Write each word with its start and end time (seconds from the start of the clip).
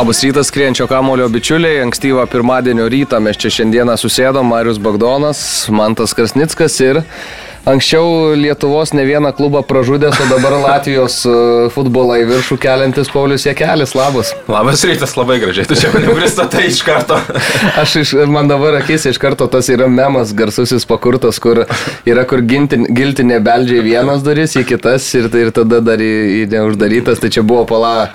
Labas 0.00 0.22
rytas, 0.24 0.46
skrienčio 0.46 0.86
kamulio 0.86 1.28
bičiuliai. 1.28 1.82
Ankstyvą 1.84 2.22
pirmadienio 2.32 2.86
rytą 2.88 3.18
mes 3.20 3.36
čia 3.36 3.50
šiandieną 3.52 3.98
susėdom 4.00 4.46
Marius 4.48 4.78
Bagdonas, 4.80 5.42
Mantas 5.68 6.14
Krasnickas 6.16 6.78
ir 6.80 7.02
anksčiau 7.68 8.32
Lietuvos 8.32 8.94
ne 8.96 9.04
vieną 9.04 9.34
klubą 9.36 9.60
pražudęs, 9.68 10.16
o 10.24 10.28
dabar 10.30 10.56
Latvijos 10.62 11.18
e, 11.28 11.34
futbolą 11.74 12.16
į 12.22 12.24
viršų 12.30 12.58
keliantis 12.62 13.12
Paulius 13.12 13.44
Jekelis. 13.44 13.92
Labas. 13.92 14.32
Labas 14.48 14.86
rytas, 14.88 15.12
labai 15.20 15.36
gražiai, 15.44 15.68
tu 15.68 15.76
čia 15.76 15.92
mane 15.92 16.16
pristatai 16.16 16.64
iš 16.70 16.80
karto. 16.88 17.20
Aš 17.84 17.98
iš, 18.00 18.16
man 18.32 18.48
dabar 18.48 18.80
akis 18.80 19.04
iš 19.12 19.20
karto 19.20 19.52
tas 19.52 19.68
yra 19.68 19.92
memas 20.00 20.32
garsusis 20.32 20.88
pakurtas, 20.88 21.44
kur 21.44 21.66
yra 22.08 22.24
kur 22.24 22.40
gintin, 22.40 22.88
giltinė 22.88 23.44
beldžia 23.44 23.82
į 23.84 23.88
vienas 23.92 24.24
duris, 24.24 24.56
į 24.56 24.64
kitas 24.72 25.12
ir, 25.20 25.28
ir 25.44 25.52
tada 25.60 25.84
dar 25.84 26.00
į, 26.00 26.12
į 26.40 26.44
neuždarytas. 26.56 27.20
Tai 27.20 27.36
čia 27.36 27.44
buvo 27.44 27.68
pala 27.68 28.14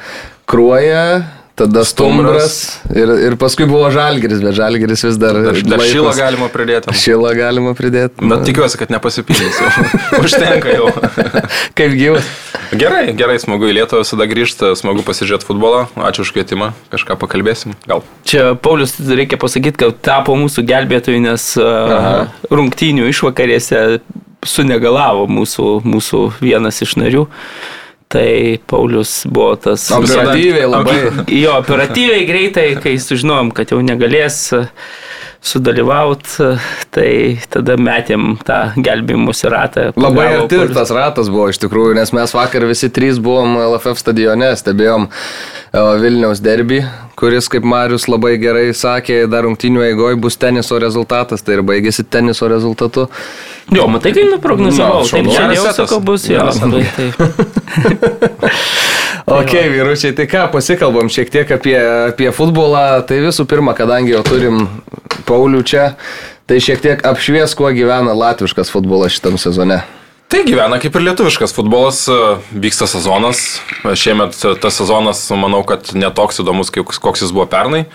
kruoja, 0.50 1.45
tada 1.56 1.86
stumbras 1.88 2.82
ir, 2.92 3.12
ir 3.30 3.36
paskui 3.40 3.68
buvo 3.70 3.88
žalgeris, 3.94 4.42
bet 4.44 4.58
žalgeris 4.58 5.06
vis 5.08 5.20
dar... 5.20 5.38
Dar, 5.46 5.60
dar 5.72 5.84
šilą 5.88 6.12
galima 6.18 6.50
pridėti. 6.52 6.96
Šilą 7.00 7.32
galima 7.38 7.72
pridėti. 7.78 8.20
Bet 8.20 8.44
tikiuosi, 8.50 8.80
kad 8.82 8.92
nepasipildys 8.92 9.62
jau. 9.64 9.70
Užtenka 10.24 10.76
jau. 10.76 10.92
Kaip 11.78 11.96
gyvas. 11.96 12.28
Gerai, 12.76 13.06
gerai, 13.16 13.38
smagu 13.40 13.70
į 13.70 13.78
Lietuvą 13.78 14.04
visada 14.04 14.28
grįžti, 14.28 14.74
smagu 14.80 15.06
pasižiūrėti 15.08 15.48
futbolą. 15.48 15.86
Ačiū 16.10 16.26
už 16.26 16.34
kvietimą, 16.36 16.74
kažką 16.92 17.16
pakalbėsim. 17.22 17.78
Gal. 17.88 18.04
Čia 18.28 18.52
Paulius 18.60 18.98
reikia 19.00 19.40
pasakyti, 19.40 19.80
kad 19.86 20.02
tapo 20.04 20.36
mūsų 20.40 20.66
gelbėtojų, 20.68 21.24
nes 21.24 21.48
uh, 21.62 22.26
rungtynių 22.52 23.08
išvakarėse 23.14 23.86
sunegalavo 24.46 25.26
mūsų, 25.32 25.80
mūsų 25.88 26.22
vienas 26.44 26.84
iš 26.84 26.98
narių. 27.00 27.26
Tai 28.08 28.58
Paulius 28.70 29.24
buvo 29.26 29.56
tas... 29.58 29.88
Operatyviai 29.92 30.68
labai. 30.70 30.98
Jo, 31.34 31.58
operatyviai 31.64 32.26
greitai, 32.30 32.68
kai 32.80 32.96
sužinojom, 33.02 33.50
kad 33.58 33.74
jau 33.74 33.80
negalės 33.84 34.54
sudalyvauti, 35.46 36.52
tai 36.94 37.10
tada 37.54 37.76
metėm 37.78 38.36
tą 38.46 38.60
gelbimusi 38.82 39.50
ratą. 39.52 39.88
Labai 39.98 40.28
arti 40.40 40.62
tas 40.74 40.94
ratas 40.96 41.30
buvo 41.34 41.50
iš 41.52 41.60
tikrųjų, 41.62 41.98
nes 41.98 42.14
mes 42.18 42.34
vakar 42.34 42.66
visi 42.70 42.90
trys 42.94 43.20
buvom 43.22 43.58
LFF 43.62 44.02
stadione, 44.02 44.54
stebėjom 44.58 45.10
Vilniaus 46.02 46.42
derbį, 46.46 46.82
kuris, 47.20 47.48
kaip 47.52 47.64
Marius 47.68 48.08
labai 48.12 48.36
gerai 48.42 48.70
sakė, 48.76 49.24
dar 49.32 49.46
rungtinių 49.48 49.84
eigoje 49.90 50.20
bus 50.22 50.38
teniso 50.40 50.80
rezultatas, 50.82 51.44
tai 51.46 51.58
ir 51.58 51.64
baigėsi 51.68 52.04
teniso 52.04 52.50
rezultatu. 52.52 53.08
Jo, 53.74 53.88
matai, 53.92 54.12
kaip 54.16 54.30
nuprognozavau, 54.34 55.02
no, 55.04 55.10
taip 55.10 55.32
šiandien 55.32 55.58
jau 55.58 55.74
sakau 55.80 56.02
bus, 56.04 56.28
jo, 56.30 56.46
ok, 59.40 59.54
vyručiai, 59.74 60.14
tai 60.18 60.28
ką, 60.30 60.46
pasikalbam 60.54 61.10
šiek 61.12 61.32
tiek 61.34 61.56
apie, 61.56 61.78
apie 62.12 62.32
futbolą. 62.36 63.02
Tai 63.10 63.20
visų 63.26 63.48
pirma, 63.50 63.76
kadangi 63.78 64.14
jau 64.14 64.24
turim 64.28 64.68
Paulių 65.26 65.64
čia, 65.66 65.92
tai 66.46 66.62
šiek 66.62 66.84
tiek 66.84 67.06
apšvies, 67.08 67.58
kuo 67.58 67.72
gyvena 67.74 68.14
latviškas 68.14 68.70
futbolas 68.74 69.16
šitam 69.18 69.40
sezone. 69.42 69.82
Tai 70.26 70.42
gyvena 70.42 70.80
kaip 70.82 70.96
ir 70.98 71.04
lietuviškas 71.06 71.54
futbolas, 71.54 72.06
vyksta 72.50 72.88
sezonas. 72.90 73.44
Šiemet 73.86 74.38
tas 74.62 74.80
sezonas, 74.82 75.22
manau, 75.38 75.62
kad 75.68 75.92
netoks 75.94 76.42
įdomus, 76.42 76.74
koks 76.74 77.26
jis 77.26 77.34
buvo 77.36 77.46
pernai. 77.50 77.86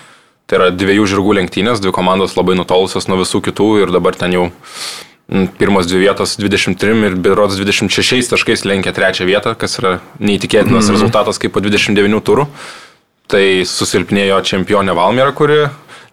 Tai 0.50 0.59
yra 0.61 0.69
dviejų 0.75 1.09
žirgų 1.11 1.34
lenktynės, 1.41 1.83
dvi 1.83 1.92
komandos 1.95 2.37
labai 2.39 2.56
nutolusios 2.59 3.06
nuo 3.11 3.20
visų 3.20 3.42
kitų 3.50 3.69
ir 3.83 3.92
dabar 3.95 4.17
ten 4.19 4.34
jau 4.34 4.47
pirmos 5.59 5.87
dvi 5.87 6.05
vietos 6.06 6.34
23 6.41 7.05
ir 7.06 7.19
birods 7.22 7.59
26 7.59 8.33
taškais 8.33 8.65
lenkia 8.66 8.94
trečią 8.94 9.28
vietą, 9.28 9.54
kas 9.54 9.78
yra 9.78 9.99
neįtikėtinas 10.19 10.72
mm 10.72 10.87
-hmm. 10.87 10.97
rezultatas 10.97 11.38
kaip 11.38 11.54
po 11.54 11.60
29 11.60 12.22
turų. 12.27 12.47
Tai 13.31 13.44
susilpnėjo 13.62 14.43
čempionė 14.43 14.94
Valmiera, 14.94 15.31
kuri 15.33 15.69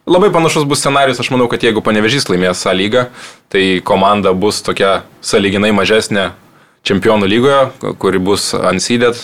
labai 0.08 0.32
panašus 0.34 0.66
bus 0.68 0.82
scenarius, 0.82 1.20
aš 1.20 1.30
manau, 1.34 1.50
kad 1.52 1.64
jeigu 1.64 1.84
panevežys 1.84 2.30
laimės 2.32 2.64
tą 2.64 2.74
lygą, 2.76 3.08
tai 3.52 3.64
komanda 3.86 4.34
bus 4.34 4.64
tokia 4.66 5.02
saliginai 5.22 5.74
mažesnė 5.76 6.30
čempionų 6.88 7.28
lygoje, 7.28 7.64
kuri 8.00 8.22
bus 8.24 8.54
unseeded, 8.56 9.20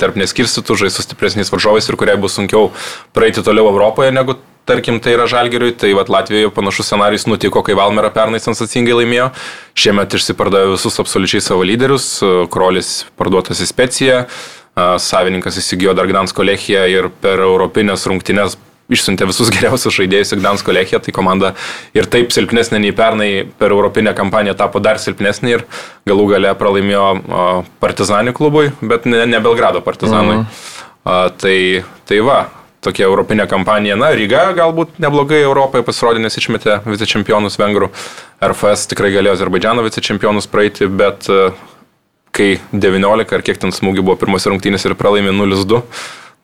tarp 0.00 0.18
neskirstytų, 0.18 0.78
žais 0.82 0.98
su 0.98 1.04
stipresniais 1.06 1.52
varžovais 1.52 1.86
ir 1.86 1.98
kuriai 2.00 2.18
bus 2.18 2.34
sunkiau 2.34 2.72
praeiti 3.14 3.44
toliau 3.46 3.70
Europoje 3.70 4.10
negu 4.14 4.36
tarkim, 4.64 4.98
tai 5.00 5.14
yra 5.14 5.26
Žalgiriui, 5.28 5.74
tai 5.76 5.92
vat, 5.96 6.08
Latvijoje 6.08 6.50
panašus 6.56 6.88
scenarius 6.88 7.26
nutiko, 7.28 7.62
kai 7.62 7.76
Valmera 7.76 8.10
pernai 8.10 8.40
sensacingai 8.40 8.96
laimėjo. 8.96 9.30
Šiemet 9.76 10.16
išsipardavė 10.16 10.72
visus 10.72 10.96
absoliučiai 11.02 11.44
savo 11.44 11.66
lyderius, 11.68 12.08
Krolis 12.52 13.02
parduotas 13.20 13.60
į 13.60 13.68
Speciją, 13.68 14.22
savininkas 14.74 15.60
įsigijo 15.60 15.92
dar 15.94 16.08
Gdansko 16.10 16.46
Lechiją 16.48 16.86
ir 16.90 17.10
per 17.22 17.44
Europinės 17.44 18.08
rungtynės 18.08 18.56
išsiuntė 18.92 19.28
visus 19.30 19.52
geriausius 19.54 19.96
žaidėjus 19.96 20.34
į 20.34 20.40
Gdansko 20.40 20.74
Lechiją, 20.76 21.00
tai 21.04 21.14
komanda 21.16 21.54
ir 21.96 22.08
taip 22.10 22.34
silpnesnė 22.34 22.82
nei 22.82 22.92
pernai 22.96 23.30
per 23.58 23.72
Europinę 23.72 24.12
kampaniją 24.16 24.56
tapo 24.58 24.82
dar 24.84 25.00
silpnesnė 25.02 25.54
ir 25.54 25.64
galų 26.08 26.28
gale 26.34 26.52
pralaimėjo 26.58 27.06
Partizanį 27.80 28.34
klubui, 28.36 28.70
bet 28.82 29.08
ne, 29.08 29.24
ne 29.28 29.40
Belgrado 29.44 29.84
Partizanui. 29.84 30.42
Mhm. 30.42 30.60
A, 31.04 31.16
tai, 31.36 31.84
tai 32.08 32.20
va, 32.24 32.38
tokia 32.84 33.06
europinė 33.08 33.46
kampanija. 33.50 33.96
Na, 34.00 34.10
Ryga 34.16 34.46
galbūt 34.56 34.98
neblogai 35.02 35.42
Europoje 35.44 35.84
pasirodė, 35.86 36.22
nes 36.24 36.36
išmetė 36.40 36.80
vicečempionus 36.86 37.58
vengrų. 37.60 37.90
RFS 38.44 38.88
tikrai 38.92 39.12
galėjo 39.14 39.38
Azerbaidžiano 39.38 39.84
vicečempionus 39.86 40.48
praeiti, 40.50 40.88
bet 40.88 41.28
e, 41.32 41.48
kai 42.34 42.50
19 42.72 43.36
ar 43.36 43.46
kiek 43.46 43.60
ten 43.62 43.72
smūgių 43.74 44.04
buvo 44.04 44.18
pirmos 44.20 44.48
rungtynės 44.50 44.88
ir 44.88 44.96
pralaimė 45.00 45.32
0-2. 45.36 45.80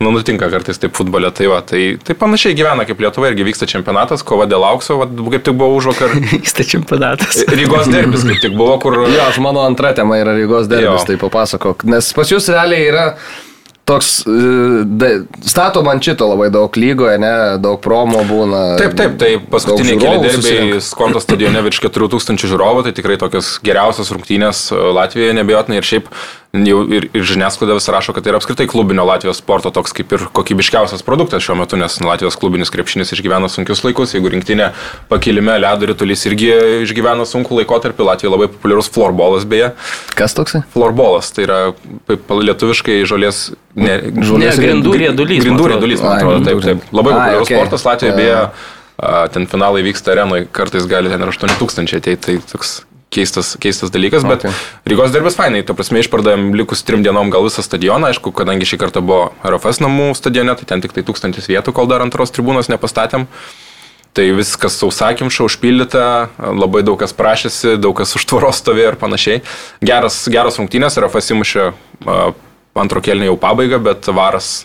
Nu, 0.01 0.09
nutinka 0.15 0.49
kartais 0.49 0.81
taip 0.81 0.95
futbole, 0.97 1.29
tai 1.37 1.45
va, 1.51 1.59
tai, 1.61 1.83
tai 2.01 2.15
panašiai 2.17 2.57
gyvena 2.57 2.87
kaip 2.89 3.03
Lietuva, 3.05 3.29
irgi 3.29 3.45
vyksta 3.45 3.67
čempionatas, 3.69 4.25
kova 4.25 4.47
dėl 4.49 4.65
aukso, 4.65 4.97
va, 4.97 5.05
kaip 5.05 5.45
tik 5.45 5.59
buvo 5.61 5.77
už 5.77 5.91
vakar. 5.91 6.15
Vyksta 6.33 6.65
čempionatas. 6.65 7.43
Rygos 7.61 7.91
derbis 7.93 8.25
kaip 8.25 8.41
tik 8.47 8.57
buvo, 8.57 8.79
kur... 8.81 8.97
Jo, 9.05 9.27
aš 9.27 9.43
mano 9.45 9.67
antra 9.69 9.93
tema 9.97 10.17
yra 10.23 10.33
Rygos 10.39 10.73
derbis, 10.73 11.03
jo. 11.03 11.07
tai 11.13 11.21
papasakok, 11.21 11.85
nes 11.93 12.11
pas 12.17 12.33
jūs 12.33 12.49
realiai 12.49 12.89
yra 12.89 13.07
toks, 13.91 14.25
e, 14.27 15.21
stato 15.45 15.83
man 15.83 16.01
šito 16.01 16.29
labai 16.31 16.49
daug 16.55 16.77
lygoje, 16.79 17.19
ne, 17.21 17.33
daug 17.61 17.81
promo 17.83 18.23
būna. 18.25 18.63
Taip, 18.81 18.95
taip, 18.99 19.17
tai 19.21 19.35
paskutiniai 19.53 19.99
keli 20.01 20.21
derbiai 20.25 20.83
Skonto 20.85 21.21
stadione 21.23 21.61
virš 21.67 21.83
4000 21.89 22.49
žiūrovų, 22.55 22.87
tai 22.87 22.95
tikrai 22.97 23.19
tokios 23.21 23.57
geriausios 23.67 24.13
rungtynės 24.15 24.69
e, 24.73 24.81
Latvijoje 24.97 25.37
nebejotinai 25.41 25.81
ir 25.83 25.91
šiaip 25.93 26.09
jau 26.53 26.81
ir, 26.91 27.07
ir 27.15 27.27
žiniasklaida 27.27 27.77
vis 27.77 27.87
rašo, 27.93 28.13
kad 28.15 28.25
tai 28.25 28.33
yra 28.33 28.41
apskritai 28.41 28.67
klubinio 28.71 29.05
Latvijos 29.07 29.39
sporto 29.39 29.71
toks 29.75 29.95
kaip 29.95 30.11
ir 30.17 30.25
kokybiškiausias 30.35 31.05
produktas 31.07 31.45
šiuo 31.47 31.55
metu, 31.61 31.79
nes 31.79 32.01
Latvijos 32.03 32.37
klubinis 32.41 32.73
krepšinis 32.75 33.15
išgyvena 33.15 33.51
sunkius 33.53 33.85
laikus, 33.87 34.17
jeigu 34.17 34.33
rinktinė 34.35 34.73
pakilime 35.13 35.55
ledo 35.63 35.91
rytulys 35.93 36.27
irgi 36.27 36.51
išgyvena 36.89 37.27
sunkų 37.29 37.61
laikotarpį, 37.61 38.07
Latvijoje 38.11 38.35
labai 38.35 38.51
populiarus 38.51 38.91
florbolas 38.91 39.47
beje. 39.47 39.71
Kas 40.19 40.35
toksai? 40.35 40.65
Florbolas, 40.75 41.31
tai 41.37 41.47
yra 41.47 41.61
lietuviškai 42.11 42.99
žolės, 43.07 43.47
ne, 43.79 44.01
žolės 44.19 44.59
ne, 44.59 44.67
grindų 44.67 44.99
riedulys. 45.07 45.47
Grindų 45.47 45.73
riedulys, 45.77 46.03
man 46.03 46.19
atrodo, 46.19 46.43
taip, 46.51 46.67
taip. 46.67 46.85
Labai 46.91 47.15
populiarus 47.15 47.47
okay. 47.47 47.61
sportas 47.61 47.87
Latvijoje, 47.87 48.19
beje, 48.19 48.45
ten 49.37 49.51
finalai 49.55 49.87
vyksta 49.87 50.17
arenoje, 50.17 50.51
kartais 50.51 50.91
gali 50.91 51.15
ten 51.15 51.23
ir 51.23 51.31
8000 51.31 52.01
ateiti, 52.03 52.25
tai 52.27 52.41
toks 52.51 52.81
keistas, 53.11 53.55
keistas 53.61 53.91
dalykas, 53.93 54.25
bet 54.27 54.45
okay. 54.45 54.59
Rygos 54.91 55.15
derbis 55.15 55.37
fainai, 55.39 55.65
to 55.67 55.75
prasme 55.79 56.03
išpardavėm 56.03 56.53
likus 56.59 56.85
trim 56.87 57.03
dienom 57.07 57.33
gal 57.35 57.47
visą 57.47 57.65
stadioną, 57.67 58.13
aišku, 58.13 58.33
kadangi 58.37 58.69
šį 58.69 58.79
kartą 58.81 59.03
buvo 59.05 59.33
RFS 59.47 59.83
namų 59.83 60.13
stadione, 60.19 60.55
tai 60.59 60.69
ten 60.71 60.85
tik 60.85 60.95
tai 60.97 61.05
tūkstantis 61.07 61.51
vietų, 61.51 61.75
kol 61.77 61.91
dar 61.91 62.05
antros 62.07 62.33
tribūnos 62.35 62.71
nepastatėm. 62.71 63.27
Tai 64.11 64.25
viskas 64.35 64.75
sausakimša, 64.81 65.45
užpildyta, 65.47 66.07
labai 66.43 66.81
daug 66.83 66.99
kas 66.99 67.15
prašėsi, 67.15 67.77
daug 67.79 67.95
kas 67.95 68.17
už 68.19 68.25
tvoros 68.27 68.59
stovėjo 68.59 68.95
ir 68.95 68.99
panašiai. 68.99 69.43
Geras, 69.87 70.25
geras 70.31 70.59
rungtynės, 70.59 70.99
RFS 70.99 71.31
įmušė 71.37 71.69
antro 72.81 73.03
kelnio 73.07 73.31
jau 73.31 73.39
pabaigą, 73.39 73.79
bet 73.87 74.11
varas 74.11 74.65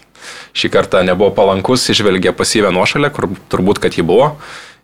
šį 0.57 0.71
kartą 0.73 1.03
nebuvo 1.05 1.29
palankus, 1.37 1.85
išvelgė 1.93 2.33
pasyvę 2.33 2.71
nuošalę, 2.73 3.11
kur 3.13 3.29
turbūt, 3.53 3.81
kad 3.83 3.97
ji 3.97 4.05
buvo. 4.07 4.33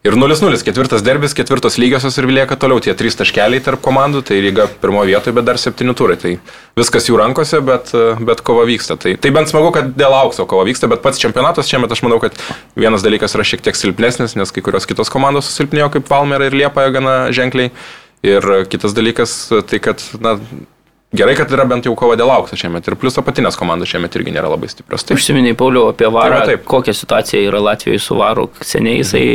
Ir 0.01 0.15
0-0, 0.17 0.57
ketvirtas 0.65 1.03
derbis, 1.05 1.35
ketvirtos 1.37 1.75
lygiosios 1.77 2.15
ir 2.17 2.25
lieka 2.25 2.55
toliau 2.57 2.81
tie 2.81 2.95
trys 2.97 3.13
taškeliai 3.19 3.61
tarp 3.61 3.83
komandų, 3.85 4.23
tai 4.25 4.39
lyga 4.41 4.65
pirmo 4.81 5.03
vietoje, 5.05 5.35
bet 5.37 5.45
dar 5.45 5.59
septyni 5.61 5.93
turai. 5.93 6.15
Tai 6.17 6.31
viskas 6.79 7.05
jų 7.05 7.19
rankose, 7.21 7.59
bet, 7.61 7.91
bet 8.25 8.41
kova 8.41 8.63
vyksta. 8.65 8.97
Tai, 8.97 9.13
tai 9.21 9.29
bent 9.35 9.51
smagu, 9.51 9.69
kad 9.75 9.93
dėl 9.93 10.15
aukso 10.17 10.47
kova 10.49 10.65
vyksta, 10.65 10.89
bet 10.89 11.03
pats 11.05 11.21
čempionatas 11.21 11.69
šiemet 11.69 11.93
aš 11.93 12.01
manau, 12.01 12.17
kad 12.23 12.33
vienas 12.73 13.05
dalykas 13.05 13.37
yra 13.37 13.45
šiek 13.45 13.61
tiek 13.67 13.77
silpnesnis, 13.77 14.33
nes 14.41 14.49
kai 14.55 14.65
kurios 14.65 14.89
kitos 14.89 15.13
komandos 15.13 15.51
susilpnėjo 15.51 15.91
kaip 15.93 16.09
Valmera 16.09 16.49
ir 16.49 16.57
Liepaja 16.57 16.97
gana 16.97 17.15
ženkliai. 17.29 17.69
Ir 18.25 18.51
kitas 18.73 18.97
dalykas, 18.97 19.37
tai 19.69 19.77
kad 19.85 20.01
na, 20.17 20.39
Gerai, 21.11 21.33
kad 21.35 21.51
yra 21.51 21.65
bent 21.67 21.83
jau 21.83 21.91
kova 21.99 22.15
dėl 22.15 22.29
aukso 22.31 22.55
šiemet 22.55 22.85
ir 22.87 22.95
plus 22.95 23.17
apatinės 23.19 23.57
komandos 23.59 23.89
šiemet 23.91 24.13
irgi 24.15 24.31
nėra 24.31 24.47
labai 24.53 24.69
stiprios. 24.71 25.03
Taip. 25.03 25.17
Užsiminiai, 25.19 25.57
Pauliau, 25.59 25.89
apie 25.91 26.07
varą. 26.07 26.37
Taip, 26.45 26.61
taip. 26.61 26.67
Kokia 26.71 26.95
situacija 26.95 27.41
yra 27.49 27.59
Latvijoje 27.59 27.99
su 27.99 28.15
varu? 28.15 28.47
Seniai 28.63 29.01
jisai 29.01 29.25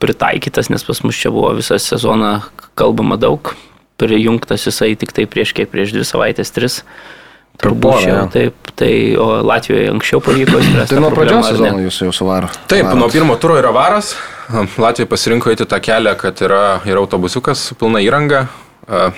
pritaikytas, 0.00 0.70
nes 0.72 0.86
pas 0.86 1.02
mus 1.04 1.20
čia 1.20 1.32
buvo 1.34 1.52
visą 1.58 1.76
sezoną 1.76 2.38
kalbama 2.80 3.20
daug. 3.20 3.52
Prijungtas 4.00 4.64
jisai 4.64 4.94
tik 4.96 5.12
tai 5.12 5.28
prieš 5.28 5.52
kiek, 5.58 5.68
prieš 5.68 5.92
dvi 5.98 6.08
savaitės, 6.08 6.56
tris. 6.56 6.80
Turbūt 7.60 8.06
jo. 8.08 8.20
taip, 8.32 8.70
tai 8.80 8.92
o 9.20 9.42
Latvijoje 9.44 9.90
anksčiau 9.92 10.24
pavyko 10.24 10.56
spręsti. 10.64 10.94
Tai 10.94 11.02
nuo 11.04 11.10
pradžios 11.12 11.50
sezono 11.52 11.84
jūs 11.84 12.00
jau 12.06 12.14
suvaro. 12.16 12.48
Taip, 12.64 12.86
Varot. 12.86 12.96
nuo 12.96 13.12
pirmo 13.12 13.36
turo 13.36 13.60
yra 13.60 13.74
varas. 13.76 14.14
Latvija 14.80 15.04
pasirinko 15.10 15.52
eiti 15.52 15.68
tą 15.68 15.84
kelią, 15.84 16.16
kad 16.18 16.40
yra, 16.48 16.78
yra 16.88 17.04
autobusiukas 17.04 17.68
su 17.68 17.76
pilna 17.76 18.00
įranga. 18.00 18.46
A, 18.88 19.10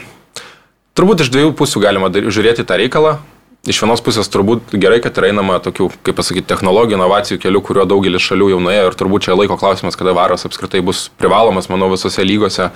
Turbūt 0.93 1.25
iš 1.25 1.31
dviejų 1.33 1.55
pusių 1.57 1.81
galima 1.81 2.11
žiūrėti 2.13 2.67
tą 2.69 2.77
reikalą. 2.81 3.17
Iš 3.63 3.79
vienos 3.85 4.03
pusės 4.03 4.27
turbūt 4.29 4.75
gerai, 4.75 4.99
kad 5.01 5.17
yra 5.21 5.31
einama 5.31 5.61
tokių, 5.63 5.87
kaip 6.03 6.17
pasakyti, 6.19 6.49
technologijų, 6.51 6.99
inovacijų 6.99 7.39
kelių, 7.45 7.61
kuriuo 7.63 7.85
daugelis 7.87 8.25
šalių 8.27 8.49
jau 8.51 8.59
nuėjo 8.61 8.89
ir 8.91 8.97
turbūt 8.99 9.29
čia 9.29 9.37
laiko 9.39 9.55
klausimas, 9.61 9.97
kada 9.97 10.13
varas 10.19 10.43
apskritai 10.49 10.83
bus 10.85 11.07
privalomas, 11.21 11.71
manau, 11.71 11.93
visose 11.95 12.27
lygose. 12.27 12.73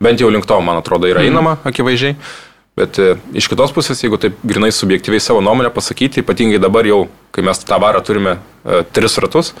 Bent 0.00 0.22
jau 0.24 0.30
link 0.32 0.48
to, 0.48 0.56
man 0.64 0.80
atrodo, 0.80 1.10
yra 1.12 1.26
einama 1.28 1.58
akivaizdžiai. 1.68 2.16
Bet 2.80 2.96
e, 3.02 3.12
iš 3.36 3.50
kitos 3.52 3.74
pusės, 3.76 4.00
jeigu 4.00 4.16
taip 4.22 4.40
grinai 4.46 4.70
subjektyviai 4.72 5.20
savo 5.20 5.42
nuomonę 5.44 5.68
pasakyti, 5.74 6.24
ypatingai 6.24 6.62
dabar 6.62 6.88
jau, 6.88 7.02
kai 7.34 7.44
mes 7.44 7.60
tą 7.60 7.76
varą 7.82 8.00
turime 8.06 8.38
e, 8.38 8.80
tris 8.96 9.18
ratus, 9.20 9.52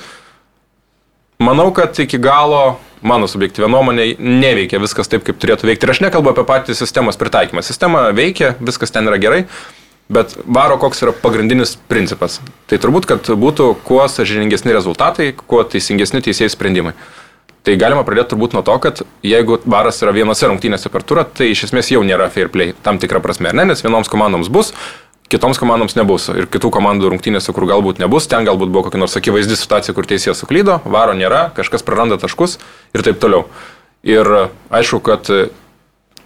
Manau, 1.40 1.70
kad 1.72 1.96
iki 1.96 2.18
galo, 2.20 2.76
mano 3.00 3.24
subjektyvė 3.30 3.68
nuomonė, 3.72 4.10
neveikia 4.20 4.76
viskas 4.82 5.08
taip, 5.08 5.22
kaip 5.24 5.38
turėtų 5.40 5.70
veikti. 5.70 5.86
Ir 5.86 5.94
aš 5.94 6.02
nekalbu 6.04 6.34
apie 6.34 6.44
patį 6.44 6.76
sistemos 6.76 7.16
pritaikymą. 7.16 7.62
Sistema 7.64 8.10
veikia, 8.12 8.52
viskas 8.60 8.92
ten 8.92 9.08
yra 9.08 9.16
gerai, 9.22 9.38
bet 10.12 10.34
varo 10.44 10.76
koks 10.82 11.00
yra 11.06 11.14
pagrindinis 11.16 11.78
principas. 11.88 12.42
Tai 12.68 12.76
turbūt, 12.82 13.08
kad 13.08 13.32
būtų 13.40 13.70
kuo 13.88 14.04
sažiningesni 14.12 14.76
rezultatai, 14.76 15.30
kuo 15.32 15.64
teisingesni 15.64 16.20
teisėjai 16.28 16.52
sprendimai. 16.52 16.92
Tai 17.64 17.72
galima 17.80 18.04
pradėti 18.04 18.34
turbūt 18.34 18.56
nuo 18.56 18.64
to, 18.64 18.76
kad 18.84 19.00
jeigu 19.24 19.62
varas 19.64 20.00
yra 20.04 20.12
vienose 20.16 20.44
rungtynėse 20.48 20.92
per 20.92 21.08
turą, 21.08 21.24
tai 21.24 21.54
iš 21.54 21.70
esmės 21.70 21.88
jau 21.92 22.04
nėra 22.04 22.28
fair 22.32 22.52
play 22.52 22.76
tam 22.84 23.00
tikrą 23.00 23.20
prasme, 23.24 23.52
ne? 23.56 23.64
Nes 23.72 23.80
vienoms 23.84 24.12
komandoms 24.12 24.52
bus, 24.52 24.74
kitoms 25.30 25.60
komandoms 25.62 25.96
nebus. 25.98 26.28
Ir 26.34 26.48
kitų 26.50 26.72
komandų 26.74 27.12
rungtynėse, 27.12 27.54
kur 27.54 27.68
galbūt 27.70 28.02
nebus, 28.02 28.26
ten 28.30 28.46
galbūt 28.48 28.72
buvo 28.72 28.88
kokia 28.88 29.00
nors 29.02 29.16
akivaizdi 29.18 29.58
situacija, 29.58 29.94
kur 29.96 30.08
teisėjas 30.10 30.42
suklydo, 30.42 30.80
varo 30.84 31.14
nėra, 31.16 31.48
kažkas 31.56 31.86
praranda 31.86 32.18
taškus 32.20 32.58
ir 32.96 33.06
taip 33.06 33.20
toliau. 33.22 33.46
Ir 34.06 34.26
aišku, 34.72 35.02
kad 35.04 35.28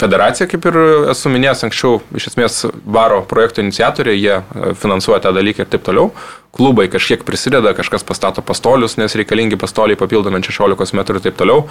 federacija, 0.00 0.48
kaip 0.50 0.66
ir 0.70 0.78
esu 1.12 1.32
minėjęs 1.32 1.66
anksčiau, 1.68 1.98
iš 2.16 2.30
esmės 2.32 2.62
varo 2.84 3.22
projekto 3.30 3.62
iniciatoriai, 3.64 4.20
jie 4.20 4.36
e, 4.40 4.72
finansuoja 4.78 5.22
tą 5.24 5.34
dalyką 5.36 5.64
ir 5.64 5.70
taip 5.72 5.84
toliau. 5.86 6.10
Klubai 6.54 6.86
kažkiek 6.86 7.24
prisideda, 7.26 7.72
kažkas 7.74 8.06
pastato 8.06 8.42
pastolius, 8.46 8.94
nes 9.00 9.16
reikalingi 9.18 9.58
pastoliai 9.58 9.98
papildomi 9.98 10.38
ant 10.38 10.46
16 10.46 10.94
metrų 10.94 11.18
ir 11.18 11.24
taip 11.26 11.40
toliau. 11.40 11.64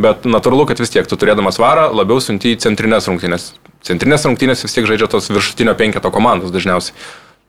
Bet 0.00 0.24
natūralu, 0.24 0.64
kad 0.70 0.80
vis 0.80 0.92
tiek 0.94 1.08
tu 1.08 1.18
turėdamas 1.20 1.60
varą 1.60 1.90
labiau 1.92 2.22
siunti 2.24 2.54
į 2.54 2.60
centrinės 2.64 3.10
rungtynės. 3.10 3.50
Centrinės 3.84 4.24
rungtynės 4.24 4.64
vis 4.64 4.72
tiek 4.72 4.88
žaidžia 4.88 5.10
tos 5.12 5.28
viršutinio 5.28 5.76
penketo 5.76 6.08
komandos 6.14 6.54
dažniausiai. 6.54 6.96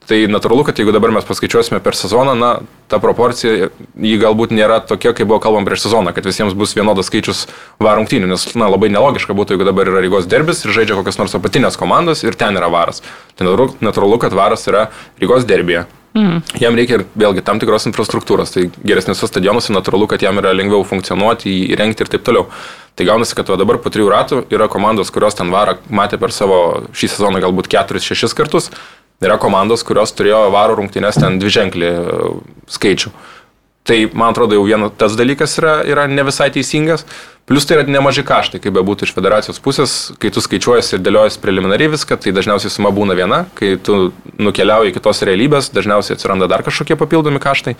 Tai 0.03 0.17
natūralu, 0.27 0.65
kad 0.67 0.79
jeigu 0.79 0.91
dabar 0.91 1.13
mes 1.15 1.23
paskaičiuosime 1.23 1.79
per 1.83 1.95
sezoną, 1.95 2.33
na, 2.35 2.49
ta 2.91 2.99
proporcija, 2.99 3.69
ji 3.95 4.17
galbūt 4.19 4.51
nėra 4.51 4.81
tokia, 4.83 5.13
kaip 5.15 5.29
buvo 5.29 5.39
kalbam 5.43 5.63
prieš 5.67 5.85
sezoną, 5.85 6.11
kad 6.15 6.27
visiems 6.27 6.57
bus 6.59 6.75
vienodas 6.75 7.07
skaičius 7.07 7.45
varungtynių, 7.83 8.27
nes, 8.33 8.45
na, 8.59 8.67
labai 8.73 8.91
nelogiška 8.91 9.35
būtų, 9.37 9.55
jeigu 9.55 9.69
dabar 9.69 9.87
yra 9.93 10.03
Rygos 10.03 10.27
derbis 10.27 10.65
ir 10.65 10.75
žaidžia 10.75 10.99
kokios 10.99 11.21
nors 11.21 11.37
apatinės 11.39 11.79
komandos 11.79 12.25
ir 12.27 12.35
ten 12.35 12.59
yra 12.59 12.67
varas. 12.73 12.99
Tai 13.39 13.47
natūralu- 13.47 14.19
kad 14.19 14.35
varas 14.35 14.67
yra 14.67 14.89
Rygos 15.23 15.47
derbėje. 15.47 15.87
Mm. 16.13 16.43
Jam 16.61 16.75
reikia 16.77 16.99
ir 16.99 17.05
vėlgi 17.17 17.41
tam 17.41 17.57
tikros 17.57 17.87
infrastruktūros, 17.89 18.51
tai 18.53 18.67
geresnėse 18.85 19.25
stadionuose 19.25 19.73
natūralu, 19.73 20.05
kad 20.11 20.21
jam 20.21 20.37
yra 20.37 20.51
lengviau 20.53 20.83
funkcionuoti, 20.85 21.49
įrengti 21.73 22.05
ir 22.05 22.11
taip 22.11 22.21
toliau. 22.27 22.45
Tai 22.93 23.07
gaunasi, 23.09 23.33
kad 23.33 23.49
dabar 23.57 23.79
po 23.81 23.89
trijų 23.89 24.11
ratų 24.13 24.43
yra 24.53 24.67
komandos, 24.69 25.09
kurios 25.09 25.33
ten 25.33 25.49
varą 25.49 25.79
matė 25.89 26.19
per 26.21 26.29
savo 26.29 26.83
šį 26.93 27.09
sezoną 27.15 27.41
galbūt 27.41 27.71
4-6 27.73 28.37
kartus, 28.37 28.69
yra 29.29 29.39
komandos, 29.41 29.85
kurios 29.87 30.13
turėjo 30.15 30.47
varo 30.53 30.77
rungtynės 30.79 31.19
ten 31.21 31.39
dviženklį 31.41 31.89
e, 31.89 32.33
skaičių. 32.75 33.13
Tai, 33.83 33.97
man 34.15 34.31
atrodo, 34.31 34.55
jau 34.55 34.63
vienas 34.63 34.93
tas 34.95 35.15
dalykas 35.19 35.57
yra, 35.59 35.73
yra 35.83 36.05
ne 36.07 36.23
visai 36.23 36.47
teisingas. 36.55 37.03
Plus 37.43 37.65
tai 37.67 37.75
yra 37.75 37.83
nemažai 37.91 38.23
kaštai, 38.23 38.61
kaip 38.63 38.71
bebūtų 38.77 39.03
iš 39.03 39.11
federacijos 39.11 39.59
pusės, 39.59 39.95
kai 40.23 40.31
tu 40.31 40.39
skaičiuojasi 40.39 40.95
ir 40.95 41.03
dėliojasi 41.03 41.41
preliminariai 41.43 41.91
viską, 41.91 42.15
tai 42.23 42.31
dažniausiai 42.31 42.71
suma 42.71 42.93
būna 42.95 43.17
viena, 43.19 43.41
kai 43.59 43.73
tu 43.83 44.13
nukeliauji 44.39 44.95
kitos 44.95 45.19
realybės, 45.27 45.67
dažniausiai 45.75 46.15
atsiranda 46.15 46.47
dar 46.47 46.63
kažkokie 46.63 46.95
papildomi 46.95 47.43
kaštai. 47.43 47.75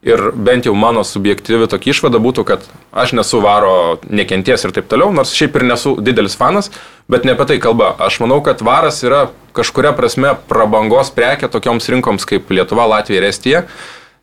Ir 0.00 0.30
bent 0.32 0.64
jau 0.64 0.72
mano 0.72 1.02
subjektyvi 1.04 1.66
tokia 1.68 1.92
išvada 1.92 2.16
būtų, 2.24 2.44
kad 2.48 2.62
aš 2.88 3.12
nesu 3.18 3.42
varo 3.44 3.98
nekenties 4.08 4.64
ir 4.64 4.72
taip 4.72 4.86
toliau, 4.88 5.12
nors 5.12 5.34
šiaip 5.36 5.58
ir 5.60 5.66
nesu 5.68 5.92
didelis 6.00 6.38
fanas, 6.40 6.70
bet 7.04 7.26
ne 7.28 7.34
apie 7.36 7.44
tai 7.50 7.58
kalba. 7.60 7.92
Aš 8.00 8.16
manau, 8.22 8.38
kad 8.40 8.64
varas 8.64 9.02
yra 9.04 9.26
kažkuria 9.52 9.92
prasme 9.92 10.32
prabangos 10.48 11.12
prekė 11.12 11.50
tokioms 11.52 11.90
rinkoms 11.92 12.24
kaip 12.28 12.48
Lietuva, 12.48 12.86
Latvija 12.88 13.20
ir 13.20 13.28
Estija, 13.28 13.64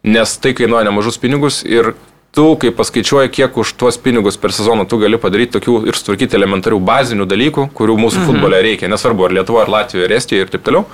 nes 0.01 0.33
tai 0.41 0.55
kainuoja 0.57 0.87
nemažus 0.89 1.21
pinigus 1.21 1.61
ir 1.61 1.93
tu, 2.33 2.47
kai 2.57 2.71
paskaičiuoji, 2.73 3.31
kiek 3.37 3.61
už 3.61 3.75
tuos 3.77 4.01
pinigus 4.01 4.37
per 4.41 4.55
sezoną 4.55 4.87
tu 4.89 4.97
gali 5.01 5.17
padaryti 5.21 5.59
tokių 5.59 5.77
ir 5.91 5.97
sutvarkyti 5.97 6.37
elementarių 6.37 6.79
bazinių 6.89 7.29
dalykų, 7.29 7.69
kurių 7.77 7.99
mūsų 8.01 8.23
mhm. 8.23 8.31
futbole 8.31 8.63
reikia, 8.65 8.89
nesvarbu 8.89 9.29
ar 9.29 9.37
Lietuva, 9.39 9.63
ar 9.67 9.73
Latvija, 9.77 10.09
ar 10.09 10.17
Estija 10.17 10.45
ir 10.45 10.51
taip 10.53 10.65
toliau. 10.65 10.87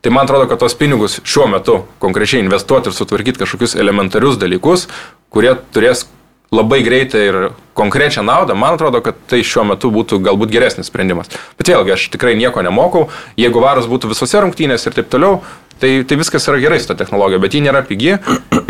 Tai 0.00 0.12
man 0.12 0.24
atrodo, 0.24 0.46
kad 0.48 0.58
tos 0.62 0.74
pinigus 0.78 1.18
šiuo 1.28 1.46
metu 1.52 1.82
konkrečiai 2.00 2.40
investuoti 2.40 2.88
ir 2.88 2.96
sutvarkyti 2.96 3.42
kažkokius 3.42 3.76
elementarius 3.76 4.38
dalykus, 4.40 4.86
kurie 5.28 5.52
turės 5.74 6.06
labai 6.50 6.80
greitai 6.82 7.26
ir 7.28 7.38
konkrečią 7.78 8.24
naudą, 8.26 8.56
man 8.58 8.74
atrodo, 8.74 9.02
kad 9.04 9.18
tai 9.30 9.42
šiuo 9.46 9.66
metu 9.68 9.90
būtų 9.94 10.18
galbūt 10.24 10.50
geresnis 10.50 10.88
sprendimas. 10.90 11.30
Bet 11.60 11.70
vėlgi, 11.70 11.94
aš 11.94 12.08
tikrai 12.16 12.32
nieko 12.38 12.64
nemokau, 12.64 13.06
jeigu 13.38 13.62
varas 13.62 13.86
būtų 13.90 14.10
visose 14.14 14.40
rungtynėse 14.40 14.88
ir 14.88 14.96
taip 14.96 15.12
toliau, 15.12 15.42
tai, 15.78 15.92
tai 16.08 16.18
viskas 16.18 16.48
yra 16.48 16.58
gerai 16.64 16.80
su 16.80 16.90
ta 16.90 16.96
technologija, 16.98 17.42
bet 17.44 17.54
ji 17.54 17.62
nėra 17.68 17.84
pigi 17.86 18.16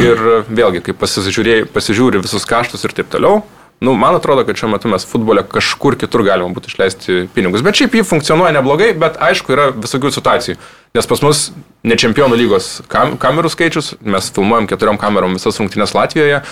ir 0.02 0.26
vėlgi, 0.50 0.82
kai 0.90 0.98
pasižiūri 0.98 2.20
visus 2.26 2.46
kaštus 2.48 2.84
ir 2.84 2.98
taip 2.98 3.08
toliau, 3.14 3.40
Nu, 3.80 3.94
man 3.96 4.14
atrodo, 4.14 4.44
kad 4.44 4.58
šiuo 4.60 4.68
metu 4.74 4.90
mes 4.92 5.06
futbole 5.08 5.40
kažkur 5.48 5.96
kitur 6.00 6.20
galima 6.26 6.52
būtų 6.52 6.68
išleisti 6.68 7.14
pinigus. 7.32 7.62
Bet 7.64 7.78
šiaip 7.80 7.94
jį 7.96 8.02
funkcionuoja 8.04 8.52
neblogai, 8.52 8.90
bet 8.92 9.16
aišku, 9.24 9.54
yra 9.54 9.70
visokių 9.72 10.10
situacijų. 10.12 10.58
Nes 10.98 11.08
pas 11.08 11.22
mus 11.24 11.46
ne 11.86 11.96
čempionų 11.96 12.36
lygos 12.36 12.68
kam, 12.92 13.14
kamerų 13.20 13.48
skaičius, 13.54 13.94
mes 14.04 14.28
filmuojam 14.36 14.68
keturiom 14.68 15.00
kamerom 15.00 15.38
visas 15.38 15.56
rungtynės 15.62 15.96
Latvijoje. 15.96 16.42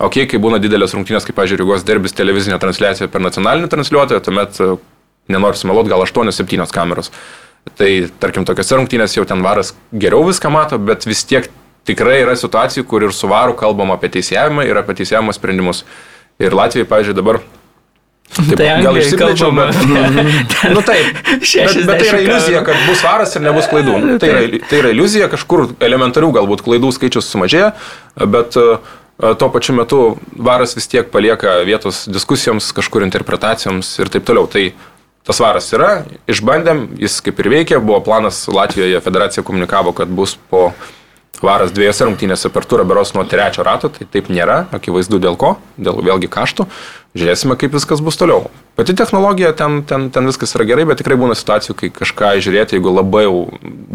O 0.00 0.08
kiek, 0.14 0.30
kai 0.30 0.40
būna 0.40 0.62
didelės 0.62 0.96
rungtynės, 0.96 1.26
kaip, 1.28 1.36
pažiūrėjau, 1.36 1.66
Rygos 1.66 1.84
derbis 1.84 2.14
televizinė 2.16 2.56
transliacija 2.62 3.10
per 3.12 3.20
nacionalinį 3.20 3.68
transliuotoją, 3.72 4.24
tuomet, 4.24 4.60
e, 4.62 4.76
nenoriu 5.34 5.58
sumeluoti, 5.58 5.90
gal 5.90 6.04
8-7 6.06 6.72
kameros. 6.72 7.10
Tai, 7.76 7.88
tarkim, 8.22 8.46
tokiose 8.48 8.78
rungtynėse 8.78 9.18
jau 9.18 9.26
ten 9.28 9.42
varas 9.44 9.74
geriau 9.92 10.22
viską 10.28 10.52
mato, 10.54 10.78
bet 10.78 11.04
vis 11.04 11.24
tiek 11.26 11.50
tikrai 11.88 12.20
yra 12.22 12.36
situacijų, 12.38 12.86
kur 12.88 13.08
ir 13.08 13.12
su 13.16 13.28
varu 13.28 13.58
kalbam 13.58 13.90
apie 13.92 14.12
teisėjimą 14.14 14.68
ir 14.68 14.78
apie 14.78 15.00
teisėjimo 15.02 15.34
sprendimus. 15.34 15.82
Ir 16.38 16.54
Latvijai, 16.54 16.86
pažiūrėjau, 16.88 17.18
dabar 17.18 17.40
Taip, 18.28 18.54
Tai 18.60 18.66
gal 18.84 18.98
išsiplėčiau, 19.00 19.50
bet... 19.56 19.78
nu 20.76 20.82
taip, 20.84 21.06
bet, 21.24 21.78
bet 21.88 22.02
tai 22.02 22.08
yra 22.10 22.20
60 22.20 22.20
iliuzija, 22.22 22.60
kad 22.66 22.82
bus 22.86 23.02
varas 23.04 23.34
ir 23.34 23.44
nebus 23.46 23.68
klaidų. 23.70 23.96
Tai 24.22 24.30
yra, 24.30 24.60
tai 24.68 24.82
yra 24.82 24.92
iliuzija, 24.94 25.30
kažkur 25.32 25.68
elementarių 25.84 26.30
galbūt 26.36 26.62
klaidų 26.66 26.92
skaičius 26.94 27.30
sumažėja, 27.32 27.72
bet 28.28 28.58
e, 28.60 28.66
tuo 29.40 29.48
pačiu 29.54 29.78
metu 29.78 30.02
varas 30.36 30.76
vis 30.76 30.90
tiek 30.90 31.08
palieka 31.14 31.58
vietos 31.68 32.04
diskusijoms, 32.12 32.70
kažkur 32.76 33.06
interpretacijoms 33.08 33.96
ir 34.02 34.12
taip 34.12 34.28
toliau. 34.28 34.46
Tai 34.50 34.68
tas 35.28 35.40
varas 35.44 35.66
yra, 35.76 35.90
išbandėm, 36.30 36.86
jis 37.00 37.18
kaip 37.24 37.40
ir 37.42 37.50
veikia, 37.52 37.82
buvo 37.84 37.98
planas 38.04 38.44
Latvijoje, 38.48 39.00
federacija 39.04 39.44
komunikavo, 39.44 39.92
kad 39.96 40.08
bus 40.12 40.38
po 40.52 40.70
varas 41.44 41.72
dviejose 41.74 42.06
rungtynėse 42.08 42.50
per 42.54 42.66
turą 42.68 42.84
beros 42.88 43.14
nuo 43.16 43.24
trečio 43.28 43.64
rato, 43.66 43.90
tai 43.92 44.06
taip 44.10 44.30
nėra, 44.32 44.64
akivaizdu 44.74 45.20
dėl 45.22 45.36
ko, 45.40 45.56
dėl 45.76 46.00
vėlgi 46.04 46.30
kaštų. 46.32 46.66
Žiūrėsime, 47.18 47.56
kaip 47.58 47.72
viskas 47.74 48.02
bus 48.04 48.18
toliau. 48.20 48.50
Pati 48.78 48.94
technologija, 48.94 49.50
ten, 49.56 49.80
ten, 49.88 50.06
ten 50.14 50.28
viskas 50.28 50.52
yra 50.54 50.66
gerai, 50.68 50.84
bet 50.86 51.00
tikrai 51.00 51.16
būna 51.18 51.34
situacijų, 51.38 51.74
kai 51.80 51.88
kažką 51.94 52.34
žiūrėti, 52.44 52.76
jeigu 52.76 52.92
labai 52.94 53.24
jau 53.24 53.38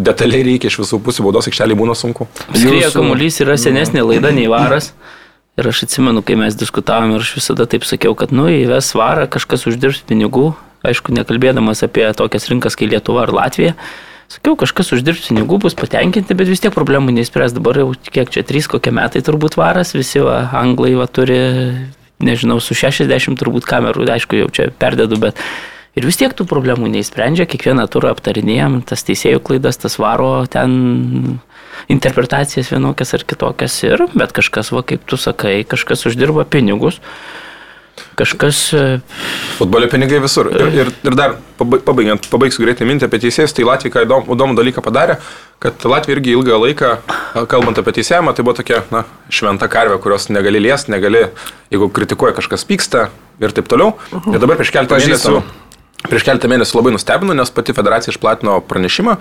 detaliai 0.10 0.44
reikia 0.50 0.72
iš 0.72 0.82
visų 0.82 1.00
pusių 1.06 1.28
baudos 1.28 1.48
aikštelį, 1.48 1.78
būna 1.80 1.96
sunku. 1.96 2.28
Skrieja 2.50 2.90
kamuolys 2.96 3.40
yra 3.46 3.56
senesnė 3.62 4.04
laida 4.04 4.34
nei 4.36 4.50
varas. 4.52 4.92
Ir 5.54 5.70
aš 5.70 5.84
atsimenu, 5.86 6.24
kai 6.26 6.36
mes 6.40 6.58
diskutavom 6.58 7.14
ir 7.14 7.22
aš 7.22 7.36
visada 7.38 7.68
taip 7.70 7.86
sakiau, 7.86 8.16
kad, 8.18 8.34
nu, 8.34 8.48
įves 8.50 8.90
varą, 8.98 9.28
kažkas 9.32 9.68
uždirbs 9.70 10.02
pinigų. 10.10 10.50
Aišku, 10.84 11.14
nekalbėdamas 11.16 11.86
apie 11.86 12.10
tokias 12.18 12.50
rinkas 12.52 12.76
kaip 12.76 12.90
Lietuva 12.92 13.28
ar 13.28 13.32
Latvija. 13.32 13.78
Sakiau, 14.34 14.56
kažkas 14.58 14.90
uždirbs 14.96 15.28
pinigų, 15.30 15.60
bus 15.62 15.76
patenkinti, 15.78 16.34
bet 16.38 16.50
vis 16.50 16.64
tiek 16.64 16.74
problemų 16.74 17.14
neįspręs. 17.14 17.54
Dabar 17.54 17.78
jau 17.84 17.92
kiek 17.94 18.32
čia, 18.34 18.42
trys 18.48 18.70
kokie 18.72 18.94
metai 18.96 19.22
turbūt 19.26 19.60
varas, 19.60 19.94
visi 19.94 20.24
va, 20.26 20.40
anglai 20.58 20.96
va, 20.98 21.06
turi, 21.06 21.38
nežinau, 22.24 22.58
su 22.64 22.74
60 22.78 23.38
turbūt 23.38 23.68
kamerų, 23.70 24.08
aišku, 24.16 24.40
jau 24.42 24.50
čia 24.54 24.72
perdedu, 24.80 25.20
bet 25.22 25.38
ir 25.94 26.08
vis 26.08 26.18
tiek 26.18 26.34
tų 26.34 26.48
problemų 26.50 26.90
neįsprendžia, 26.96 27.46
kiekvieną 27.52 27.86
turą 27.94 28.16
aptarinėjom, 28.16 28.82
tas 28.90 29.06
teisėjų 29.06 29.44
klaidas, 29.46 29.78
tas 29.84 30.00
varo 30.02 30.48
ten 30.50 31.38
interpretacijas 31.94 32.72
vienokias 32.74 33.14
ar 33.14 33.28
kitokias 33.30 33.78
ir, 33.86 34.08
bet 34.18 34.34
kažkas, 34.34 34.74
va, 34.74 34.82
kaip 34.88 35.06
tu 35.06 35.20
sakai, 35.20 35.60
kažkas 35.62 36.08
uždirba 36.10 36.48
pinigus. 36.50 36.98
Kažkas. 38.20 38.58
e, 38.74 39.00
Futbolio 39.58 39.90
pinigai 39.90 40.20
visur. 40.22 40.50
Ir, 40.54 40.68
ir, 40.84 40.92
ir 41.04 41.16
dar 41.18 41.36
pabai- 41.60 41.80
pabaigiant, 41.86 42.28
pabaigsiu 42.30 42.66
greitai 42.66 42.86
mintį 42.90 43.08
apie 43.08 43.20
teisėjus, 43.26 43.56
tai 43.58 43.66
Latvija 43.68 43.94
ką 43.96 44.04
įdomų, 44.06 44.36
įdomų 44.36 44.58
dalyką 44.60 44.84
padarė, 44.86 45.18
kad 45.64 45.86
Latvija 45.88 46.18
irgi 46.18 46.36
ilgą 46.36 46.60
laiką, 46.66 46.92
kalbant 47.50 47.80
apie 47.82 47.96
teisėjimą, 47.98 48.36
tai 48.38 48.46
buvo 48.46 48.58
tokia, 48.60 48.84
na, 48.94 49.04
šventa 49.34 49.70
karvė, 49.72 49.98
kurios 50.04 50.30
negali 50.30 50.62
liesti, 50.62 50.92
negali, 50.94 51.26
jeigu 51.74 51.90
kritikuoja 51.90 52.36
kažkas 52.38 52.66
pyksta 52.70 53.08
ir 53.42 53.56
taip 53.56 53.70
toliau. 53.72 53.96
Ir 54.34 54.38
dabar 54.44 54.60
prieš 54.60 54.74
keletą 54.76 55.00
mėnesių, 55.02 55.42
prieš 56.10 56.28
keletą 56.28 56.52
mėnesių 56.52 56.78
labai 56.82 56.94
nustebino, 56.98 57.34
nes 57.38 57.50
pati 57.56 57.74
federacija 57.74 58.14
išplatino 58.14 58.60
pranešimą, 58.70 59.18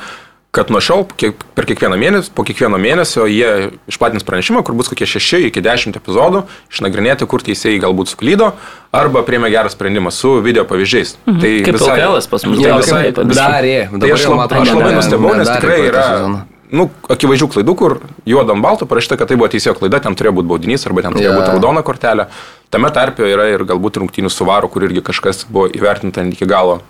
kad 0.52 0.68
nuo 0.70 0.82
šiol 0.84 1.06
kiek, 1.16 1.38
per 1.56 1.64
kiekvieną 1.64 1.96
mėnesį, 1.96 2.30
po 2.36 2.44
kiekvieno 2.44 2.76
mėnesio 2.76 3.24
jie 3.24 3.70
išplatins 3.88 4.24
pranešimą, 4.28 4.60
kur 4.66 4.76
bus 4.76 4.90
kokie 4.92 5.08
6 5.08 5.46
iki 5.48 5.62
10 5.64 5.96
epizodų, 5.96 6.42
išnagrinėti, 6.68 7.24
kur 7.24 7.40
teisėjai 7.40 7.80
galbūt 7.80 8.12
suklydo, 8.12 8.50
arba 8.92 9.22
priemė 9.24 9.48
gerą 9.54 9.72
sprendimą 9.72 10.12
su 10.12 10.34
video 10.44 10.66
pavyzdžiais. 10.68 11.14
Mhm. 11.24 11.40
Tai 11.40 11.52
Kaip 11.70 11.80
LKL 11.80 12.20
pas 12.34 12.44
mus 12.44 12.60
tai 12.60 12.68
daro, 12.68 12.84
visai, 12.84 13.00
kaip 13.08 13.32
visai- 13.32 13.48
darė. 13.56 13.74
Tai 13.88 14.02
Dabar 14.04 14.14
aš, 14.18 14.26
jau 14.28 14.36
lab, 14.36 14.52
aš 14.60 14.74
labai 14.76 14.92
nustebau, 15.00 15.34
nes 15.40 15.48
tikrai 15.56 15.80
yra 15.88 16.06
nu, 16.72 16.88
akivaizdžių 17.08 17.48
klaidų, 17.56 17.76
kur 17.76 17.98
juodam 18.28 18.60
baltu 18.64 18.84
parašyta, 18.88 19.16
kad 19.16 19.32
tai 19.32 19.40
buvo 19.40 19.48
teisėjo 19.48 19.78
klaida, 19.80 20.04
ten 20.04 20.12
turėjo 20.12 20.36
būti 20.36 20.52
baudinys 20.52 20.84
arba 20.88 21.00
ten 21.08 21.16
turėjo 21.16 21.32
Jo. 21.32 21.40
būti 21.40 21.52
raudona 21.56 21.80
kortelė. 21.84 22.28
Tame 22.68 22.92
tarpe 22.92 23.24
yra 23.24 23.48
ir 23.52 23.64
galbūt 23.64 24.00
rungtynių 24.04 24.28
su 24.32 24.44
varu, 24.44 24.68
kur 24.68 24.84
irgi 24.84 25.00
kažkas 25.00 25.46
buvo 25.48 25.68
įvertinta 25.68 26.24
iki 26.28 26.44
galo. 26.44 26.80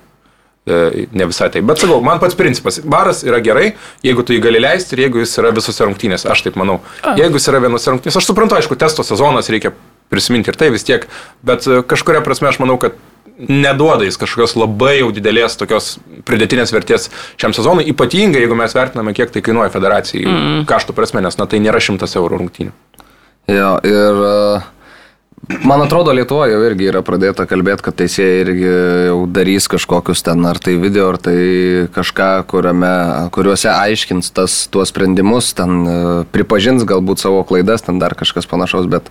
E, 0.67 1.07
Ne 1.11 1.27
visai 1.27 1.49
taip. 1.51 1.65
Bet 1.67 1.81
sakau, 1.83 1.99
man 2.05 2.21
pats 2.23 2.37
principas. 2.39 2.79
Varas 2.87 3.25
yra 3.27 3.41
gerai, 3.43 3.73
jeigu 4.07 4.23
tu 4.23 4.37
jį 4.37 4.43
gali 4.45 4.61
leisti 4.63 4.95
ir 4.95 5.07
jeigu 5.07 5.23
jis 5.25 5.35
yra 5.43 5.51
visose 5.55 5.83
rungtynėse. 5.83 6.29
Aš 6.31 6.45
taip 6.47 6.59
manau. 6.61 6.79
Jeigu 7.19 7.41
jis 7.41 7.49
yra 7.51 7.63
vienose 7.65 7.91
rungtynėse, 7.91 8.21
aš 8.21 8.29
suprantu, 8.31 8.59
aišku, 8.59 8.79
testo 8.79 9.03
sezonas 9.07 9.51
reikia 9.51 9.75
prisiminti 10.13 10.53
ir 10.53 10.59
tai 10.61 10.69
vis 10.71 10.85
tiek, 10.87 11.09
bet 11.47 11.67
e, 11.67 11.81
kažkuria 11.89 12.23
prasme 12.23 12.51
aš 12.51 12.61
manau, 12.63 12.77
kad 12.81 12.99
neduoda 13.39 14.05
jis 14.05 14.19
kažkokios 14.21 14.55
labai 14.61 14.99
jau 14.99 15.09
didelės 15.15 15.57
tokios 15.59 15.97
pridėtinės 16.29 16.73
vertės 16.75 17.09
šiam 17.41 17.55
sezonui, 17.57 17.87
ypatingai 17.91 18.45
jeigu 18.45 18.59
mes 18.59 18.77
vertiname, 18.77 19.15
kiek 19.17 19.33
tai 19.35 19.43
kainuoja 19.43 19.73
federacijai 19.73 20.27
mm. 20.29 20.61
kaštų 20.71 20.95
prasme, 20.95 21.25
nes 21.25 21.39
na, 21.41 21.49
tai 21.49 21.63
nėra 21.65 21.81
šimtas 21.83 22.15
eurų 22.21 22.43
rungtynių. 22.43 22.75
Jo, 23.51 23.73
ir 23.89 24.21
e, 24.29 24.35
man 25.49 25.83
atrodo, 25.83 26.13
Lietuvoje 26.15 26.55
jau 26.55 26.61
irgi 26.67 26.89
yra 26.91 27.03
pradėta 27.05 27.47
kalbėti, 27.51 27.85
kad 27.87 27.97
teisėjai 27.99 28.39
irgi 28.45 28.69
jau 29.09 29.19
darys 29.35 29.67
kažkokius 29.71 30.23
ten, 30.27 30.45
ar 30.47 30.61
tai 30.63 30.77
video, 30.81 31.09
ar 31.13 31.19
tai 31.23 31.37
kažką, 31.95 32.31
kuriame, 32.51 32.93
kuriuose 33.35 33.71
aiškins 33.73 34.33
tas, 34.37 34.63
tuos 34.73 34.93
sprendimus, 34.95 35.53
ten 35.59 35.83
e, 35.83 35.99
pripažins 36.35 36.87
galbūt 36.89 37.25
savo 37.25 37.43
klaidas, 37.49 37.85
ten 37.87 37.99
dar 38.03 38.15
kažkas 38.19 38.47
panašaus, 38.51 38.87
bet, 38.93 39.11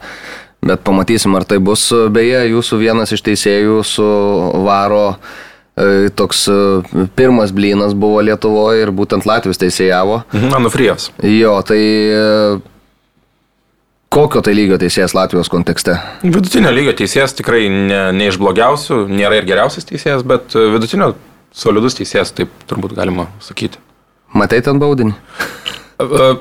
bet 0.64 0.84
pamatysim, 0.88 1.36
ar 1.36 1.48
tai 1.48 1.60
bus. 1.60 1.90
Beje, 1.92 2.46
jūsų 2.54 2.80
vienas 2.80 3.12
iš 3.12 3.26
teisėjų 3.28 3.82
su 3.88 4.10
varo 4.64 5.06
e, 5.12 6.10
toks 6.16 6.48
e, 6.48 6.60
pirmas 7.20 7.52
blynas 7.56 7.92
buvo 7.98 8.24
Lietuvoje 8.24 8.88
ir 8.88 8.96
būtent 8.96 9.28
Latvijos 9.28 9.60
teisėjavo. 9.60 10.24
Mhm. 10.32 10.60
Anufrijas. 10.64 11.12
Jo, 11.28 11.60
tai 11.68 11.82
e, 11.84 12.28
kokio 14.12 14.42
tai 14.44 14.54
lygio 14.58 14.78
teisėjas 14.82 15.16
Latvijos 15.16 15.50
kontekste? 15.52 15.96
Vidutinio 16.24 16.72
lygio 16.76 16.94
teisėjas 17.00 17.36
tikrai 17.38 17.66
ne, 17.72 18.02
ne 18.16 18.28
iš 18.32 18.40
blogiausių, 18.42 19.06
nėra 19.12 19.40
ir 19.40 19.48
geriausias 19.48 19.88
teisėjas, 19.88 20.26
bet 20.28 20.56
e, 20.58 20.66
vidutinio 20.74 21.14
solidus 21.56 21.96
teisėjas, 22.00 22.34
taip 22.36 22.52
turbūt 22.70 22.96
galima 22.98 23.30
sakyti. 23.44 23.80
Matai 24.36 24.62
ten 24.66 24.80
baudinį? 24.82 25.16
E, 26.02 26.32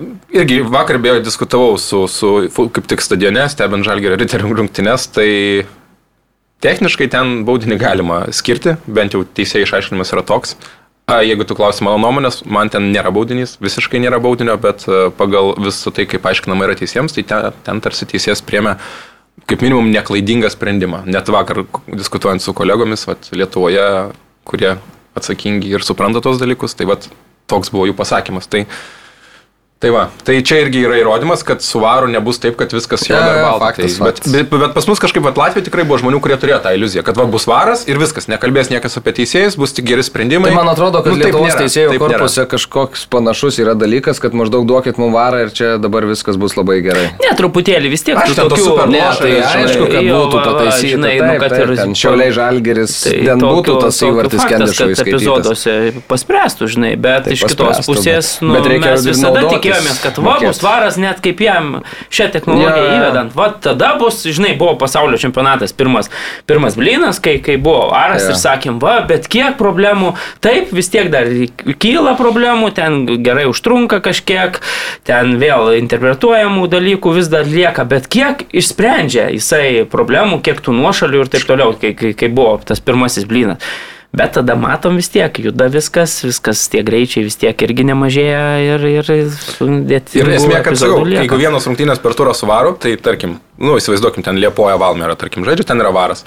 Irgi 0.40 0.60
vakar 0.66 0.98
beje 1.02 1.22
diskutavau 1.26 1.76
su, 1.78 2.04
su 2.10 2.34
kaip 2.74 2.90
tik 2.90 3.04
stadione, 3.04 3.46
stebint 3.52 3.86
Žalgerio 3.86 4.18
riterių 4.18 4.54
rungtynes, 4.62 5.06
tai 5.14 5.30
techniškai 6.64 7.08
ten 7.12 7.40
baudinį 7.46 7.78
galima 7.80 8.24
skirti, 8.34 8.76
bent 8.90 9.14
jau 9.14 9.22
teisėjai 9.24 9.68
išaiškinimas 9.68 10.14
yra 10.16 10.26
toks. 10.26 10.58
A, 11.10 11.24
Jeigu 11.26 11.42
tu 11.42 11.56
klausi 11.58 11.82
mano 11.82 11.98
nuomonės, 11.98 12.44
man 12.46 12.68
ten 12.70 12.84
nėra 12.94 13.10
baudinys, 13.10 13.56
visiškai 13.58 13.98
nėra 13.98 14.20
baudinio, 14.22 14.54
bet 14.62 14.84
e, 14.86 15.08
pagal 15.18 15.56
visą 15.58 15.90
tai, 15.94 16.04
kaip 16.06 16.28
aiškinama 16.30 16.68
yra 16.68 16.76
teisėjams, 16.78 17.16
tai 17.16 17.24
ten, 17.26 17.56
ten 17.66 17.80
tarsi 17.82 18.06
teisėjas 18.12 18.44
priemė 18.46 18.76
kaip 19.50 19.64
minimum 19.64 19.90
neklaidingą 19.90 20.52
sprendimą. 20.54 21.02
Net 21.10 21.32
vakar 21.34 21.64
diskutuojant 21.88 22.44
su 22.44 22.54
kolegomis 22.54 23.08
vat, 23.10 23.26
Lietuvoje, 23.34 23.88
kurie 24.46 24.76
atsakingi 25.18 25.74
ir 25.74 25.82
supranta 25.82 26.22
tos 26.22 26.38
dalykus, 26.38 26.78
tai 26.78 26.86
vat, 26.92 27.08
toks 27.50 27.74
buvo 27.74 27.88
jų 27.90 27.96
pasakymas. 27.98 28.46
Tai, 28.52 28.62
Tai 29.80 29.88
va, 29.94 30.02
tai 30.28 30.34
čia 30.44 30.58
irgi 30.60 30.82
yra 30.84 30.98
įrodymas, 31.00 31.40
kad 31.40 31.62
su 31.64 31.80
varu 31.80 32.04
nebus 32.12 32.36
taip, 32.36 32.52
kad 32.60 32.68
viskas 32.76 33.00
Jo, 33.08 33.16
jo, 33.16 33.36
balta. 33.46 33.70
tai, 33.80 33.86
bet, 34.04 34.18
bet, 34.28 34.50
bet 34.52 34.74
pas 34.76 34.84
mus 34.90 35.00
kažkaip 35.00 35.24
vat, 35.24 35.38
Latvijoje 35.40 35.70
tikrai 35.70 35.86
buvo 35.88 35.96
žmonių, 36.02 36.18
kurie 36.20 36.36
turėjo 36.36 36.58
tą 36.66 36.74
iliuziją, 36.76 37.00
kad 37.06 37.16
va, 37.16 37.24
bus 37.32 37.46
varas 37.48 37.86
ir 37.88 37.96
viskas, 37.96 38.26
nekalbės 38.28 38.68
niekas 38.68 38.98
apie 39.00 39.14
teisėjus, 39.16 39.56
bus 39.56 39.72
tik 39.72 39.86
geri 39.88 40.04
sprendimai. 40.04 40.50
Tai 40.52 40.58
man 40.58 40.68
atrodo, 40.74 41.00
kad 41.00 41.14
Nu, 41.14 41.16
nu, 41.16 41.24
Lietuvos 41.24 41.48
nėra, 41.48 41.62
teisėjų 41.64 41.94
taip 41.94 42.04
nėra. 42.04 42.18
korpuse 42.20 42.44
kažkoks 42.52 43.06
panašus 43.14 43.56
yra 43.64 43.72
dalykas, 43.72 44.20
kad 44.20 44.36
maždaug 44.36 44.66
duokit 44.68 45.00
mums 45.00 45.16
varą 45.16 45.40
ir 45.46 45.54
čia 45.56 45.70
dabar 45.80 46.04
viskas 46.12 46.36
bus 46.36 46.58
labai 46.60 46.76
gerai. 46.84 47.06
Ne, 47.24 47.32
truputėlį 47.40 47.94
vis 47.96 48.04
tiek. 48.04 48.20
Aš 48.20 48.36
ten 48.36 48.52
to 48.52 48.60
super 48.60 48.84
Ne, 48.92 49.00
Loša, 49.00 49.24
tai 49.24 49.64
aišku, 49.64 49.88
kad 49.96 50.04
jo, 50.04 50.20
būtų 50.26 50.44
pataisyta. 50.44 50.92
žinai, 50.92 51.14
taip, 51.16 51.24
nu, 51.24 51.40
kad 51.40 51.56
taip, 51.56 51.64
ir- 51.72 51.80
ten 51.80 51.96
šiauliai 51.96 52.36
žalgeris, 52.36 52.98
Tai 53.08 53.16
ten 53.32 53.40
būtų 53.48 53.64
tokio- 53.64 53.80
tas 53.86 53.96
tokio 53.96 54.12
įvartis 54.12 54.44
skaitytas. 54.44 55.02
epizoduose 55.08 55.74
paspręstų, 56.12 56.70
žinai, 56.76 56.92
bet 57.00 57.32
iš 57.32 57.48
kitos 57.48 57.80
pusės, 57.88 58.36
bet- 58.36 58.44
nu, 58.44 58.52
bet 58.60 58.70
reikia 58.74 58.94
visada 59.08 59.40
naudotis, 59.40 59.69
tikėjomės, 59.70 60.00
kad 60.02 60.18
va 60.24 60.36
bus 60.42 60.60
varas, 60.64 60.98
net 61.00 61.20
kaip 61.24 61.40
jam 61.44 61.80
šią 62.12 62.28
technologiją 62.34 62.70
Jo, 62.70 62.84
jo. 62.84 62.96
įvedant, 62.98 63.34
va 63.36 63.48
tada 63.62 63.92
bus, 64.00 64.20
žinai, 64.26 64.52
buvo 64.58 64.74
pasaulio 64.80 65.18
čempionatas 65.20 65.72
pirmas, 65.76 66.10
pirmas 66.50 66.76
blinas, 66.78 67.20
kai, 67.22 67.38
kai 67.44 67.56
buvo 67.60 67.88
varas 67.92 68.26
Jo. 68.26 68.34
ir 68.34 68.40
sakėm, 68.40 68.80
va, 68.82 68.98
bet 69.08 69.28
kiek 69.30 69.56
problemų, 69.60 70.14
taip, 70.44 70.72
vis 70.76 70.90
tiek 70.92 71.10
dar 71.12 71.28
kyla 71.82 72.16
problemų, 72.18 72.72
ten 72.76 73.00
gerai 73.24 73.46
užtrunka 73.50 74.00
kažkiek, 74.04 74.60
ten 75.08 75.36
vėl 75.40 75.72
interpretuojamų 75.78 76.66
dalykų 76.72 77.14
vis 77.16 77.30
dar 77.32 77.48
lieka, 77.48 77.86
bet 77.88 78.08
kiek 78.10 78.44
išsprendžia 78.52 79.30
jisai 79.34 79.86
problemų, 79.90 80.40
kiek 80.44 80.60
tų 80.64 80.76
nuošalių 80.80 81.24
ir 81.24 81.32
taip 81.32 81.48
toliau, 81.48 81.72
kai, 81.78 81.94
kai, 81.98 82.12
kai 82.16 82.28
buvo 82.32 82.58
tas 82.64 82.82
pirmasis 82.82 83.26
blinas. 83.30 83.62
Bet 84.10 84.32
tada 84.34 84.56
matom 84.58 84.96
vis 84.98 85.06
tiek, 85.12 85.36
juda 85.38 85.68
viskas, 85.70 86.16
viskas 86.26 86.64
tie 86.72 86.82
greičiai 86.82 87.22
vis 87.28 87.36
tiek 87.38 87.62
irgi 87.62 87.84
nemažėja 87.92 88.40
ir, 88.64 88.86
ir 88.90 89.10
sudėti. 89.30 90.18
Ir 90.18 90.32
esmė, 90.34 90.56
kad 90.66 90.78
sakau, 90.80 91.04
jeigu 91.06 91.38
vienos 91.38 91.68
rungtynės 91.70 92.02
per 92.02 92.16
turą 92.18 92.34
suvaro, 92.34 92.74
tai 92.74 92.96
tarkim, 92.98 93.38
nu 93.62 93.76
įsivaizduokim, 93.78 94.26
ten 94.26 94.40
Liepoja 94.42 94.74
Valmėra, 94.82 95.14
tarkim, 95.20 95.46
žaidžia, 95.46 95.68
ten 95.70 95.82
yra 95.84 95.94
varas. 95.94 96.24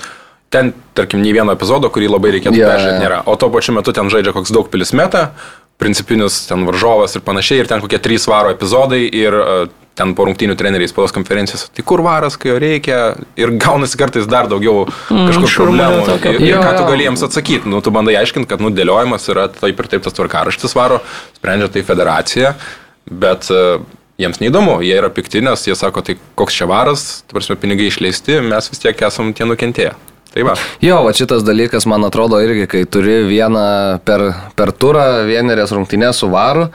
Ten, 0.53 0.71
tarkim, 0.95 1.19
nei 1.25 1.35
vieno 1.35 1.51
epizodo, 1.57 1.89
kurį 1.91 2.13
labai 2.13 2.31
reikėtų 2.37 2.55
yeah. 2.55 2.71
peržiūrėti, 2.71 3.03
nėra. 3.03 3.19
O 3.27 3.35
tuo 3.41 3.51
pačiu 3.51 3.75
metu 3.75 3.91
ten 3.91 4.07
žaidžia 4.13 4.31
koks 4.37 4.53
daug 4.55 4.71
pilis 4.71 4.95
meta, 4.95 5.33
principinis 5.81 6.43
ten 6.47 6.63
varžovas 6.69 7.17
ir 7.17 7.25
panašiai, 7.25 7.65
ir 7.65 7.71
ten 7.71 7.83
kokie 7.83 7.99
trys 7.99 8.29
varo 8.31 8.53
epizodai 8.53 9.01
ir 9.09 9.35
uh, 9.35 9.63
ten 9.97 10.13
po 10.17 10.25
rungtynių 10.27 10.55
treneriai 10.57 10.89
spaudos 10.89 11.13
konferencijos, 11.15 11.67
tai 11.73 11.85
kur 11.85 12.01
varas, 12.05 12.37
kai 12.39 12.51
jo 12.51 12.59
reikia, 12.61 12.99
ir 13.39 13.53
gaunasi 13.61 13.99
kartais 13.99 14.27
dar 14.29 14.49
daugiau 14.51 14.87
kažkokių 15.09 15.51
šurmulio 15.55 15.89
problemų. 15.89 16.05
tokio. 16.09 16.33
Ir, 16.33 16.45
ir 16.47 16.53
Jo, 16.53 16.61
ką 16.65 16.71
tu 16.79 16.85
gali 16.89 17.07
jiems 17.07 17.25
atsakyti, 17.27 17.69
nu, 17.69 17.81
tu 17.85 17.93
bandai 17.93 18.15
aiškinti, 18.21 18.49
kad, 18.49 18.63
nu, 18.63 18.71
dėliojimas 18.73 19.27
yra 19.33 19.49
taip 19.53 19.83
ir 19.83 19.91
taip 19.91 20.05
tas 20.05 20.15
tvarkaraštis 20.17 20.73
varo, 20.77 21.01
sprendžia 21.37 21.69
tai 21.75 21.85
federacija, 21.85 22.55
bet 23.09 23.49
uh, 23.53 23.83
jiems 24.21 24.41
neįdomu, 24.41 24.79
jie 24.85 24.95
yra 24.97 25.11
pikti, 25.13 25.43
nes 25.45 25.67
jie 25.67 25.75
sako, 25.77 26.01
tai 26.05 26.17
koks 26.39 26.57
čia 26.57 26.69
varas, 26.69 27.21
tu 27.27 27.37
prasme, 27.37 27.59
pinigai 27.59 27.91
išleisti, 27.91 28.41
mes 28.45 28.71
vis 28.73 28.81
tiek 28.81 29.05
esam 29.09 29.33
tie 29.37 29.45
nukentėję. 29.49 29.93
Tai 30.33 30.43
va. 30.47 30.55
Jo, 30.81 31.03
va 31.05 31.11
šitas 31.13 31.43
dalykas, 31.45 31.85
man 31.85 32.07
atrodo, 32.07 32.39
irgi, 32.41 32.65
kai 32.69 32.79
turi 32.89 33.19
vieną 33.27 33.65
per, 34.05 34.23
per 34.57 34.71
turą, 34.73 35.03
vienerias 35.29 35.73
rungtynės 35.75 36.23
su 36.23 36.29
varu, 36.33 36.71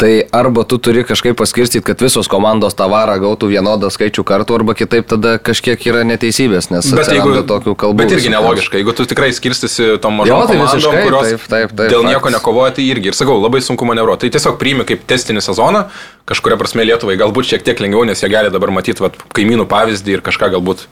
tai 0.00 0.24
arba 0.34 0.64
tu 0.66 0.78
turi 0.82 1.04
kažkaip 1.06 1.36
paskirstyti, 1.38 1.84
kad 1.86 2.00
visos 2.02 2.26
komandos 2.30 2.74
tą 2.74 2.88
varą 2.90 3.14
gautų 3.22 3.50
vienodą 3.52 3.90
skaičių 3.92 4.24
kartų, 4.26 4.56
arba 4.58 4.74
kitaip 4.74 5.06
tada 5.06 5.36
kažkiek 5.38 5.78
yra 5.86 6.02
neteisybės, 6.08 6.70
nes 6.72 6.88
Bet, 6.90 7.12
jeigu, 7.14 7.34
tokių 7.46 7.74
kalbų. 7.78 7.98
bet 8.02 8.14
irgi 8.16 8.32
nelogiška, 8.32 8.80
jeigu 8.80 8.94
tu 8.98 9.06
tikrai 9.06 9.30
skirstysi 9.36 9.98
tom 10.02 10.18
mažom 10.18 10.32
Jo, 10.32 10.46
tai 10.48 10.56
komandom, 10.56 10.80
visiškai, 10.80 11.02
kurios 11.06 11.28
taip, 11.28 11.44
taip, 11.46 11.76
taip, 11.76 11.90
dėl 11.92 12.02
nieko 12.08 12.18
faktas. 12.24 12.38
nekovoja, 12.40 12.74
tai 12.78 12.86
irgi. 12.88 13.12
Ir 13.12 13.18
sakau, 13.18 13.36
labai 13.42 13.60
sunku 13.62 13.86
manevruoti. 13.86 14.26
Tai 14.26 14.34
tiesiog 14.38 14.58
priimi 14.58 14.84
kaip 14.88 15.04
testinį 15.06 15.44
sezoną, 15.44 15.84
kažkuria 16.26 16.58
prasme 16.58 16.82
Lietuvai 16.88 17.14
galbūt 17.20 17.52
šiek 17.52 17.62
tiek 17.62 17.78
lengviau, 17.84 18.02
nes 18.08 18.18
jie 18.22 18.30
gali 18.32 18.50
dabar 18.50 18.70
matyti 18.74 19.02
vat, 19.04 19.14
kaimynų 19.36 19.68
pavyzdį 19.70 20.18
ir 20.18 20.24
kažką 20.26 20.50
galbūt. 20.56 20.86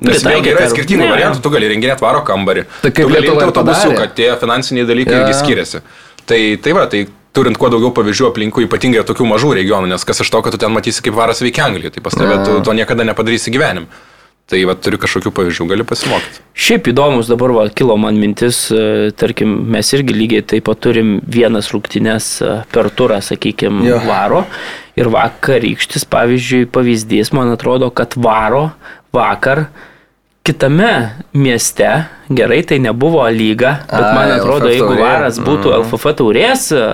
Nes 0.00 0.20
vėlgi 0.24 0.50
yra 0.52 0.66
skirtingų 0.68 1.06
Ne, 1.06 1.12
variantų, 1.12 1.40
tu 1.40 1.48
gali 1.52 1.68
renginėti 1.72 2.04
varo 2.04 2.20
kambarį. 2.20 2.66
Tai 2.82 2.90
kaip 2.92 3.06
tu 3.06 3.12
gali 3.14 3.22
Lietuva 3.24 3.40
imti 3.40 3.46
ir 3.46 3.52
autobusiuką, 3.52 4.08
tie 4.18 4.26
finansiniai 4.42 4.84
dalykai 4.88 5.14
Jo, 5.14 5.20
irgi 5.24 5.36
skiriasi. 5.38 5.80
Tai, 6.28 6.40
tai 6.60 6.72
va, 6.76 6.84
tai 6.92 7.06
turint 7.36 7.60
kuo 7.60 7.68
daugiau 7.72 7.92
pavyzdžių 7.96 8.30
aplinkui, 8.32 8.66
ypatingai 8.66 9.04
tokių 9.06 9.28
mažų 9.28 9.54
regionų, 9.60 9.92
nes 9.92 10.08
kas 10.08 10.24
iš 10.24 10.32
to, 10.32 10.42
kad 10.44 10.56
tu 10.56 10.60
ten 10.64 10.72
matysi, 10.74 11.04
kaip 11.04 11.16
varas 11.18 11.44
veikia 11.44 11.68
Anglijoje, 11.68 11.98
tai 11.98 12.04
pas 12.08 12.16
tave 12.16 12.40
tu 12.46 12.60
to 12.64 12.76
niekada 12.76 13.04
nepadarysi 13.08 13.52
gyvenim. 13.54 13.90
Tai 14.46 14.60
va, 14.62 14.76
turi 14.78 14.94
kažkokių 15.02 15.32
pavyzdžių, 15.34 15.64
gali 15.72 15.84
pasimokyti. 15.90 16.42
Šiaip 16.54 16.86
įdomus 16.92 17.26
dabar 17.26 17.50
va, 17.50 17.64
kilo 17.74 17.96
man 17.98 18.14
mintis, 18.22 18.60
e, 18.70 19.08
tarkim, 19.18 19.56
mes 19.74 19.88
irgi 19.96 20.14
lygiai 20.14 20.44
taip 20.52 20.68
pat 20.68 20.78
turim 20.86 21.16
vienas 21.26 21.72
rungtynes 21.74 22.28
e, 22.46 22.52
per 22.70 22.92
turą, 22.94 23.18
sakykime, 23.26 23.82
Jo. 23.88 23.98
varo. 24.06 24.44
Ir 24.94 25.10
vakarykštis, 25.10 26.06
pavyzdžiui, 26.14 26.68
pavyzdys, 26.70 27.32
man 27.34 27.50
atrodo, 27.56 27.90
kad 27.90 28.14
varo 28.14 28.68
vakar 29.16 29.66
kitame 30.46 30.92
mieste, 31.36 31.88
gerai, 32.30 32.60
tai 32.66 32.78
nebuvo 32.82 33.24
lyga, 33.34 33.80
bet 33.90 34.04
Ai, 34.06 34.12
man 34.14 34.34
atrodo, 34.36 34.68
LFF 34.68 34.76
jeigu 34.76 34.90
taurė. 34.92 35.02
varas 35.02 35.40
būtų 35.42 35.72
LFF 35.80 36.12
taurės 36.20 36.68
e, 36.74 36.84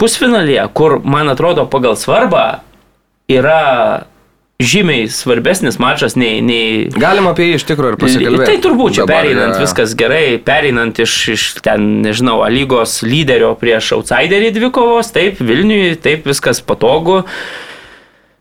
pusfinalyje, 0.00 0.64
kur, 0.76 0.98
man 1.04 1.28
atrodo, 1.32 1.66
pagal 1.70 1.98
svarbą 2.00 2.46
yra 3.30 3.60
žymiai 4.60 5.08
svarbesnis 5.08 5.78
mačas 5.80 6.16
nei... 6.20 6.40
nei 6.44 6.88
Galim 6.92 7.30
apie 7.30 7.48
jį 7.48 7.56
iš 7.60 7.64
tikrųjų 7.70 7.94
ir 7.94 7.98
pasikalbėti. 8.02 8.48
Tai 8.50 8.58
turbūt 8.66 8.98
čia 8.98 9.06
Dabar, 9.06 9.22
pereinant 9.24 9.56
e, 9.56 9.62
viskas 9.62 9.94
gerai, 9.98 10.24
pereinant 10.44 11.00
iš, 11.00 11.16
iš 11.36 11.46
ten, 11.64 11.88
nežinau, 12.04 12.40
A 12.44 12.50
lygos 12.52 13.00
lyderio 13.06 13.54
prieš 13.60 13.94
outsiderį 13.96 14.52
dvikovos, 14.58 15.12
taip, 15.16 15.40
Vilniui, 15.40 15.94
taip, 16.00 16.28
viskas 16.28 16.60
patogu. 16.60 17.22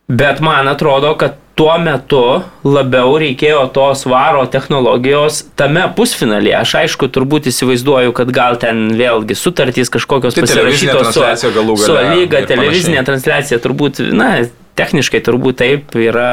Bet 0.09 0.41
man 0.41 0.67
atrodo, 0.67 1.13
kad 1.21 1.35
tuo 1.59 1.73
metu 1.77 2.21
labiau 2.63 3.17
reikėjo 3.19 3.65
tos 3.75 4.05
varo 4.07 4.45
technologijos 4.49 5.41
tame 5.59 5.83
pusfinalėje. 5.97 6.55
Aš 6.61 6.75
aišku, 6.83 7.09
turbūt 7.13 7.49
įsivaizduoju, 7.51 8.13
kad 8.17 8.31
gal 8.33 8.57
ten 8.61 8.87
vėlgi 8.97 9.37
sutartys 9.37 9.91
kažkokios 9.93 10.37
Tai 10.37 10.45
pasirašytos 10.47 11.11
su, 11.13 11.51
galų 11.53 11.75
su 11.83 11.93
lyga, 11.93 12.41
televizinė 12.49 13.03
transliacija 13.05 13.59
turbūt, 13.61 14.01
na, 14.15 14.31
techniškai 14.79 15.21
turbūt 15.25 15.59
taip 15.61 15.99
yra 15.99 16.31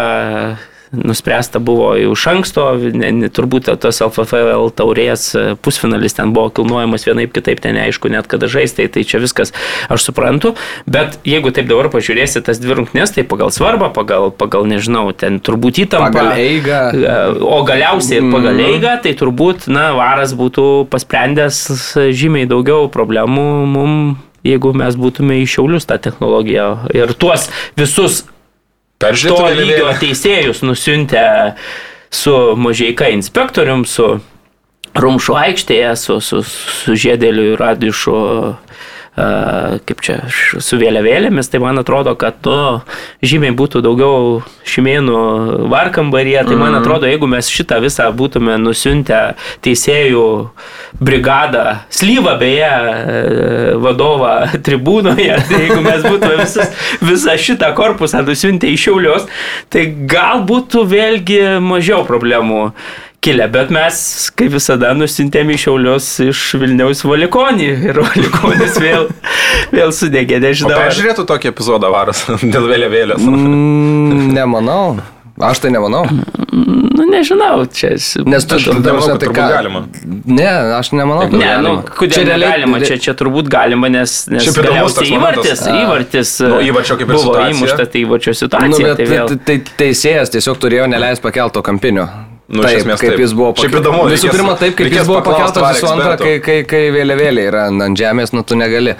nuspręsta 0.93 1.59
buvo 1.59 1.95
jau 1.99 2.13
iš 2.15 2.27
anksto, 2.31 2.67
ne, 2.95 3.11
ne, 3.13 3.31
turbūt 3.33 3.71
tas 3.83 4.01
LFFL 4.05 4.71
taurės 4.77 5.29
e, 5.35 5.45
pusfinalis 5.59 6.17
ten 6.19 6.33
buvo 6.37 6.51
kilnojamas 6.55 7.07
vienaip 7.09 7.33
kitaip, 7.35 7.61
ten 7.65 7.77
neaišku 7.79 8.11
net 8.13 8.29
kada 8.31 8.49
žaisti, 8.51 8.85
tai, 8.85 8.89
tai 8.95 9.05
čia 9.09 9.21
viskas 9.23 9.53
aš 9.93 10.07
suprantu, 10.09 10.55
bet 10.87 11.19
jeigu 11.27 11.53
taip 11.55 11.69
dabar 11.71 11.91
pažiūrėsi 11.93 12.45
tas 12.47 12.61
dvi 12.63 12.79
rungtynės, 12.81 13.15
tai 13.17 13.27
pagal 13.29 13.51
svarbą, 13.55 13.91
pagal, 13.97 14.31
pagal 14.31 14.69
nežinau, 14.71 15.11
ten 15.17 15.41
turbūt 15.43 15.83
įtampa. 15.87 16.13
Pagal 16.15 16.45
eigą. 16.45 16.83
E, 16.93 17.17
O 17.47 17.63
galiausiai 17.67 18.21
ir 18.21 18.31
pagal 18.35 18.63
eigą, 18.69 18.95
tai 19.03 19.17
turbūt, 19.19 19.67
na, 19.73 19.89
varas 19.97 20.37
būtų 20.39 20.87
pasprendęs 20.93 21.59
žymiai 22.15 22.49
daugiau 22.51 22.91
problemų 22.93 23.49
mum, 23.71 23.99
jeigu 24.47 24.73
mes 24.77 24.97
būtume 24.99 25.41
į 25.43 25.51
šiaulius 25.51 25.89
tą 25.89 25.99
technologiją 26.03 26.71
ir 26.95 27.15
tuos 27.19 27.49
visus 27.79 28.25
to 28.99 29.07
Peržiūrėti 29.07 29.59
lygio 29.59 29.75
vėliavėlę. 29.75 29.99
teisėjus 30.01 30.63
nusiuntę 30.65 31.27
su 32.11 32.37
mažieika 32.57 33.11
inspektorium, 33.13 33.85
su 33.85 34.17
Rumšų 34.97 35.35
aikštėje, 35.37 35.91
su, 36.01 36.15
su, 36.25 36.41
su 36.43 36.95
Žėdėliu 36.97 37.51
ir 37.53 37.61
Radišu, 37.61 38.21
kaip 39.17 40.03
čia, 40.05 40.19
su 40.61 40.77
vėliavėlėmis, 40.77 41.49
tai 41.49 41.61
man 41.63 41.81
atrodo, 41.81 42.13
kad 42.21 42.37
nu, 42.45 42.83
žymiai 43.25 43.55
būtų 43.57 43.81
daugiau 43.87 44.43
šimėnų 44.69 45.21
varkambaryje, 45.73 46.43
tai 46.51 46.59
man 46.61 46.77
atrodo, 46.77 47.09
jeigu 47.09 47.29
mes 47.31 47.49
šitą 47.49 47.79
visą 47.81 48.11
būtume 48.17 48.59
nusiuntę 48.61 49.21
teisėjų 49.65 50.27
brigadą, 51.01 51.65
slyvą 51.97 52.37
beje, 52.43 52.69
e, 52.69 53.73
vadovą 53.81 54.35
tribūnoje, 54.67 55.41
tai 55.49 55.63
jeigu 55.65 55.81
mes 55.87 56.05
būtume 56.05 56.37
visus, 56.43 56.77
visą 57.01 57.39
šitą 57.41 57.73
korpusą 57.79 58.21
nusiuntę 58.27 58.69
į 58.69 58.77
šiaulius, 58.85 59.25
tai 59.73 59.89
gal 60.13 60.45
būtų 60.45 60.85
vėlgi 60.93 61.43
mažiau 61.65 62.05
problemų 62.05 62.69
kilę, 63.27 63.49
bet 63.53 63.73
mes, 63.75 63.99
kaip 64.39 64.55
visada, 64.57 64.93
nusintėm 64.99 65.51
į 65.55 65.59
šiaulius 65.67 66.09
iš 66.29 66.45
Vilniaus 66.63 67.03
Valikonį 67.07 67.69
ir 67.91 68.01
Valikonis 68.07 68.79
vėl, 68.83 69.11
vėl 69.75 69.93
sudegė, 69.97 70.39
nežinau. 70.47 70.77
ar- 70.79 70.87
peržiūrėtų 70.87 71.27
tokį 71.35 71.53
epizodą 71.53 71.91
varas 71.95 72.25
dėl 72.55 72.71
vėliavėlės. 72.71 73.27
Mm, 73.27 74.33
nemanau. 74.39 74.97
Aš 75.37 75.59
tai 75.61 75.69
nemanau. 75.69 76.07
Nu, 76.57 77.05
nežinau, 77.11 77.67
čia. 77.69 77.91
Nes 78.25 78.47
tu, 78.49 78.57
tu, 78.57 78.73
ta 78.81 78.95
tai 79.21 79.29
ką? 79.29 79.35
galima. 79.53 79.83
Ne, 80.25 80.47
aš 80.79 80.95
nemanau, 80.97 81.27
kad 81.29 81.35
Ne, 81.37 81.51
nu, 81.61 81.75
galima. 81.75 81.83
kodėl 81.99 82.15
čia 82.31 82.39
galima, 82.41 82.81
čia, 82.81 82.97
čia 83.05 83.13
turbūt 83.21 83.51
galima, 83.53 83.91
nes, 83.93 84.15
nes 84.33 84.47
Šiaip 84.47 84.63
įdomus 84.63 84.71
galiausiai 84.71 85.03
toks 85.03 85.13
momentas. 85.13 85.67
įvartis, 85.67 85.67
įvartis 85.83 86.33
Nu, 86.55 86.63
įvarčio 86.71 86.97
kaip 87.03 87.13
ir 87.13 87.19
buvo 87.19 87.35
įmušta, 87.51 87.85
tai 87.93 88.07
įvarčio 88.07 88.33
Nu, 88.33 88.39
situacija. 88.41 88.87
bet 88.89 89.03
tai 89.03 89.09
vėl... 89.13 89.29
tai, 89.35 89.39
tai 89.51 89.77
teisėjas 89.85 90.33
tiesiog 90.39 90.57
turėjo 90.65 90.89
neleis 90.95 91.21
pakelto 91.21 91.61
kampinio. 91.69 92.09
Nu, 92.49 92.63
taip, 92.63 92.79
esmės 92.79 93.01
kaip 93.03 93.11
taip. 93.11 93.21
jis 93.25 93.33
buvo 93.35 93.49
Šiaip 93.57 93.73
pakel- 93.73 93.81
įdomu, 93.83 94.03
Visų 94.13 94.31
pirma, 94.31 94.53
taip, 94.61 94.77
kaip 94.79 94.93
jis 94.95 95.07
buvo 95.09 95.23
pakeltas, 95.27 95.65
visų 95.81 95.89
antra, 95.91 96.17
kai, 96.17 96.37
ekspertų. 96.39 96.45
kai, 96.47 96.59
kai 96.71 96.83
vėliavėlė 96.95 97.47
yra 97.51 97.65
ant 97.73 97.99
žemės, 97.99 98.33
nu 98.33 98.43
tu 98.47 98.55
negali 98.55 98.95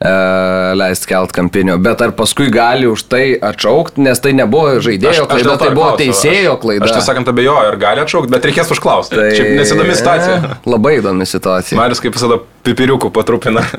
leisti 0.00 1.06
kelt 1.06 1.32
kampinio. 1.32 1.78
Bet 1.78 2.02
ar 2.04 2.12
paskui 2.16 2.50
gali 2.52 2.88
už 2.90 3.06
tai 3.08 3.38
atšaukti, 3.38 4.02
nes 4.04 4.20
tai 4.20 4.34
nebuvo 4.36 4.80
žaidėjo 4.84 5.28
klaida, 5.30 5.44
dėl 5.48 5.58
to 5.58 5.64
tai 5.64 5.70
buvo 5.74 5.92
klausiu. 5.92 6.00
teisėjo 6.02 6.56
Aš- 6.56 6.62
klaida. 6.64 6.84
Aš 6.84 6.96
tiesą 6.96 7.06
sakant 7.12 7.30
abejoju, 7.32 7.68
ar 7.70 7.78
gali 7.80 8.04
atšaukti, 8.04 8.32
bet 8.34 8.48
reikės 8.50 8.74
užklausti. 8.74 9.16
Tai... 9.16 9.30
Šiaip 9.38 9.54
nesidomi 9.60 9.94
situacija. 9.96 10.58
Labai 10.68 10.98
įdomi 11.00 11.28
situacija. 11.30 11.78
Marius 11.78 12.02
kaip 12.04 12.18
visada 12.18 12.40
pipiriukų 12.64 13.12
patrupina. 13.14 13.64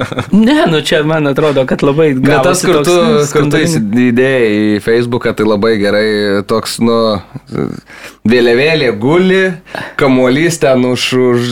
Ne, 0.46 0.66
nu 0.70 0.82
čia 0.86 1.00
man 1.08 1.26
atrodo, 1.30 1.64
kad 1.70 1.82
labai 1.86 2.12
Bet 2.14 2.44
tas, 2.44 2.62
gavosi 2.62 2.68
kur 2.68 2.82
tu, 2.86 2.96
kur 3.34 3.48
tu 3.54 3.62
įdėjai 3.62 4.50
į 4.76 4.82
Facebooką, 4.84 5.32
tai 5.38 5.46
labai 5.48 5.72
gerai 5.80 6.08
toks, 6.48 6.78
nu, 6.84 6.98
vėliavėlė 8.28 8.92
guli, 9.02 9.42
kamuolys 10.00 10.60
ten 10.62 10.86
už, 10.90 11.06
už 11.32 11.48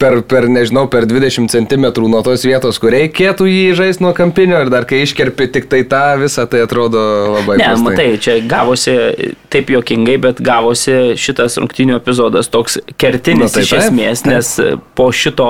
per, 0.00 0.20
per, 0.30 0.48
nežinau, 0.52 0.86
per 0.92 1.08
20 1.10 1.50
cm 1.52 1.88
nuo 2.06 2.22
tos 2.24 2.44
vietos, 2.46 2.80
kur 2.80 2.94
reikėtų 2.94 3.48
jį 3.50 3.66
žaisti 3.80 4.04
nuo 4.06 4.09
kampinio 4.16 4.58
ir 4.64 4.70
dar 4.72 4.84
kai 4.88 5.02
iškerpi 5.04 5.46
tik 5.54 5.68
tai 5.70 5.80
tą 5.88 6.02
visą, 6.20 6.46
tai 6.50 6.62
atrodo 6.64 7.00
labai 7.36 7.56
Ne, 7.60 7.66
prastai. 7.70 7.84
matai, 7.84 8.06
čia 8.22 8.36
gavosi 8.48 8.94
taip 9.52 9.70
jokingai, 9.74 10.16
bet 10.22 10.42
gavosi 10.44 11.16
šitas 11.20 11.58
rungtinių 11.60 11.96
epizodas 11.98 12.50
toks 12.52 12.78
kertinis 13.00 13.48
Na, 13.48 13.52
tai 13.54 13.64
iš 13.66 13.72
taip, 13.74 13.82
esmės, 13.86 14.22
taip. 14.24 14.32
nes 14.34 14.78
po 14.98 15.10
šito 15.12 15.48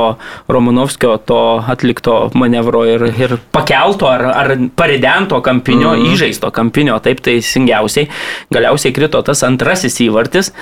Romanovskio 0.49 1.17
to 1.27 1.41
atlikto 1.69 2.31
manevro 2.35 2.85
ir, 2.89 3.07
ir 3.15 3.37
pakelto 3.53 4.09
ar, 4.11 4.27
ar 4.31 4.55
paridento 4.77 5.41
kampinio, 5.45 5.95
mm. 5.97 6.15
įžeisto 6.15 6.51
kampinio, 6.55 6.99
taip 7.05 7.23
teisingiausiai, 7.27 8.09
galiausiai 8.53 8.97
krito 8.97 9.23
tas 9.27 9.45
antrasis 9.47 10.01
įvartis. 10.05 10.53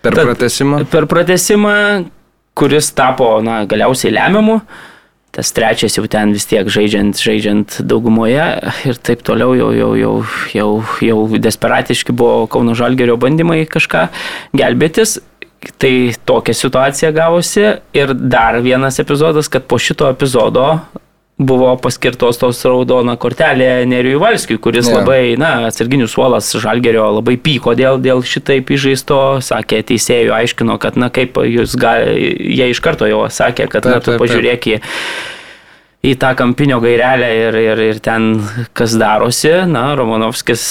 Per 0.00 0.16
pratesimą. 0.16 0.84
Per 0.88 1.06
pratesimą, 1.10 1.74
kuris 2.56 2.92
tapo, 2.96 3.34
na, 3.44 3.64
galiausiai 3.68 4.14
lemiamu. 4.16 4.60
Tas 5.30 5.52
trečias 5.54 5.94
jau 5.94 6.02
ten 6.10 6.32
vis 6.34 6.46
tiek 6.50 6.66
žaidžiant, 6.66 7.14
žaidžiant 7.14 7.80
daugumoje 7.86 8.46
ir 8.90 9.00
taip 9.06 9.22
toliau 9.26 9.54
jau, 9.54 9.70
jau, 9.76 9.90
jau, 9.98 10.14
jau, 10.56 10.70
jau 11.06 11.18
desperatiški 11.38 12.14
buvo 12.16 12.48
Kauno 12.50 12.74
Žalgerio 12.78 13.14
bandymai 13.20 13.62
kažką 13.70 14.08
gelbėtis. 14.58 15.20
Tai 15.80 15.92
tokia 16.24 16.56
situacija 16.56 17.10
gavosi 17.12 17.66
ir 17.92 18.14
dar 18.16 18.56
vienas 18.64 18.96
epizodas, 19.02 19.50
kad 19.52 19.66
po 19.68 19.76
šito 19.78 20.08
epizodo 20.08 20.64
buvo 21.40 21.72
paskirtos 21.80 22.38
tos 22.40 22.60
raudona 22.68 23.16
kortelė 23.20 23.86
Nerijui 23.88 24.20
Valskiui, 24.20 24.60
kuris 24.62 24.88
yeah. 24.88 25.00
labai, 25.00 25.20
na, 25.40 25.52
atsarginių 25.70 26.08
suolas 26.10 26.52
Žalgerio 26.60 27.06
labai 27.16 27.38
pyko 27.40 27.74
dėl, 27.78 28.00
dėl 28.04 28.20
šitaip 28.26 28.70
įžeisto, 28.76 29.40
sakė 29.44 29.80
teisėjų, 29.88 30.34
aiškino, 30.36 30.76
kad, 30.82 31.00
na, 31.00 31.08
kaip 31.14 31.40
jūs 31.48 31.76
gali, 31.80 32.30
jie 32.52 32.70
iš 32.74 32.82
karto 32.84 33.08
jau 33.08 33.24
sakė, 33.32 33.70
kad, 33.72 33.86
Taip, 33.86 33.92
na, 33.94 34.00
tu 34.04 34.12
taip, 34.12 34.18
taip. 34.18 34.24
pažiūrėk 34.26 34.68
į 34.74 34.80
į 36.00 36.14
tą 36.16 36.30
kampinio 36.38 36.78
gairelę 36.80 37.28
ir, 37.36 37.56
ir, 37.60 37.80
ir 37.90 37.98
ten 38.00 38.30
kas 38.76 38.94
darosi. 39.00 39.50
Na, 39.68 39.82
Romanovskis 39.98 40.62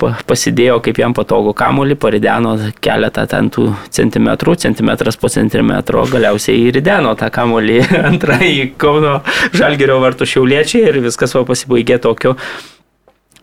pa- 0.00 0.16
pasidėjo, 0.26 0.80
kaip 0.82 0.98
jam 0.98 1.14
patogu 1.14 1.52
kamuolį, 1.56 1.94
parideno 2.02 2.56
keletą 2.82 3.28
ten 3.30 3.50
tų 3.54 3.68
centimetrų, 3.94 4.56
centimetras 4.66 5.18
po 5.22 5.30
centimetro, 5.30 6.02
galiausiai 6.10 6.64
įrideno 6.66 7.14
tą 7.18 7.30
kamuolį 7.34 7.78
antrąjį 8.10 8.70
Kauno 8.82 9.20
Žalgerio 9.54 10.00
vartų 10.02 10.26
šiauliečiai 10.34 10.88
ir 10.90 11.00
viskas 11.06 11.36
va 11.38 11.44
pasibaigė 11.46 12.00
tokiu 12.02 12.34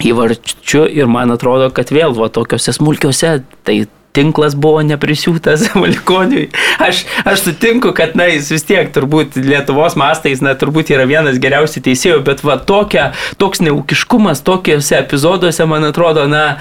įvarčiu 0.04 0.84
ir 0.92 1.08
man 1.08 1.32
atrodo, 1.32 1.70
kad 1.72 1.92
vėl 1.94 2.16
va 2.18 2.28
tokiuose 2.34 2.74
smulkiuose, 2.76 3.38
tai 3.64 3.86
tinklas 4.16 4.56
buvo 4.56 4.84
neprisiūtas 4.86 5.68
Valikoniui. 5.82 6.48
Aš, 6.84 7.04
aš 7.30 7.48
sutinku, 7.48 7.94
kad 7.98 8.18
na, 8.20 8.28
jis 8.32 8.52
vis 8.54 8.68
tiek 8.68 8.92
turbūt 8.96 9.38
Lietuvos 9.40 9.98
mastais, 10.00 10.44
na, 10.46 10.56
turbūt 10.60 10.94
yra 10.94 11.08
vienas 11.10 11.40
geriausių 11.44 11.84
teisėjų, 11.88 12.22
bet 12.28 12.46
va 12.46 12.58
tokia, 12.62 13.12
toks 13.42 13.64
neukiškumas 13.66 14.44
tokiuose 14.46 15.00
epizoduose, 15.02 15.68
man 15.70 15.90
atrodo, 15.90 16.28
na, 16.32 16.60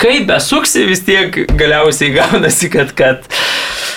kaip 0.00 0.28
besuksi, 0.30 0.86
vis 0.90 1.04
tiek 1.06 1.44
galiausiai 1.58 2.14
gaunasi, 2.18 2.72
kad, 2.72 2.94
kad 2.98 3.30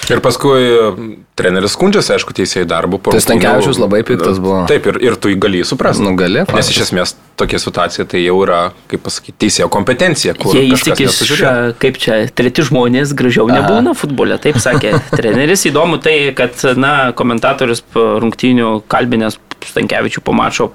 Ir 0.06 0.22
paskui 0.22 1.25
treneris 1.36 1.76
skundžiasi, 1.76 2.14
aišku, 2.16 2.34
teisėjai 2.36 2.68
darbu. 2.70 3.00
po 3.04 3.12
Tai. 3.12 3.20
Stankevičius 3.24 3.80
labai 3.82 4.02
piktas 4.08 4.40
buvo. 4.40 4.62
Taip, 4.70 4.88
ir, 4.92 5.00
ir 5.04 5.18
tu 5.20 5.32
jį 5.32 5.38
gali 5.44 5.64
suprasti. 5.68 6.04
Nu, 6.06 6.14
gali, 6.16 6.42
Nes 6.46 6.50
faktas. 6.50 6.72
iš 6.72 6.80
esmės 6.88 7.16
tokia 7.36 7.60
situacija 7.60 8.06
tai 8.08 8.22
jau 8.24 8.38
yra, 8.46 8.62
kaip 8.92 9.04
pasakyti, 9.04 9.36
teisėjo 9.44 9.68
kompetencija, 9.74 10.36
kur 10.40 10.56
Jie 10.56 10.70
nesužiūrėjo. 10.72 11.76
kaip 11.84 12.00
čia, 12.00 12.22
treti 12.32 12.64
žmonės 12.70 13.12
gražiau 13.18 13.50
nebūna 13.52 13.92
futbole, 14.00 14.38
taip 14.40 14.62
sakė 14.64 14.96
treneris. 15.18 15.68
Įdomu 15.68 16.00
tai, 16.00 16.32
kad, 16.38 16.56
na, 16.80 17.12
komentatorius 17.12 17.84
po 17.84 18.16
rungtynių 18.24 18.82
kalbinės 18.88 19.40
Stankievičių 19.66 20.22
po 20.22 20.32
mačo 20.36 20.72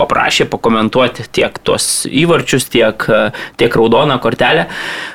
paprašė 0.00 0.48
pakomentuoti 0.50 1.26
tiek 1.34 1.58
tuos 1.62 2.04
įvarčius, 2.10 2.66
tiek, 2.72 3.06
tiek 3.60 3.76
raudoną 3.78 4.16
kortelę 4.22 4.66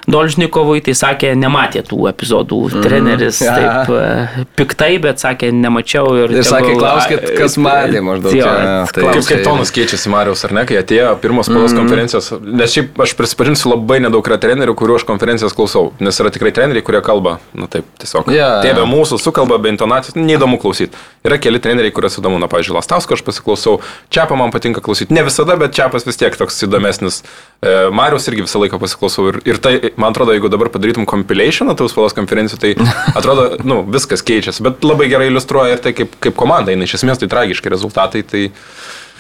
Dolžnikovui, 0.10 0.80
tai 0.86 0.96
sakė, 0.98 1.34
nematė 1.38 1.84
tų 1.86 2.08
epizodų. 2.10 2.60
Mm. 2.70 2.86
Treneris 2.86 3.42
ja. 3.44 3.56
taip 3.60 3.92
e, 3.94 4.46
piktai, 4.58 4.92
bet 5.04 5.22
sakė, 5.22 5.52
nemačiau. 5.54 6.14
Ir, 6.24 6.34
ir 6.40 6.48
sakė, 6.48 6.74
klauskit, 6.80 7.28
kas 7.38 7.58
matė 7.62 8.02
maždaug. 8.06 8.38
Jo, 8.40 8.48
čia, 8.48 8.78
tai, 8.96 9.04
kaip, 9.10 9.28
kaip 9.28 9.44
tonas 9.46 9.74
keičiasi 9.76 10.14
Marijos 10.14 10.46
ar 10.48 10.56
ne, 10.56 10.64
kai 10.70 10.80
atėjo 10.82 11.12
pirmos 11.22 11.50
spaudos 11.50 11.74
mm 11.74 11.78
konferencijos, 11.80 12.26
nes 12.44 12.74
šiaip 12.74 12.98
aš 13.06 13.14
prisipažinsiu, 13.16 13.70
labai 13.72 14.00
nedaug 14.04 14.26
yra 14.28 14.36
trenerių, 14.42 14.74
kuriuo 14.78 14.98
aš 15.00 15.06
konferencijas 15.08 15.54
klausau, 15.56 15.94
nes 16.04 16.18
yra 16.20 16.32
tikrai 16.34 16.52
treneriai, 16.56 16.84
kurie 16.86 17.00
kalba, 17.06 17.38
na 17.56 17.70
taip, 17.72 17.88
tiesiog. 18.02 18.28
Yeah. 18.34 18.60
Tėvė 18.66 18.84
mūsų 18.90 19.20
sukalba 19.22 19.60
be 19.62 19.72
intonacijos, 19.72 20.18
neįdomu 20.20 20.60
klausyti. 20.62 21.00
Yra 21.26 21.40
keli 21.42 21.62
treneriai, 21.64 21.94
kuriuos 21.96 22.20
įdomu, 22.20 22.42
na, 22.42 22.50
pavyzdžiui, 22.52 22.76
Lastausko 22.76 23.16
aš 23.16 23.24
pasiklausau, 23.28 23.78
Čiapą 24.14 24.36
man 24.40 24.52
patinka 24.52 24.69
klausyti, 24.78 25.16
ne 25.18 25.24
visada, 25.26 25.56
bet 25.60 25.74
Čiapas 25.76 26.06
vis 26.08 26.20
tiek 26.20 26.38
toks 26.38 26.62
įdomesnis. 26.68 27.22
E, 27.66 27.74
Marius 27.96 28.30
irgi 28.30 28.46
visą 28.46 28.62
laiką 28.62 28.80
pasiklausau 28.82 29.28
ir, 29.32 29.42
ir 29.50 29.62
tai, 29.64 29.74
man 30.00 30.14
atrodo, 30.14 30.36
jeigu 30.38 30.52
dabar 30.54 30.70
padarytum 30.74 31.10
compilationą 31.10 31.76
tų 31.80 31.90
spaudos 31.90 32.18
konferencijų, 32.18 32.62
tai 32.62 32.76
atrodo, 33.20 33.50
nu, 33.66 33.82
viskas 33.90 34.26
keičiasi, 34.26 34.64
bet 34.70 34.86
labai 34.86 35.10
gerai 35.12 35.32
iliustruoja 35.34 35.76
ir 35.76 35.84
tai, 35.84 35.98
kaip, 35.98 36.16
kaip 36.22 36.38
komanda 36.40 36.76
eina, 36.76 36.86
iš 36.86 37.00
esmės 37.02 37.22
tai 37.22 37.32
tragiški 37.32 37.74
rezultatai. 37.74 38.24
Tai, 38.30 38.48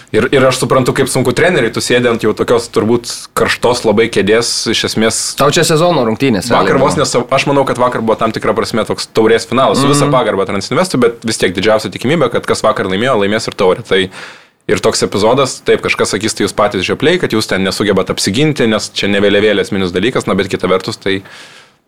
Ir, 0.09 0.25
ir 0.33 0.41
aš 0.41 0.57
suprantu, 0.63 0.93
kaip 0.97 1.09
sunku 1.11 1.35
treneriui, 1.37 1.69
tu 1.73 1.83
sėdė 1.85 2.09
ant 2.09 2.23
jau 2.25 2.31
tokios 2.33 2.65
turbūt 2.73 3.11
karštos 3.37 3.83
labai 3.85 4.07
kėdės, 4.09 4.49
iš 4.73 4.87
esmės. 4.87 5.19
Tau 5.37 5.51
čia 5.53 5.61
sezono 5.67 6.01
rungtynės. 6.07 6.49
Vakar 6.49 6.81
vos 6.81 6.97
nes, 6.97 7.13
aš 7.13 7.45
manau, 7.45 7.61
kad 7.69 7.77
vakar 7.77 8.01
buvo 8.01 8.17
tam 8.17 8.33
tikra 8.33 8.55
prasme 8.57 8.87
toks 8.89 9.05
taurės 9.13 9.45
finalas, 9.45 9.77
mm 9.77 9.85
-hmm. 9.85 9.93
su 9.93 9.93
visą 9.93 10.07
mhm. 10.07 10.15
pagarbą 10.17 10.47
Transinvestų, 10.49 11.01
bet 11.05 11.29
vis 11.29 11.37
tiek 11.37 11.53
didžiausia 11.53 11.93
tikimybė, 11.93 12.31
kad 12.33 12.49
kas 12.49 12.65
vakar 12.65 12.89
laimėjo, 12.89 13.19
laimės 13.21 13.47
ir 13.47 13.53
taurė. 13.53 13.85
Tai 13.85 14.01
Ir 14.69 14.81
toks 14.85 15.01
epizodas, 15.05 15.59
taip, 15.65 15.81
kažkas 15.85 16.13
sakys, 16.13 16.35
tai 16.37 16.45
jūs 16.45 16.53
patys 16.57 16.85
žiopliai, 16.85 17.17
kad 17.21 17.33
jūs 17.33 17.49
ten 17.49 17.63
nesugebat 17.65 18.11
apsiginti, 18.13 18.69
nes 18.69 18.91
čia 18.93 19.09
ne 19.09 19.21
vėliavėlės 19.23 19.73
minus 19.73 19.95
dalykas, 19.95 20.29
na 20.29 20.37
bet 20.37 20.51
kita 20.51 20.69
vertus, 20.69 20.99
tai 21.01 21.23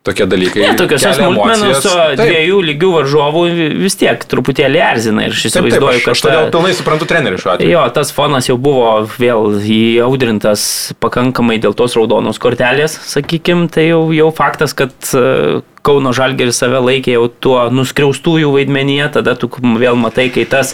tokie 0.02 0.26
dalykai. 0.26 0.64
Ne, 0.66 0.74
tokiuose 0.80 1.12
smulkmenuose 1.14 1.92
dviejų 2.18 2.62
lygių 2.72 2.90
varžovų 2.96 3.44
vis 3.84 3.98
tiek 4.00 4.24
truputėlį 4.32 4.82
erzina 4.82 5.28
ir 5.28 5.36
aš 5.36 5.44
įsivaizduoju, 5.52 6.02
kad... 6.02 6.16
Aš 6.16 6.24
todėl 6.26 6.50
pilnai 6.56 6.72
suprantu 6.78 7.08
trenerių 7.12 7.42
šiuo 7.44 7.52
atveju. 7.54 7.74
Jo, 7.76 7.84
tas 7.94 8.14
fonas 8.16 8.50
jau 8.50 8.58
buvo 8.62 8.88
vėl 9.22 9.60
įaudrintas 9.62 10.64
pakankamai 11.04 11.60
dėl 11.62 11.78
tos 11.78 11.94
raudonos 12.00 12.42
kortelės, 12.42 12.98
sakykim, 13.12 13.68
tai 13.70 13.92
jau, 13.92 14.08
jau 14.16 14.32
faktas, 14.34 14.74
kad 14.78 14.96
e, 15.14 15.62
Kauno 15.86 16.16
Žalgeris 16.18 16.58
save 16.62 16.82
laikė 16.82 17.20
jau 17.20 17.30
tuo 17.30 17.62
nuskriaustųjų 17.74 18.56
vaidmenyje, 18.58 19.12
tada 19.20 19.38
tu 19.38 19.54
vėl 19.78 20.02
matai, 20.02 20.32
kai 20.34 20.50
tas 20.50 20.74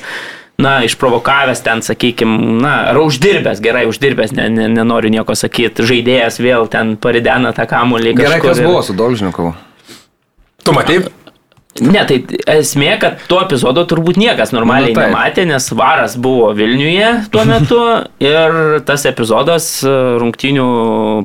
na, 0.57 0.79
išprovokavęs 0.83 1.61
ten, 1.61 1.83
sakykime, 1.85 2.57
na, 2.61 2.73
ar 2.91 2.97
uždirbęs, 3.03 3.61
gerai 3.61 3.85
uždirbęs, 3.89 4.33
ne, 4.37 4.49
ne, 4.49 4.65
nenoriu 4.73 5.11
nieko 5.13 5.37
sakyti, 5.37 5.85
žaidėjas 5.85 6.41
vėl 6.41 6.65
ten 6.71 6.95
paridena 7.01 7.53
tą 7.53 7.67
kamuolį. 7.69 8.15
Gerai, 8.17 8.41
kas 8.41 8.61
ir... 8.61 8.69
buvo 8.69 8.81
su 8.85 8.97
Dolžnikovu? 8.97 9.53
Tu 10.65 10.73
matai? 10.75 10.99
Ne, 11.77 12.01
tai 12.09 12.17
esmė, 12.49 12.89
kad 12.97 13.19
tuo 13.29 13.37
epizodu 13.43 13.83
turbūt 13.85 14.17
niekas 14.17 14.49
normaliai 14.55 14.95
nu, 14.95 15.01
nematė, 15.03 15.45
nes 15.45 15.67
varas 15.77 16.15
buvo 16.17 16.49
Vilniuje 16.57 17.11
tuo 17.29 17.43
metu 17.45 17.77
ir 18.23 18.79
tas 18.87 19.05
epizodas 19.05 19.67
e, 19.85 19.91
rungtinių 20.17 20.67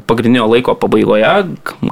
pagrindinio 0.04 0.50
laiko 0.50 0.76
pabaigoje 0.76 1.30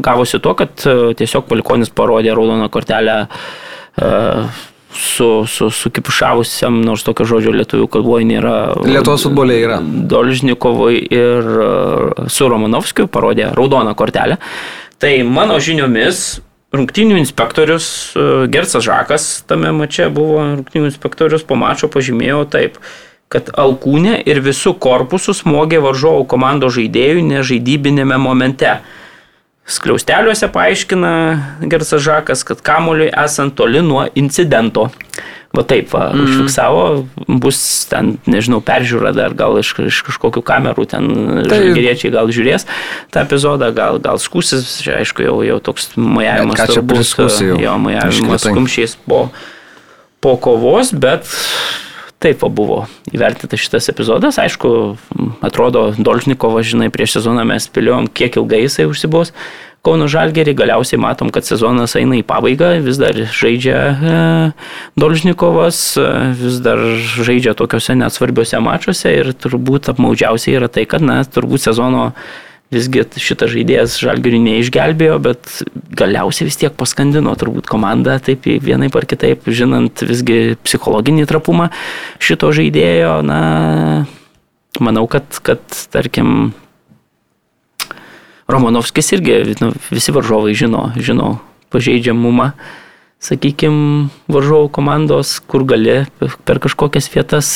gavosi 0.05 0.43
to, 0.45 0.53
kad 0.59 0.85
e, 0.85 1.15
tiesiog 1.17 1.49
Palikonis 1.49 1.93
parodė 1.97 2.35
raudoną 2.37 2.69
kortelę 2.73 3.17
uh, 3.31 4.61
su, 4.93 5.47
su, 5.47 5.71
su 5.71 5.91
kipušavusiam, 5.91 6.81
nors 6.85 7.05
tokio 7.07 7.27
žodžio 7.29 7.55
lietuvių 7.55 7.89
kalboje 7.93 8.27
nėra. 8.29 8.55
Lietuvos 8.87 9.27
futbolė 9.29 9.59
yra. 9.63 9.81
Dolžnikovui 9.83 11.03
ir 11.15 11.51
e, 11.65 12.29
su 12.33 12.49
Romanovskiu 12.51 13.07
parodė 13.11 13.51
raudoną 13.57 13.95
kortelę. 13.99 14.41
Tai 15.01 15.13
mano 15.25 15.61
žiniomis 15.63 16.41
rungtinių 16.75 17.21
inspektorius 17.21 17.87
e, 18.15 18.27
Gersas 18.51 18.85
Žakas 18.87 19.29
tame 19.51 19.73
mače 19.77 20.11
buvo 20.15 20.43
rungtinių 20.57 20.91
inspektorius 20.91 21.47
po 21.47 21.59
mačo 21.61 21.91
pažymėjo 21.93 22.45
taip 22.51 22.83
kad 23.31 23.53
alkūnė 23.63 24.17
ir 24.27 24.41
visų 24.43 24.75
korpusų 24.83 25.37
smogė 25.39 25.79
varžovų 25.85 26.25
komandos 26.31 26.75
žaidėjų 26.75 27.23
nežaidybinėme 27.29 28.19
momente. 28.19 28.81
Skliausteliuose 29.71 30.49
paaiškina 30.51 31.11
Gersas 31.71 32.03
Žakas, 32.03 32.43
kad 32.49 32.63
kamuoliui 32.67 33.11
esant 33.25 33.55
toli 33.59 33.83
nuo 33.85 34.07
incidento. 34.19 34.89
Va 35.51 35.65
taip, 35.67 35.89
va, 35.91 36.13
mm. 36.15 36.27
užfiksavo, 36.27 36.83
bus 37.43 37.59
ten, 37.91 38.13
nežinau, 38.31 38.61
peržiūra 38.63 39.11
dar, 39.17 39.35
gal 39.35 39.57
iš, 39.59 39.73
iš 39.83 39.99
kažkokių 40.07 40.45
kamerų 40.47 40.85
ten 40.93 41.09
tai... 41.51 41.59
geriečiai 41.75 42.13
gal 42.15 42.31
žiūrės 42.31 42.69
tą 43.11 43.25
epizodą, 43.27 43.73
gal, 43.75 43.99
gal 44.03 44.21
skusis, 44.23 44.77
čia 44.85 45.01
aišku, 45.01 45.27
jau, 45.27 45.41
jau 45.43 45.59
toks 45.59 45.91
majavimas. 45.99 46.55
Ką 46.61 46.69
čia 46.71 46.85
bus, 46.87 47.15
jo, 47.43 47.75
majavimas 47.83 48.47
kumščiais 48.47 48.95
po, 49.11 49.25
po 50.23 50.37
kovos, 50.39 50.95
bet 50.95 51.27
Taip 52.21 52.43
buvo 52.53 52.83
įvertintas 53.15 53.63
šitas 53.63 53.89
epizodas. 53.89 54.37
Aišku, 54.43 54.71
atrodo, 55.41 55.87
Dolžnikovas, 55.97 56.69
žinai, 56.69 56.91
prieš 56.93 57.17
sezoną 57.17 57.47
mes 57.49 57.65
spėliojom, 57.65 58.11
kiek 58.13 58.37
ilgai 58.37 58.67
jisai 58.67 58.85
užsibos. 58.91 59.33
Kauno 59.81 60.05
Žalgerį, 60.13 60.53
galiausiai 60.59 61.01
matom, 61.01 61.31
kad 61.33 61.49
sezonas 61.49 61.97
eina 61.97 62.19
į 62.19 62.25
pabaigą, 62.29 62.75
vis 62.85 62.99
dar 63.01 63.17
žaidžia 63.17 63.79
e, 63.81 64.19
Dolžnikovas, 65.01 65.79
e, 65.97 66.11
vis 66.37 66.61
dar 66.61 66.83
žaidžia 67.01 67.57
tokiuose 67.57 67.97
net 67.97 68.13
svarbiuose 68.13 68.61
mačiuose 68.61 69.15
ir 69.23 69.33
turbūt 69.41 69.89
apmaudžiausiai 69.95 70.59
yra 70.61 70.69
tai, 70.69 70.85
kad, 70.85 71.01
na, 71.01 71.23
turbūt 71.25 71.65
sezono 71.65 72.11
visgi 72.71 73.03
šitas 73.19 73.51
žaidėjas 73.51 73.97
žalgirių 74.01 74.41
neišgelbėjo, 74.45 75.19
bet 75.23 75.51
galiausiai 75.99 76.47
vis 76.49 76.59
tiek 76.61 76.75
paskandino 76.79 77.35
turbūt 77.39 77.67
komandą, 77.71 78.19
taip 78.23 78.47
vienaip 78.47 78.97
ar 78.97 79.07
kitaip, 79.11 79.49
žinant 79.51 80.05
visgi 80.07 80.57
psichologinį 80.63 81.27
trapumą 81.31 81.71
šito 82.23 82.53
žaidėjo, 82.55 83.21
na, 83.27 83.41
manau, 84.79 85.07
kad, 85.11 85.27
kad 85.47 85.63
tarkim, 85.91 86.53
Romanovskis 88.51 89.13
irgi, 89.15 89.57
nu, 89.63 89.71
visi 89.95 90.11
varžovai 90.15 90.57
žino, 90.59 90.89
žino 90.99 91.37
pažeidžiamumą, 91.71 92.51
sakykime, 93.23 94.09
varžovų 94.31 94.73
komandos, 94.75 95.37
kur 95.47 95.63
gali 95.69 96.01
per 96.19 96.59
kažkokias 96.63 97.11
vietas 97.15 97.53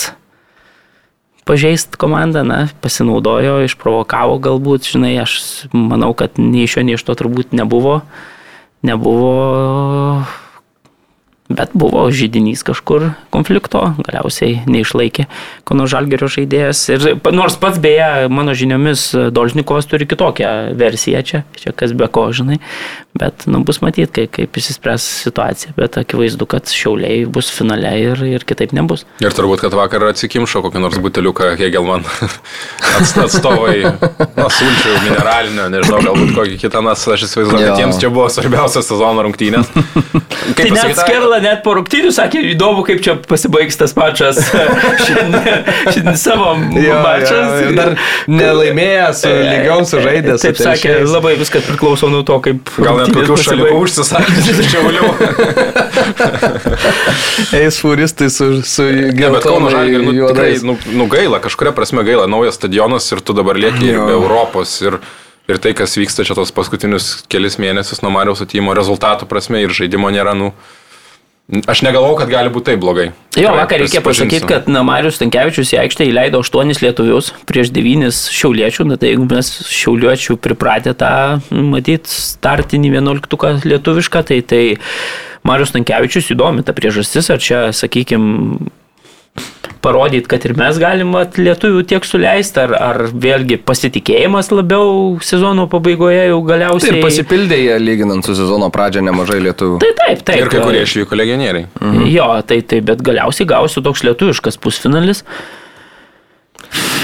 pažeist 1.49 1.99
komandą, 2.01 2.45
na, 2.47 2.61
pasinaudojo, 2.85 3.61
išprovokavo 3.69 4.39
galbūt, 4.45 4.89
žinai, 4.95 5.17
aš 5.23 5.35
manau, 5.73 6.13
kad 6.17 6.41
nei 6.41 6.65
iš 6.65 6.79
jo, 6.79 6.87
nei 6.87 6.97
iš 6.99 7.05
to 7.05 7.17
turbūt 7.21 7.53
nebuvo, 7.57 8.01
nebuvo 8.85 10.25
Bet 11.45 11.75
buvo 11.77 12.07
žydinys 12.09 12.63
kažkur 12.65 13.11
konflikto, 13.29 13.91
galiausiai 14.01 14.63
neišlaikė 14.65 15.27
Kono 15.69 15.85
Žalgerio 15.85 16.25
žaidėjas. 16.33 16.81
Ir 16.89 17.05
nors 17.37 17.59
pats 17.61 17.77
beje, 17.85 18.31
mano 18.33 18.55
žiniomis, 18.57 19.11
Dolžnikovas 19.29 19.85
turi 19.91 20.09
kitokią 20.09 20.73
versiją 20.81 21.21
čia, 21.21 21.43
čia 21.61 21.75
kas 21.77 21.93
be 21.93 22.09
ko, 22.09 22.31
žinai. 22.33 22.57
Bet 23.15 23.45
nu, 23.47 23.61
bus 23.63 23.79
matyti, 23.79 24.11
kaip, 24.11 24.31
kaip 24.35 24.57
įsispręs 24.59 25.05
situacija. 25.23 25.71
Bet 25.77 25.95
akivaizdu, 26.01 26.49
kad 26.51 26.67
šiauliai 26.67 27.21
bus 27.31 27.47
finale 27.55 27.93
ir, 28.01 28.19
ir 28.27 28.43
kitaip 28.43 28.73
nebus. 28.75 29.05
Ir 29.23 29.31
turbūt, 29.31 29.63
kad 29.63 29.77
vakar 29.79 30.09
atsikimšo 30.09 30.65
kokį 30.65 30.83
nors 30.83 30.99
buteliuką 30.99 31.53
Hegelman 31.61 32.03
atstovai, 33.25 33.85
na, 34.35 34.49
sulčių, 34.51 34.97
mineralinio, 35.05 35.69
nežinau, 35.77 36.01
galbūt 36.09 36.35
kokį 36.41 36.59
kitą, 36.65 36.83
nes 36.83 37.07
aš 37.15 37.29
įsivaizduoju, 37.29 37.69
kad 37.69 37.85
jiems 37.85 38.01
čia 38.03 38.11
buvo 38.11 38.27
svarbiausias 38.35 38.91
sezono 38.91 39.23
rungtynės. 39.29 39.71
Kaip 40.59 40.75
tai 40.75 40.75
net 40.75 40.99
Skerla 40.99 41.39
net 41.43 41.63
po 41.65 41.77
rungtynių 41.79 42.11
sakė, 42.15 42.43
įdomu, 42.53 42.83
kaip 42.87 43.01
čia 43.05 43.15
pasibaigs 43.31 43.79
tas 43.81 43.95
mačas 43.97 44.41
šiandien, 45.07 45.71
šiandien 45.89 46.19
savo 46.21 46.53
mačas. 46.59 47.55
Ir 47.63 47.73
dar 47.79 47.95
nelaimėjęs, 48.29 49.23
lygiom 49.31 49.87
sužaidęs. 49.89 50.45
Taip 50.45 50.61
sakė, 50.61 50.99
labai 51.09 51.37
viskas 51.41 51.65
priklauso 51.71 52.11
nuo 52.13 52.25
to, 52.27 52.43
kaip... 52.45 52.75
Gal 52.77 53.04
net 53.05 53.17
kokių 53.17 53.37
šalių 53.45 53.71
užsisakė, 53.79 54.55
čia 54.73 54.83
valiau. 54.85 55.11
Eis 57.61 57.79
furistai 57.83 58.31
su, 58.33 58.49
su 58.67 58.87
geltonu. 58.89 59.35
Bet 59.37 59.49
Kauno 59.49 59.73
Žalgiris, 59.73 60.07
nu, 60.09 60.15
tikrai, 60.31 60.53
nu, 60.67 60.77
nu 61.01 61.09
gaila, 61.13 61.41
kažkuria 61.45 61.75
prasme 61.77 62.05
gaila, 62.07 62.27
naujas 62.31 62.59
stadionas 62.59 63.11
ir 63.15 63.23
tu 63.25 63.37
dabar 63.37 63.59
lieki 63.61 63.93
Europos. 63.95 64.77
Ir, 64.85 64.99
ir 65.51 65.61
tai, 65.63 65.75
kas 65.77 65.97
vyksta 66.01 66.27
čia 66.27 66.37
tos 66.39 66.55
paskutinius 66.55 67.21
kelis 67.33 67.61
mėnesius 67.63 68.03
nuo 68.05 68.13
Marijos 68.15 68.45
atėjimo 68.45 68.75
rezultatų 68.77 69.29
prasme 69.31 69.63
ir 69.65 69.75
žaidimo 69.77 70.11
nėra, 70.15 70.37
nu, 70.39 70.53
Aš 71.45 71.83
negalvojau, 71.85 72.17
kad 72.23 72.31
gali 72.33 72.49
būti 72.49 72.71
taip 72.71 72.81
blogai. 72.81 73.11
Jo, 73.37 73.51
vakar 73.53 73.83
reikia 73.83 74.01
pasakyti, 74.01 74.47
kad 74.49 74.69
na, 74.71 74.81
Marius 74.87 75.19
Tankievičius 75.21 75.75
į 75.75 75.81
aikštę 75.83 76.07
įleido 76.09 76.41
8 76.41 76.73
lietuvius 76.81 77.35
prieš 77.45 77.69
9 77.75 78.09
šiauliečių, 78.33 78.87
na 78.89 78.97
tai 78.97 79.11
jeigu 79.11 79.27
mes 79.29 79.51
šiauliečių 79.69 80.39
pripratę 80.41 80.95
tą, 80.97 81.11
matyt, 81.53 82.09
startinį 82.09 82.95
11 82.97 83.69
lietuvišką, 83.69 84.25
tai, 84.31 84.41
tai 84.41 84.63
Marius 85.45 85.75
Tankievičius 85.77 86.33
įdomi 86.33 86.65
ta 86.65 86.73
priežastis, 86.73 87.29
ar 87.29 87.45
čia, 87.45 87.61
sakykime, 87.77 88.73
parodyti, 89.85 90.29
kad 90.31 90.45
ir 90.49 90.55
mes 90.59 90.79
galim 90.81 91.15
lietuvių 91.15 91.85
tiek 91.91 92.07
suleisti, 92.09 92.63
ar, 92.65 92.75
ar 92.79 93.01
vėlgi 93.13 93.61
pasitikėjimas 93.69 94.51
labiau 94.55 95.19
sezono 95.25 95.67
pabaigoje 95.73 96.29
jau 96.31 96.41
galiausiai. 96.47 96.99
Ir 96.99 97.05
pasipildė 97.05 97.61
jie 97.61 97.81
lyginant 97.83 98.27
su 98.27 98.37
sezono 98.39 98.71
pradžia 98.75 99.05
nemažai 99.05 99.43
lietuvių. 99.49 99.81
Tai 99.85 99.93
taip, 100.01 100.25
taip. 100.25 100.41
Ir 100.41 100.53
kai 100.53 100.63
kurie 100.65 100.85
iš 100.87 100.97
jų 101.03 101.21
legionieriai. 101.21 101.69
Mhm. 101.81 102.09
Jo, 102.15 102.31
tai 102.49 102.63
taip, 102.63 102.89
bet 102.89 103.05
galiausiai 103.05 103.49
gausiu 103.51 103.85
toks 103.85 104.05
lietuviškas 104.07 104.61
pusfinalis. 104.63 105.25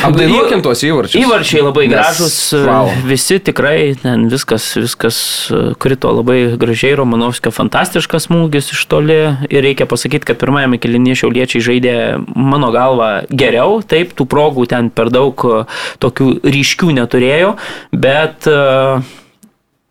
Apdainuokim 0.07 0.63
tuos 0.65 0.81
įvarčius. 0.87 1.21
Įvarčiai 1.21 1.63
labai 1.65 1.85
Nes- 1.89 1.93
gražus, 1.95 2.37
vau. 2.65 2.89
visi 3.07 3.39
tikrai, 3.43 3.95
ten 4.01 4.29
viskas, 4.33 4.71
viskas 4.81 5.19
e, 5.53 5.61
krito 5.81 6.13
labai 6.17 6.57
gražiai, 6.61 6.95
Romanovskio 7.01 7.53
fantastiškas 7.55 8.29
smūgis 8.31 8.73
iš 8.75 8.85
toli 8.91 9.19
ir 9.51 9.65
reikia 9.67 9.87
pasakyti, 9.91 10.25
kad 10.31 10.41
pirmajame 10.41 10.81
kilinėje 10.81 11.21
šiauliečiai 11.25 11.65
žaidė 11.69 11.95
mano 12.35 12.73
galva 12.75 13.11
geriau, 13.31 13.81
taip, 13.85 14.15
tų 14.17 14.27
progų 14.31 14.67
ten 14.73 14.89
per 14.95 15.13
daug 15.13 15.37
e, 15.45 15.63
tokių 16.03 16.31
ryškių 16.49 16.95
neturėjo, 17.01 17.55
bet 17.93 18.49
e, 18.49 18.59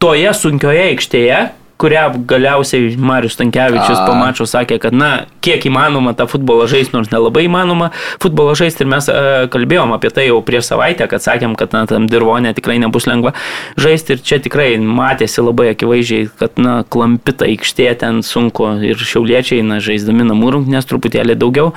toje 0.02 0.34
sunkioje 0.34 0.90
aikštėje, 0.94 1.40
kurią 1.80 2.26
galiausiai 2.28 2.98
Marius 3.00 3.38
Tankievičius 3.40 4.02
pamačiau, 4.04 4.44
sakė, 4.50 4.80
kad, 4.84 4.96
na, 4.96 5.10
kiek 5.46 5.64
įmanoma 5.70 6.12
tą 6.18 6.26
futbolą 6.28 6.66
žaisti, 6.68 6.92
nors 6.98 7.12
nelabai 7.14 7.46
įmanoma 7.48 7.88
futbolą 8.20 8.56
žaisti 8.60 8.84
ir 8.84 8.90
mes 8.92 9.08
e, 9.08 9.22
kalbėjom 9.54 9.94
apie 9.96 10.12
tai 10.12 10.26
jau 10.28 10.42
prieš 10.44 10.74
savaitę, 10.74 11.08
kad 11.12 11.24
sakėm, 11.24 11.56
kad 11.60 11.76
na, 11.76 11.86
tam 11.88 12.10
dirvonė 12.12 12.52
tikrai 12.58 12.76
nebus 12.84 13.08
lengva 13.08 13.32
žaisti 13.80 14.18
ir 14.18 14.26
čia 14.28 14.42
tikrai 14.44 14.74
matėsi 14.84 15.46
labai 15.46 15.70
akivaizdžiai, 15.72 16.28
kad, 16.42 16.60
na, 16.60 16.82
klampita 16.84 17.48
aikštė 17.48 17.88
ten 18.04 18.22
sunku 18.28 18.74
ir 18.84 19.00
šiauliečiai, 19.00 19.64
na, 19.64 19.80
žaisdami 19.84 20.28
namų 20.28 20.52
rungtynės 20.58 20.90
truputėlį 20.92 21.40
daugiau, 21.40 21.72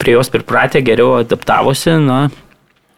prie 0.00 0.16
jos 0.16 0.32
pripratę, 0.32 0.80
geriau 0.80 1.18
adaptavosi, 1.20 1.98
na, 2.08 2.24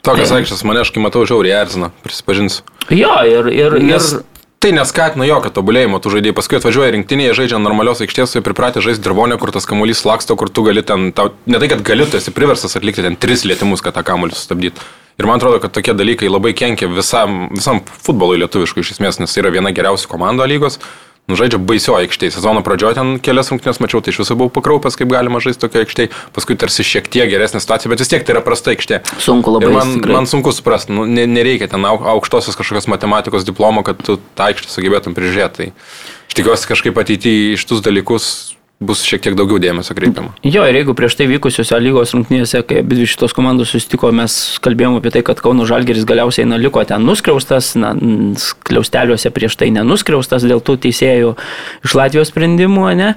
Tokias 0.07 0.31
aikštės 0.31 0.63
mane, 0.65 0.87
aš 0.87 0.95
kai 0.95 1.03
matau, 1.03 1.27
žiauriai 1.27 1.59
erzina, 1.59 1.91
prisipažinsiu. 2.07 2.63
jo, 2.95 3.15
ir, 3.27 3.49
ir, 3.51 3.75
Nes 3.83 4.13
ir 4.15 4.23
tai 4.63 4.73
neskatina 4.75 5.27
jokio 5.29 5.53
tobulėjimo, 5.55 6.01
tu 6.03 6.11
žaidėjai 6.13 6.37
paskui 6.37 6.59
atvažiuoja 6.59 6.93
rinktinėje, 6.97 7.37
žaidžia 7.39 7.61
normalios 7.63 8.03
aikštės, 8.05 8.35
jau 8.37 8.45
pripratę 8.45 8.83
žaisti 8.85 9.05
dirvonę, 9.07 9.39
kur 9.39 9.53
tas 9.55 9.69
kamuolys 9.71 10.05
laksto, 10.09 10.37
kur 10.39 10.51
tu 10.51 10.65
gali 10.67 10.83
ten, 10.87 11.11
tau, 11.15 11.31
ne 11.47 11.61
tai 11.63 11.71
kad 11.71 11.85
gali, 11.87 12.07
tu 12.11 12.19
esi 12.19 12.35
priversas 12.35 12.75
atlikti 12.79 13.05
ten 13.07 13.19
tris 13.21 13.47
lietimus, 13.47 13.85
kad 13.85 13.97
tą 13.97 14.03
kamuolį 14.07 14.35
sustabdyti. 14.35 14.87
Ir 15.19 15.27
man 15.27 15.41
atrodo, 15.41 15.59
kad 15.63 15.75
tokie 15.75 15.95
dalykai 15.99 16.31
labai 16.31 16.53
kenkia 16.59 16.91
visam, 16.91 17.49
visam 17.55 17.81
futbolui 18.07 18.39
lietuviškui 18.43 18.85
iš 18.85 18.97
esmės, 18.97 19.19
nes 19.23 19.39
yra 19.39 19.51
viena 19.55 19.73
geriausių 19.75 20.11
komandų 20.11 20.47
lygos. 20.51 20.79
Nužaidžia 21.29 21.61
baisio 21.61 21.93
aikštėje. 21.99 22.33
Sezono 22.39 22.63
pradžioje 22.65 22.97
ten 22.97 23.11
kelias 23.21 23.51
rungtynės 23.53 23.83
mačiau, 23.85 24.01
tai 24.01 24.15
iš 24.15 24.23
viso 24.23 24.37
buvau 24.39 24.49
pakraupęs, 24.59 24.97
kaip 24.97 25.11
galima 25.13 25.43
žaisti 25.45 25.61
tokia 25.61 25.83
aikštėje. 25.85 26.11
Paskui 26.33 26.57
tarsi 26.57 26.87
šiek 26.89 27.09
tiek 27.13 27.29
geresnė 27.29 27.61
situacija, 27.61 27.93
bet 27.93 28.01
vis 28.01 28.09
tiek 28.09 28.25
tai 28.25 28.33
yra 28.37 28.43
prasta 28.45 28.73
aikštė. 28.73 29.03
sunku 29.21 29.53
labai. 29.53 29.69
Ir 29.69 29.77
man, 29.77 29.95
tikrai. 29.99 30.17
man 30.17 30.27
sunku 30.31 30.55
suprasti, 30.57 30.93
nu, 30.97 31.05
ne, 31.05 31.27
nereikia 31.29 31.69
ten 31.69 31.85
au- 31.85 32.01
aukštosios 32.17 32.57
kažkokios 32.57 32.89
matematikos 32.89 33.45
diplomo, 33.45 33.85
kad 33.85 34.01
tu 34.01 34.17
tą 34.17 34.49
aikštę 34.49 34.73
sugebėtum 34.73 35.13
prižiūrėti. 35.13 35.69
Tai 35.69 35.73
aš 36.29 36.35
tikiuosi 36.41 36.71
kažkaip 36.73 36.97
ateityje 37.05 37.53
iš 37.59 37.65
tus 37.69 37.85
dalykus 37.85 38.57
bus 38.79 39.01
šiek 39.03 39.25
tiek 39.25 39.35
daugiau 39.35 39.59
dėmesio 39.59 39.95
kreipiama. 39.99 40.37
Jo, 40.47 40.63
ir 40.69 40.77
jeigu 40.79 40.95
prieš 40.99 41.17
tai 41.19 41.27
vykusiuose 41.31 41.81
lygos 41.83 42.15
rungtynėse, 42.15 42.61
kai 42.67 42.83
abi 42.85 43.09
šitos 43.11 43.35
komandos 43.35 43.73
susitiko, 43.75 44.13
mes 44.15 44.37
kalbėjome 44.63 45.01
apie 45.01 45.11
tai, 45.17 45.25
kad 45.27 45.43
Kauno 45.43 45.67
Žalgeris 45.67 46.07
galiausiai 46.07 46.47
na, 46.47 46.61
liko 46.63 46.85
ten 46.87 47.03
nuskriaustas, 47.07 47.73
na, 47.79 47.91
kliausteliuose 48.69 49.35
prieš 49.35 49.59
tai 49.59 49.73
nenuskriaustas 49.75 50.47
dėl 50.47 50.63
tų 50.63 50.79
teisėjų 50.87 51.35
iš 51.89 51.99
Latvijos 51.99 52.31
sprendimų, 52.31 52.87
ne? 53.03 53.13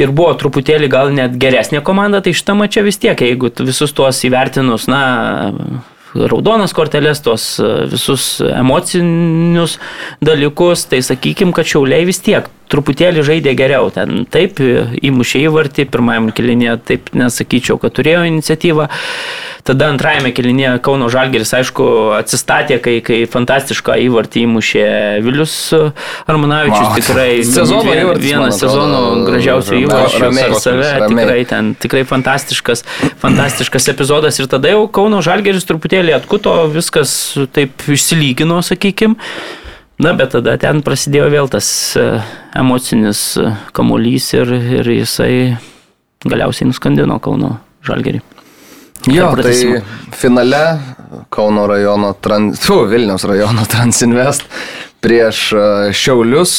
Ir 0.00 0.10
buvo 0.10 0.34
truputėlį 0.40 0.90
gal 0.90 1.14
net 1.14 1.38
geresnė 1.38 1.84
komanda, 1.86 2.18
tai 2.24 2.34
šitą 2.34 2.58
mačią 2.58 2.82
vis 2.88 2.98
tiek, 2.98 3.14
jeigu 3.14 3.54
visus 3.62 3.94
tuos 3.94 4.18
įvertinus, 4.26 4.90
na, 4.90 5.04
raudonas 6.14 6.74
korteles, 6.74 7.22
tuos 7.22 7.46
e, 7.58 7.70
visus 7.90 8.38
emocinius 8.46 9.78
dalykus, 10.24 10.86
tai 10.90 11.02
sakykim, 11.06 11.54
kad 11.54 11.68
šiauliai 11.68 12.06
vis 12.08 12.22
tiek 12.22 12.50
truputėlį 12.72 13.24
žaidė 13.26 13.54
geriau. 13.58 13.90
Ten 13.94 14.24
taip 14.30 14.60
įmušė 14.60 15.44
įvartį, 15.48 15.88
pirmajam 15.92 16.30
kilinėje 16.34 16.78
taip 16.90 17.12
nesakyčiau, 17.16 17.78
kad 17.82 17.94
turėjo 17.96 18.24
iniciatyvą. 18.30 18.88
Tada 19.64 19.88
antrajame 19.88 20.28
kilinėje 20.36 20.74
Kauno 20.84 21.06
Žalgeris, 21.12 21.54
aišku, 21.56 21.86
atsistatė, 22.18 22.76
kai, 22.84 22.98
kai 23.04 23.22
fantastišką 23.30 23.96
įvartį 24.04 24.42
įmušė 24.44 24.84
Vilius 25.24 25.54
Armanavičius. 26.28 26.90
Wow. 26.90 26.98
Tikrai 26.98 27.30
Sezono 27.54 27.96
įvartis, 27.96 28.26
vienas 28.28 28.60
sezono 28.60 29.00
gražiausių 29.24 29.80
įvarčių 29.86 30.22
per 30.28 30.56
save. 30.60 30.92
ramiai. 31.00 31.24
Tikrai 31.24 31.40
ten 31.48 31.72
tikrai 31.80 32.04
fantastiškas, 32.12 32.84
fantastiškas 33.24 33.88
epizodas. 33.94 34.40
Ir 34.42 34.52
tada 34.52 34.74
jau 34.74 34.84
Kauno 34.92 35.24
Žalgeris 35.24 35.64
truputėlį 35.68 36.18
atkuto, 36.18 36.58
viskas 36.74 37.16
taip 37.56 37.88
išsilygino, 37.88 38.60
sakykim. 38.68 39.16
Na, 40.02 40.10
bet 40.18 40.32
tada 40.34 40.56
ten 40.58 40.82
prasidėjo 40.82 41.28
vėl 41.30 41.50
tas 41.52 41.68
e, 41.94 42.04
emocinis 42.58 43.20
e, 43.38 43.50
kamuolys 43.76 44.32
ir, 44.34 44.50
ir 44.80 44.90
jisai 44.90 45.34
galiausiai 46.26 46.66
nuskandino 46.66 47.20
Kauno 47.22 47.52
Žalgerį. 47.86 48.22
Jo, 49.12 49.30
tai 49.38 49.84
finale 50.16 50.64
Kauno 51.30 51.68
rajono, 51.70 52.14
trans, 52.24 52.62
tu, 52.64 52.80
Vilniaus 52.90 53.26
rajono 53.28 53.66
Transinvest 53.70 54.48
prieš 55.04 55.46
e, 55.54 55.68
Šiaulius 55.94 56.56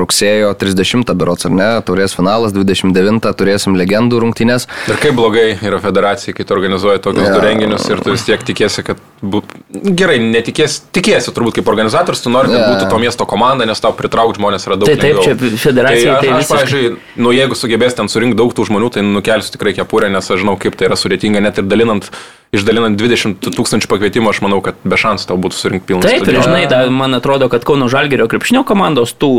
rugsėjo 0.00 0.50
30 0.58 1.14
berots 1.18 1.46
ar 1.48 1.52
ne, 1.54 1.68
turės 1.86 2.14
finalas, 2.16 2.52
29 2.56 3.30
turėsim 3.38 3.76
legendų 3.78 4.20
rungtynės. 4.24 4.66
Ir 4.90 4.98
kaip 5.02 5.14
blogai 5.18 5.52
yra 5.62 5.78
federacija, 5.82 6.34
kai 6.36 6.44
tu 6.48 6.54
organizuoji 6.56 7.02
tokius 7.04 7.28
Jo. 7.28 7.34
du 7.36 7.44
renginius 7.44 7.86
ir 7.90 8.02
tu 8.04 8.14
vis 8.14 8.24
tiek 8.26 8.42
tikėsi, 8.46 8.84
kad... 8.86 9.00
Bu... 9.20 9.42
Gerai, 9.70 10.16
netikėsi, 10.24 10.80
tikėsi 10.96 11.32
turbūt 11.36 11.58
kaip 11.60 11.68
organizatorius, 11.68 12.22
tu 12.24 12.32
nori, 12.32 12.48
kad 12.52 12.60
Jo. 12.62 12.68
būtų 12.74 12.90
to 12.90 13.00
miesto 13.02 13.26
komanda, 13.28 13.66
nes 13.68 13.80
tau 13.84 13.92
pritraukti 13.96 14.40
žmonės 14.40 14.66
yra 14.68 14.78
daug 14.80 14.88
Tai 14.90 14.96
taip, 14.96 15.20
lengviau. 15.20 15.52
čia 15.52 15.62
federacijai 15.68 16.14
Tai 16.14 16.20
tai 16.20 16.30
aš, 16.30 16.34
aš 16.34 16.40
visiškai- 16.40 16.56
pavyzdžiui, 16.56 17.22
nu 17.26 17.34
jeigu 17.36 17.58
sugebės 17.60 17.96
ten 17.98 18.08
surinkti 18.08 18.38
daug 18.40 18.54
tų 18.56 18.66
žmonių, 18.70 18.90
tai 18.96 19.04
nukelsiu 19.06 19.54
tikrai 19.56 19.74
kepurę, 19.76 20.10
nes 20.10 20.24
aš 20.30 20.40
žinau, 20.44 20.56
kaip 20.60 20.76
tai 20.80 20.88
yra 20.90 20.96
sudėtinga, 20.98 21.42
net 21.44 21.58
ir 21.60 21.68
dalinant, 21.68 22.08
išdalinant 22.54 22.98
20 22.98 23.38
tūkstančių 23.54 23.88
pakvietimų, 23.90 24.32
aš 24.32 24.40
manau, 24.42 24.58
kad 24.64 24.78
be 24.82 24.98
šansų 24.98 25.28
tau 25.30 25.36
būtų 25.38 25.54
surinkti 25.54 25.92
pilną 25.92 26.02
Taip, 26.02 26.26
ir 26.26 26.40
žinai, 26.42 26.64
da, 26.70 26.82
man 26.90 27.14
atrodo, 27.14 27.46
kad 27.52 27.62
Kauno 27.66 27.86
Žalgerio 27.92 28.26
krepšinio 28.30 28.64
komandos 28.66 29.14
tų 29.14 29.30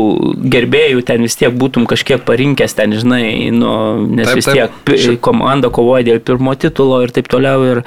gerbėjų 0.52 1.04
ten 1.08 1.24
vis 1.26 1.36
tiek 1.36 1.52
būtum 1.52 1.84
kažkiek 1.90 2.24
parinkęs, 2.24 2.76
ten, 2.78 2.96
žinai, 2.96 3.52
nu, 3.52 3.72
nes 4.08 4.30
Taip, 4.30 4.40
vis 4.40 4.48
taip. 4.48 4.56
tiek 4.56 4.82
pi- 4.88 5.16
komanda 5.20 5.68
kovoja 5.68 6.08
dėl 6.08 6.22
pirmo 6.24 6.56
titulo 6.56 7.02
ir 7.04 7.12
taip 7.12 7.28
toliau. 7.32 7.66
Ir, 7.68 7.82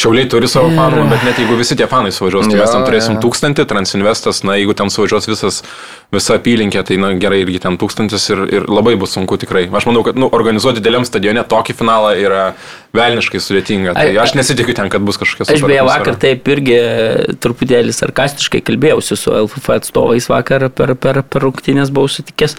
Šiauliai 0.00 0.28
turi 0.32 0.48
savo 0.48 0.70
fanų, 0.72 1.02
bet 1.10 1.24
net 1.26 1.40
jeigu 1.42 1.58
visi 1.58 1.76
tie 1.76 1.84
fanai 1.90 2.12
suvažiuos, 2.14 2.46
tai 2.48 2.56
Jo, 2.56 2.62
mes 2.64 2.72
ten 2.72 2.84
turėsim 2.88 3.16
jo. 3.18 3.22
tūkstantį, 3.26 3.66
Transinvestas, 3.68 4.42
na 4.48 4.56
jeigu 4.56 4.72
ten 4.78 4.88
suvažiuos 4.92 5.28
visas, 5.28 5.60
visa 6.14 6.38
apylinkė, 6.38 6.80
tai 6.88 6.96
na 7.02 7.12
gerai 7.20 7.42
irgi 7.44 7.60
ten 7.66 7.76
tūkstantis 7.80 8.24
ir, 8.32 8.44
ir 8.60 8.68
labai 8.70 8.94
bus 9.00 9.12
sunku 9.18 9.36
tikrai. 9.42 9.66
Aš 9.68 9.88
manau, 9.90 10.04
kad 10.06 10.16
nu, 10.16 10.30
organizuoti 10.32 10.80
dideliam 10.80 11.04
stadione 11.04 11.44
tokį 11.44 11.76
finalą 11.82 12.14
yra 12.16 12.44
velniškai 12.96 13.38
sudėtinga. 13.44 13.92
Tai 13.94 14.06
Ai- 14.08 14.16
aš 14.18 14.32
nesitikiu 14.38 14.74
ten, 14.74 14.88
kad 14.90 15.04
bus 15.06 15.20
kažkokia 15.20 15.54
Aš 15.54 15.62
beje 15.68 15.82
vakar 15.86 16.16
taip 16.18 16.48
irgi 16.50 16.78
truputėlį 17.42 17.92
sarkastiškai 17.94 18.62
kalbėjausi 18.66 19.18
su 19.20 19.30
LFF 19.36 19.76
atstovais 19.76 20.26
vakar 20.32 20.66
per, 20.74 20.94
per, 20.98 21.20
per 21.22 21.44
rungtynės 21.46 21.92
buvau 21.94 22.10
sutikęs. 22.10 22.56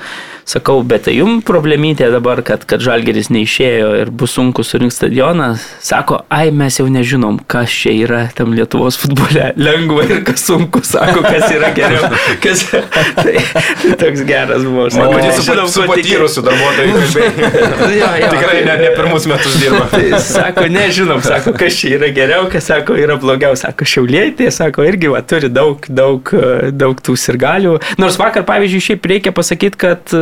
Sakau, 0.52 0.80
bet 0.88 1.06
tai 1.08 1.18
jums 1.18 1.44
problemytė 1.48 2.08
dabar, 2.12 2.42
kad, 2.48 2.64
kad 2.68 2.82
Žalgeris 2.84 3.30
neišėjo 3.32 3.92
ir 4.02 4.10
bus 4.12 4.34
sunku 4.38 4.64
surinkti 4.68 4.98
stadioną. 5.02 5.52
Sako, 5.84 6.24
ai 6.34 6.50
mes 6.56 6.80
jau 6.80 6.88
nežinom, 6.92 7.31
kas 7.40 7.72
čia 7.72 7.94
yra 8.06 8.22
tam 8.36 8.56
Lietuvos 8.56 8.98
futbole. 9.00 9.52
Lengva 9.60 10.06
ir 10.08 10.24
kas 10.28 10.46
sunku, 10.48 10.84
sako, 10.86 11.24
kas 11.26 11.48
yra 11.54 11.72
geriau. 11.76 12.12
Kas... 12.44 12.66
tai, 13.22 13.38
tai 13.82 13.96
toks 14.00 14.26
geras 14.28 14.66
buvo. 14.66 14.88
Man 14.98 15.16
matyt, 15.16 15.38
su, 15.38 15.46
nežinom, 15.52 15.72
su 15.72 15.86
patyrusiu 15.90 16.46
darbuotoju 16.46 16.98
kalbėjai. 16.98 17.50
Jo, 18.02 18.08
jo. 18.18 18.30
Tikrai 18.32 18.62
ne, 18.66 18.76
ne 18.80 18.90
pirmus 18.96 19.26
metus 19.30 19.56
dirba. 19.62 19.86
Tai 19.92 20.20
sako, 20.24 20.66
nežinom, 20.72 21.22
sako, 21.26 21.54
kas 21.60 21.76
čia 21.78 21.96
yra 21.98 22.10
geriau, 22.16 22.48
kas 22.52 22.70
sako, 22.72 22.96
yra 23.00 23.18
blogiau. 23.22 23.56
Sako, 23.60 23.86
šiauliai, 23.88 24.32
tai 24.38 24.52
sako, 24.54 24.86
irgi 24.88 25.12
va, 25.12 25.22
turi 25.26 25.50
daug, 25.52 25.86
daug, 25.92 26.32
daug 26.72 27.02
tų 27.04 27.18
sirgalių. 27.20 27.76
Nors 28.02 28.18
vakar, 28.22 28.46
pavyzdžiui, 28.48 28.84
šiaip 28.88 29.10
reikia 29.12 29.34
pasakyti, 29.36 29.80
kad 29.82 30.16
e, 30.16 30.22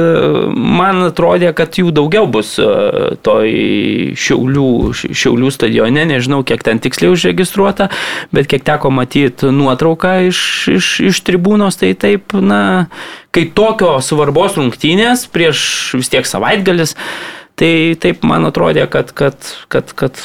man 0.53 1.03
atrodė, 1.07 1.51
kad 1.57 1.79
jų 1.79 1.93
daugiau 1.95 2.27
bus 2.31 2.55
e, 2.61 2.69
toj 3.25 3.53
šiaulių, 4.19 4.69
šiaulių 4.95 5.53
stadione, 5.53 6.05
nežinau, 6.09 6.41
kiek 6.47 6.63
ten 6.65 6.81
tiksliai 6.89 7.13
užregistruota, 7.13 7.89
bet 8.35 8.49
kiek 8.51 8.65
teko 8.67 8.91
matyti 8.91 9.53
nuotrauką 9.55 10.17
iš, 10.27 10.41
iš, 10.75 10.93
iš 11.13 11.23
tribūnos, 11.29 11.79
tai 11.79 11.93
taip, 11.97 12.35
na, 12.35 12.61
kai 13.35 13.47
tokio 13.55 13.95
svarbos 14.03 14.59
rungtynės 14.59 15.29
prieš 15.31 15.61
vis 16.01 16.11
tiek 16.11 16.27
savaitgalis, 16.27 16.97
Tai 17.59 17.71
taip 17.99 18.21
man 18.23 18.47
atrodė, 18.47 18.85
kad, 18.87 19.09
kad, 19.11 19.35
kad, 19.71 19.89
kad 19.99 20.19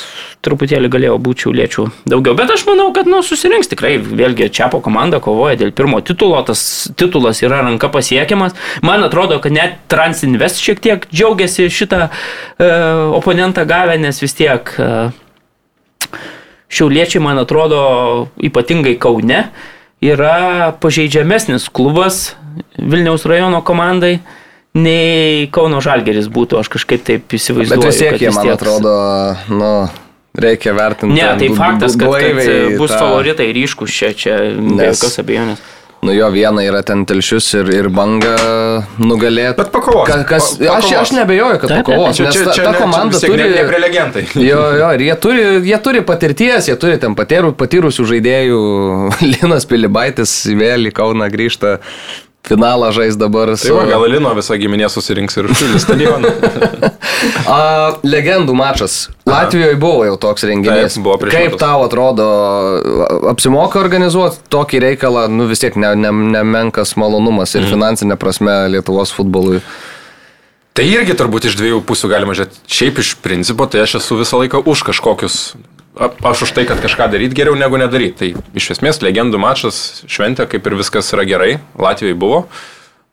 truputėlį 0.46 0.90
galėjo 0.92 1.16
būti 1.18 1.44
šiauliečių 1.44 1.86
daugiau. 2.06 2.36
Bet 2.38 2.52
aš 2.54 2.62
manau, 2.68 2.92
kad 2.94 3.10
nu, 3.10 3.24
susirinks 3.26 3.72
tikrai. 3.72 3.96
Vėlgi, 3.98 4.46
Čiapo 4.54 4.78
komanda 4.84 5.18
kovoja 5.24 5.58
dėl 5.58 5.72
pirmo 5.74 5.98
titulo, 6.06 6.38
tas 6.46 6.62
titulas 6.94 7.42
yra 7.42 7.64
ranka 7.66 7.90
pasiekiamas. 7.90 8.54
Man 8.86 9.02
atrodo, 9.02 9.40
kad 9.42 9.56
net 9.56 9.80
Transinvest 9.90 10.62
šiek 10.62 10.82
tiek 10.84 11.08
džiaugiasi 11.10 11.66
šitą 11.74 12.04
e, 12.06 12.70
oponentą 13.18 13.66
gavę, 13.66 13.98
nes 13.98 14.22
vis 14.22 14.38
tiek 14.38 14.70
e, 14.78 14.92
šiauliečiai, 16.72 17.22
man 17.24 17.40
atrodo, 17.42 17.82
ypatingai 18.42 18.96
Kaune, 19.00 19.48
yra 20.04 20.72
pažeidžiamesnis 20.80 21.68
klubas 21.72 22.34
Vilniaus 22.78 23.24
rajono 23.26 23.60
komandai 23.66 24.18
nei 24.74 25.46
Kauno 25.54 25.80
Žalgeris 25.84 26.26
būtų, 26.32 26.58
aš 26.62 26.70
kažkaip 26.74 27.04
taip 27.06 27.36
įsivaizduoju. 27.36 27.82
Bet 27.82 27.90
vis 27.90 28.00
tiek 28.02 28.34
man 28.34 28.48
tiek... 28.48 28.54
atrodo, 28.56 28.94
nu, 29.54 29.70
reikia 30.34 30.74
vertinti. 30.74 31.14
Ne, 31.14 31.28
tai 31.38 31.50
faktas, 31.54 31.96
kad, 31.98 32.10
kad 32.10 32.76
bus 32.80 32.94
favoritai 32.94 33.52
ryškus 33.54 33.94
čia, 33.94 34.10
čia 34.18 34.38
be 34.58 34.90
jokios 34.90 35.18
abejonės. 35.22 35.62
Nu 36.04 36.12
jo, 36.12 36.26
viena 36.34 36.60
yra 36.60 36.82
ten 36.84 37.06
telšius 37.08 37.46
ir, 37.56 37.70
ir 37.72 37.88
banga 37.94 38.34
nugalėti. 39.00 39.56
Bet 39.56 39.70
pakovos. 39.72 40.10
Ka, 40.10 40.18
kas, 40.28 40.50
pakovos. 40.58 40.90
Aš, 40.90 40.96
aš 41.00 41.12
nebejoju, 41.16 41.60
kad 41.62 41.72
pakovos. 41.78 42.18
Čia, 42.18 42.26
čia, 42.28 42.42
čia, 42.50 42.66
ta, 42.66 42.74
ta 42.74 42.82
komanda 42.82 43.20
čia, 43.20 43.30
turi... 43.32 43.46
Ne, 43.48 43.62
ne 43.62 43.64
prelegentai. 43.70 44.26
Jo, 44.44 44.60
jo, 44.76 44.90
ir 44.98 45.06
jie 45.06 45.14
turi, 45.22 45.44
jie 45.64 45.78
turi 45.80 46.02
patirties, 46.04 46.68
jie 46.68 46.76
turi 46.80 46.98
ten 47.00 47.16
patyrų, 47.16 47.54
patyrusių 47.56 48.06
žaidėjų. 48.12 48.60
Linas 49.32 49.64
Pilibaitis 49.70 50.36
vėl 50.52 50.90
į 50.90 50.94
Kauną 50.94 51.30
grįžta 51.32 51.78
finalą 52.44 52.90
žais 52.92 53.16
dabar 53.16 53.56
su... 53.56 53.68
Tai 53.68 53.76
va, 53.78 53.84
gal 53.88 54.04
Lino 54.10 54.32
visa 54.36 54.56
giminė 54.60 54.90
susirinks 54.92 55.38
ir 55.40 55.48
užpildys 55.48 55.86
stadioną. 55.86 56.32
A, 57.48 57.60
legendų 58.04 58.52
mačas. 58.56 59.08
Latvijoje 59.28 59.78
buvo 59.80 60.04
jau 60.04 60.18
toks 60.20 60.44
renginys. 60.48 60.98
Taip, 60.98 61.04
buvo 61.06 61.30
Kaip 61.32 61.56
tau 61.60 61.86
atrodo, 61.86 62.26
apsimoka 63.32 63.80
organizuoti 63.80 64.42
tokį 64.52 64.82
reikalą, 64.88 65.26
nu 65.32 65.48
vis 65.48 65.64
tiek 65.64 65.76
nemenkas 65.80 66.92
ne, 66.92 67.00
ne 67.00 67.04
malonumas 67.04 67.56
ir 67.56 67.64
mm. 67.64 67.72
finansinė 67.72 68.20
prasme 68.20 68.58
Lietuvos 68.76 69.14
futbolui. 69.16 69.62
Tai 70.74 70.84
irgi 70.90 71.14
turbūt 71.16 71.46
iš 71.48 71.56
dviejų 71.60 71.84
pusių 71.86 72.10
galima 72.10 72.34
žiūrėti. 72.36 72.64
Šiaip 72.66 72.98
iš 73.00 73.14
principo, 73.24 73.68
tai 73.70 73.84
aš 73.86 74.00
esu 74.02 74.18
visą 74.18 74.42
laiką 74.42 74.64
už 74.68 74.82
kažkokius 74.90 75.38
aš 75.94 76.42
už 76.48 76.54
tai, 76.56 76.64
kad 76.66 76.80
kažką 76.82 77.08
daryti 77.12 77.36
geriau 77.38 77.54
negu 77.58 77.78
nedaryti. 77.78 78.16
Tai 78.18 78.58
iš 78.58 78.70
esmės 78.76 79.02
legendų 79.04 79.38
mačas 79.42 80.04
šventė, 80.10 80.48
kaip 80.50 80.66
ir 80.66 80.78
viskas 80.78 81.12
yra 81.14 81.26
gerai. 81.28 81.52
Latvijai 81.78 82.16
buvo. 82.18 82.44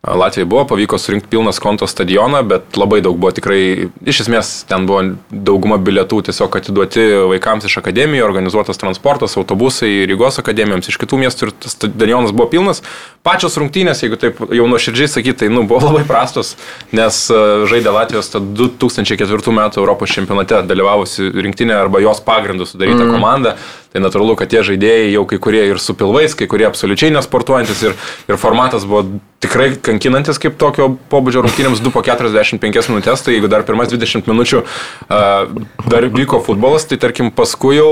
Latvijai 0.08 0.46
buvo, 0.50 0.64
pavyko 0.66 0.98
surinkti 0.98 1.30
pilną 1.30 1.52
konto 1.62 1.88
stadioną, 1.88 2.42
bet 2.44 2.78
labai 2.78 3.04
daug 3.06 3.20
buvo 3.22 3.30
tikrai, 3.38 3.90
iš 4.02 4.24
esmės 4.24 4.50
ten 4.66 4.88
buvo 4.90 5.04
dauguma 5.30 5.78
bilietų 5.78 6.24
tiesiog 6.26 6.56
atiduoti 6.58 7.04
vaikams 7.30 7.68
iš 7.70 7.76
akademijų, 7.84 8.24
organizuotas 8.26 8.82
transportas, 8.82 9.38
autobusai 9.38 10.08
Rygos 10.10 10.42
akademijoms 10.42 10.90
iš 10.90 10.98
kitų 11.04 11.20
miestų 11.22 11.46
ir 11.46 11.54
stadionas 11.70 12.34
buvo 12.34 12.50
pilnas. 12.50 12.82
Pačios 13.22 13.60
rungtynės, 13.62 14.02
jeigu 14.02 14.18
taip 14.18 14.42
jau 14.42 14.66
nuoširdžiai 14.72 15.12
sakyti, 15.20 15.44
tai 15.44 15.52
nu, 15.54 15.68
buvo 15.70 15.86
labai 15.92 16.02
prastos, 16.10 16.56
nes 16.90 17.22
e, 17.30 17.46
žaidė 17.70 17.94
Latvijos 17.94 18.34
2004 18.34 19.56
metų 19.60 19.84
Europos 19.84 20.18
čempionate 20.18 20.64
dalyvavusi 20.66 21.30
rinktinė 21.46 21.78
arba 21.78 22.02
jos 22.02 22.26
pagrindų 22.26 22.72
sudaryta 22.74 23.06
mm. 23.06 23.14
komanda. 23.14 23.54
Tai 23.92 24.00
natūralu, 24.00 24.38
kad 24.40 24.48
tie 24.48 24.62
žaidėjai 24.64 25.10
jau 25.12 25.26
kai 25.28 25.38
kurie 25.44 25.66
ir 25.68 25.80
su 25.84 25.92
pilvais, 26.00 26.32
kai 26.38 26.48
kurie 26.48 26.64
absoliučiai 26.64 27.12
nesportuojantis 27.12 27.82
ir, 27.84 27.96
ir 28.32 28.40
formatas 28.40 28.86
buvo 28.88 29.20
tikrai 29.44 29.74
kankinantis 29.84 30.40
kaip 30.40 30.56
tokio 30.62 30.94
pobūdžio 31.12 31.44
rungtynėms. 31.44 31.82
2 31.84 31.92
po 31.92 32.04
45 32.08 32.88
minutės, 32.94 33.26
tai 33.26 33.36
jeigu 33.36 33.52
dar 33.52 33.66
pirmas 33.68 33.92
20 33.92 34.32
minučių 34.32 34.62
uh, 34.64 35.68
dar 35.92 36.08
vyko 36.08 36.40
futbolas, 36.46 36.88
tai 36.88 37.02
tarkim 37.04 37.34
paskui 37.36 37.82
jau 37.82 37.92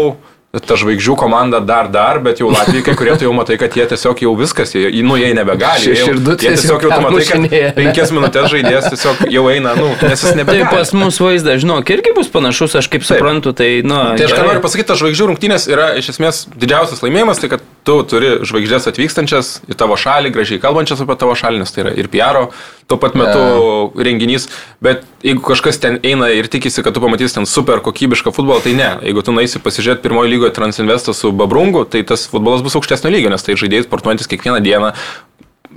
ta 0.49 0.73
žvaigždžių 0.81 1.13
komanda 1.13 1.59
dar 1.61 1.91
dar, 1.93 2.17
bet 2.25 2.39
jau 2.41 2.49
Latvijai 2.49 2.81
kai 2.87 2.95
kurie 2.97 3.13
tai 3.13 3.27
jau 3.27 3.33
matai, 3.37 3.59
kad 3.61 3.75
jie 3.77 3.85
tiesiog 3.91 4.23
jau 4.25 4.31
viskas, 4.37 4.73
jie, 4.73 4.89
nu 5.05 5.17
jie 5.19 5.29
nebegali. 5.37 5.91
Jie, 5.91 6.07
jie 6.09 6.37
tiesiog 6.41 6.87
jau 6.87 7.01
matai, 7.05 7.25
kad 7.29 7.75
penkias 7.77 8.13
minutės 8.15 8.49
žaidėjas 8.49 8.89
tiesiog 8.95 9.27
jau 9.29 9.43
eina, 9.53 9.75
nu, 9.77 9.91
nes 10.01 10.25
jis 10.25 10.33
nebegali. 10.39 10.65
Tai 10.65 10.71
pas 10.73 10.93
mus 10.97 11.21
vaizdas, 11.21 11.61
žinok, 11.61 11.93
irgi 11.93 12.15
bus 12.17 12.31
panašus, 12.33 12.79
aš 12.81 12.89
kaip 12.89 13.05
suprantu, 13.05 13.53
tai, 13.53 13.69
nu. 13.85 13.99
Tai 14.17 14.25
aš 14.25 14.33
ką 14.33 14.47
noriu 14.47 14.63
pasakyti, 14.65 14.89
tas 14.89 15.03
žvaigždžių 15.03 15.29
rungtynės 15.29 15.69
yra 15.69 15.91
iš 16.01 16.15
esmės 16.15 16.47
didžiausias 16.57 17.05
laimėjimas, 17.05 17.43
tai 17.43 17.53
kad 17.53 17.69
tu 17.89 17.97
turi 18.05 18.35
žvaigždės 18.45 18.85
atvykstančias 18.91 19.47
į 19.69 19.77
tavo 19.79 19.97
šalį, 19.97 20.29
gražiai 20.35 20.61
kalbančias 20.61 21.01
apie 21.01 21.15
tavo 21.17 21.33
šalį, 21.37 21.63
nes 21.63 21.73
tai 21.73 21.85
yra 21.85 21.93
ir 21.97 22.09
PR 22.13 22.43
tuo 22.89 22.97
pat 23.01 23.15
metu 23.17 23.39
yeah. 23.41 24.03
renginys, 24.05 24.47
bet 24.83 25.05
jeigu 25.25 25.41
kažkas 25.45 25.81
ten 25.81 25.97
eina 26.05 26.29
ir 26.33 26.49
tikisi, 26.51 26.83
kad 26.85 26.93
tu 26.93 27.01
pamatysi 27.01 27.39
ten 27.39 27.49
super 27.49 27.81
kokybišką 27.85 28.33
futbolą, 28.35 28.61
tai 28.65 28.75
ne. 28.77 28.91
Jeigu 29.05 29.25
tu 29.25 29.33
naisi 29.33 29.61
pasižiūrėti 29.61 30.05
pirmojo 30.05 30.29
lygoje 30.29 30.53
Transinvestą 30.57 31.13
su 31.17 31.33
Babrungu, 31.33 31.85
tai 31.89 32.01
tas 32.05 32.27
futbolas 32.29 32.65
bus 32.65 32.77
aukštesnio 32.77 33.13
lygio, 33.13 33.33
nes 33.33 33.45
tai 33.45 33.57
žaidėjai 33.59 33.85
sportuojantis 33.85 34.29
kiekvieną 34.29 34.61
dieną, 34.65 34.93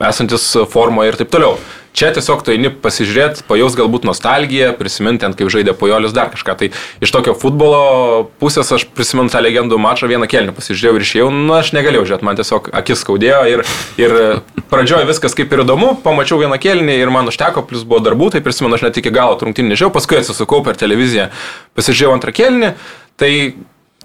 esantis 0.00 0.44
formoje 0.72 1.12
ir 1.12 1.20
taip 1.20 1.32
toliau. 1.32 1.56
Čia 1.92 2.08
tiesiog 2.16 2.40
tu 2.40 2.54
eini 2.54 2.70
pasižiūrėti, 2.72 3.44
pajaus 3.44 3.74
galbūt 3.76 4.06
nostalgiją, 4.08 4.70
prisiminti, 4.78 5.28
kaip 5.36 5.50
žaidė 5.52 5.74
Pojolis 5.76 6.14
dar 6.16 6.30
kažką. 6.32 6.54
Tai 6.56 6.68
iš 7.04 7.10
tokio 7.12 7.34
futbolo 7.36 8.30
pusės 8.40 8.72
aš 8.72 8.86
prisimenu 8.96 9.28
tą 9.32 9.42
legendų 9.44 9.76
mačą 9.76 10.08
vieną 10.08 10.24
kelnį, 10.32 10.54
pasižiūrėjau 10.56 10.96
ir 10.96 11.04
išėjau, 11.04 11.26
nu 11.36 11.52
aš 11.58 11.74
negalėjau 11.76 12.06
žiūrėti, 12.08 12.24
man 12.24 12.40
tiesiog 12.40 12.70
akis 12.80 13.04
skaudėjo 13.04 13.42
ir, 13.50 13.64
ir 14.00 14.16
pradžioje 14.72 15.10
viskas 15.10 15.36
kaip 15.36 15.52
ir 15.52 15.66
įdomu, 15.66 15.92
pamačiau 16.00 16.40
vieną 16.40 16.56
kelnį 16.64 16.96
ir 16.96 17.12
man 17.12 17.28
užteko, 17.28 17.66
plus 17.68 17.84
buvo 17.84 18.00
darbų, 18.08 18.30
tai 18.32 18.40
prisimenu, 18.46 18.78
aš 18.78 18.86
net 18.88 19.02
iki 19.02 19.12
galo 19.12 19.36
trungtinį 19.36 19.74
nežiau, 19.74 19.92
paskui 19.92 20.22
atsisukau 20.22 20.62
per 20.64 20.80
televiziją, 20.80 21.28
pasižiūrėjau 21.76 22.16
antrą 22.16 22.32
kelnį, 22.40 22.72
tai 23.20 23.34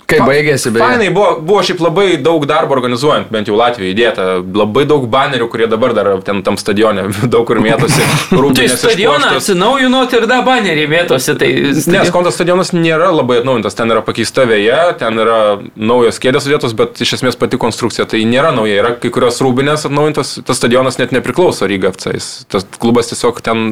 Kaip 0.07 0.23
baigėsi, 0.23 0.71
beje? 0.71 0.85
Fainai, 0.85 1.07
buvo, 1.11 1.33
buvo 1.43 1.59
šiaip 1.67 1.81
labai 1.83 2.05
daug 2.23 2.45
darbo 2.47 2.71
organizuojant, 2.77 3.27
bent 3.33 3.49
jau 3.49 3.57
Latvijoje 3.59 3.91
įdėta, 3.91 4.27
labai 4.55 4.85
daug 4.87 5.03
banerių, 5.11 5.49
kurie 5.51 5.67
dabar 5.67 5.91
dar 5.97 6.09
ten 6.23 6.39
tam 6.47 6.55
stadione 6.59 7.09
daug 7.33 7.43
kur 7.49 7.59
mėtosi. 7.63 8.05
tai 8.57 8.67
stadioną 8.71 9.33
atsinaujinot 9.35 10.15
ir 10.15 10.27
dar 10.31 10.45
baneriai 10.47 10.87
mėtosi. 10.91 11.35
Tai 11.35 11.49
stadion... 11.51 11.97
Nes 11.97 12.11
kontas 12.15 12.37
stadionas 12.39 12.71
nėra 12.71 13.09
labai 13.11 13.41
atnaujintas, 13.41 13.75
ten 13.75 13.91
yra 13.91 14.03
pakeista 14.05 14.45
vėja, 14.47 14.93
ten 15.01 15.19
yra 15.19 15.39
naujos 15.75 16.21
kėdės 16.23 16.47
sudėtos, 16.47 16.77
bet 16.79 17.03
iš 17.03 17.17
esmės 17.19 17.35
pati 17.39 17.59
konstrukcija 17.59 18.07
tai 18.07 18.23
nėra 18.31 18.53
nauja, 18.55 18.79
yra 18.79 18.93
kai 18.95 19.11
kurios 19.11 19.41
rūbinės 19.43 19.89
atnaujintos, 19.91 20.37
tas 20.47 20.61
stadionas 20.61 21.01
net 21.01 21.11
nepriklauso 21.15 21.67
Ryga 21.67 21.91
FC, 21.91 22.15
tas 22.47 22.63
klubas 22.79 23.11
tiesiog 23.11 23.43
ten 23.43 23.67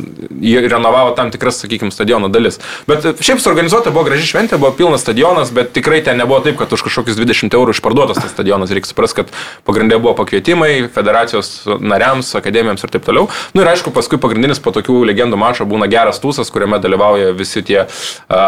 renovavo 0.67 1.15
tam 1.15 1.31
tikras, 1.31 1.63
sakykime, 1.63 1.95
stadiono 1.95 2.27
dalis. 2.33 2.59
Bet 2.91 3.07
šiaip 3.23 3.39
suorganizuota 3.39 3.95
buvo 3.95 4.09
graži 4.09 4.27
šventė, 4.33 4.59
buvo 4.59 4.75
pilnas 4.75 5.05
stadionas, 5.05 5.55
bet 5.55 5.71
tikrai 5.75 6.03
ten 6.03 6.24
nebuvo 6.25 6.41
taip, 6.41 6.57
kad 6.57 6.73
už 6.73 6.83
kažkokius 6.89 7.17
20 7.19 7.53
eurų 7.53 7.75
išparduotas 7.75 8.19
tas 8.19 8.33
stadionas. 8.33 8.73
Reikia 8.73 8.89
suprasti, 8.89 9.21
kad 9.21 9.33
pagrindė 9.67 9.99
buvo 10.01 10.15
pakvietimai 10.17 10.89
federacijos 10.91 11.51
nariams, 11.79 12.33
akademijams 12.37 12.83
ir 12.83 12.93
taip 12.93 13.05
toliau. 13.05 13.29
Na 13.53 13.61
nu, 13.61 13.65
ir 13.65 13.71
aišku, 13.75 13.93
paskui 13.95 14.19
pagrindinis 14.21 14.61
po 14.63 14.73
tokių 14.75 15.03
legendų 15.05 15.39
mačo 15.39 15.69
būna 15.69 15.87
geras 15.91 16.19
tūsas, 16.23 16.51
kuriame 16.53 16.81
dalyvauja 16.81 17.35
visi 17.37 17.63
tie 17.65 17.83
a, 17.85 17.87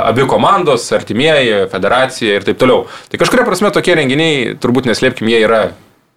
abi 0.09 0.25
komandos, 0.29 0.89
artimieji, 0.97 1.67
federacija 1.71 2.39
ir 2.39 2.47
taip 2.47 2.59
toliau. 2.61 2.87
Tai 3.11 3.21
kažkuria 3.21 3.45
prasme 3.47 3.71
tokie 3.75 3.95
renginiai, 3.99 4.55
turbūt 4.61 4.89
neslėpkim, 4.89 5.29
jie 5.29 5.43
yra 5.45 5.67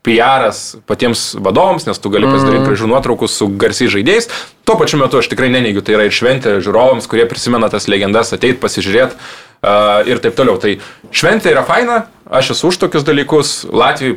PR'as 0.06 0.78
patiems 0.88 1.34
vadovams, 1.36 1.84
nes 1.88 2.00
tu 2.00 2.12
gali 2.12 2.28
pasidaryti 2.28 2.62
mm. 2.62 2.68
gražių 2.70 2.88
nuotraukų 2.88 3.28
su 3.28 3.50
garsiai 3.60 3.90
žaidėjais. 3.92 4.30
Tuo 4.64 4.78
pačiu 4.80 5.00
metu 5.02 5.20
aš 5.20 5.28
tikrai 5.32 5.50
neneigiu, 5.52 5.82
tai 5.84 5.98
yra 5.98 6.06
ir 6.08 6.16
šventė 6.16 6.56
žiūrovams, 6.64 7.08
kurie 7.10 7.26
prisimena 7.28 7.68
tas 7.72 7.88
legendas, 7.90 8.32
ateit 8.32 8.62
pasižiūrėti 8.62 9.18
uh, 9.18 10.00
ir 10.08 10.22
taip 10.24 10.38
toliau. 10.38 10.56
Tai 10.62 10.78
šventė 11.12 11.52
yra 11.52 11.66
faina, 11.68 12.06
aš 12.32 12.54
esu 12.56 12.72
už 12.72 12.80
tokius 12.86 13.04
dalykus, 13.04 13.52
Latvijai 13.68 14.16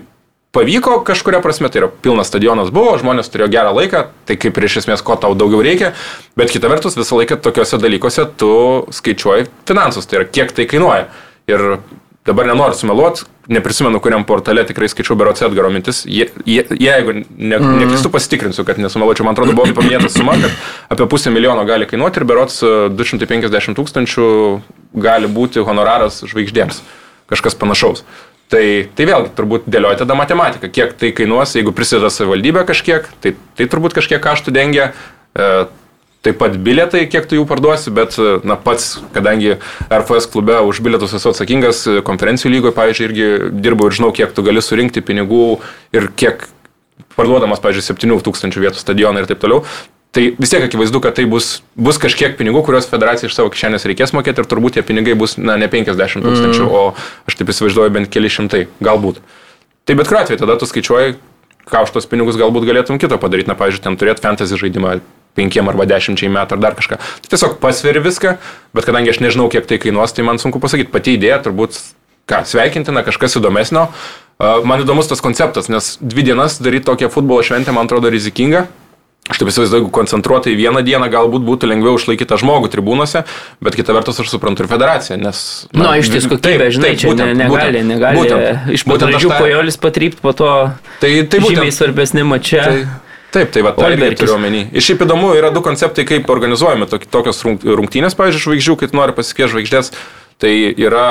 pavyko 0.53 0.99
kažkuria 1.03 1.41
prasme, 1.41 1.67
tai 1.73 1.81
yra 1.81 1.89
pilnas 1.89 2.29
stadionas 2.29 2.69
buvo, 2.73 2.93
žmonės 3.01 3.31
turėjo 3.33 3.49
gerą 3.55 3.73
laiką, 3.73 4.05
tai 4.29 4.37
kaip 4.39 4.59
ir 4.59 4.67
iš 4.69 4.83
esmės, 4.83 5.01
ko 5.03 5.17
tau 5.19 5.33
daugiau 5.35 5.63
reikia, 5.65 5.91
bet 6.37 6.53
kita 6.53 6.69
vertus 6.71 6.95
visą 6.99 7.17
laiką 7.17 7.39
tokiuose 7.41 7.81
dalykuose 7.81 8.27
tu 8.37 8.53
skaičiuoji 8.93 9.49
finansus, 9.67 10.07
tai 10.07 10.21
yra 10.21 10.29
kiek 10.29 10.53
tai 10.53 10.69
kainuoja. 10.69 11.07
Ir 11.49 11.65
dabar 12.25 12.47
nenoriu 12.47 12.77
sumeluoti, 12.77 13.25
neprisimenu, 13.51 13.99
kuriam 13.99 14.23
portale 14.27 14.63
tikrai 14.67 14.87
skaičiau 14.91 15.17
Berots 15.19 15.43
Edgaro 15.43 15.69
mintis, 15.73 16.03
je, 16.07 16.29
je, 16.47 16.63
jeigu 16.79 17.15
ne, 17.19 17.57
mm. 17.57 17.79
neklystu 17.81 18.11
pasitikrinsiu, 18.13 18.63
kad 18.67 18.79
nesumeluočiau, 18.79 19.27
man 19.27 19.35
atrodo, 19.35 19.55
buvo 19.57 19.75
paminėta 19.75 20.11
suma, 20.13 20.37
kad 20.39 20.53
apie 20.95 21.07
pusę 21.11 21.33
milijono 21.35 21.65
gali 21.67 21.87
kainuoti 21.89 22.21
ir 22.21 22.27
Berots 22.29 22.61
250 22.95 23.75
tūkstančių 23.79 24.27
gali 25.03 25.31
būti 25.31 25.65
honoraras 25.67 26.21
žvaigždėms, 26.23 26.79
kažkas 27.31 27.59
panašaus. 27.59 28.05
Tai, 28.53 28.63
tai 28.95 29.05
vėlgi 29.09 29.31
turbūt 29.33 29.67
dėlioja 29.71 30.03
tada 30.03 30.15
matematiką, 30.15 30.69
kiek 30.71 30.91
tai 30.99 31.09
kainuos, 31.15 31.55
jeigu 31.57 31.73
prisideda 31.75 32.11
savivaldybė 32.13 32.67
kažkiek, 32.69 33.07
tai, 33.23 33.33
tai 33.57 33.67
turbūt 33.71 33.95
kažkiek 33.97 34.21
kaštų 34.21 34.53
dengia. 34.53 34.91
E, 35.33 35.65
Taip 36.23 36.37
pat 36.39 36.53
bilietai, 36.55 37.01
kiek 37.11 37.25
tu 37.27 37.35
jų 37.35 37.43
parduosi, 37.49 37.91
bet, 37.91 38.15
na, 38.47 38.55
pats, 38.55 38.93
kadangi 39.11 39.57
RFS 39.91 40.29
klube 40.31 40.55
už 40.63 40.79
bilietus 40.85 41.15
esu 41.17 41.33
atsakingas, 41.33 41.81
konferencijų 42.07 42.53
lygoje, 42.53 42.75
pavyzdžiui, 42.77 43.07
irgi 43.09 43.25
dirbu 43.65 43.89
ir 43.89 43.97
žinau, 43.97 44.11
kiek 44.15 44.31
tu 44.31 44.45
gali 44.45 44.63
surinkti 44.63 45.03
pinigų 45.03 45.57
ir 45.91 46.07
kiek 46.15 46.45
parduodamas, 47.17 47.59
pavyzdžiui, 47.63 47.89
7000 47.91 48.61
vietų 48.63 48.79
stadioną 48.79 49.23
ir 49.23 49.27
taip 49.33 49.43
toliau. 49.43 49.65
Tai 50.13 50.23
vis 50.37 50.51
tiek 50.53 50.63
akivaizdu, 50.63 50.99
kad 51.01 51.15
tai 51.17 51.25
bus, 51.25 51.63
bus 51.73 51.97
kažkiek 51.99 52.37
pinigų, 52.37 52.61
kuriuos 52.63 52.85
federacija 52.87 53.27
iš 53.27 53.33
savo 53.33 53.49
kišenės 53.51 53.87
reikės 53.89 54.13
mokėti 54.13 54.43
ir 54.43 54.47
turbūt 54.47 54.77
tie 54.77 54.83
pinigai 54.85 55.15
bus, 55.17 55.39
na, 55.41 55.57
ne 55.57 55.65
50 55.67 56.23
tūkstančių, 56.23 56.67
mm. 56.67 56.69
o 56.69 57.27
aš 57.27 57.39
taip 57.39 57.49
įsivaizduoju 57.49 57.95
bent 57.95 58.11
keli 58.13 58.29
šimtai, 58.29 58.67
galbūt. 58.85 59.19
Tai 59.89 59.97
bet 59.97 60.07
kuriuo 60.11 60.21
atveju 60.21 60.43
tada 60.43 60.59
tu 60.61 60.69
skaičiuoji, 60.69 61.17
ką 61.65 61.81
už 61.87 61.95
tos 61.97 62.07
pinigus 62.11 62.37
galbūt 62.37 62.69
galėtum 62.69 63.01
kito 63.01 63.17
padaryti, 63.17 63.49
na, 63.49 63.57
pavyzdžiui, 63.57 63.83
ten 63.89 63.97
turėti 63.97 64.21
fantasy 64.21 64.61
žaidimą 64.61 64.99
penkiem 65.37 65.69
arba 65.71 65.87
dešimčiai 65.89 66.31
metų 66.33 66.57
ar 66.57 66.63
dar 66.63 66.77
kažką. 66.77 66.99
Tai 66.99 67.33
tiesiog 67.33 67.57
pasveri 67.63 68.03
viską, 68.03 68.37
bet 68.77 68.89
kadangi 68.89 69.13
aš 69.13 69.21
nežinau, 69.23 69.49
kiek 69.53 69.67
tai 69.69 69.79
kainuos, 69.81 70.13
tai 70.13 70.25
man 70.27 70.41
sunku 70.41 70.61
pasakyti. 70.63 70.91
Pati 70.93 71.17
idėja 71.17 71.41
turbūt, 71.45 71.79
ką, 72.29 72.43
sveikintina, 72.49 73.05
kažkas 73.07 73.39
įdomesnio. 73.41 73.89
Man 74.39 74.81
įdomus 74.83 75.09
tas 75.09 75.21
konceptas, 75.23 75.69
nes 75.71 75.95
dvi 76.01 76.25
dienas 76.29 76.59
daryti 76.61 76.89
tokią 76.89 77.11
futbolo 77.13 77.43
šventę 77.45 77.75
man 77.75 77.89
atrodo 77.89 78.11
rizikinga. 78.13 78.67
Aš 79.31 79.39
taip 79.39 79.47
įsivaizduoju, 79.53 79.85
jeigu 79.85 79.91
koncentruotai 79.95 80.51
vieną 80.59 80.81
dieną 80.83 81.07
galbūt 81.07 81.45
būtų 81.47 81.69
lengviau 81.69 81.95
išlaikyti 81.95 82.27
tą 82.27 82.35
žmogų 82.41 82.67
tribūnose, 82.73 83.21
bet 83.63 83.77
kita 83.79 83.93
vertus 83.95 84.17
aš 84.19 84.33
suprantu 84.33 84.65
ir 84.65 84.67
federaciją, 84.67 85.15
nes... 85.21 85.37
Na, 85.71 85.85
no, 85.85 85.93
iš 85.95 86.09
tiesų, 86.11 86.33
kokybė, 86.33 86.67
žinai, 86.75 86.89
taip, 86.91 86.99
čia 86.99 87.13
būtent, 87.13 87.39
negali, 87.39 87.53
būtent, 87.53 87.87
negali. 87.87 88.19
Būtent, 88.19 88.73
iš 88.75 88.83
pradžių 88.83 89.31
ta... 89.31 89.37
pojolis 89.39 89.79
patrypti, 89.79 90.19
po 90.19 90.35
to 90.35 90.49
tai, 90.99 91.13
tai 91.23 91.39
būtent, 91.39 91.61
žymiai 91.61 91.71
svarbesni 91.71 92.27
mačia. 92.27 92.65
Tai, 92.67 93.12
Taip, 93.33 93.49
tai 93.53 93.63
va, 93.65 93.71
tai 93.73 93.95
irgi 93.95 94.19
turiu 94.19 94.35
omeny. 94.35 94.67
Ir 94.69 94.83
šiaip 94.85 95.07
įdomu, 95.07 95.31
yra 95.33 95.49
du 95.53 95.63
konceptai, 95.65 96.05
kaip 96.05 96.29
organizuojami 96.29 96.85
tokios 97.09 97.41
rungtynės, 97.43 98.13
pavyzdžiui, 98.19 98.43
žvaigždžių, 98.45 98.75
kai 98.77 98.91
nori 98.93 99.15
pasikviesti 99.17 99.55
žvaigždės. 99.55 99.89
Tai 100.43 100.51
yra 100.53 101.07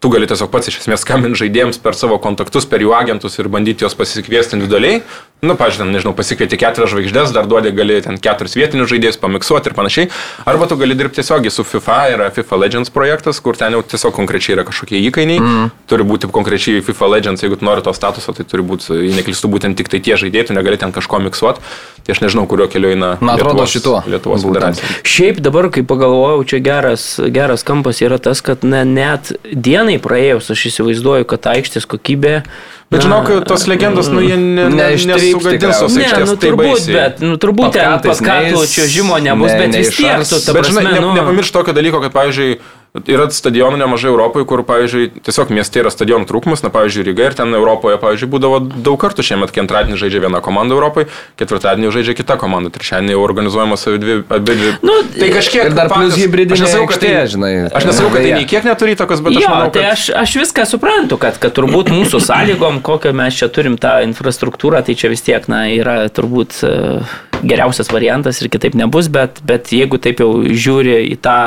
tu 0.00 0.10
gali 0.12 0.28
tiesiog 0.28 0.50
pats 0.52 0.68
iš 0.68 0.82
esmės 0.82 1.04
skambinti 1.06 1.40
žaidėjams 1.40 1.80
per 1.80 1.96
savo 1.96 2.18
kontaktus, 2.22 2.68
per 2.68 2.84
jų 2.84 2.92
agentus 2.96 3.38
ir 3.40 3.48
bandyti 3.52 3.86
juos 3.86 3.96
pasikviesti 3.96 4.58
individualiai. 4.58 5.00
Nu, 5.44 5.52
pažiūrėjau, 5.52 5.92
nežinau, 5.92 6.14
pasikvieti 6.16 6.56
keturias 6.56 6.94
žvaigždės, 6.94 7.32
dar 7.36 7.44
duodi 7.44 7.68
gali 7.76 7.98
ten 8.00 8.16
keturis 8.16 8.54
vietinius 8.56 8.88
žaidėjus 8.88 9.18
pamiksuoti 9.20 9.68
ir 9.68 9.74
panašiai. 9.76 10.08
Arba 10.48 10.64
tu 10.68 10.78
gali 10.80 10.96
dirbti 10.96 11.20
tiesiogiai 11.20 11.52
su 11.52 11.64
FIFA, 11.64 11.96
yra 12.14 12.28
FIFA 12.32 12.58
Legends 12.62 12.92
projektas, 12.92 13.42
kur 13.44 13.58
ten 13.60 13.76
jau 13.76 13.82
tiesiog 13.84 14.14
konkrečiai 14.16 14.56
yra 14.56 14.64
kažkokie 14.64 14.96
įkainiai. 15.10 15.42
Mm. 15.42 15.74
Turi 15.92 16.06
būti 16.08 16.30
konkrečiai 16.32 16.80
FIFA 16.84 17.10
Legends, 17.12 17.44
jeigu 17.44 17.60
tu 17.60 17.68
nori 17.68 17.84
to 17.84 17.92
statuso, 17.96 18.32
tai 18.32 18.48
turi 18.48 18.64
būti, 18.64 18.96
jei 18.96 19.12
neklystu, 19.18 19.52
būtent 19.52 19.76
tik 19.76 19.92
tai 19.92 20.00
tie 20.00 20.16
žaidėjai, 20.24 20.48
tu 20.48 20.56
negali 20.56 20.80
ten 20.80 20.96
kažko 20.96 21.20
miksuoti. 21.28 21.60
Tai 22.06 22.14
aš 22.14 22.22
nežinau, 22.22 22.46
kuriuo 22.48 22.70
keliu 22.72 22.94
eina. 22.94 23.12
Man 23.20 23.34
atrodo, 23.34 23.64
šituo. 23.68 24.00
Lietuvos 24.08 24.44
federacija. 24.46 24.88
Šiaip 25.04 25.40
dabar, 25.44 25.68
kai 25.74 25.82
pagalvojau, 25.84 26.44
čia 26.48 26.62
geras, 26.64 27.06
geras 27.34 27.66
kampas 27.66 28.00
yra 28.00 28.16
tas, 28.22 28.40
kad 28.46 28.64
ne, 28.64 28.84
net 28.86 29.34
dienai 29.50 29.95
praėjus 30.02 30.50
aš 30.54 30.66
įsivaizduoju, 30.72 31.28
kad 31.30 31.52
aikštės 31.56 31.88
kokybė 31.90 32.40
Bet 32.86 33.02
žinok, 33.02 33.30
tos 33.50 33.64
legendos, 33.66 34.06
nu, 34.14 34.20
jie 34.22 34.36
ne, 34.38 34.68
ne, 34.70 34.84
nesugadins 34.94 35.80
tos 35.82 35.96
aikštės. 35.98 36.20
Ne, 36.22 36.26
nu, 36.30 36.34
turbūt, 36.38 36.84
tai 36.84 36.94
bet, 36.94 37.22
nu, 37.24 37.38
turbūt 37.42 37.74
ten 37.74 37.96
paskatų 38.04 38.60
čiuožimo 38.70 39.18
nebus, 39.24 39.50
ne, 39.50 39.56
bet 39.58 39.74
vis 39.80 39.90
tiek 39.96 40.22
tu 40.22 40.38
tą 40.38 40.54
Bet, 40.54 40.68
žinai, 40.70 40.84
ne, 40.92 41.00
nu... 41.02 41.10
nepamiršk 41.18 41.56
tokio 41.56 41.74
dalyko, 41.74 41.98
kad, 42.04 42.14
pavyzdžiui, 42.14 42.60
Yra 43.04 43.26
stadionų 43.34 43.78
nemažai 43.80 44.08
Europoje, 44.10 44.46
kur, 44.48 44.62
pavyzdžiui, 44.66 45.08
tiesiog 45.26 45.50
mieste 45.54 45.80
yra 45.82 45.90
stadionų 45.92 46.28
trūkumas, 46.30 46.62
na, 46.64 46.70
pavyzdžiui, 46.74 47.04
Ryga 47.10 47.28
ir 47.28 47.36
ten 47.38 47.52
Europoje, 47.56 47.98
pavyzdžiui, 48.02 48.30
būdavo 48.32 48.60
daug 48.64 48.98
kartų 49.02 49.24
šiemet, 49.26 49.52
kai 49.52 49.64
antradienį 49.64 49.98
žaidžia 50.00 50.22
viena 50.24 50.40
komanda 50.44 50.76
Europoje, 50.76 51.10
ketvirtadienį 51.40 51.92
žaidžia 51.94 52.16
kita 52.18 52.38
komanda, 52.40 52.72
trečiadienį 52.72 53.16
jau 53.16 53.24
organizuojamos 53.26 53.86
abi 53.90 54.56
dvi. 54.56 54.70
Nu, 54.86 54.96
tai 55.12 55.30
kažkiek 55.34 55.76
dar 55.76 55.92
plus 55.92 56.16
hybridinė. 56.16 56.56
Aš 56.56 56.64
nesakau, 56.66 56.88
kad 56.92 57.04
tai, 57.04 57.12
žinai, 57.32 57.52
aš 57.70 57.90
nesakau, 57.90 58.14
kad 58.14 58.24
tai 58.24 58.34
nei 58.38 58.48
kiek 58.48 58.66
neturi 58.66 58.96
įtakos, 58.96 59.22
bet 59.26 59.36
jo, 59.36 59.44
aš 59.44 59.52
manau, 59.52 59.68
tai 59.68 59.84
kad... 59.84 59.92
Tai 59.92 59.92
aš, 59.92 60.08
aš 60.24 60.36
viską 60.42 60.66
suprantu, 60.72 61.20
kad, 61.20 61.40
kad 61.42 61.56
turbūt 61.56 61.92
mūsų 61.94 62.22
sąlygom, 62.30 62.82
kokią 62.86 63.14
mes 63.16 63.36
čia 63.36 63.50
turim 63.52 63.78
tą 63.80 63.98
infrastruktūrą, 64.08 64.84
tai 64.86 64.96
čia 64.98 65.12
vis 65.12 65.24
tiek, 65.26 65.48
na, 65.52 65.66
yra 65.74 65.98
turbūt 66.12 66.60
uh, 66.66 67.16
geriausias 67.44 67.90
variantas 67.92 68.40
ir 68.40 68.50
kitaip 68.52 68.76
nebus, 68.78 69.10
bet, 69.12 69.40
bet 69.46 69.72
jeigu 69.74 70.00
taip 70.02 70.22
jau 70.22 70.30
žiūri 70.46 70.98
į 71.12 71.18
tą 71.24 71.38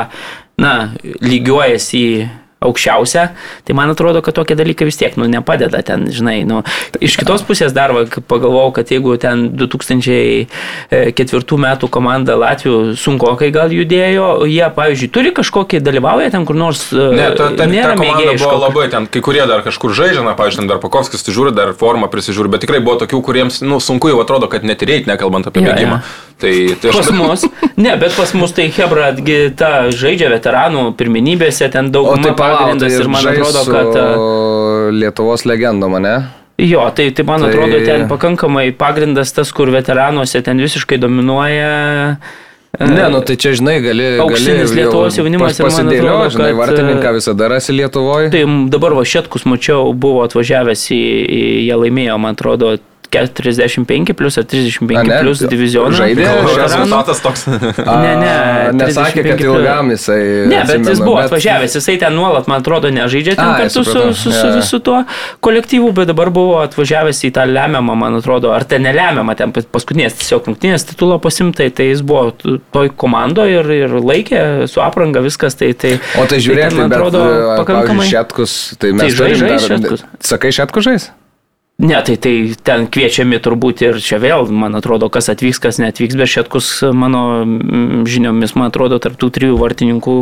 na, 0.60 0.76
lygiuojasi 1.02 2.04
į 2.04 2.12
aukščiausia, 2.60 3.22
tai 3.64 3.74
man 3.76 3.88
atrodo, 3.92 4.20
kad 4.24 4.34
tokie 4.36 4.56
dalykai 4.58 4.84
vis 4.88 4.98
tiek, 5.00 5.16
nu, 5.16 5.24
nepadeda 5.30 5.80
ten, 5.86 6.08
žinai, 6.12 6.44
nu, 6.48 6.60
iš 7.00 7.16
kitos 7.20 7.42
pusės 7.48 7.72
dar 7.76 7.90
pagalvojau, 8.28 8.72
kad 8.76 8.86
jeigu 8.92 9.16
ten 9.20 9.36
2004 9.56 11.60
metų 11.64 11.86
komanda 11.92 12.36
Latvijų 12.40 12.96
sunkokai 13.00 13.50
gal 13.54 13.68
judėjo, 13.72 14.44
jie, 14.50 14.66
pavyzdžiui, 14.76 15.12
turi 15.14 15.30
kažkokį 15.36 15.76
dalyvauja 15.84 16.28
ten 16.36 16.42
kur 16.48 16.56
nors. 16.60 16.80
E, 16.92 16.96
ne, 17.16 17.26
ta, 17.32 17.44
ta, 17.56 17.64
ta 17.64 17.94
komanda 17.96 18.36
buvo 18.36 18.58
labai 18.66 18.86
ten, 18.92 19.02
kai 19.08 19.20
kurie 19.24 19.44
dar 19.48 19.60
kažkur 19.64 19.90
žaidžia, 19.96 20.22
na, 20.26 20.36
pavyzdžiui, 20.36 20.68
dar 20.68 20.78
Pakovskis 20.84 21.24
žiūri, 21.30 21.56
dar 21.56 21.72
formą 21.78 22.06
prisižiūri, 22.12 22.52
bet 22.52 22.60
tikrai 22.66 22.80
buvo 22.84 23.00
tokių, 23.00 23.18
kuriems, 23.24 23.64
nu, 23.64 23.80
sunku 23.80 24.12
jau 24.12 24.20
atrodo, 24.20 24.52
kad 24.52 24.60
net 24.68 24.84
reikia, 24.84 25.08
nekalbant 25.14 25.48
apie 25.48 25.64
bėgimą. 25.64 25.96
Ja, 25.96 26.04
ja. 26.04 26.29
Tai, 26.40 26.52
tai 26.80 26.90
aš... 26.90 26.96
Pas 26.96 27.10
mus, 27.12 27.44
ne, 27.76 27.94
bet 28.00 28.14
pas 28.16 28.34
mus 28.38 28.54
tai 28.56 28.70
Hebra, 28.72 29.12
ta 29.58 29.70
žaidžia 29.92 30.30
veteranų 30.32 30.90
pirmenybėse, 30.96 31.68
ten 31.72 31.90
daug 31.92 32.14
pagrindas 32.38 32.96
tai 32.96 33.02
ir 33.04 33.10
man 33.12 33.30
atrodo, 33.32 33.64
kad... 33.68 33.98
Lietuvos 34.96 35.44
legendom, 35.48 35.98
ne? 36.00 36.14
Jo, 36.60 36.84
tai, 36.96 37.10
tai 37.16 37.24
man 37.28 37.44
tai... 37.44 37.52
atrodo, 37.52 37.80
ten 37.84 38.06
pakankamai 38.08 38.70
pagrindas 38.76 39.32
tas, 39.36 39.52
kur 39.52 39.72
veteranuose 39.72 40.40
ten 40.44 40.60
visiškai 40.60 41.00
dominuoja. 41.00 41.68
Ne, 42.80 43.08
nu 43.10 43.20
tai 43.26 43.34
čia, 43.40 43.52
žinai, 43.58 43.80
gali. 43.82 44.04
Auksinis 44.22 44.72
Lietuvos 44.76 45.16
jaunimas 45.18 45.58
ir 45.58 45.66
pasidėlio, 45.66 46.12
atrodo, 46.12 46.34
žinai, 46.36 46.50
kad, 46.52 46.58
vartininką 46.60 47.14
visada 47.16 47.48
rasi 47.50 47.74
Lietuvoje. 47.74 48.30
Tai 48.32 48.44
dabar 48.72 48.94
va 48.96 49.02
Šetkus 49.08 49.44
mačiau, 49.48 49.90
buvo 49.92 50.22
atvažiavęs 50.28 50.84
į, 50.94 51.00
į 51.00 51.42
jie 51.66 51.80
laimėjo, 51.82 52.20
man 52.22 52.38
atrodo, 52.38 52.76
45 53.10 54.14
plus 54.14 54.38
ar 54.38 54.44
35 54.44 54.98
A, 54.98 55.02
ne, 55.02 55.18
plus 55.24 55.42
divizioną. 55.42 55.96
Žaidė, 55.98 56.26
rezultatas 56.60 57.22
toks. 57.24 57.46
ne, 57.50 58.12
ne. 58.20 58.34
Nesakė, 58.78 59.24
kad 59.32 59.42
ilgam 59.44 59.90
jisai. 59.94 60.20
Ne, 60.50 60.60
bet 60.60 60.76
atsimenu, 60.76 60.94
jis 60.94 61.02
buvo 61.02 61.16
bet... 61.18 61.28
atvažiavęs, 61.28 61.76
jisai 61.80 61.96
ten 62.02 62.14
nuolat, 62.14 62.48
man 62.50 62.62
atrodo, 62.62 62.92
nežaidžia 62.94 63.34
ten 63.38 63.48
A, 63.48 63.58
kartu 63.58 63.84
su, 63.86 64.04
su, 64.14 64.34
su 64.34 64.52
visu 64.54 64.80
tuo 64.86 65.02
kolektyvu, 65.42 65.90
bet 65.96 66.10
dabar 66.12 66.30
buvo 66.34 66.60
atvažiavęs 66.62 67.24
į 67.26 67.32
tą 67.36 67.46
lemiamą, 67.50 67.96
man 67.98 68.20
atrodo, 68.20 68.54
ar 68.54 68.66
ten 68.68 68.86
nelemiamą, 68.86 69.34
ten 69.38 69.54
paskutinės 69.54 70.18
tiesiog 70.20 70.50
rungtynės 70.50 70.86
titulo 70.92 71.18
pasimtai, 71.22 71.70
tai 71.74 71.90
jis 71.90 72.04
buvo 72.06 72.30
toj 72.74 72.92
komandoje 73.00 73.60
ir, 73.60 73.72
ir 73.86 73.96
laikė 73.98 74.44
su 74.70 74.82
apranga 74.84 75.22
viskas. 75.24 75.58
Tai, 75.60 75.72
tai, 75.76 75.96
o 76.20 76.26
tai 76.30 76.38
žiūrėk, 76.42 76.70
tai, 76.70 76.78
man 76.78 76.94
atrodo, 76.94 77.24
pakankamai. 77.60 78.06
Šetkus, 78.10 78.60
tai 78.80 78.94
mes 78.94 79.10
tai 79.10 79.16
žai, 79.18 79.32
žai, 79.42 79.56
šetkus. 79.66 80.06
Sakai, 80.30 80.54
šetkus 80.54 80.86
žais? 80.86 81.10
Ne, 81.80 81.96
tai, 82.04 82.16
tai 82.20 82.52
ten 82.60 82.84
kviečiami 82.92 83.38
turbūt 83.40 83.80
ir 83.86 83.98
čia 84.04 84.18
vėl, 84.20 84.44
man 84.52 84.76
atrodo, 84.76 85.08
kas 85.12 85.30
atvyks, 85.32 85.60
kas 85.62 85.78
netvyks, 85.80 86.16
bet 86.18 86.28
Šetkus, 86.28 86.68
mano 86.92 87.22
mm, 87.40 88.02
žiniomis, 88.10 88.52
man 88.58 88.68
atrodo, 88.68 88.98
tarptų 89.00 89.30
trijų 89.32 89.56
vartininkų, 89.56 90.16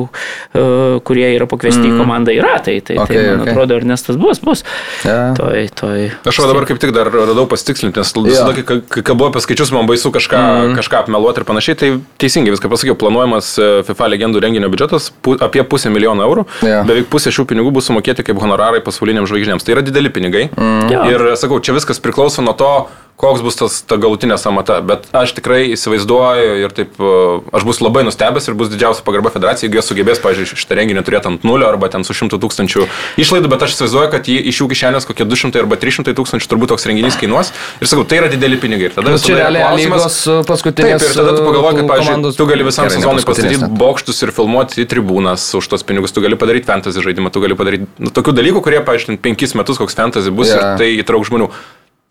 e, 0.54 0.62
kurie 1.02 1.26
yra 1.34 1.48
pakviesti 1.50 1.82
mm. 1.82 1.96
į 1.96 1.98
komandą, 1.98 2.34
yra. 2.36 2.60
Tai, 2.62 2.76
tai, 2.86 3.00
okay, 3.02 3.18
tai 3.18 3.24
man 3.26 3.42
okay. 3.42 3.54
atrodo, 3.54 3.78
Ernestas 3.80 4.20
bus, 4.20 4.38
bus. 4.44 4.62
Yeah. 5.02 5.34
Toj, 5.38 5.66
toj. 5.80 6.04
Aš 6.30 6.40
dabar 6.46 6.68
kaip 6.68 6.78
tik 6.82 6.94
dar 6.94 7.10
radau 7.10 7.48
pasitikslinti, 7.50 7.98
nes 7.98 8.14
visada, 8.14 8.54
yeah. 8.54 8.62
kai, 8.62 8.78
kai 8.86 9.02
kalbu 9.10 9.28
apie 9.32 9.42
skaičius, 9.42 9.74
man 9.74 9.90
baisu 9.90 10.14
kažką, 10.14 10.44
mm. 10.68 10.78
kažką 10.78 11.02
apmeluoti 11.02 11.42
ir 11.42 11.48
panašiai, 11.48 11.78
tai 11.82 11.90
teisingai 12.22 12.54
viską 12.54 12.70
pasakiau, 12.70 12.94
planuojamas 13.02 13.50
e, 13.58 13.68
FIFA 13.88 14.12
legendų 14.14 14.44
renginio 14.46 14.70
biudžetas 14.70 15.10
pu, 15.26 15.34
apie 15.42 15.66
pusę 15.66 15.90
milijono 15.90 16.22
eurų, 16.26 16.46
yeah. 16.62 16.86
beveik 16.86 17.10
pusė 17.10 17.34
šių 17.34 17.48
pinigų 17.50 17.74
bus 17.80 17.90
sumokėti 17.90 18.26
kaip 18.30 18.38
honorarai 18.42 18.82
pasauliniams 18.86 19.30
žvaigždėms. 19.30 19.66
Tai 19.66 19.74
yra 19.74 19.84
dideli 19.86 20.12
pinigai. 20.14 20.46
Mm. 20.54 21.08
Ir 21.10 21.26
sakau, 21.48 21.64
čia 21.64 21.72
viskas 21.72 22.00
priklauso 22.04 22.44
nuo 22.44 22.52
to, 22.52 22.88
koks 23.18 23.42
bus 23.42 23.58
tas 23.58 23.80
ta 23.82 23.98
galutinė 23.98 24.36
samata, 24.38 24.78
bet 24.86 25.08
aš 25.16 25.32
tikrai 25.34 25.64
įsivaizduoju 25.74 26.52
ir 26.62 26.74
taip, 26.74 26.94
e, 27.02 27.14
aš 27.58 27.64
bus 27.66 27.80
labai 27.82 28.04
nustebęs 28.06 28.46
ir 28.46 28.54
bus 28.58 28.70
didžiausia 28.70 29.02
pagarba 29.06 29.32
federacijai, 29.34 29.66
jeigu 29.66 29.80
jie 29.80 29.84
sugebės, 29.84 30.20
pažiūrėjau, 30.22 30.58
šitą 30.62 30.78
renginį 30.78 31.02
turėti 31.06 31.30
ant 31.32 31.46
nulio 31.46 31.66
arba 31.66 31.90
ten 31.90 32.06
su 32.06 32.14
šimtu 32.14 32.38
tūkstančių 32.38 32.86
išlaidų, 33.18 33.50
bet 33.50 33.64
aš 33.66 33.74
įsivaizduoju, 33.74 34.10
kad 34.12 34.30
iš 34.30 34.60
jų 34.62 34.68
kišenės 34.70 35.08
kokie 35.08 35.26
200 35.26 35.62
arba 35.64 35.78
300 35.82 36.14
tūkstančių 36.14 36.50
turbūt 36.52 36.72
toks 36.74 36.86
renginys 36.86 37.18
kainuos 37.18 37.50
ir 37.82 37.90
sakau, 37.90 38.06
tai 38.06 38.20
yra 38.22 38.30
dideli 38.30 38.60
pinigai. 38.62 38.92
Ir 38.92 38.94
tada 38.94 39.16
nu, 39.16 39.18
čia 39.22 39.40
realiai 39.40 39.74
lygos 39.82 40.20
e, 40.22 40.38
paskutinės. 40.46 41.02
Taip, 41.02 41.10
ir 41.10 41.18
tada 41.18 41.34
tu 41.34 41.42
pagalvoji, 41.42 41.80
kad, 41.80 41.90
pavyzdžiui, 41.90 42.34
tu 42.38 42.46
gali 42.52 42.68
visam 42.68 42.92
sezonui 42.92 43.26
pastatyti 43.26 43.72
bokštus 43.82 44.22
ir 44.22 44.34
filmuoti 44.36 44.84
į 44.84 44.86
tribūnas 44.94 45.48
už 45.58 45.70
tos 45.74 45.82
pinigus, 45.88 46.14
tu 46.14 46.22
gali 46.22 46.38
padaryti 46.38 46.70
fantasy 46.70 47.02
žaidimą, 47.02 47.34
tu 47.34 47.42
gali 47.42 47.58
padaryti 47.58 47.90
nu, 47.98 48.14
tokių 48.14 48.36
dalykų, 48.38 48.62
kurie, 48.68 48.78
pavyzdžiui, 48.86 49.18
penkis 49.26 49.58
metus 49.58 49.82
koks 49.82 49.98
fantasy 49.98 50.30
bus 50.34 50.52
yeah. 50.52 50.78
ir 50.78 50.80
tai 50.80 50.92
įtrauk 51.02 51.26
žmonių. 51.28 51.50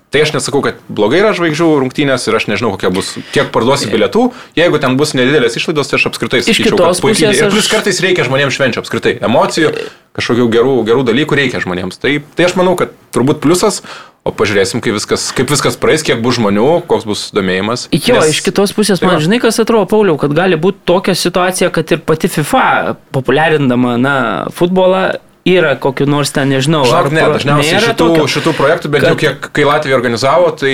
Tai 0.08 0.22
aš 0.24 0.32
nesakau, 0.32 0.62
kad 0.64 0.78
blogai 0.88 1.20
yra 1.20 1.34
žvaigždžių 1.36 1.66
rungtynės 1.82 2.30
ir 2.30 2.38
aš 2.38 2.46
nežinau, 2.48 2.72
kokia 2.78 2.92
bus, 2.96 3.10
kiek 3.36 3.50
parduosi 3.52 3.90
bilietų. 3.92 4.30
Jeigu 4.56 4.80
ten 4.80 4.96
bus 5.00 5.12
nedidelės 5.18 5.60
išlaidos, 5.60 5.92
tai 5.92 6.00
aš 6.00 6.08
apskritai 6.08 6.40
sakyčiau, 6.46 6.80
kad 6.80 7.02
puikiai. 7.04 7.34
Ir 7.36 7.52
plus 7.52 7.68
kartais 7.72 8.00
reikia 8.06 8.24
žmonėms 8.28 8.56
švenčių 8.56 8.86
apskritai. 8.86 9.18
Emocijų, 9.28 9.74
kažkokių 10.16 10.48
gerų, 10.54 10.78
gerų 10.88 11.04
dalykų 11.12 11.42
reikia 11.42 11.64
žmonėms. 11.66 12.00
Tai, 12.00 12.14
tai 12.40 12.48
aš 12.48 12.56
manau, 12.56 12.78
kad 12.80 12.96
turbūt 13.12 13.44
pliusas, 13.44 13.84
O 14.28 14.32
pažiūrėsim, 14.36 14.82
kaip 14.84 14.98
viskas, 14.98 15.30
kaip 15.32 15.48
viskas 15.48 15.78
praeis, 15.80 16.02
kiek 16.04 16.20
bus 16.20 16.36
žmonių, 16.36 16.66
koks 16.90 17.06
bus 17.08 17.22
domėjimas. 17.32 17.86
Jo, 17.96 18.18
nes... 18.18 18.34
iš 18.34 18.42
kitos 18.44 18.74
pusės, 18.76 19.00
man 19.00 19.22
žinai, 19.24 19.40
kas 19.40 19.62
atrodo, 19.64 19.88
Pauliau, 19.88 20.18
kad 20.20 20.34
gali 20.36 20.58
būti 20.60 20.84
tokia 20.90 21.16
situacija, 21.16 21.70
kad 21.72 21.94
ir 21.96 22.02
pati 22.04 22.28
FIFA, 22.32 22.98
populiarindama 23.16 23.96
na, 24.02 24.18
futbolą, 24.58 25.06
yra 25.48 25.76
kokiu 25.82 26.08
nors 26.10 26.34
ten, 26.36 26.52
nežinau. 26.52 26.84
Žinok, 26.88 27.12
ne, 27.16 27.26
dažniausiai 27.38 27.84
šitų, 27.88 27.98
tokio, 28.02 28.28
šitų 28.36 28.54
projektų, 28.58 28.92
bent 28.94 29.06
kad... 29.06 29.14
jau 29.14 29.20
kiek, 29.22 29.50
kai 29.56 29.68
Latvija 29.68 29.98
organizavo, 30.00 30.52
tai 30.60 30.74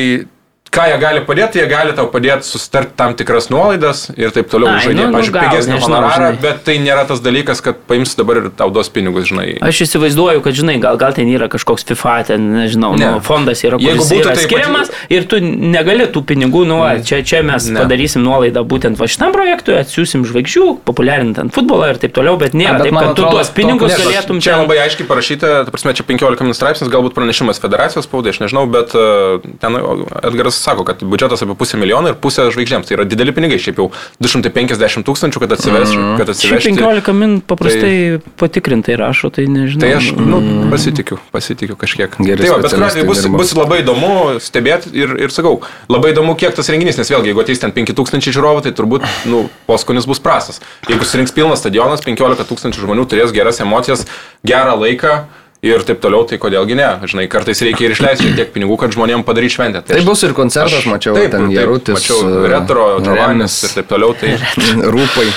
ką 0.73 0.85
jie 0.89 0.97
gali 1.01 1.21
padėti, 1.27 1.59
jie 1.61 1.67
gali 1.69 1.93
tau 1.93 2.07
padėti 2.09 2.47
susitarti 2.47 2.95
tam 2.97 3.13
tikras 3.17 3.49
nuolaidas 3.53 4.07
ir 4.17 4.31
taip 4.33 4.49
toliau 4.49 4.71
Ai, 4.73 4.79
žaidėjai. 4.81 4.95
nu, 4.97 5.05
nu, 5.11 5.13
Pavyzdžiui, 5.13 5.33
gal, 5.35 5.49
pigesnį 5.51 5.77
honorarą, 5.83 6.29
bet 6.41 6.63
tai 6.65 6.77
nėra 6.81 7.03
tas 7.09 7.21
dalykas, 7.21 7.61
kad 7.61 7.77
paims 7.89 8.15
dabar 8.17 8.39
ir 8.41 8.47
tau 8.57 8.71
duos 8.73 8.89
pinigus, 8.89 9.27
žinai. 9.29 9.59
Aš 9.61 9.83
įsivaizduoju, 9.85 10.41
kad, 10.45 10.57
žinai, 10.57 10.79
gal, 10.81 10.97
gal 10.97 11.13
ten 11.13 11.29
yra 11.29 11.47
kažkoks 11.53 11.85
FIFA, 11.91 12.15
ten, 12.31 12.47
nežinau, 12.57 12.95
Ne. 12.97 13.11
nu, 13.13 13.19
fondas 13.21 13.61
yra, 13.63 13.77
kuris 13.77 14.09
būtų 14.09 14.21
yra 14.25 14.33
tai 14.33 14.47
skiriamas 14.47 14.89
ir 15.13 15.27
tu 15.29 15.37
negali 15.43 16.07
tų 16.09 16.23
pinigų, 16.33 16.65
nu, 16.65 16.79
va, 16.81 16.95
čia, 17.05 17.21
čia 17.21 17.43
mes 17.45 17.69
Ne. 17.69 17.79
padarysim 17.85 18.23
nuolaidą 18.25 18.65
būtent 18.65 18.97
va 18.97 19.05
šitam 19.05 19.31
projektui, 19.35 19.77
atsiųsim 19.77 20.25
žvaigždžių, 20.25 20.65
populiarint 20.89 21.37
ant 21.39 21.53
futbolą 21.53 21.91
ir 21.93 22.01
taip 22.01 22.13
toliau, 22.17 22.33
bet 22.41 22.53
nėra 22.57 22.79
bet 22.81 22.89
taip, 22.89 22.97
kad 22.97 23.13
tu 23.15 23.21
atrodo, 23.21 23.37
tuos 23.37 23.53
pinigus 23.53 23.93
to- 23.93 23.99
ne, 24.01 24.09
galėtum 24.09 24.41
Čia 24.41 24.51
ten- 24.57 24.61
labai 24.65 24.77
aiškiai 24.87 25.05
parašyta, 25.07 25.53
ta 25.65 25.71
prasme, 25.71 25.93
čia 25.93 26.03
15 26.09 26.41
min 26.49 26.53
straipsnis, 26.57 26.89
galbūt 26.89 27.13
pranešimas 27.13 27.59
federacijos 27.61 28.09
spaudai, 28.09 28.33
aš 28.33 28.39
nežinau, 28.41 28.65
bet 28.71 28.95
uh, 28.95 29.37
ten 29.61 29.77
Edgaras 30.23 30.62
sako, 30.63 30.85
kad 30.87 31.03
biudžetas 31.03 31.43
apie 31.45 31.55
pusę 31.59 31.77
milijono 31.81 32.13
ir 32.13 32.17
pusę 32.19 32.47
žvaigždėms. 32.53 32.87
Tai 32.87 32.97
yra 32.97 33.05
dideli 33.09 33.33
pinigai, 33.35 33.59
šiaip 33.61 33.81
jau 33.81 33.89
250 34.23 35.05
tūkstančių, 35.07 35.41
kad 35.43 35.55
atsivežti. 35.57 35.97
Mm. 35.99 36.15
Kad 36.21 36.31
atsivežti. 36.33 36.73
15 36.79 37.17
min 37.17 37.35
paprastai 37.45 38.21
patikrintai 38.39 38.97
rašo, 38.99 39.31
tai 39.33 39.45
nežinau. 39.51 39.83
Tai 39.83 39.91
aš 39.99 40.09
nu, 40.17 40.41
pasitikiu, 40.71 41.19
pasitikiu 41.35 41.77
kažkiek. 41.79 42.17
Geri 42.23 42.45
tai 42.45 42.53
va, 42.53 42.61
bet 42.63 42.75
kuriuo 42.75 42.89
atveju 42.89 43.09
bus, 43.09 43.23
bus 43.35 43.53
labai 43.57 43.81
įdomu 43.83 44.13
stebėti 44.43 44.93
ir, 44.97 45.15
ir 45.27 45.35
sakau, 45.35 45.59
labai 45.91 46.13
įdomu, 46.15 46.37
kiek 46.39 46.55
tas 46.57 46.71
renginys, 46.73 46.99
nes 47.01 47.13
vėlgi, 47.13 47.33
jeigu 47.33 47.43
ateis 47.43 47.61
ten 47.63 47.75
5000 47.75 48.33
žiūrovų, 48.33 48.65
tai 48.67 48.73
turbūt 48.77 49.07
nu, 49.29 49.45
poskonis 49.69 50.07
bus 50.09 50.21
prastas. 50.23 50.61
Jeigu 50.89 51.07
surinks 51.07 51.35
pilnas 51.35 51.63
stadionas, 51.63 52.03
15 52.05 52.47
tūkstančių 52.49 52.85
žmonių 52.87 53.07
turės 53.11 53.35
geras 53.35 53.61
emocijas, 53.63 54.07
gerą 54.47 54.77
laiką. 54.79 55.23
Ir 55.63 55.79
taip 55.87 56.01
toliau, 56.03 56.25
tai 56.27 56.35
kodėlgi 56.43 56.75
ne? 56.75 56.87
Žinai, 57.07 57.23
kartais 57.31 57.61
reikia 57.63 57.85
ir 57.87 57.93
išleisti 57.95 58.25
šiek 58.27 58.35
tiek 58.35 58.49
pinigų, 58.51 58.75
kad 58.81 58.91
žmonėms 58.91 59.23
padaryti 59.23 59.55
šventę. 59.55 59.79
Tai 59.87 59.95
aš- 59.95 60.03
bus 60.09 60.23
ir 60.27 60.33
koncertas, 60.35 60.83
mačiau, 60.91 61.15
taip, 61.15 61.31
ten 61.31 61.45
taip, 61.47 61.55
Jarutis. 61.55 61.95
Mačiau 61.95 62.47
retro, 62.51 62.87
Džovanis 62.99 63.55
Remis, 63.55 63.55
ir 63.69 63.77
taip 63.77 63.87
toliau. 63.93 64.11
Tai 64.19 64.33
Rūpai. 64.97 65.27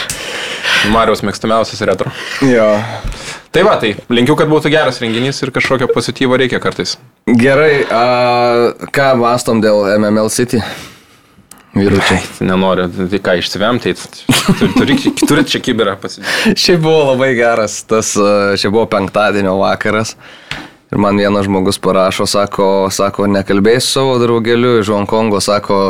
Marijos 0.91 1.22
mėgstamiausias 1.22 1.81
retro. 1.87 2.11
Jo. 2.43 2.66
Tai 3.55 3.62
va, 3.64 3.77
tai 3.81 3.95
linkiu, 4.12 4.35
kad 4.37 4.51
būtų 4.51 4.68
geras 4.74 4.99
renginys 5.01 5.39
ir 5.47 5.53
kažkokio 5.55 5.87
pozityvo 5.95 6.37
reikia 6.43 6.59
kartais. 6.61 6.97
Gerai, 7.31 7.87
a, 7.87 8.74
ką 8.93 9.12
mastom 9.22 9.62
dėl 9.62 9.87
MML 9.97 10.29
City? 10.35 10.59
Vyručiai. 11.77 12.22
Nenoriu, 12.49 12.87
tai 12.89 13.18
ką 13.20 13.35
išsivemti, 13.41 13.93
turi, 14.79 14.97
turi, 15.20 15.43
čia 15.45 15.61
kiberą 15.61 15.97
pasidėti. 16.01 16.55
Šiaip 16.62 16.81
buvo 16.81 17.11
labai 17.11 17.35
geras, 17.37 17.83
tas, 17.89 18.14
čia 18.57 18.70
buvo 18.72 18.87
penktadienio 18.91 19.59
vakaras. 19.61 20.14
Ir 20.95 21.01
man 21.03 21.18
vienas 21.18 21.49
žmogus 21.49 21.81
parašo, 21.83 22.29
sako, 22.31 22.87
sako 22.95 23.27
nekalbėsiu 23.27 23.91
savo 23.91 24.14
draugeliu 24.22 24.77
iš 24.81 24.93
Hongkongo, 24.95 25.41
sako, 25.43 25.81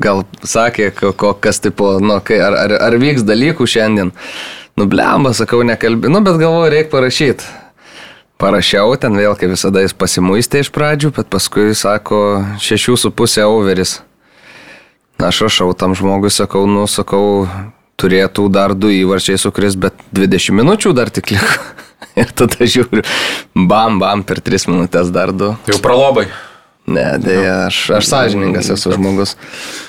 gal 0.00 0.22
sakė, 0.46 0.92
ko, 0.94 1.34
kas 1.34 1.58
tipo, 1.64 1.96
nu, 2.00 2.20
kai, 2.24 2.38
ar, 2.46 2.54
ar, 2.62 2.76
ar 2.86 2.98
vyks 3.02 3.26
dalykų 3.26 3.66
šiandien. 3.68 4.14
Nublemba, 4.78 5.34
sakau, 5.34 5.64
nekalbė, 5.66 6.12
nu, 6.12 6.22
bet 6.24 6.38
galvoju, 6.38 6.72
reikia 6.72 6.92
parašyti. 6.94 7.54
Parašiau 8.38 8.94
ten 9.00 9.16
vėl, 9.16 9.32
kaip 9.40 9.54
visada 9.54 9.82
jis 9.82 9.96
pasimuistė 9.96 10.60
iš 10.62 10.70
pradžių, 10.72 11.10
bet 11.16 11.32
paskui 11.32 11.72
sako, 11.74 12.44
šešių 12.62 13.00
su 13.00 13.12
pusė 13.16 13.48
overis. 13.48 13.98
Aš 15.22 15.40
rašau 15.46 15.70
tam 15.78 15.94
žmogui, 15.96 16.30
sakau, 16.30 16.66
nu, 16.68 16.84
sakau, 16.90 17.46
turėtų 17.96 18.50
dar 18.52 18.74
du 18.76 18.90
įvarčiai 18.92 19.38
sukris, 19.40 19.76
bet 19.80 19.94
20 20.12 20.52
minučių 20.58 20.92
dar 20.96 21.08
tik 21.10 21.32
liko. 21.32 21.62
Ir 22.20 22.28
tada 22.36 22.64
žiūriu, 22.68 23.00
bam, 23.56 23.98
bam, 24.00 24.22
per 24.28 24.40
3 24.44 24.68
minutės 24.68 25.08
dar 25.12 25.32
du. 25.32 25.54
Jau 25.68 25.78
pralobai. 25.84 26.26
Ne, 26.86 27.02
dėja, 27.18 27.54
aš, 27.66 27.78
aš 27.96 28.06
sąžiningas 28.06 28.68
esu 28.70 28.92
žmogus. 28.94 29.32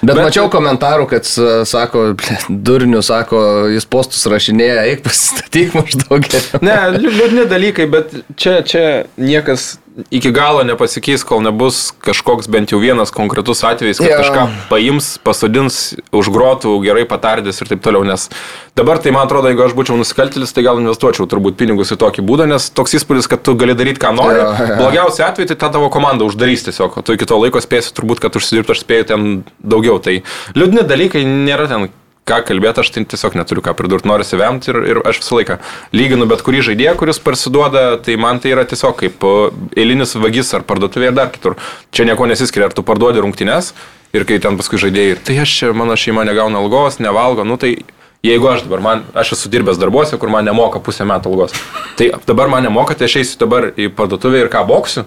Bet, 0.02 0.16
Bet- 0.16 0.22
mačiau 0.24 0.48
komentarų, 0.50 1.06
kad 1.12 1.28
sako, 1.70 2.08
durnių, 2.50 3.04
sako, 3.06 3.42
jis 3.70 3.86
postus 3.86 4.24
rašinėja, 4.32 4.88
eik 4.94 5.04
pasistatyk 5.06 5.76
maždaug 5.78 6.26
geriau. 6.26 6.64
Ne, 6.66 6.78
liū- 6.96 7.14
liūdni 7.20 7.44
dalykai, 7.52 7.86
bet 7.94 8.16
čia, 8.34 8.56
čia 8.66 8.86
niekas 9.22 9.76
iki 10.14 10.32
galo 10.32 10.62
nepasikeis, 10.68 11.24
kol 11.26 11.42
nebus 11.42 11.90
kažkoks 12.06 12.50
bent 12.52 12.72
jau 12.72 12.80
vienas 12.82 13.12
konkretus 13.14 13.64
atvejis, 13.66 13.98
kad 13.98 14.12
Jo. 14.12 14.18
kažką 14.22 14.44
paims, 14.70 15.18
pasodins, 15.26 15.98
užgrotų, 16.14 16.76
gerai 16.86 17.06
patardys 17.10 17.62
ir 17.62 17.72
taip 17.72 17.82
toliau. 17.82 18.06
Nes 18.08 18.30
dabar 18.78 19.02
tai 19.02 19.12
man 19.16 19.26
atrodo, 19.26 19.50
jeigu 19.50 19.66
aš 19.66 19.74
būčiau 19.78 19.98
nusikaltėlis, 19.98 20.54
tai 20.54 20.64
gal 20.68 20.80
investuočiau 20.82 21.26
turbūt 21.26 21.58
pinigus 21.58 21.92
į 21.92 21.98
tokį 21.98 22.26
būdą, 22.30 22.48
nes 22.48 22.70
toks 22.70 22.98
įspūdis, 23.02 23.30
kad 23.30 23.42
tu 23.42 23.58
gali 23.58 23.74
daryti, 23.78 24.02
ką 24.04 24.14
nori. 24.16 24.38
Jo, 24.38 24.50
jo. 24.54 24.80
Blogiausiu 24.84 25.26
atveju 25.28 25.52
tai 25.54 25.60
tą 25.66 25.72
tavo 25.78 25.90
komandą 25.94 26.30
uždarys 26.30 26.68
tiesiog, 26.70 26.98
o 26.98 27.02
tu 27.02 27.18
iki 27.18 27.26
to 27.26 27.40
laiko 27.42 27.62
spėsi 27.64 27.96
turbūt, 27.98 28.22
kad 28.22 28.38
užsidirbti 28.38 28.78
aš 28.78 28.86
spėju 28.86 29.10
ten 29.14 29.30
daugiau. 29.60 29.98
Tai 30.04 30.20
liūdni 30.54 30.86
dalykai 30.88 31.26
nėra 31.26 31.68
ten 31.72 31.90
ką 32.28 32.42
kalbėti, 32.48 32.84
aš 32.84 32.92
tai 32.94 33.04
tiesiog 33.14 33.38
neturiu 33.40 33.64
ką 33.66 33.74
pridurti, 33.78 34.10
noriu 34.10 34.28
įsivemti 34.28 34.72
ir, 34.74 34.80
ir 34.92 35.02
aš 35.08 35.22
visą 35.24 35.40
laiką 35.40 35.60
lyginu 35.96 36.28
bet 36.30 36.44
kurį 36.46 36.64
žaidėją, 36.70 36.96
kuris 37.00 37.22
parsiduoda, 37.24 37.86
tai 38.04 38.18
man 38.22 38.42
tai 38.44 38.54
yra 38.56 38.66
tiesiog 38.68 38.98
kaip 39.00 39.28
eilinis 39.78 40.16
vagis 40.20 40.54
ar 40.58 40.66
parduotuvė 40.68 41.12
ar 41.12 41.20
dar 41.22 41.34
kitur. 41.34 41.58
Čia 41.96 42.08
nieko 42.10 42.30
nesiskiria, 42.30 42.70
ar 42.70 42.76
tu 42.76 42.86
parduodi 42.88 43.24
rungtynes 43.24 43.74
ir 44.16 44.26
kai 44.28 44.40
ten 44.44 44.60
paskui 44.60 44.80
žaidėjai, 44.82 45.20
tai 45.28 45.42
aš 45.44 45.60
čia, 45.62 45.76
mano 45.76 45.96
šeima 46.00 46.26
negauna 46.28 46.60
algos, 46.64 47.02
nevalgo, 47.04 47.48
nu 47.48 47.60
tai 47.62 47.78
Jeigu 48.26 48.48
aš 48.50 48.64
dabar, 48.66 48.82
man, 48.82 49.04
aš 49.14 49.36
esu 49.36 49.50
dirbęs 49.54 49.78
darbuose, 49.78 50.18
kur 50.18 50.32
man 50.34 50.48
nemoka 50.48 50.82
pusę 50.84 51.06
metų 51.06 51.30
algos, 51.30 51.54
tai 52.00 52.10
dabar 52.26 52.50
man 52.50 52.66
nemoka, 52.66 52.96
tai 52.98 53.06
aš 53.06 53.20
eisiu 53.22 53.38
dabar 53.44 53.70
į 53.78 53.92
parduotuvę 53.94 54.42
ir 54.42 54.50
ką 54.52 54.64
boksiu, 54.68 55.06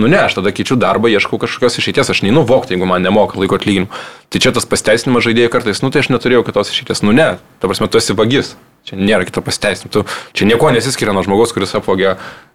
Nu 0.00 0.08
ne, 0.08 0.22
aš 0.24 0.38
tada 0.38 0.54
keičiu 0.56 0.78
darbą, 0.80 1.10
ieškau 1.12 1.36
kažkokios 1.36 1.76
išeities, 1.76 2.08
aš 2.14 2.22
neinu 2.24 2.46
vokti, 2.48 2.72
jeigu 2.72 2.86
man 2.88 3.04
nemoka 3.04 3.36
laiko 3.36 3.58
atlyginimų. 3.58 3.92
Tai 4.32 4.40
čia 4.40 4.52
tas 4.56 4.64
pasteisinimas 4.64 5.26
žaidėjai 5.26 5.50
kartais, 5.52 5.82
nu 5.84 5.90
tai 5.92 6.00
aš 6.00 6.08
neturėjau 6.14 6.46
kitos 6.46 6.72
išeities, 6.72 7.02
nu 7.04 7.12
ne, 7.12 7.34
ta 7.60 7.68
prasme, 7.68 7.90
tu 7.92 8.00
esi 8.00 8.16
vagis, 8.16 8.54
čia 8.88 8.96
nėra 8.96 9.28
kito 9.28 9.44
pasteisinimo, 9.44 10.06
čia 10.32 10.48
nieko 10.48 10.72
nesiskiria 10.72 11.12
nuo 11.12 11.26
žmogaus, 11.26 11.52
kuris 11.52 11.76
apvogė 11.76 12.14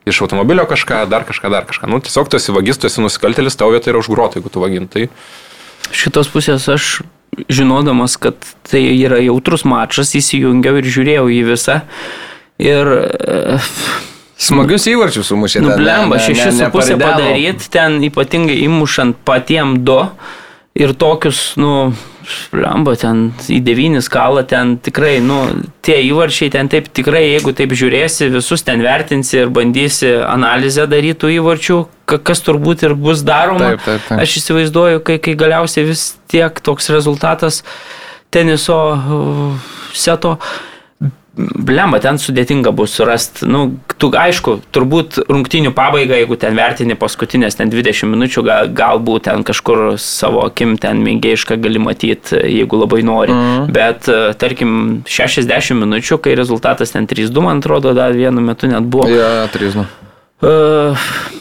iš 0.09 0.23
automobilio 0.25 0.65
kažką, 0.65 1.03
dar 1.11 1.27
kažką, 1.29 1.53
dar 1.53 1.69
kažką. 1.69 1.91
Nu 1.93 2.01
tiesiog 2.01 2.31
tu 2.31 2.41
esi 2.41 2.55
vagis, 2.55 2.81
tu 2.81 2.89
esi 2.89 3.05
nusikaltelis, 3.05 3.59
tavo 3.59 3.75
vieta 3.75 3.93
yra 3.93 4.01
užgrota, 4.01 4.41
jeigu 4.41 4.49
tu 4.49 4.63
vagin. 4.63 4.89
Tai 4.89 5.05
Šitos 5.93 6.31
pusės 6.33 6.65
aš 6.73 6.89
žinodamas, 7.53 8.17
kad 8.17 8.39
tai 8.67 8.81
yra 8.97 9.19
jautrus 9.21 9.63
mačas, 9.67 10.15
įsijungiau 10.17 10.79
ir 10.81 10.89
žiūrėjau 10.89 11.27
į 11.31 11.41
visą. 11.51 11.81
Ir 12.57 12.89
e, 12.97 13.59
Smagius 14.37 14.85
įvarčius 14.87 15.31
sumušė. 15.31 15.61
nublemba, 15.65 16.15
ne- 16.17 16.21
ne- 16.21 16.25
šeši 16.27 16.51
su 16.57 16.65
pusė 16.73 16.97
padaryti, 17.01 17.69
ten 17.73 18.01
ypatingai 18.05 18.59
įmušant 18.67 19.15
patiem 19.25 19.83
du. 19.83 20.03
Ir 20.77 20.91
tokius, 20.93 21.55
nu, 21.57 21.91
blemba, 22.53 22.93
ten 22.95 23.31
į 23.49 23.63
devynis 23.65 24.05
kalą, 24.13 24.43
ten 24.45 24.75
tikrai, 24.77 25.15
nu, 25.25 25.63
tie 25.81 25.95
įvarčiai 26.05 26.51
ten 26.53 26.69
taip 26.69 26.91
tikrai, 26.93 27.23
jeigu 27.31 27.49
taip 27.57 27.73
žiūrėsi, 27.73 28.27
visus 28.29 28.61
ten 28.61 28.83
vertinsi 28.85 29.39
ir 29.39 29.49
bandysi 29.49 30.11
analizę 30.21 30.85
darytų 30.85 31.31
įvarčių, 31.39 31.79
ka- 32.05 32.19
kas 32.19 32.41
turbūt 32.45 32.83
ir 32.85 32.93
bus 32.93 33.23
daroma. 33.25 33.71
Taip, 33.73 33.81
taip, 33.87 34.01
taip. 34.07 34.19
Aš 34.21 34.37
įsivaizduoju, 34.43 35.01
kai, 35.03 35.17
kai 35.17 35.33
galiausiai 35.33 35.87
vis 35.89 36.11
tiek 36.29 36.61
toks 36.61 36.91
rezultatas 36.93 37.63
teniso 38.29 38.77
uh, 38.93 39.57
seto. 39.97 40.37
Blemba, 41.37 41.99
ten 42.01 42.17
sudėtinga 42.17 42.71
bus 42.73 42.95
surasti. 42.97 43.45
Nu, 43.45 43.67
tu, 44.01 44.09
aišku, 44.17 44.55
turbūt 44.73 45.19
rungtinių 45.29 45.69
pabaiga, 45.77 46.17
jeigu 46.17 46.37
ten 46.41 46.57
vertini 46.57 46.97
paskutinės 46.97 47.59
ten 47.59 47.69
20 47.73 48.09
minučių, 48.09 48.43
gal, 48.47 48.71
galbūt 48.73 49.27
ten 49.29 49.45
kažkur 49.45 49.99
savo 50.01 50.41
akim 50.47 50.75
ten 50.81 51.03
mėgėjišką 51.05 51.59
gali 51.61 51.83
matyti, 51.83 52.41
jeigu 52.41 52.81
labai 52.81 53.03
nori. 53.05 53.35
Mm. 53.35 53.69
Bet, 53.75 54.09
e, 54.09 54.33
tarkim, 54.41 54.73
60 55.05 55.77
minučių, 55.83 56.17
kai 56.25 56.33
rezultatas 56.39 56.95
ten 56.95 57.05
3-2, 57.09 57.45
man 57.45 57.61
atrodo, 57.61 57.93
dar 57.97 58.17
vienu 58.17 58.41
metu 58.41 58.71
net 58.71 58.89
buvo. 58.89 59.05
Trys, 59.53 59.77
nu. 59.77 59.85
Uh, 60.37 60.93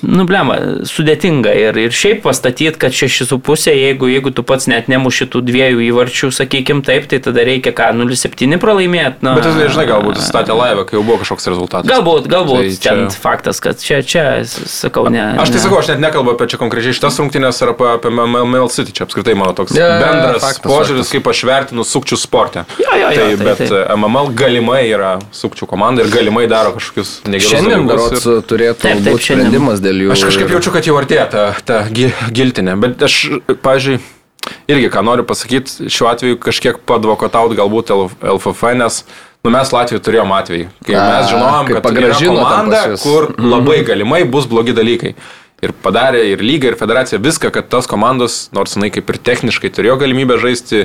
nu, 0.09 0.25
blema, 0.25 0.55
sudėtinga 0.89 1.51
ir, 1.53 1.77
ir 1.77 1.93
šiaip 1.93 2.23
pastatyti, 2.25 2.79
kad 2.81 2.95
6,5, 2.97 3.67
jeigu, 3.77 4.09
jeigu 4.09 4.31
tu 4.33 4.41
pats 4.49 4.65
net 4.73 4.87
nemuši 4.89 5.27
tų 5.35 5.43
dviejų 5.45 5.83
įvarčių, 5.91 6.31
sakykim 6.33 6.81
taip, 6.87 7.05
tai 7.11 7.19
tada 7.21 7.45
reikia 7.45 7.75
ką, 7.77 7.91
0,7 7.93 8.57
pralaimėti. 8.63 9.21
Na, 9.27 9.35
Bet 9.37 9.51
jis, 9.51 9.59
žinai, 9.75 9.85
galbūt 9.91 10.23
statė 10.25 10.57
laivą, 10.57 10.87
kai 10.89 10.97
jau 10.97 11.03
buvo 11.05 11.19
kažkoks 11.21 11.45
rezultatas. 11.53 11.91
Galbūt, 11.93 12.31
galbūt 12.33 12.63
Tai 12.63 12.71
čia- 12.87 12.95
ten 12.97 13.13
faktas, 13.27 13.61
kad 13.61 13.77
čia, 13.85 14.01
čia, 14.01 14.25
sakau, 14.49 15.05
ne. 15.13 15.27
Aš 15.45 15.53
tai 15.53 15.59
ne. 15.61 15.65
sakau, 15.67 15.83
aš 15.85 15.93
net 15.93 16.01
nekalbu 16.07 16.33
apie 16.33 16.49
čia 16.55 16.63
konkrečiai 16.65 16.97
šitas 16.97 17.21
rungtynės 17.21 17.61
ar 17.69 17.75
apie, 17.75 17.91
apie 17.99 18.15
ML 18.17 18.73
City, 18.73 18.97
čia 18.97 19.05
apskritai 19.05 19.37
mano 19.37 19.53
toks 19.61 19.77
jo, 19.77 19.85
bendras 20.01 20.41
faktas, 20.41 20.65
požiūris, 20.73 21.05
faktas. 21.05 21.13
kaip 21.13 21.31
aš 21.35 21.45
vertinu 21.53 21.85
sukčių 21.85 22.17
sportę. 22.25 22.65
Jo, 22.81 22.97
jo, 22.97 23.13
jo, 23.13 23.13
tai, 23.13 23.29
tai- 23.37 23.45
bet 23.45 23.63
tai. 23.69 23.85
MML 23.93 24.33
galimai 24.41 24.83
yra 24.89 25.19
sukčių 25.37 25.69
komanda 25.69 26.01
ir 26.01 26.09
galimai 26.17 26.49
daro 26.49 26.73
kažkokius 26.81 27.19
negerus 27.29 27.53
Šiandien 27.53 27.85
dalykus 27.93 28.25
ir- 28.33 28.43
turėtų 28.49 28.86
Taip, 28.87 29.05
taip, 29.05 29.21
sprendimas 29.23 29.81
dėl 29.85 30.05
jų. 30.07 30.11
Aš 30.15 30.25
kažkaip 30.31 30.53
jaučiu, 30.57 30.73
kad 30.75 30.87
jau 30.89 30.97
artėja 31.01 31.27
ta, 31.33 31.45
ta 31.67 31.81
gi- 31.91 32.13
giltinė, 32.37 32.77
bet 32.81 33.03
aš, 33.07 33.17
pažiūrėjau, 33.65 34.03
irgi 34.71 34.91
ką 34.95 35.03
noriu 35.07 35.25
pasakyti, 35.27 35.89
šiuo 35.91 36.11
atveju 36.13 36.39
kažkiek 36.43 36.79
padvokotaut 36.87 37.55
galbūt 37.59 37.91
LFF, 37.97 38.63
nes 38.79 39.01
nu, 39.47 39.51
mes 39.55 39.73
Latvijoje 39.75 40.03
turėjom 40.07 40.33
atvejį, 40.39 40.69
kai 40.87 40.95
A, 40.99 41.03
mes 41.11 41.29
žinojom, 41.33 41.69
kad 41.75 41.83
pas 41.83 41.93
jus. 42.95 43.03
kur 43.03 43.29
labai 43.39 43.81
galimai 43.87 44.23
bus 44.25 44.47
blogi 44.51 44.75
dalykai. 44.77 45.15
Ir 45.65 45.73
padarė 45.83 46.21
ir 46.35 46.43
lyga, 46.45 46.69
ir 46.69 46.77
federacija 46.77 47.19
viską, 47.23 47.49
kad 47.55 47.71
tas 47.73 47.87
komandos, 47.89 48.51
nors 48.53 48.75
jinai 48.77 48.91
kaip 48.93 49.09
ir 49.09 49.17
techniškai 49.25 49.71
turėjo 49.73 49.95
galimybę 50.03 50.37
žaisti 50.43 50.83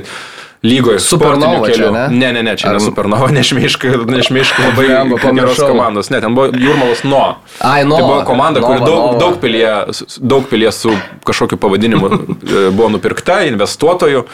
lygoje. 0.62 1.00
Supernova 1.02 1.70
čia, 1.70 1.90
ne? 1.90 2.04
Ne, 2.10 2.32
ne, 2.32 2.42
ne, 2.42 2.56
čia 2.56 2.70
Ar- 2.70 2.78
ne 2.78 2.80
Supernova, 2.84 3.30
nešmeiškai, 3.38 3.90
nešmeiškai 4.06 4.64
labai 4.70 4.86
Blemba, 4.86 5.18
geros 5.34 5.58
komandos. 5.58 6.10
Ne, 6.14 6.20
ten 6.22 6.34
buvo 6.34 6.50
Jurmalas 6.54 7.02
Nuo. 7.04 7.36
Ai, 7.58 7.84
Nova. 7.84 8.00
Tai 8.00 8.08
buvo 8.08 8.24
komanda, 8.30 8.62
kuri 8.62 8.78
Nova, 8.78 8.86
daug, 8.86 9.04
Nova. 9.04 9.18
daug, 9.18 9.38
pilyje, 9.42 9.74
daug 10.18 10.48
pilyje 10.50 10.72
su 10.78 10.96
kažkokiu 11.26 11.58
pavadinimu 11.58 12.10
e, 12.10 12.64
buvo 12.70 12.90
nupirkta 12.96 13.42
investuotojų. 13.50 14.26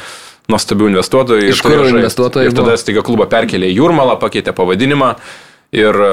Nuostabių 0.48 0.86
investuotojų. 0.94 1.48
Iš 1.52 1.58
turėjo 1.60 1.80
kur 1.82 1.98
investuotojai 1.98 2.48
Ir 2.48 2.54
tada 2.56 2.78
staiga 2.80 3.02
klubą 3.04 3.26
perkelė 3.28 3.68
į 3.68 3.82
Jurmalą, 3.82 4.14
pakeitė 4.16 4.54
pavadinimą. 4.56 5.10
Ir 5.76 5.92
e, 5.92 6.12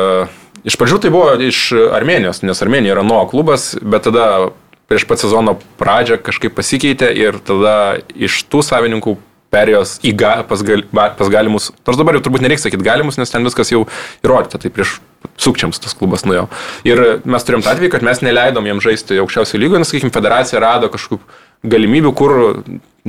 iš 0.68 0.76
pradžių 0.76 0.98
tai 1.06 1.12
buvo 1.14 1.30
iš 1.40 1.70
Armenijos, 1.96 2.42
nes 2.44 2.60
Armenija 2.66 2.98
yra 2.98 3.06
nuo 3.08 3.22
klubas, 3.32 3.74
bet 3.80 4.04
tada 4.10 4.50
prieš 4.92 5.06
pat 5.08 5.24
sezono 5.24 5.56
pradžią 5.80 6.20
kažkaip 6.22 6.52
pasikeitė 6.58 7.14
ir 7.16 7.40
tada 7.48 7.96
iš 8.12 8.44
tų 8.52 8.60
savininkų 8.68 9.16
perėjos 9.56 9.98
į 10.06 10.14
ga, 10.20 10.36
pas, 10.50 10.62
gal, 10.68 10.84
pas 10.92 11.32
galimus, 11.32 11.72
nors 11.88 12.00
dabar 12.00 12.18
jau 12.18 12.26
turbūt 12.28 12.44
nereikia 12.44 12.68
sakyti 12.68 12.86
galimus, 12.86 13.20
nes 13.22 13.32
ten 13.32 13.48
viskas 13.48 13.72
jau 13.72 13.86
įrodyta, 14.26 14.60
tai 14.62 14.72
prieš 14.76 15.00
sukčiams 15.42 15.82
tas 15.82 15.96
klubas 15.98 16.26
nuėjo. 16.28 16.46
Ir 16.88 17.02
mes 17.26 17.46
turėjom 17.48 17.64
tą 17.66 17.74
atvejį, 17.74 17.92
kad 17.96 18.06
mes 18.06 18.22
neleidom 18.26 18.68
jiem 18.70 18.82
žaisti 18.84 19.20
aukščiausio 19.24 19.60
lygio, 19.62 19.80
nes, 19.82 19.90
sakykime, 19.90 20.14
federacija 20.14 20.62
rado 20.64 20.92
kažkokių 20.94 21.72
galimybių, 21.76 22.14
kur 22.18 22.36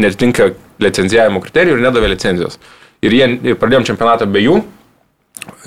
netitinka 0.01 0.53
licenzijavimo 0.83 1.43
kriterijų 1.45 1.77
ir 1.77 1.87
nedavė 1.87 2.13
licenzijos. 2.15 2.59
Ir 3.05 3.15
jie 3.15 3.29
ir 3.53 3.59
pradėjom 3.61 3.87
čempionatą 3.91 4.29
be 4.31 4.43
jų, 4.45 4.61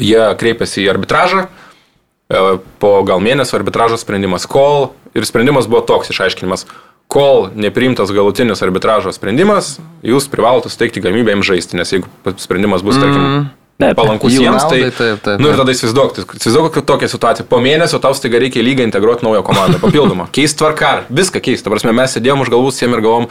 jie 0.02 0.22
kreipėsi 0.42 0.84
į 0.84 0.90
arbitražą, 0.96 1.46
e, 1.46 2.44
po 2.82 2.94
gal 3.08 3.22
mėnesio 3.24 3.60
arbitražo 3.60 4.00
sprendimas 4.02 4.48
kol 4.50 4.92
ir 5.18 5.26
sprendimas 5.26 5.70
buvo 5.70 5.82
toks 5.86 6.12
išaiškinimas, 6.14 6.66
kol 7.10 7.47
nepriimtas 7.57 8.12
galutinis 8.14 8.62
arbitražo 8.62 9.12
sprendimas, 9.16 9.78
jūs 10.05 10.28
privalote 10.30 10.70
suteikti 10.70 11.01
galimybę 11.01 11.34
jiems 11.34 11.47
žaisti, 11.47 11.78
nes 11.80 11.93
jeigu 11.95 12.36
sprendimas 12.38 12.86
bus, 12.86 12.99
tarkim, 13.01 13.47
Taip. 13.80 13.95
palankus 13.97 14.36
jiems, 14.36 14.66
tai... 14.70 14.84
naudai, 14.84 14.91
taip, 14.93 15.22
taip, 15.26 15.41
Nu 15.41 15.49
ir 15.49 15.55
taip. 15.55 15.62
tada 15.64 15.74
įsivaizduok, 15.74 16.14
tai 16.18 16.26
įsivaizduok, 16.38 16.70
kad 16.76 16.88
tokia 16.91 17.10
situacija. 17.10 17.47
Po 17.49 17.62
mėnesio 17.64 17.97
tau 18.03 18.14
staiga 18.18 18.41
reikia 18.43 18.62
lygą 18.62 18.86
integruoti 18.86 19.26
naują 19.26 19.41
komandą, 19.47 19.80
papildomą. 19.86 20.28
Keist 20.36 20.60
tvarką, 20.60 20.91
viską 21.10 21.41
keist. 21.45 21.66
Ta 21.66 21.74
prasme, 21.74 21.95
mes 21.97 22.14
sėdėjom 22.14 22.43
už 22.45 22.51
galvų 22.53 22.74
siem 22.76 22.93
ir 22.93 23.01
galvom, 23.05 23.30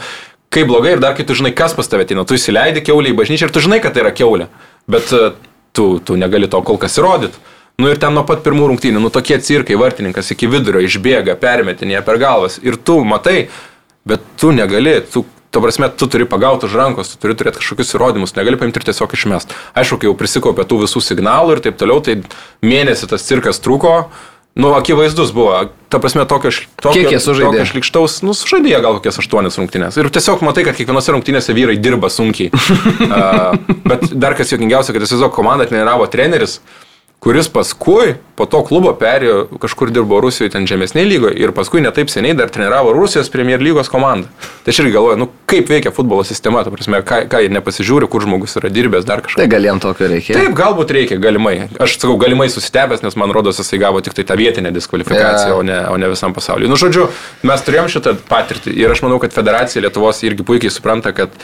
kaip 0.51 0.67
blogai 0.67 0.97
ir 0.97 1.03
dar 1.05 1.13
kai 1.15 1.23
tu 1.29 1.37
žinai, 1.37 1.53
kas 1.55 1.77
pas 1.77 1.87
tave 1.87 2.07
ateina. 2.07 2.25
Tu 2.27 2.35
įsileidi 2.35 2.83
keulį 2.83 3.13
į 3.13 3.19
bažnyčią 3.21 3.47
ir 3.47 3.53
tu 3.55 3.63
žinai, 3.63 3.79
kad 3.85 3.95
tai 3.95 4.03
yra 4.03 4.11
keulė. 4.17 4.49
Bet 4.89 5.13
e, 5.13 5.31
tu, 5.71 5.87
tu 6.01 6.17
negali 6.19 6.49
to 6.51 6.59
kol 6.65 6.81
kas 6.81 6.97
įrodyti. 6.99 7.39
Nu 7.79 7.87
ir 7.87 8.01
ten 8.01 8.11
nuo 8.11 8.25
pat 8.27 8.41
pirmų 8.43 8.73
rungtynių, 8.73 8.99
nu 8.99 9.13
tokie 9.13 9.37
cirkai, 9.39 9.77
vartininkas 9.79 10.33
iki 10.33 10.49
vidurio 10.51 10.81
išbėga, 10.83 11.37
permetinėje 11.39 12.01
per 12.03 12.17
galvas. 12.19 12.57
Ir 12.59 12.75
tu 12.75 12.97
matai, 13.07 13.45
bet 14.09 14.25
tu 14.41 14.51
negali, 14.55 14.97
tu, 15.13 15.25
ta 15.53 15.61
prasme, 15.63 15.89
tu 15.89 16.09
turi 16.11 16.27
pagauti 16.29 16.67
už 16.69 16.77
rankos, 16.77 17.13
tu 17.13 17.21
turi 17.21 17.37
turėti 17.37 17.61
kažkokius 17.61 17.95
įrodymus, 17.97 18.35
negali 18.37 18.59
paimti 18.59 18.81
ir 18.81 18.89
tiesiog 18.89 19.13
išmest. 19.17 19.53
Aišku, 19.77 20.01
kai 20.01 20.09
jau 20.09 20.17
prisikaupė 20.17 20.65
tų 20.69 20.83
visų 20.85 21.03
signalų 21.05 21.57
ir 21.57 21.63
taip 21.67 21.79
toliau, 21.81 22.01
tai 22.05 22.19
mėnesį 22.65 23.13
tas 23.13 23.25
cirkas 23.25 23.61
truko. 23.63 24.09
Nu, 24.59 24.73
akivaizdus 24.75 25.31
buvo. 25.31 25.69
Ta 25.89 26.01
prasme, 26.01 26.25
tokio, 26.27 26.51
tokio, 26.81 26.97
Kiek 26.97 27.13
jie 27.13 27.19
sužaidė? 27.21 27.61
tokio 27.61 27.67
šlikštaus, 27.69 28.17
nu, 28.27 28.33
sužaidė 28.35 28.81
gal 28.83 28.97
kokias 28.97 29.21
aštuonias 29.21 29.55
rungtynės. 29.61 29.95
Ir 30.01 30.09
tiesiog 30.11 30.43
matai, 30.43 30.65
kad 30.67 30.75
kiekvienose 30.77 31.13
rungtynėse 31.15 31.55
vyrai 31.55 31.77
dirba 31.79 32.09
sunkiai. 32.11 32.49
uh, 33.07 33.55
bet 33.87 34.09
dar 34.11 34.35
kas 34.37 34.51
juokingiausia, 34.51 34.93
kad 34.93 35.05
tiesiog 35.05 35.31
komandą 35.37 35.69
treniravo 35.69 36.09
treneris, 36.11 36.59
kuris 37.19 37.49
paskui 37.51 38.15
po 38.39 38.45
to 38.47 38.61
klubo 38.63 38.93
perėjo, 38.95 39.49
kažkur 39.59 39.89
dirbo 39.91 40.21
Rusijoje 40.23 40.53
ten 40.53 40.63
žemesnėje 40.69 41.07
lygoje 41.09 41.35
ir 41.43 41.51
paskui 41.51 41.81
netaip 41.83 42.07
seniai 42.07 42.37
dar 42.39 42.47
treniravo 42.47 42.93
Rusijos 42.95 43.27
Premier 43.33 43.59
lygos 43.59 43.89
komandą. 43.91 44.29
Tai 44.63 44.71
aš 44.71 44.79
irgi 44.85 44.93
galvoju, 44.95 45.17
nu 45.19 45.27
kaip 45.49 45.67
veikia 45.67 45.91
futbolo 45.91 46.23
sistema, 46.23 46.61
ta 46.63 46.71
prasme, 46.71 47.01
ką, 47.03 47.25
ką 47.27 47.41
jie 47.43 47.49
nepasižiūri, 47.57 48.07
kur 48.07 48.23
žmogus 48.23 48.55
yra 48.61 48.71
dirbęs, 48.71 49.03
dar 49.09 49.19
kažką. 49.25 49.41
Tai 49.41 49.49
galėjom 49.51 49.81
tokio 49.83 50.07
reikia. 50.13 50.37
Taip, 50.39 50.55
galbūt 50.55 50.93
reikia, 50.95 51.19
galimai. 51.19 51.67
Aš 51.83 51.97
sakau, 51.97 52.15
galimai 52.21 52.47
susitebęs, 52.53 53.03
nes 53.03 53.19
man 53.19 53.35
rodos, 53.35 53.59
jisai 53.59 53.81
gavo 53.83 53.99
tik 54.05 54.15
tai 54.15 54.23
tą 54.29 54.39
vietinę 54.39 54.71
diskvalifikaciją, 54.71 55.51
Jo. 55.51 55.59
o, 55.59 55.67
ne, 55.67 55.81
o 55.91 55.99
ne 55.99 56.13
visam 56.13 56.31
pasauliu. 56.37 56.71
Nu, 56.71 56.79
žodžiu, 56.79 57.09
mes 57.43 57.67
turėjom 57.67 57.91
šitą 57.91 58.15
patirtį 58.31 58.77
ir 58.79 58.95
aš 58.95 59.03
manau, 59.03 59.19
kad 59.19 59.35
federacija 59.35 59.83
Lietuvos 59.83 60.23
irgi 60.23 60.47
puikiai 60.47 60.71
supranta, 60.71 61.11
kad 61.17 61.35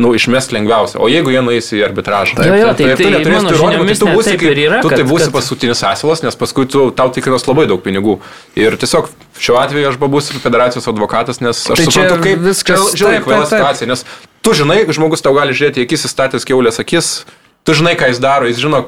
Nu, 0.00 0.14
išmest 0.16 0.54
lengviausia. 0.56 0.96
O 1.04 1.06
jeigu 1.12 1.28
jie 1.34 1.42
nueis 1.44 1.66
į 1.76 1.82
arbitražą, 1.84 2.38
Jo, 2.40 2.54
jo, 2.56 2.68
tai- 2.72 2.86
ir 2.86 2.96
tu 2.96 3.02
tai 3.04 3.10
neturėsi 3.12 3.42
mano 3.44 3.50
įrodymų, 3.52 3.86
tai 3.90 3.96
tu 4.00 4.06
būsi, 4.08 4.24
taip 4.30 4.40
kaip, 4.40 4.56
yra, 4.56 4.78
tu 4.80 4.88
tai 4.88 5.04
būsi 5.04 5.26
kad- 5.28 5.34
paskutinis 5.36 5.82
asilas, 5.84 6.22
nes 6.24 6.34
paskui 6.34 6.64
tu, 6.66 6.90
tau 6.96 7.10
tikrinos 7.12 7.44
labai 7.44 7.66
daug 7.68 7.82
pinigų. 7.84 8.14
Ir 8.56 8.78
tiesiog 8.80 9.10
šiuo 9.38 9.58
atveju 9.60 9.88
aš 9.92 9.98
būsiu 10.00 10.40
federacijos 10.40 10.88
advokatas, 10.88 11.42
nes 11.44 11.60
aš 11.70 11.76
Tai 11.76 11.84
suprantu, 11.84 12.22
kaip 12.24 12.38
viskas- 12.40 12.96
taip, 12.96 13.24
kvaila 13.24 13.44
taip, 13.44 13.50
taip. 13.50 13.60
situacija, 13.60 13.86
nes 13.88 14.04
tu 14.42 14.50
žinai, 14.56 14.86
žmogus 14.88 15.20
tau 15.20 15.34
gali 15.34 15.52
žiūrėti 15.52 15.84
į 15.84 15.86
akis 15.86 16.06
įstatęs 16.08 16.44
keulės 16.48 16.80
akis, 16.80 17.24
tu 17.62 17.72
žinai, 17.74 17.94
ką 17.94 18.08
jis 18.08 18.18
daro, 18.18 18.46
jis 18.48 18.56
žino, 18.64 18.86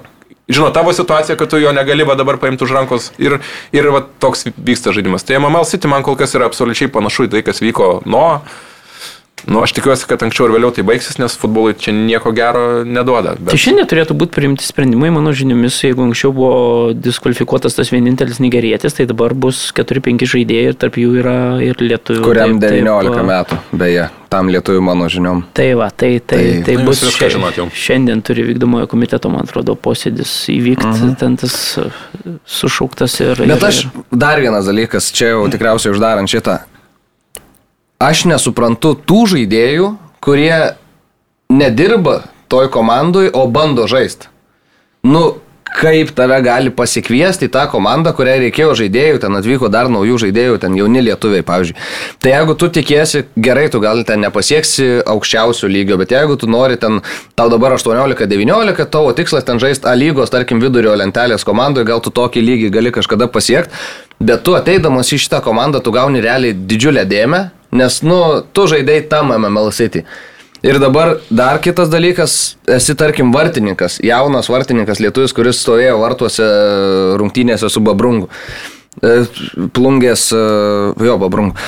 žino 0.49 0.73
tavo 0.73 0.89
situaciją, 0.97 1.37
kad 1.37 1.51
tu 1.51 1.57
jo 1.61 1.69
negali 1.71 2.03
va 2.07 2.15
dabar 2.17 2.39
paimti 2.39 2.65
už 2.65 2.71
rankos 2.73 3.11
ir, 3.19 3.41
ir 3.73 3.91
va 3.93 4.01
toks 4.21 4.45
vyksta 4.57 4.89
žaidimas. 4.97 5.23
Tai 5.23 5.37
MML 5.37 5.65
City 5.69 5.87
man 5.87 6.03
kol 6.03 6.17
kas 6.17 6.33
yra 6.33 6.49
absoliučiai 6.49 6.89
panašu 6.89 7.29
į 7.29 7.31
tai, 7.31 7.43
kas 7.43 7.61
vyko 7.61 8.01
nuo. 8.07 8.41
Nu, 9.47 9.61
aš 9.63 9.75
tikiuosi, 9.77 10.07
kad 10.09 10.23
anksčiau 10.25 10.47
ir 10.49 10.55
vėliau 10.57 10.73
tai 10.73 10.85
baigsis, 10.89 11.19
nes 11.21 11.35
futbolui 11.37 11.75
čia 11.77 11.93
nieko 11.93 12.33
gero 12.37 12.83
neduoda. 12.89 13.35
Tai 13.37 13.59
šiandien 13.61 13.89
turėtų 13.91 14.17
būti 14.17 14.33
priimti 14.39 14.65
sprendimai, 14.65 15.11
mano 15.13 15.35
žiniomis, 15.37 15.77
jeigu 15.85 16.07
anksčiau 16.07 16.33
buvo 16.33 16.93
diskvalifikuotas 16.97 17.77
tas 17.77 17.93
vienintelis 17.93 18.41
nigerietis, 18.41 18.97
tai 18.97 19.07
dabar 19.11 19.35
bus 19.37 19.67
4-5 19.77 20.25
žaidėjai 20.33 20.73
ir 20.73 20.79
tarp 20.81 20.97
jų 21.01 21.19
yra 21.21 21.37
ir 21.65 21.77
lietuvių. 21.83 22.25
Kuriam 22.25 22.57
Taip, 22.57 22.71
taip, 22.71 22.81
19 22.89 23.21
a, 23.21 23.27
metų, 23.31 23.61
beje, 23.85 24.09
tam 24.33 24.49
lietuvių 24.55 24.81
mano 24.89 25.09
žiniom. 25.13 25.45
Tai 25.55 25.69
va, 25.79 25.91
tai, 25.93 26.15
tai, 26.25 26.41
Tai- 26.45 26.63
tai 26.67 26.77
Nu, 26.81 26.89
bus 26.89 27.05
jūs 27.05 27.13
viską 27.13 27.31
žinot 27.37 27.61
jau. 27.61 27.69
šiandien 27.69 28.25
turi 28.25 28.49
vykdomojo 28.49 28.89
komiteto, 28.91 29.29
man 29.33 29.45
atrodo, 29.45 29.77
posėdis 29.77 30.33
įvykti, 30.57 30.89
uh 30.89 31.01
-huh. 31.05 31.17
ten 31.21 31.37
tas 31.37 31.79
uh, 31.79 31.93
sušauktas 32.47 33.21
ir... 33.21 33.45
Bet 33.45 33.61
ir, 33.61 33.69
aš 33.69 33.87
dar 34.11 34.41
vienas 34.41 34.65
dalykas, 34.67 35.13
čia 35.13 35.35
jau 35.37 35.49
tikriausiai 35.53 35.93
uždarant 35.93 36.29
šitą. 36.29 36.59
Aš 38.05 38.27
nesuprantu 38.29 38.93
tų 39.01 39.23
žaidėjų, 39.33 39.95
kurie 40.21 40.77
nedirba 41.49 42.19
toj 42.53 42.69
komandai, 42.75 43.31
o 43.33 43.47
bando 43.49 43.87
žaisti. 43.89 44.29
Nu, 45.09 45.39
kaip 45.75 46.11
tave 46.15 46.37
gali 46.45 46.71
pasikviesti 46.75 47.49
į 47.49 47.53
tą 47.55 47.65
komandą, 47.73 48.13
kuriai 48.17 48.43
reikėjo 48.45 48.75
žaidėjų, 48.79 49.23
ten 49.25 49.39
atvyko 49.39 49.71
dar 49.73 49.89
naujų 49.93 50.19
žaidėjų, 50.27 50.59
ten 50.63 50.77
jauni 50.77 51.01
lietuviai, 51.07 51.47
pavyzdžiui. 51.49 51.79
Tai 52.21 52.35
jeigu 52.35 52.59
tu 52.61 52.69
tikėsi, 52.77 53.25
gerai, 53.47 53.67
tu 53.73 53.81
gal 53.83 54.05
ten 54.07 54.23
nepasieksi 54.27 55.01
aukščiausio 55.15 55.71
lygio, 55.73 55.99
bet 56.01 56.13
jeigu 56.15 56.37
tu 56.41 56.51
nori 56.51 56.77
ten, 56.81 57.01
tau 57.39 57.49
dabar 57.53 57.79
18-19, 57.79 58.85
tavo 58.93 59.17
tikslas 59.17 59.49
ten 59.49 59.63
žaisti 59.63 59.89
A 59.89 59.97
lygos, 59.99 60.33
tarkim, 60.35 60.61
vidurio 60.63 60.95
lentelės 61.01 61.47
komandoje, 61.49 61.89
gal 61.89 62.05
tu 62.05 62.13
tokį 62.15 62.45
lygį 62.53 62.71
gali 62.75 62.95
kažkada 62.95 63.33
pasiekti, 63.33 63.75
bet 64.21 64.45
tu 64.47 64.55
ateidamas 64.61 65.11
į 65.11 65.25
šitą 65.25 65.41
komandą, 65.45 65.83
tu 65.83 65.93
gauni 65.95 66.23
realiai 66.25 66.55
didžiulę 66.55 67.09
dėmę, 67.09 67.47
nes, 67.75 67.99
nu, 68.07 68.21
tu 68.55 68.69
žaidėjai 68.71 69.09
tam 69.11 69.35
MML 69.35 69.73
City. 69.75 70.05
Ir 70.65 70.79
dabar 70.81 71.19
dar 71.29 71.59
kitas 71.61 71.91
dalykas, 71.93 72.57
esi 72.73 72.95
tarkim 72.97 73.35
vartininkas, 73.35 73.99
jaunas 74.01 74.49
vartininkas 74.49 75.03
lietuvis, 75.03 75.35
kuris 75.37 75.61
stovėjo 75.61 75.99
vartuose 76.01 76.47
rungtynėse 77.21 77.69
su 77.69 77.83
Babrungu. 77.85 78.31
E, 79.05 79.27
Plungės, 79.77 80.31
e, 80.33 80.41
jo, 81.05 81.19
Babrungu. 81.21 81.59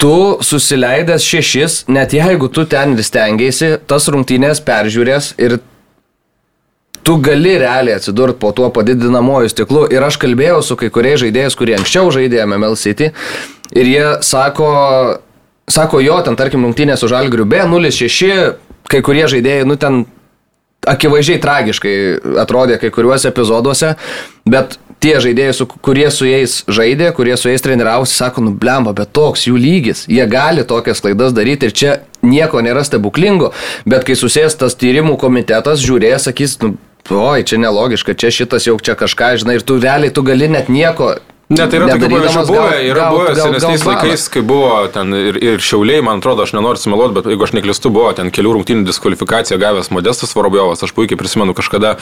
Tu 0.00 0.14
susileidęs 0.44 1.24
šešis, 1.24 1.76
net 1.92 2.16
jeigu 2.16 2.48
tu 2.52 2.64
ten 2.68 2.96
vis 2.96 3.12
tengiasi, 3.12 3.74
tas 3.88 4.08
rungtynės 4.12 4.64
peržiūrės 4.64 5.34
ir 5.40 5.58
tu 7.06 7.16
gali 7.22 7.54
realiai 7.58 8.00
atsidurti 8.00 8.40
po 8.40 8.50
tuo 8.52 8.70
padidinamoju 8.74 9.52
stiklu. 9.52 9.84
Ir 9.94 10.02
aš 10.02 10.18
kalbėjau 10.22 10.58
su 10.66 10.76
kai 10.80 10.90
kuriais 10.90 11.20
žaidėjais, 11.22 11.54
kurie 11.58 11.76
anksčiau 11.78 12.10
žaidė 12.10 12.42
MML 12.42 12.74
City. 12.80 13.12
Ir 13.78 13.90
jie 13.90 14.06
sako, 14.26 14.70
sako 15.70 16.02
jo, 16.02 16.18
ten 16.26 16.38
tarkim 16.38 16.66
rungtynės 16.66 17.02
su 17.02 17.10
Žalgiriu 17.10 17.46
B06, 17.46 18.56
kai 18.90 19.02
kurie 19.06 19.26
žaidėjai, 19.30 19.68
nu 19.70 19.78
ten 19.78 20.02
akivaizdžiai 20.86 21.42
tragiškai 21.42 21.94
atrodė 22.42 22.80
kai 22.82 22.90
kuriuose 22.94 23.30
epizoduose, 23.30 23.94
bet 24.46 24.76
tie 25.02 25.16
žaidėjai, 25.22 25.54
su, 25.54 25.66
kurie 25.66 26.06
su 26.14 26.26
jais 26.26 26.60
žaidė, 26.70 27.12
kurie 27.14 27.36
su 27.38 27.50
jais 27.50 27.62
treniravosi, 27.62 28.14
sako, 28.18 28.44
nu 28.46 28.54
blemba, 28.54 28.94
bet 28.96 29.12
toks 29.14 29.46
jų 29.46 29.58
lygis, 29.60 30.04
jie 30.10 30.26
gali 30.30 30.66
tokias 30.66 31.02
klaidas 31.04 31.34
daryti 31.36 31.68
ir 31.70 31.74
čia 31.76 31.96
nieko 32.26 32.62
nėra 32.64 32.82
stebuklingo, 32.86 33.52
bet 33.86 34.06
kai 34.06 34.18
susės 34.18 34.58
tas 34.58 34.78
tyrimų 34.78 35.18
komitetas, 35.22 35.82
žiūrės, 35.84 36.30
sakys, 36.30 36.58
nu, 36.62 36.74
oi, 37.10 37.44
čia 37.46 37.58
nelogiška, 37.62 38.14
čia 38.18 38.30
šitas 38.34 38.66
jau 38.66 38.76
čia 38.82 38.96
kažką, 38.98 39.32
žinai, 39.42 39.58
ir 39.58 39.64
tu 39.66 39.78
realiai 39.82 40.12
tu 40.14 40.24
gali 40.26 40.48
net 40.50 40.68
nieko 40.72 41.14
Ne, 41.46 41.62
tai 41.70 41.78
yra 41.78 41.86
tokių 41.92 42.08
pavyzdžių 42.10 42.40
buvę, 42.48 42.70
yra 42.88 43.02
buvę 43.14 43.34
senesniais 43.38 43.84
laikais, 43.86 44.24
kai 44.34 44.40
buvo 44.42 44.80
ten 44.90 45.14
ir, 45.14 45.36
ir 45.38 45.60
šiauliai, 45.62 46.02
man 46.02 46.18
atrodo, 46.18 46.42
aš 46.42 46.56
nenoriu 46.56 46.80
sumeluoti, 46.82 47.14
bet 47.14 47.28
jeigu 47.30 47.44
aš 47.46 47.52
neklistu, 47.54 47.92
buvo 47.94 48.08
ten 48.18 48.32
kelių 48.34 48.56
rungtynių 48.56 48.82
diskvalifikaciją 48.88 49.54
gavęs 49.62 49.92
Modestas 49.94 50.34
Vorobjovas, 50.34 50.82
aš 50.82 50.90
puikiai 50.96 51.18
prisimenu, 51.20 51.54
kažkada 51.54 51.92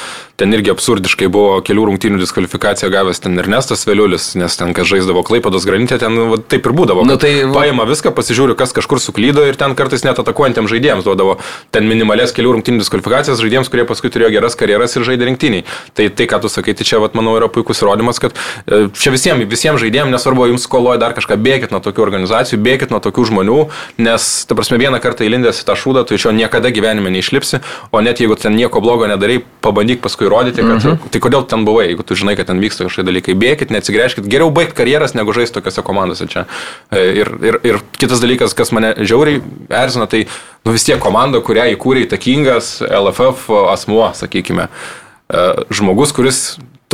ten 0.40 0.56
irgi 0.56 0.72
absurdiškai 0.72 1.28
buvo 1.28 1.58
kelių 1.66 1.84
rungtynių 1.90 2.22
diskvalifikaciją 2.22 2.88
gavęs 2.94 3.20
ten 3.26 3.36
Ernestas 3.42 3.84
Veliulis, 3.84 4.30
nes 4.40 4.56
ten, 4.56 4.72
kas 4.72 4.88
žaisdavo 4.88 5.20
Klaipados 5.28 5.68
granitė, 5.68 6.00
ten 6.00 6.16
va, 6.30 6.40
taip 6.40 6.64
ir 6.64 6.76
būdavo. 6.80 7.04
Nu, 7.04 7.18
kad 7.18 7.26
tai 7.26 7.44
paima 7.52 7.84
viską, 7.90 8.14
pasižiūri, 8.16 8.56
kas 8.56 8.72
kažkur 8.72 9.02
suklydo 9.04 9.44
ir 9.44 9.60
ten 9.60 9.76
kartais 9.76 10.08
net 10.08 10.24
atakuojantiems 10.24 10.72
žaidėjams 10.72 11.04
duodavo 11.04 11.36
ten 11.68 11.84
minimalės 11.92 12.32
kelių 12.32 12.56
rungtynių 12.56 12.80
diskvalifikacijas 12.80 13.44
žaidėjams, 13.44 13.68
kurie 13.68 13.84
paskui 13.92 14.08
turėjo 14.08 14.32
geras 14.38 14.56
karjeras 14.56 14.96
ir 14.96 15.04
žaidė 15.04 15.28
rinktiniai. 15.28 15.68
Tai 15.92 16.08
tai, 16.16 16.30
ką 16.32 16.40
tu 16.46 16.52
sakai, 16.52 16.72
tai 16.78 16.88
čia, 16.88 17.02
vat, 17.02 17.12
manau, 17.18 17.36
yra 17.36 17.52
puikus 17.52 17.84
įrodymas, 17.84 18.22
kad 18.22 18.32
e, 18.64 18.86
čia 18.96 19.12
visiems, 19.12 19.33
visiems 19.42 19.82
žaidėjams, 19.82 20.12
nesvarbu, 20.14 20.48
jums 20.50 20.66
skoloja 20.68 21.00
dar 21.02 21.14
kažką, 21.16 21.38
bėkit 21.40 21.74
nuo 21.74 21.80
tokių 21.84 22.04
organizacijų, 22.04 22.60
bėkit 22.64 22.94
nuo 22.94 23.00
tokių 23.04 23.26
žmonių, 23.30 23.58
nes, 24.04 24.28
ta 24.48 24.58
prasme, 24.58 24.78
vieną 24.82 25.00
kartą 25.02 25.26
įlindęs 25.26 25.62
į 25.62 25.68
tą 25.68 25.78
šūdą, 25.78 26.04
tu 26.08 26.18
iš 26.18 26.28
jo 26.28 26.34
niekada 26.36 26.72
gyvenime 26.74 27.12
neišlipsi, 27.14 27.62
o 27.90 28.02
net 28.04 28.22
jeigu 28.22 28.36
ten 28.40 28.56
nieko 28.58 28.82
blogo 28.84 29.08
nedarai, 29.10 29.40
pabandyk 29.64 30.02
paskui 30.04 30.28
įrodyti, 30.28 30.62
kad 30.62 30.78
mhm. 30.78 31.10
tai 31.14 31.22
kodėl 31.24 31.46
ten 31.48 31.66
buvai, 31.66 31.88
jeigu 31.90 32.06
tu 32.06 32.18
žinai, 32.18 32.36
kad 32.38 32.50
ten 32.50 32.62
vyksta 32.62 32.88
kažkokie 32.88 33.08
dalykai, 33.08 33.38
bėkit, 33.38 33.74
neatsigręžkit, 33.74 34.28
geriau 34.30 34.52
baigti 34.54 34.76
karjeras, 34.78 35.16
negu 35.16 35.34
žaisti 35.36 35.58
tokiose 35.58 35.84
komandose 35.86 36.28
čia. 36.30 36.46
E, 36.92 37.04
Ir, 37.14 37.30
ir, 37.44 37.58
ir 37.62 37.80
kitas 37.94 38.22
dalykas, 38.22 38.54
kas 38.56 38.72
mane 38.74 38.94
žiauriai 38.98 39.40
erzina, 39.70 40.08
tai 40.10 40.24
nu, 40.64 40.74
vis 40.74 40.86
tiek 40.86 41.00
komanda, 41.02 41.40
kurią 41.44 41.68
įkūrė 41.74 42.06
įtakingas 42.08 42.78
LFF 42.88 43.50
asmuo, 43.70 44.08
sakykime. 44.18 44.68
E, 44.68 45.44
Žmogus, 45.74 46.14
kuris 46.16 46.40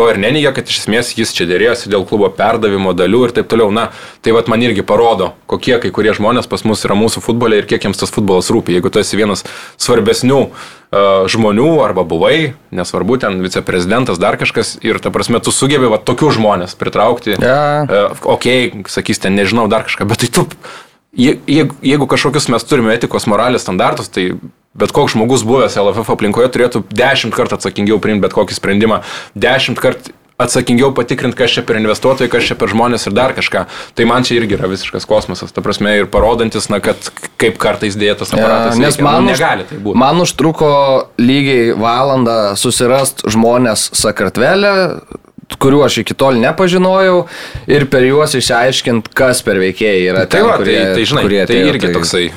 to 0.01 0.09
ir 0.09 0.17
neneigia, 0.17 0.55
kad 0.57 0.71
iš 0.71 0.79
esmės 0.85 1.13
jis 1.13 1.35
čia 1.37 1.45
dėrėjosi 1.51 1.91
dėl 1.93 2.07
klubo 2.09 2.31
perdavimo 2.33 2.95
dalių 2.97 3.27
ir 3.27 3.35
taip 3.37 3.51
toliau. 3.53 3.69
Na, 3.75 3.91
tai 4.25 4.33
vad 4.33 4.49
man 4.49 4.65
irgi 4.65 4.85
parodo, 4.87 5.35
kokie 5.51 5.77
kai 5.83 5.93
kurie 5.93 6.15
žmonės 6.17 6.49
pas 6.49 6.65
mus 6.65 6.87
yra 6.89 6.97
mūsų 6.97 7.21
futbole 7.25 7.61
ir 7.61 7.69
kiek 7.69 7.85
jiems 7.85 8.01
tas 8.01 8.13
futbolas 8.15 8.49
rūpi. 8.49 8.79
Jeigu 8.79 8.89
tu 8.89 9.03
esi 9.03 9.21
vienas 9.21 9.45
svarbesnių 9.77 10.41
uh, 10.41 11.29
žmonių 11.29 11.69
arba 11.85 12.07
buvai, 12.09 12.55
nesvarbu, 12.73 13.21
ten 13.21 13.43
viceprezidentas, 13.45 14.21
dar 14.23 14.41
kažkas, 14.41 14.79
ir 14.81 15.03
ta 15.05 15.13
prasme, 15.13 15.43
tu 15.45 15.53
sugebi 15.53 15.93
va 15.93 16.01
tokių 16.01 16.33
žmonės 16.41 16.79
pritraukti. 16.81 17.37
Uh, 17.37 18.25
ok, 18.39 18.49
sakys 18.89 19.21
ten, 19.21 19.37
nežinau, 19.37 19.69
dar 19.69 19.85
kažką, 19.85 20.09
bet 20.09 20.25
tai 20.25 20.33
tu 20.33 20.49
Je- 21.17 21.39
Jeigu, 21.47 21.75
jeigu 21.83 22.07
kažkokius 22.07 22.49
mes 22.53 22.65
turime 22.65 22.95
etikos 22.95 23.27
moralės 23.27 23.65
standartus, 23.67 24.09
tai 24.09 24.31
bet 24.79 24.93
koks 24.95 25.17
žmogus 25.17 25.43
buvęs 25.43 25.75
LFF 25.81 26.13
aplinkoje 26.15 26.49
turėtų 26.55 26.85
dešimt 26.95 27.35
kartų 27.35 27.59
atsakingiau 27.59 27.99
priimti 27.99 28.23
bet 28.23 28.33
kokį 28.37 28.55
sprendimą, 28.55 29.01
dešimt 29.35 29.81
kartų 29.83 30.13
atsakingiau 30.41 30.89
patikrinti, 30.97 31.37
kas 31.37 31.51
čia 31.53 31.63
per 31.67 31.77
investuotojai, 31.77 32.31
kas 32.33 32.47
čia 32.49 32.55
per 32.57 32.71
žmonės 32.73 33.05
ir 33.11 33.13
dar 33.13 33.35
kažką. 33.37 33.67
Tai 33.99 34.05
man 34.09 34.23
čia 34.25 34.39
irgi 34.39 34.57
yra 34.57 34.71
visiškas 34.73 35.05
kosmosas, 35.05 35.53
ta 35.53 35.61
prasme, 35.61 35.99
ir 35.99 36.07
parodantis, 36.09 36.71
na, 36.73 36.79
kad 36.81 36.97
kaip 37.37 37.59
kartais 37.61 37.99
dėja 37.99 38.15
tas 38.23 38.33
aparatas. 38.33 38.79
Ja, 38.79 38.87
nes 38.87 38.97
veikia. 38.97 39.05
man, 39.05 39.27
nu, 39.27 39.35
negali 39.35 39.67
tai 39.69 39.77
būti. 39.83 39.99
man 40.01 40.23
užtruko 40.25 40.71
lygiai 41.21 41.75
valandą 41.77 42.55
susirast 42.57 43.27
žmonės 43.29 43.91
Sakartvelė, 44.01 45.03
kuriuo 45.59 45.83
aš 45.87 46.01
iki 46.05 46.15
tol 46.15 46.39
nepažinojau 46.41 47.25
ir 47.67 47.89
per 47.91 48.07
juos 48.07 48.37
išsiaiškinti, 48.39 49.15
kas 49.15 49.43
per 49.47 49.59
veikėjai 49.63 50.05
yra. 50.13 50.27
Tai 50.27 50.39
ten, 50.39 50.47
va, 50.47 50.61
kurie, 50.61 50.79
tai, 50.79 50.95
tai 51.01 51.09
žinai, 51.13 51.27
kurie 51.27 51.43
tai 51.43 51.59
atėjo, 51.59 51.75
irgi 51.75 51.93
toksai. 51.97 52.29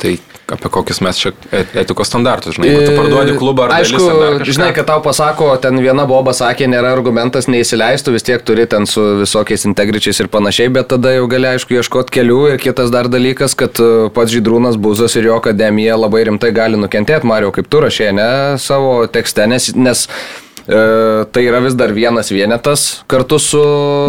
Tai 0.00 0.16
apie 0.46 0.70
kokius 0.70 1.00
mes 1.02 1.18
čia 1.18 1.32
et- 1.50 1.74
etikos 1.82 2.06
standartus, 2.06 2.54
žinai, 2.54 2.68
jeigu 2.70 2.86
tu 2.86 2.94
parduodi 2.96 3.34
klubą 3.38 3.66
ar 3.66 3.74
Aišku, 3.80 4.02
ar 4.22 4.44
žinai, 4.46 4.70
kad 4.74 4.86
tau 4.86 5.02
pasako, 5.02 5.48
ten 5.60 5.78
viena 5.82 6.06
boba 6.06 6.30
sakė, 6.36 6.68
nėra 6.70 6.92
argumentas 6.94 7.48
neįsileistų, 7.50 8.14
vis 8.14 8.26
tiek 8.26 8.42
turi 8.46 8.66
ten 8.70 8.86
su 8.86 9.02
visokiais 9.22 9.66
integričiais 9.66 10.22
ir 10.22 10.30
panašiai, 10.30 10.70
bet 10.72 10.88
tada 10.94 11.16
jau 11.16 11.26
gali, 11.30 11.50
aišku, 11.50 11.74
ieškoti 11.80 12.14
kelių 12.18 12.40
ir 12.54 12.62
kitas 12.62 12.94
dar 12.94 13.10
dalykas, 13.10 13.56
kad 13.58 13.74
e, 13.82 14.08
pats 14.14 14.32
Žydrūnas 14.32 14.78
Buzas 14.78 15.18
ir 15.18 15.24
jo 15.30 15.36
akademija 15.42 15.98
labai 15.98 16.24
rimtai 16.30 16.52
gali 16.54 16.78
nukentėti, 16.78 17.26
Mario, 17.26 17.50
kaip 17.50 17.66
tu 17.68 17.82
rašė, 17.82 18.12
ne, 18.14 18.30
savo 18.62 19.00
tekste, 19.10 19.46
nes, 19.50 19.72
nes 19.74 20.06
e, 20.06 20.45
tai 20.66 21.42
yra 21.46 21.60
vis 21.62 21.76
dar 21.78 21.92
vienas 21.94 22.30
vienetas 22.34 22.86
kartu 23.06 23.38
su 23.38 23.60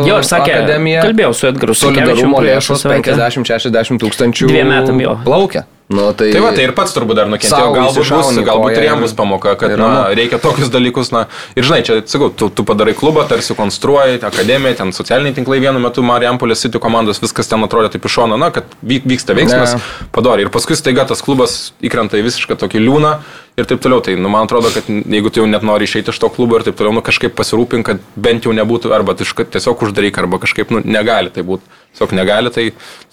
Jo, 0.07 0.19
sakė, 0.25 0.55
akademija. 0.57 1.03
kalbėjau 1.05 1.33
su 1.37 1.47
Edgaru 1.51 1.75
Solidarumo 1.77 2.41
lėšos 2.41 2.81
savaitę. 2.85 3.13
50-60 3.13 4.01
tūkstančių 4.01 4.49
Dviem 4.49 4.71
metam 4.73 5.01
jo. 5.03 5.17
plaukia. 5.25 5.67
Nu, 5.87 6.11
tai, 6.11 6.31
Tai 6.35 6.41
va, 6.43 6.49
tai 6.51 6.65
ir 6.67 6.73
pats 6.75 6.91
turbūt 6.91 7.15
dar 7.15 7.29
nukentėjo, 7.31 7.69
galbūt, 7.71 8.09
bus, 8.11 8.39
galbūt 8.43 8.73
ir 8.75 8.83
jam 8.89 8.99
bus 8.99 9.13
pamoka, 9.15 9.53
kad 9.55 9.71
ir 9.71 9.79
na, 9.79 9.85
ramu. 9.87 10.17
reikia 10.19 10.35
tokius 10.43 10.67
dalykus, 10.73 11.13
na, 11.15 11.21
ir 11.55 11.63
žinai, 11.63 11.79
čia, 11.87 12.01
sakau, 12.11 12.27
tu, 12.27 12.49
tu 12.51 12.65
padarai 12.67 12.91
klubą, 12.97 13.23
tarsi 13.29 13.55
konstruoji, 13.55 14.19
akademiją, 14.27 14.75
ten 14.81 14.91
socialiniai 14.91 15.37
tinklai 15.37 15.61
vienu 15.63 15.79
metu, 15.79 16.03
Marijampolės 16.03 16.65
City 16.65 16.81
komandos, 16.83 17.21
viskas 17.23 17.47
ten 17.47 17.63
atrodo 17.63 17.87
taip 17.93 18.03
iš 18.03 18.17
šono, 18.19 18.35
na, 18.35 18.51
kad 18.51 18.67
vyk, 18.83 19.07
vyksta 19.07 19.37
veiksmas, 19.37 19.77
Ne. 19.77 20.09
padarė. 20.11 20.49
Ir 20.49 20.51
paskui 20.51 20.75
staiga 20.75 21.07
tas 21.07 21.23
klubas 21.23 21.71
įkrenta 21.79 22.19
į 22.19 22.27
visišką 22.27 22.59
tokį 22.59 22.83
liūną 22.83 23.15
ir 23.55 23.65
taip 23.71 23.79
toliau. 23.79 24.03
Tai, 24.03 24.19
nu, 24.19 24.27
man 24.27 24.43
atrodo, 24.43 24.67
kad 24.75 24.91
jeigu 24.91 25.31
tu 25.31 25.39
jau 25.39 25.47
net 25.47 25.63
nori 25.63 25.87
išeiti 25.87 26.11
iš 26.11 26.19
to 26.19 26.27
klubo 26.27 26.59
ir 26.59 26.67
taip 26.67 26.75
toliau, 26.75 26.99
nu, 26.99 27.01
kažkaip 27.01 27.31
pasirūpink, 27.39 27.87
kad 27.87 28.03
bent 28.19 28.43
jau 28.43 28.51
nebūtų, 28.51 28.91
arba 28.91 29.15
tiesiog 29.15 29.87
uždaryk, 29.87 30.19
arba 30.19 30.43
kažkaip, 30.43 30.67
nu, 30.75 30.83
negali 30.83 31.31
tai 31.31 31.47
būti. 31.47 31.63
Tiesiog 31.97 32.11
negali, 32.13 32.51
tai 32.53 32.63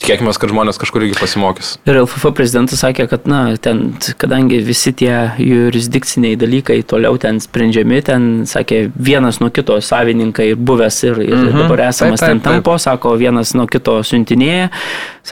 tikėkime, 0.03 0.33
kad 0.37 0.51
žmonės 0.53 0.77
kažkur 0.77 1.07
irgi 1.07 1.17
pasimokys. 1.17 1.71
Ir 1.89 2.03
LFF 2.03 2.35
prezidentas 2.37 2.83
sakė, 2.85 3.07
kad, 3.09 3.25
na, 3.25 3.39
ten, 3.57 3.95
kadangi 4.21 4.59
visi 4.61 4.93
tie 4.93 5.31
jurisdikciniai 5.41 6.37
dalykai 6.37 6.83
toliau 6.85 7.17
ten 7.17 7.41
sprendžiami, 7.41 8.03
ten, 8.05 8.29
sakė, 8.51 8.83
vienas 8.93 9.41
nuo 9.41 9.49
kito 9.57 9.79
savininkai 9.81 10.51
ir 10.53 10.61
buvęs 10.61 11.01
ir, 11.09 11.23
ir 11.25 11.33
mhm. 11.39 11.65
dabar 11.65 11.87
esamas 11.87 12.21
Taip, 12.21 12.29
taip, 12.29 12.45
ten 12.45 12.45
tampo, 12.45 12.77
sako, 12.77 13.15
vienas 13.17 13.55
nuo 13.57 13.65
kito 13.73 13.97
siuntinėja, 14.05 14.69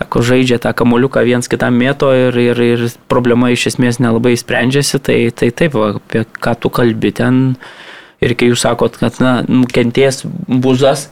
sako, 0.01 0.25
žaidžia 0.33 0.57
tą 0.65 0.73
kamoliuką 0.81 1.21
viens 1.29 1.53
kitam 1.53 1.77
mėto 1.77 2.09
ir, 2.17 2.41
ir, 2.41 2.67
ir 2.73 2.89
problema 3.13 3.53
iš 3.53 3.69
esmės 3.75 4.01
nelabai 4.01 4.33
sprendžiasi, 4.41 5.05
tai, 5.05 5.23
tai 5.37 5.53
taip, 5.53 5.77
va, 5.77 5.99
apie 6.01 6.25
ką 6.41 6.57
tu 6.57 6.73
kalbi 6.73 7.13
ten. 7.21 7.43
Ir 8.23 8.37
kai 8.39 8.53
jūs 8.53 8.63
sakot, 8.63 8.95
kad 9.01 9.17
na, 9.23 9.33
nukentės 9.51 10.23
buzas, 10.47 11.09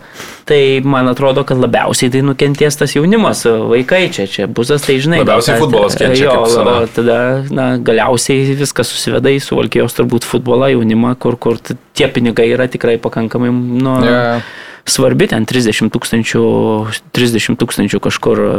tai 0.47 0.79
man 0.87 1.11
atrodo, 1.11 1.43
kad 1.47 1.59
labiausiai 1.59 2.13
tai 2.15 2.23
nukentės 2.23 2.79
tas 2.79 2.95
jaunimas, 2.95 3.43
vaikai 3.45 4.05
čia, 4.15 4.29
čia 4.31 4.47
buzas, 4.47 4.85
tai 4.87 5.01
žinai. 5.03 5.25
Labiausiai 5.25 5.57
gal, 5.57 5.65
futbolas 5.65 5.99
kenčia, 5.99 6.31
Jo, 6.31 6.47
o 6.47 6.87
tada 6.95 7.19
na, 7.51 7.69
galiausiai 7.83 8.55
viskas 8.61 8.93
susiveda 8.95 9.33
į 9.35 9.43
suvalkijos 9.43 9.99
turbūt 9.99 10.29
futbolą, 10.29 10.71
jaunimą, 10.77 11.17
kur, 11.19 11.39
kur 11.41 11.59
tie 11.67 12.09
pinigai 12.15 12.47
yra 12.55 12.71
tikrai 12.71 12.99
pakankamai 13.03 13.51
nu, 13.51 13.99
Yeah. 14.01 14.43
Svarbi, 14.89 15.29
ten 15.31 15.47
30 15.49 15.91
tūkstančių, 15.93 16.43
30 17.17 17.59
tūkstančių 17.61 18.01
kažkur 18.03 18.43
e, 18.45 18.53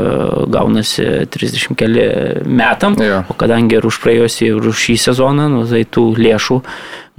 gaunasi 0.53 1.05
30 1.33 1.77
keli 1.79 2.05
metam, 2.45 2.97
Jo. 3.01 3.23
o 3.29 3.37
kadangi 3.37 3.79
ir 3.79 3.87
už 3.87 4.01
praėjusį, 4.03 4.51
ir 4.51 4.69
už 4.71 4.85
šį 4.85 4.97
sezoną, 5.07 5.49
nu, 5.51 5.63
tai 5.69 5.83
tų 5.85 6.11
lėšų 6.19 6.61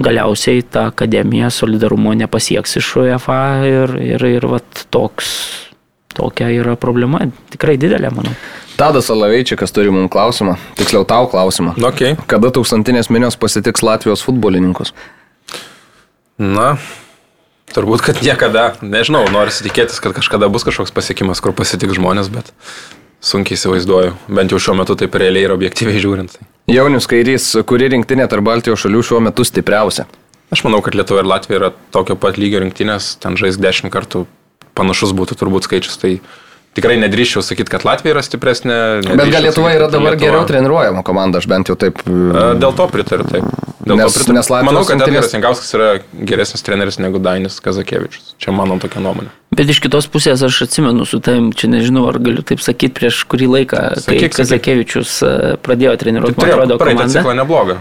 galiausiai 0.03 0.65
ta 0.65 0.89
akademija 0.91 1.51
solidarumo 1.53 2.15
nepasieks 2.19 2.79
iš 2.81 2.95
UEFA 3.03 3.43
ir, 3.69 3.95
ir, 4.01 4.27
ir 4.39 4.49
vat, 4.51 4.87
toks, 4.95 5.31
tokia 6.17 6.51
yra 6.55 6.77
problema, 6.81 7.25
tikrai 7.53 7.79
didelė, 7.81 8.13
manau. 8.15 8.35
Tadas 8.79 9.11
Alaveičikas 9.13 9.75
turi 9.75 9.93
mums 9.93 10.11
klausimą, 10.13 10.57
tiksliau 10.79 11.05
tau 11.09 11.29
klausimą. 11.31 11.77
Nu, 11.77 11.91
okay. 11.93 12.17
Kada 12.27 12.51
tūkstantinės 12.55 13.13
minios 13.13 13.37
pasitiks 13.39 13.85
Latvijos 13.85 14.25
futbolininkus? 14.25 14.95
Na, 16.41 16.73
turbūt, 17.75 18.05
kad 18.07 18.23
niekada, 18.25 18.73
nežinau, 18.85 19.25
noriu 19.33 19.53
tikėtis, 19.53 20.01
kad 20.03 20.15
kažkada 20.17 20.49
bus 20.53 20.67
kažkoks 20.69 20.95
pasiekimas, 20.95 21.43
kur 21.45 21.55
pasitiks 21.57 21.99
žmonės, 21.99 22.31
bet 22.33 22.53
sunkiai 23.23 23.59
įsivaizduoju, 23.59 24.17
bent 24.35 24.53
jau 24.53 24.61
šiuo 24.63 24.77
metu 24.81 24.97
taip 24.99 25.15
realiai 25.19 25.47
ir 25.47 25.55
objektyviai 25.55 26.03
žiūrint. 26.03 26.37
Tai 26.37 26.75
Jaunius 26.75 27.09
Kairys, 27.11 27.49
kuri 27.69 27.89
rinktinė 27.93 28.29
tarp 28.31 28.47
Baltijos 28.47 28.83
šalių 28.83 29.03
šiuo 29.07 29.23
metu 29.25 29.47
stipriausia? 29.47 30.09
Aš 30.53 30.65
manau, 30.67 30.83
kad 30.85 30.97
Lietuva 30.99 31.23
ir 31.23 31.29
Latvija 31.31 31.61
yra 31.61 31.71
tokio 31.95 32.17
pat 32.21 32.37
lygio 32.37 32.61
rinktinės, 32.63 33.15
ten 33.23 33.39
žais 33.41 33.57
dešimt 33.57 33.93
kartų 33.95 34.27
panašus 34.77 35.15
būtų 35.17 35.39
turbūt 35.41 35.69
skaičius, 35.69 35.97
tai 36.03 36.19
tikrai 36.75 36.97
nedrįščiau 37.03 37.43
sakyti, 37.45 37.69
kad 37.75 37.85
Latvija 37.85 38.15
yra 38.17 38.23
stipresnė. 38.25 38.77
Bet 39.05 39.29
gal 39.33 39.45
Lietuva 39.45 39.73
yra 39.77 39.89
dabar 39.93 40.15
Lietuva- 40.15 40.23
geriau 40.25 40.47
treniruojama 40.49 41.03
komanda, 41.05 41.39
aš 41.43 41.47
bent 41.51 41.69
jau 41.69 41.77
taip. 41.77 42.01
E, 42.07 42.47
Dėl 42.63 42.73
to 42.77 42.87
pritariu, 42.89 43.27
taip. 43.29 43.45
Dėl 43.83 43.97
Nes- 43.99 44.13
to 44.15 44.21
pritariu. 44.21 44.35
nes 44.39 44.49
Latvijos 44.49 44.71
Manau, 44.73 44.85
kad 44.87 44.97
rinktinės- 44.97 45.09
Edgaras 45.09 45.35
Jankauskas 45.35 45.75
yra 45.75 45.89
geresnis 46.25 46.63
treneris 46.63 46.99
negu 47.03 47.19
Dainis 47.19 47.61
Kazakievičius. 47.61 48.35
Čia 48.39 48.53
mano 48.57 48.79
tokia 48.79 49.01
nuomonė. 49.03 49.29
Bet 49.55 49.69
iš 49.69 49.81
kitos 49.85 50.07
pusės 50.09 50.41
aš 50.43 50.63
atsimenu 50.65 51.05
su 51.07 51.21
tavim, 51.21 51.53
čia 51.53 51.69
nežinau, 51.69 52.09
ar 52.09 52.19
galiu 52.19 52.43
taip 52.43 52.59
sakyti, 52.61 52.95
prieš 52.95 53.25
kurį 53.29 53.49
laiką, 53.53 53.77
kai 53.95 54.01
Sakyk, 54.01 54.33
sakyk. 54.33 54.37
Kazakevičius 54.39 55.23
e, 55.23 55.57
pradėjo 55.61 55.97
treniruoti, 55.99 56.37
man 56.37 56.47
Turėjo 56.47 56.57
atrodo, 56.63 56.79
praeitą 56.79 57.05
komandą. 57.05 57.21
ciklą 57.21 57.35
neblogą. 57.37 57.77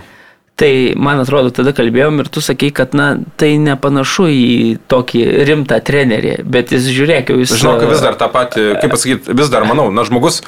Tai 0.61 0.93
man 1.01 1.17
atrodo, 1.23 1.49
tada 1.57 1.71
kalbėjom 1.73 2.21
ir 2.21 2.27
tu 2.29 2.43
sakai, 2.45 2.67
kad 2.75 2.91
na, 2.93 3.15
tai 3.41 3.55
nepanašu 3.57 4.27
į 4.29 4.51
tokį 4.91 5.23
rimtą 5.49 5.79
trenerį, 5.81 6.35
bet 6.45 6.69
jis 6.75 6.85
žiūrėk, 6.93 7.31
jau 7.33 7.39
jis... 7.41 7.55
Žinau, 7.63 7.79
kad 7.81 7.89
vis 7.89 8.03
dar 8.05 8.19
tą 8.19 8.27
patį, 8.29 8.65
kaip 8.77 8.93
pasakyti, 8.93 9.37
vis 9.39 9.49
dar 9.49 9.65
manau, 9.65 9.87
na 9.89 10.05
žmogus 10.05 10.43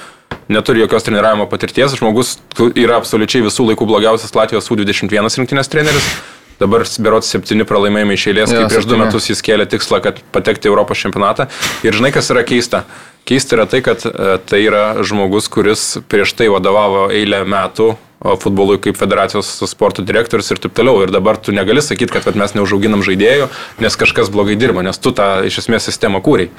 neturi 0.53 0.83
jokios 0.83 1.07
treniravimo 1.07 1.47
patirties, 1.49 1.97
žmogus 1.97 2.35
yra 2.77 2.99
absoliučiai 3.01 3.41
visų 3.47 3.65
laikų 3.71 3.89
blogiausias 3.89 4.37
Latvijos 4.37 4.69
U21 4.69 5.33
rinktinės 5.41 5.73
treneris, 5.73 6.13
Dabar 6.61 6.85
berots 7.01 7.31
septyni 7.33 7.65
pralaimėjimai 7.67 8.13
iš 8.13 8.27
eilės, 8.29 8.51
kai 8.53 8.67
prieš 8.69 8.85
du 8.87 8.99
metus 8.99 9.25
jis 9.31 9.41
kėlė 9.43 9.65
tikslą, 9.71 9.99
kad 10.05 10.19
patekti 10.35 10.69
į 10.69 10.71
Europos 10.71 11.01
čempionatą. 11.01 11.47
Ir 11.83 11.97
žinai, 11.97 12.13
kas 12.13 12.29
yra 12.31 12.45
keista? 12.47 12.83
Keista 13.27 13.57
yra 13.57 13.65
tai, 13.67 13.81
kad 13.83 14.05
e, 14.05 14.37
tai 14.47 14.61
yra 14.61 14.83
žmogus, 15.03 15.49
kuris 15.51 15.85
prieš 16.11 16.35
tai 16.37 16.51
vadovavo 16.53 17.07
eilę 17.15 17.41
metų 17.49 17.89
futbolui 18.23 18.79
kaip 18.81 18.97
federacijos 18.99 19.49
sporto 19.69 20.03
direktorius 20.05 20.51
ir 20.53 20.61
taip 20.63 20.75
toliau. 20.77 21.01
Ir 21.03 21.13
dabar 21.13 21.37
tu 21.37 21.55
negali 21.55 21.83
sakyti, 21.83 22.11
kad 22.13 22.27
vat, 22.27 22.37
mes 22.39 22.55
neužauginam 22.57 23.03
žaidėjų, 23.05 23.49
nes 23.83 23.99
kažkas 23.99 24.31
blogai 24.33 24.57
dirba, 24.59 24.83
nes 24.85 24.99
tu 24.99 25.13
tą 25.15 25.43
iš 25.47 25.63
esmės 25.63 25.89
sistemą 25.89 26.23
kūrei. 26.23 26.49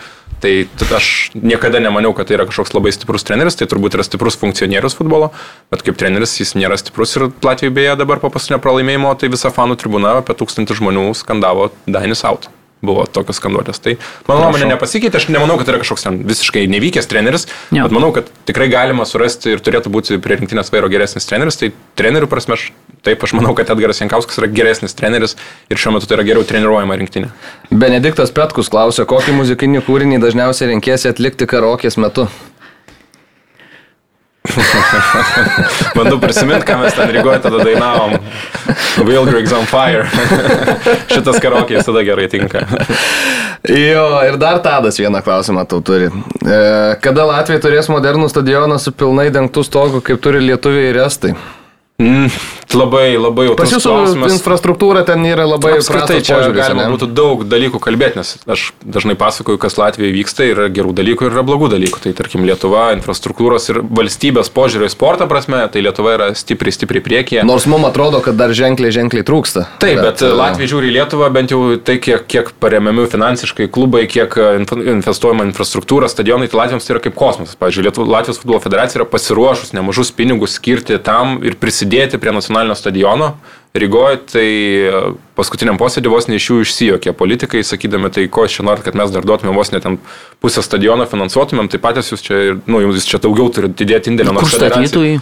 Tai 0.44 0.52
aš 0.98 1.30
niekada 1.34 1.80
nemaniau, 1.80 2.12
kad 2.16 2.28
tai 2.28 2.38
yra 2.38 2.48
kažkoks 2.48 2.74
labai 2.76 2.92
stiprus 2.92 3.24
treneris, 3.24 3.56
tai 3.56 3.68
turbūt 3.70 3.96
yra 3.96 4.04
stiprus 4.06 4.36
funkcionierius 4.40 4.98
futbolo, 4.98 5.30
bet 5.72 5.86
kaip 5.86 5.96
treneris 6.00 6.36
jis 6.40 6.56
nėra 6.58 6.76
stiprus 6.80 7.16
ir 7.16 7.30
Latvijai 7.44 7.72
beje 7.74 7.94
dabar 8.00 8.20
po 8.20 8.32
paskutinio 8.34 8.60
pralaimėjimo, 8.64 9.14
tai 9.20 9.32
visa 9.32 9.52
fanų 9.54 9.78
tribūna 9.80 10.18
apie 10.20 10.36
tūkstantį 10.36 10.80
žmonių 10.82 11.08
skandavo 11.16 11.70
Dainis 11.88 12.26
Out. 12.28 12.53
Buvo 12.84 13.06
tokios 13.10 13.38
skanduotės. 13.40 13.80
Tai 13.84 13.96
mano 14.28 14.46
nuomonė 14.46 14.68
nepasikeitė, 14.74 15.20
aš 15.20 15.28
nemanau, 15.32 15.56
kad 15.60 15.70
yra 15.72 15.80
kažkoks 15.82 16.06
ten 16.06 16.20
visiškai 16.28 16.64
nevykęs 16.72 17.08
treneris, 17.10 17.46
Jo. 17.74 17.86
bet 17.86 17.94
manau, 17.96 18.10
kad 18.16 18.28
tikrai 18.48 18.68
galima 18.72 19.06
surasti 19.08 19.54
ir 19.54 19.62
turėtų 19.64 19.92
būti 19.94 20.18
prie 20.22 20.38
rinktinės 20.40 20.72
vairo 20.74 20.90
geresnis 20.92 21.28
treneris. 21.28 21.58
Tai 21.60 21.70
trenerių 21.98 22.28
prasme, 22.30 22.58
aš, 22.58 22.68
taip, 23.06 23.24
aš 23.24 23.34
manau, 23.38 23.54
kad 23.56 23.70
Edgaras 23.72 24.02
Jankauskas 24.02 24.40
yra 24.42 24.50
geresnis 24.52 24.96
treneris 24.98 25.36
ir 25.72 25.80
šiuo 25.80 25.94
metu 25.96 26.10
tai 26.10 26.18
yra 26.18 26.26
geriau 26.28 26.44
treniruojama 26.48 26.98
rinktinė. 27.00 27.30
Benediktas 27.72 28.34
Petkus 28.34 28.68
klausia, 28.72 29.06
kokį 29.08 29.36
muzikinį 29.40 29.84
kūrinį 29.86 30.20
dažniausiai 30.24 30.72
renkėsi 30.74 31.10
atlikti 31.12 31.48
karokės 31.50 31.96
metu. 32.00 32.28
Bandau 35.96 36.18
prisiminti, 36.20 36.66
ką 36.68 36.76
mes 36.82 36.94
ten 36.94 37.10
Rygoje 37.10 37.38
tada 37.40 37.64
dainavom. 37.64 38.18
Will 39.06 39.26
Griggs 39.26 39.52
on 39.56 39.64
Fire. 39.66 40.04
Šitas 41.12 41.40
karokė 41.42 41.78
visada 41.80 42.04
gerai 42.06 42.28
tinka. 42.32 42.66
Jo, 43.64 44.06
ir 44.28 44.36
dar 44.40 44.60
Tadas 44.64 45.00
vieną 45.00 45.22
klausimą 45.24 45.64
tau 45.68 45.80
turi. 45.80 46.10
E, 46.44 46.60
kada 47.04 47.24
Latvija 47.30 47.62
turės 47.64 47.88
modernų 47.88 48.28
stadioną 48.28 48.78
su 48.82 48.92
pilnai 48.92 49.30
dengtų 49.34 49.64
stogu, 49.64 50.04
kaip 50.04 50.20
turi 50.22 50.44
lietuviai 50.44 50.92
ir 50.92 51.00
estai? 51.06 51.32
Mm, 52.02 52.28
labai, 52.72 53.16
labai 53.20 53.46
jau 53.48 53.56
Pas 53.58 53.70
jūsų 53.70 53.92
infrastruktūra 54.32 55.04
ten 55.06 55.24
yra 55.28 55.44
labai 55.48 55.76
prastas 55.84 56.24
čia 56.26 56.38
galima 56.54 56.86
ane? 56.86 56.94
būtų 56.94 57.08
daug 57.12 57.44
dalykų 57.48 57.80
kalbėti, 57.82 58.20
nes 58.20 58.34
aš 58.50 58.70
dažnai 58.80 59.16
pasakoju, 59.20 59.60
kas 59.60 59.76
Latvijoje 59.80 60.14
vyksta, 60.16 60.46
yra 60.48 60.68
gerų 60.72 60.94
dalykų 60.96 61.28
ir 61.28 61.36
yra 61.36 61.44
blogų 61.46 61.68
dalykų. 61.74 62.00
Tai 62.06 62.12
tarkim 62.16 62.46
Lietuva, 62.48 62.86
infrastruktūros 62.96 63.68
ir 63.72 63.82
valstybės 63.84 64.50
požiūrio 64.54 64.88
į 64.88 64.94
sportą 64.94 65.28
prasme, 65.30 65.60
tai 65.68 65.84
Lietuva 65.84 66.16
yra 66.16 66.30
stipriai, 66.38 66.74
stipriai 66.74 67.04
priekyje. 67.04 67.44
Nors 67.46 67.66
mums 67.70 67.88
atrodo, 67.90 68.22
kad 68.24 68.38
dar 68.40 68.54
ženkliai, 68.56 68.94
ženkliai 68.94 69.26
trūksta. 69.26 69.66
Taip, 69.82 70.00
bet, 70.00 70.22
bet 70.22 70.24
e, 70.24 70.32
Latvija 70.32 70.72
žiūri 70.72 70.90
į 70.90 70.96
Lietuvą, 70.98 71.28
bent 71.34 71.52
jau 71.54 71.60
tai, 71.84 71.98
kiek, 72.02 72.24
kiek 72.30 72.50
paremiami 72.62 73.06
finansiškai 73.12 73.68
klubai, 73.74 74.06
kiek 74.10 74.34
e, 74.40 74.48
investuojama 74.94 75.46
infrastruktūra, 75.50 76.08
stadionai, 76.12 76.48
tai 76.48 76.60
Latvijams 76.62 76.86
tai 76.88 76.96
yra 76.96 77.04
kaip 77.04 77.16
kosmosas. 77.18 77.58
Pavyzdžiui, 77.60 77.86
Lietu- 77.88 78.08
Latvijos 78.08 78.40
futbolo 78.42 78.60
federacija 78.64 79.00
yra 79.02 79.08
pasiruošus 79.10 79.74
nemažus 79.76 80.12
pinigus 80.14 80.56
skirti 80.58 80.98
tam 81.02 81.38
ir 81.44 81.56
prisidėti 81.60 82.20
prie 82.22 82.32
nacionalinio 82.32 82.53
stadiono. 82.78 83.34
Rygoje 83.74 84.18
tai 84.30 84.46
e, 84.86 84.98
paskutiniam 85.34 85.74
posėdį 85.80 86.12
vos 86.12 86.28
ne 86.30 86.36
iš 86.38 86.44
jų 86.46 86.60
išsijokė 86.62 87.10
politikai, 87.18 87.64
sakydami, 87.66 88.06
tai 88.14 88.28
ko 88.30 88.44
čia 88.46 88.62
norit, 88.62 88.84
kad 88.86 88.94
mes 88.94 89.10
dar 89.10 89.26
duotumėm 89.26 89.58
vos 89.58 89.72
net 89.74 89.82
ten 89.82 89.96
pusę 90.38 90.62
stadiono 90.62 91.08
finansuotumėm, 91.10 91.66
tai 91.72 91.80
patys 91.82 92.12
jūs 92.12 92.22
čia, 92.22 92.38
ir, 92.52 92.60
nu, 92.70 92.84
jūs 92.84 93.08
čia 93.10 93.18
daugiau 93.18 93.50
turite 93.50 93.82
įdėti 93.82 94.12
indėlio 94.14 94.36
federacija- 94.38 94.70
statytojai? 94.70 95.18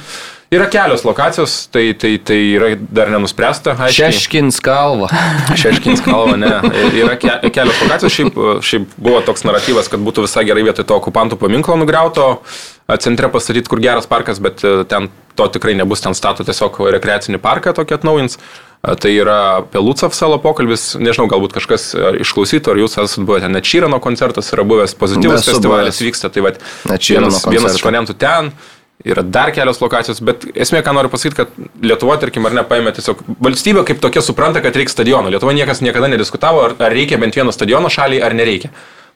Yra 0.52 0.66
kelios 0.68 1.00
lokacijos, 1.08 1.54
tai, 1.72 1.94
tai, 1.96 2.18
tai 2.20 2.36
yra 2.52 2.74
dar 2.76 3.08
nenuspręsta. 3.08 3.72
aiškiai. 3.72 4.12
Šeškins 4.12 4.60
kalva. 4.60 5.08
Šeškins 5.62 6.04
kalva, 6.04 6.36
ne. 6.36 6.50
Yra 6.92 7.16
ke, 7.16 7.38
kelios 7.48 7.80
lokacijos, 7.80 8.12
šiaip, 8.12 8.36
šiaip 8.60 8.92
buvo 9.00 9.22
toks 9.24 9.46
naratyvas, 9.48 9.88
kad 9.88 10.04
būtų 10.04 10.26
visai 10.26 10.44
gerai 10.44 10.66
vietoj 10.68 10.84
to 10.84 11.00
okupantų 11.00 11.40
paminklo 11.40 11.78
nugriauto, 11.80 12.26
centre 13.00 13.32
pastatyti, 13.32 13.72
kur 13.72 13.80
geras 13.80 14.04
parkas, 14.10 14.42
bet 14.44 14.60
e, 14.60 14.82
ten 14.92 15.08
to 15.38 15.48
tikrai 15.52 15.74
nebus, 15.78 16.02
ten 16.04 16.16
stato 16.18 16.44
tiesiog 16.46 16.78
rekreacinį 16.96 17.40
parką 17.42 17.74
tokį 17.76 17.98
atnaujins. 17.98 18.38
Tai 18.82 19.10
yra 19.14 19.38
apie 19.60 19.78
Lucov 19.78 20.10
salo 20.16 20.40
pokalbis, 20.42 20.96
nežinau, 20.98 21.28
galbūt 21.30 21.54
kažkas 21.54 21.92
išklausytų, 22.24 22.72
ar 22.72 22.80
jūs 22.82 22.96
esate 22.98 23.22
buvę 23.28 23.44
ten, 23.44 23.54
net 23.54 23.68
Šyrano 23.68 24.00
koncertas 24.02 24.50
yra 24.56 24.64
buvęs, 24.66 24.96
pozityvus 24.98 25.38
Esu 25.38 25.52
festivalis 25.52 26.00
buvęs. 26.00 26.06
vyksta, 26.08 26.30
tai 26.34 26.42
va, 26.42 26.50
vienas, 26.90 27.44
vienas 27.46 27.78
iš 27.78 27.84
variantų 27.86 28.18
ten. 28.18 28.50
Yra 29.06 29.22
dar 29.26 29.50
kelios 29.54 29.80
lokacijos, 29.82 30.20
bet 30.22 30.44
esmė, 30.54 30.82
ką 30.86 30.92
noriu 30.94 31.10
pasakyti, 31.10 31.38
kad 31.40 31.54
Lietuva, 31.82 32.18
tarkim, 32.22 32.44
ar 32.46 32.54
ne, 32.54 32.62
paėmė 32.66 32.92
tiesiog 32.94 33.22
valstybė 33.42 33.82
kaip 33.86 34.02
tokia 34.02 34.22
supranta, 34.22 34.62
kad 34.62 34.76
reikia 34.78 34.94
stadiono. 34.94 35.30
Lietuva 35.30 35.54
niekas 35.58 35.82
niekada 35.82 36.10
nediskutavo, 36.10 36.60
ar, 36.68 36.76
ar 36.78 36.94
reikia 36.94 37.18
bent 37.22 37.38
vieno 37.38 37.54
stadiono 37.54 37.90
šaliai, 37.90 38.22
ar 38.22 38.36
nereikia. 38.38 38.70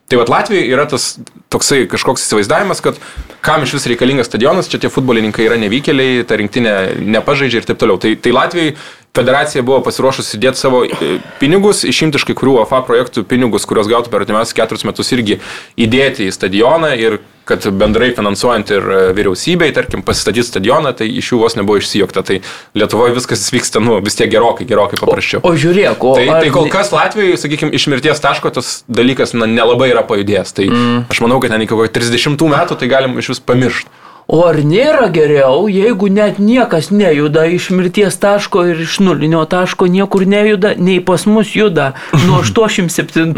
Tai 0.07 0.20
vad 0.20 0.30
Latvijoje 0.30 0.70
yra 0.70 0.84
tas 0.86 1.16
toksai 1.50 1.86
kažkoks 1.90 2.22
įsivaizdavimas, 2.22 2.82
kad 2.84 2.98
kam 3.42 3.64
iš 3.66 3.72
vis 3.74 3.88
reikalingas 3.90 4.28
stadionas, 4.30 4.68
čia 4.70 4.78
tie 4.82 4.90
futbolininkai 4.92 5.48
yra 5.48 5.59
nevykėliai, 5.59 6.22
ta 6.28 6.38
rinktinė 6.38 6.74
nepažaidžia 7.16 7.62
ir 7.62 7.66
taip 7.66 7.80
toliau. 7.80 7.98
Tai, 8.02 8.12
tai 8.22 8.34
Latvijai 8.34 8.76
federacija 9.16 9.64
buvo 9.66 9.80
pasiruošusi 9.86 10.40
dėti 10.42 10.60
savo 10.60 10.82
e, 10.84 11.16
pinigus, 11.40 11.84
išimti 11.88 12.20
iš 12.20 12.26
kai 12.28 12.36
kurių 12.38 12.60
AFA 12.64 12.82
projektų 12.86 13.24
pinigus, 13.28 13.66
kuriuos 13.68 13.88
gautų 13.90 14.12
per 14.12 14.24
artimiausius 14.24 14.56
keturis 14.56 14.86
metus 14.88 15.12
irgi 15.16 15.40
įdėti 15.80 16.28
į 16.28 16.36
stadioną 16.36 16.92
ir 17.00 17.20
kad 17.46 17.62
bendrai 17.78 18.10
finansuojant 18.14 18.70
ir 18.74 18.86
e, 18.90 19.00
vyriausybei, 19.14 19.70
tarkim, 19.74 20.02
pasistatyti 20.06 20.48
stadioną, 20.48 20.90
tai 20.98 21.06
iš 21.20 21.30
jų 21.30 21.38
vos 21.44 21.54
nebuvo 21.54 21.78
išsijokta. 21.78 22.24
Tai 22.26 22.40
Lietuvoje 22.74 23.14
viskas 23.14 23.44
vyksta, 23.54 23.82
nu, 23.82 24.00
vis 24.02 24.18
tiek 24.18 24.32
gerokai, 24.32 24.66
gerokai 24.66 24.98
paprasčiau. 24.98 25.44
O 25.46 25.52
žiūrėk, 25.54 26.02
o... 26.02 26.16
Tai, 26.18 26.24
ar 26.26 26.42
tai 26.42 26.50
kol 26.54 26.66
kas 26.72 26.90
Latvijoje, 26.94 27.38
sakykime, 27.44 27.70
iš 27.78 27.86
mirties 27.92 28.22
taško 28.24 28.50
tas 28.56 28.80
dalykas 28.90 29.36
na, 29.38 29.46
nelabai 29.46 29.92
yra 29.92 30.02
pajudėjęs. 30.08 30.56
Tai 30.58 30.66
mm. 30.72 30.98
aš 31.14 31.22
manau, 31.22 31.38
kad 31.42 31.54
ten 31.54 31.62
iki 31.62 31.70
kokio 31.70 31.94
30 32.00 32.50
metų 32.50 32.80
tai 32.82 32.90
galim 32.90 33.14
iš 33.22 33.30
vis 33.36 33.42
pamiršti. 33.46 33.94
O 34.27 34.41
ar 34.43 34.57
nėra 34.66 35.07
geriau, 35.14 35.68
jeigu 35.70 36.09
net 36.11 36.41
niekas 36.43 36.89
nejuda 36.91 37.45
iš 37.47 37.68
mirties 37.70 38.16
taško 38.18 38.64
ir 38.72 38.81
iš 38.83 38.97
nulinio 38.99 39.45
taško 39.47 39.87
niekur 39.87 40.24
nejuda, 40.27 40.72
nei 40.83 40.99
pas 40.99 41.22
mus 41.31 41.53
juda 41.55 41.93
nuo 42.24 42.41
87 42.47 43.37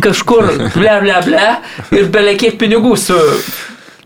kažkur 0.00 0.48
ble 0.76 0.94
ble 1.04 1.18
ble 1.26 1.42
ir 1.98 2.08
beveik 2.14 2.40
kiek 2.40 2.56
pinigų 2.60 2.94
su... 2.96 3.18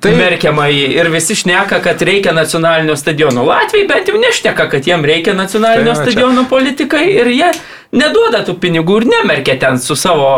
Tai 0.02 0.10
merkiama 0.18 0.64
į 0.74 0.80
ir 0.96 1.06
visi 1.14 1.36
šneka, 1.38 1.76
kad 1.84 2.00
reikia 2.02 2.32
nacionalinio 2.34 2.96
stadiono. 2.98 3.44
Latvijai 3.46 3.86
bent 3.86 4.08
jau 4.10 4.16
nešneka, 4.18 4.64
kad 4.72 4.88
jiem 4.90 5.04
reikia 5.06 5.30
nacionalinio 5.38 5.92
Tai 5.92 6.00
va, 6.00 6.02
čia- 6.02 6.10
stadiono 6.10 6.42
politikai 6.50 7.04
ir 7.12 7.30
jie 7.30 7.50
neduoda 7.94 8.40
tų 8.48 8.56
pinigų 8.64 8.96
ir 8.98 9.06
nemerkia 9.12 9.54
ten 9.62 9.78
su 9.78 9.94
savo 9.94 10.32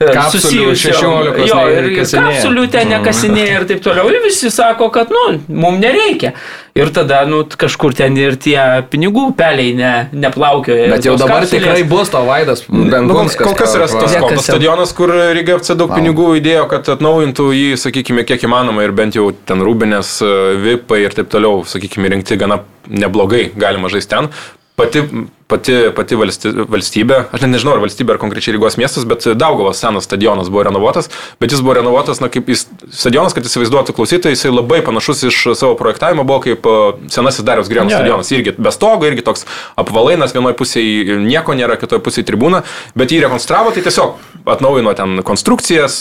Kapsulių 0.00 0.74
susijusiom- 0.74 0.74
16 0.74 1.46
Jo, 1.48 1.58
ir, 1.70 1.84
kapsulių 1.96 2.64
ten 2.70 2.88
nekasinėja 2.90 3.60
ir 3.60 3.64
taip 3.68 3.80
toliau. 3.84 4.08
Ir 4.10 4.20
visi 4.24 4.50
sako, 4.50 4.88
kad, 4.90 5.08
nu, 5.14 5.38
mums 5.48 5.78
nereikia. 5.80 6.32
Ir 6.74 6.90
tada, 6.90 7.20
nu, 7.30 7.44
kažkur 7.44 7.94
ten 7.94 8.16
ir 8.18 8.34
tie 8.36 8.58
pinigų 8.90 9.28
peliai 9.38 9.74
ne, 9.78 10.08
neplaukioja. 10.12 10.88
Bet 10.90 11.04
jau 11.06 11.14
dabar 11.16 11.42
kapsulės- 11.44 11.54
tikrai 11.62 11.84
bus 11.88 12.08
to 12.10 12.18
Vaidas 12.26 12.64
Nu, 12.68 12.90
kol, 12.90 12.90
Benkunskas. 12.90 13.46
kol 13.46 13.54
kas 13.54 13.74
yra 13.76 13.86
tas 13.86 14.12
jau- 14.14 14.42
stadionas, 14.42 14.92
kur 14.92 15.08
Ryga 15.08 15.54
FC 15.60 15.74
daug 15.78 15.88
Wow. 15.90 15.96
pinigų 16.00 16.26
įdėjo, 16.42 16.68
kad 16.68 16.84
atnaujintų 16.96 17.46
jį, 17.54 17.72
sakykime, 17.78 18.24
kiek 18.26 18.40
įmanoma 18.42 18.82
ir 18.84 18.90
bent 18.92 19.14
jau 19.14 19.30
ten 19.46 19.60
rūbinės, 19.62 20.20
e, 20.22 20.56
vipai 20.76 21.04
ir 21.04 21.10
taip 21.10 21.28
toliau, 21.30 21.62
sakykime, 21.64 22.10
rinkti 22.10 22.36
gana 22.36 22.60
neblogai, 22.90 23.52
galima 23.56 23.88
žaisti 23.88 24.08
ten. 24.08 24.28
Pati, 24.74 25.02
pati, 25.46 25.74
pati 25.94 26.16
valsti, 26.18 26.50
valstybė, 26.66 27.18
aš 27.30 27.44
net 27.44 27.52
nežinau, 27.52 27.76
ar 27.76 27.82
valstybė 27.84 28.16
ar 28.16 28.18
konkrečiai 28.18 28.56
Rygos 28.56 28.74
miestas, 28.74 29.04
bet 29.06 29.22
Daugavos 29.38 29.78
senas 29.78 30.08
stadionas 30.08 30.48
buvo 30.50 30.64
renovuotas, 30.66 31.06
bet 31.38 31.54
jis 31.54 31.60
buvo 31.62 31.76
renovuotas, 31.78 32.18
na, 32.18 32.26
kaip 32.32 32.48
jis, 32.50 32.64
stadionas, 32.90 33.36
kad 33.36 33.46
įsivaizduotų 33.46 33.94
klausytojai, 33.94 34.34
jisai 34.34 34.50
labai 34.50 34.80
panašus 34.82 35.22
iš 35.28 35.38
savo 35.54 35.76
projektavimo 35.78 36.24
buvo 36.26 36.40
kaip 36.48 36.66
e, 36.66 36.74
senasis 37.14 37.46
Dariaus 37.46 37.70
Grėno 37.70 37.92
stadionas, 37.92 38.32
irgi 38.34 38.56
be 38.58 38.72
stogo, 38.74 39.06
irgi 39.06 39.22
toks 39.28 39.46
apvalainas, 39.78 40.34
vienoje 40.34 40.58
pusėje 40.58 41.20
nieko 41.22 41.54
nėra, 41.54 41.78
kitoje 41.78 42.02
pusėje 42.02 42.26
tribūna, 42.32 42.64
bet 42.98 43.14
jį 43.14 43.22
rekonstravo, 43.28 43.70
tai 43.76 43.86
tiesiog 43.86 44.18
atnaujino 44.56 44.96
ten 44.98 45.22
konstrukcijas, 45.22 46.00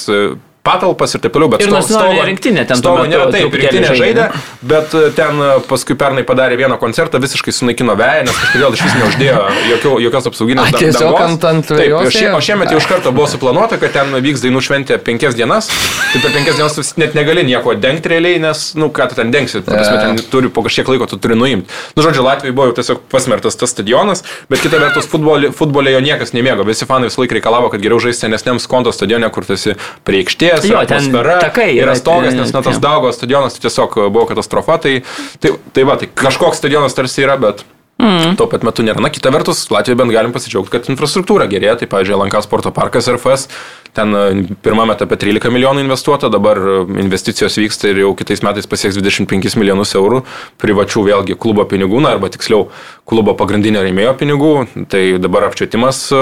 patalpas 0.63 1.11
ir 1.15 1.19
taip 1.23 1.33
toliau, 1.35 1.49
bet 1.51 1.61
Ir 1.65 1.71
nacionalinė 1.73 2.23
rinktinė 2.29 2.63
ten 2.69 2.79
metu 2.79 3.07
nėra, 3.11 3.25
taip, 3.33 3.55
rinktinė 3.59 3.89
žaidė, 3.99 4.27
bet 4.63 4.93
e, 4.95 5.01
ten 5.17 5.41
e, 5.43 5.49
paskui 5.67 5.97
pernai 5.99 6.23
padarė 6.27 6.55
vieną 6.61 6.77
koncertą, 6.79 7.19
visiškai 7.19 7.51
sunaikino 7.51 7.95
veją, 7.99 8.21
nes 8.29 8.37
kažkodėl 8.39 8.77
iš 8.77 8.83
vis 8.87 8.95
neuždėjo 9.01 9.41
jokio, 9.73 9.91
jokios 10.05 10.29
apsauginės 10.31 10.65
Ai, 10.69 10.71
da- 10.71 10.81
tiesiog 10.85 11.03
dangos. 11.09 11.25
ant- 11.27 11.47
ant 11.49 11.67
Taip, 11.73 11.95
o 11.97 12.03
šie-? 12.07 12.29
O 12.31 12.39
šiemet 12.47 12.71
jau 12.71 12.79
iš 12.79 12.87
karto 12.87 13.11
buvo 13.11 13.27
suplanuota, 13.27 13.75
kad 13.81 13.91
ten 13.97 14.15
vyks 14.23 14.45
dainų 14.45 14.61
šventė 14.63 14.99
penkias 15.03 15.35
dienas, 15.35 15.67
tai 16.13 16.21
per 16.23 16.31
penkias 16.37 16.55
dienas 16.61 16.77
tu 16.79 16.85
net 17.03 17.17
negali 17.19 17.43
nieko 17.47 17.75
dengti 17.75 18.13
realiai, 18.15 18.39
nes, 18.43 18.63
nu, 18.79 18.87
ką 18.95 19.09
tu 19.11 19.19
ten 19.19 19.35
dengsi, 19.35 19.59
ta 19.67 19.75
prasme, 19.75 19.99
ten 19.99 20.23
turi 20.31 20.47
po 20.53 20.63
kažkiek 20.63 20.87
laiko 20.93 21.09
tu 21.11 21.19
turi 21.19 21.35
nuimti. 21.35 21.67
Nu, 21.97 22.07
žodžiu, 22.07 22.23
Latvijai 22.23 22.55
buvo 22.55 22.69
jau 22.71 22.77
tiesiog 22.79 23.03
pasmertas 23.11 23.59
tas 23.59 23.75
stadionas, 23.75 24.23
bet 24.47 24.63
kita 24.63 24.79
vertus 24.79 25.11
futbolė, 25.11 25.51
futbolė 25.51 25.97
jo 25.97 26.01
niekas 26.07 26.31
nemėgo. 26.37 26.63
Visi 26.71 26.87
fanai 26.87 27.11
visą 27.11 27.19
laiką 27.25 27.35
reikalavo, 27.41 27.67
kad 27.73 27.83
geriau 27.83 27.99
žaisti 27.99 28.29
senesniam 28.29 28.63
skonto 28.63 28.93
stadione, 28.95 29.27
kur 29.33 29.43
tu 29.47 29.57
esi 29.57 29.75
prie 30.07 30.23
aikštės, 30.23 30.51
Jo, 30.61 30.77
yra 30.77 30.85
ten 30.89 31.01
atmosfera, 31.01 31.37
takai 31.41 31.69
yra, 31.75 31.97
stogas, 31.97 32.37
nes 32.37 32.51
e, 32.51 32.55
tas 32.55 32.69
tie. 32.69 32.81
Daugos 32.83 33.17
stadionas 33.17 33.57
tai 33.57 33.65
tiesiog 33.65 33.97
buvo 34.07 34.27
katastrofa. 34.29 34.77
Tai, 34.85 34.97
tai, 35.41 35.55
tai 35.73 35.87
va, 35.89 35.97
tai 36.01 36.11
kažkoks 36.13 36.61
stadionas 36.61 36.97
tarsi 36.97 37.25
yra, 37.25 37.39
bet 37.41 37.65
Mm. 38.03 38.33
Tuo 38.35 38.49
pat 38.51 38.65
metu 38.65 38.83
nėra. 38.83 38.99
Na, 39.03 39.11
kita 39.13 39.31
vertus, 39.31 39.61
Latvijoje 39.71 39.99
bent 39.99 40.11
galim 40.11 40.33
pasidžiaugti, 40.35 40.73
kad 40.73 40.89
infrastruktūra 40.91 41.45
gerėja. 41.51 41.77
Tai, 41.79 41.87
pavyzdžiui, 41.91 42.17
Lankas 42.19 42.47
sporto 42.49 42.73
parkas 42.75 43.07
RFS, 43.07 43.45
ten 43.93 44.15
e, 44.15 44.23
pirmame 44.65 44.95
etape 44.97 45.17
13 45.21 45.53
milijonų 45.53 45.83
investuota, 45.85 46.29
dabar 46.33 46.57
e, 46.57 46.75
investicijos 47.03 47.57
vyksta 47.61 47.91
ir 47.91 48.01
jau 48.03 48.13
kitais 48.17 48.41
metais 48.45 48.67
pasieks 48.69 48.97
25 48.97 49.57
milijonus 49.61 49.93
eurų 49.97 50.23
privačių 50.61 51.05
vėlgi 51.09 51.37
klubo 51.39 51.65
pinigų, 51.69 52.01
na, 52.03 52.15
arba 52.17 52.31
tiksliau 52.33 52.67
klubo 53.09 53.35
pagrindinio 53.37 53.83
rėmėjo 53.85 54.15
pinigų. 54.17 54.53
Tai 54.89 55.01
dabar 55.21 55.47
apšvietimas 55.49 56.01
e, 56.09 56.21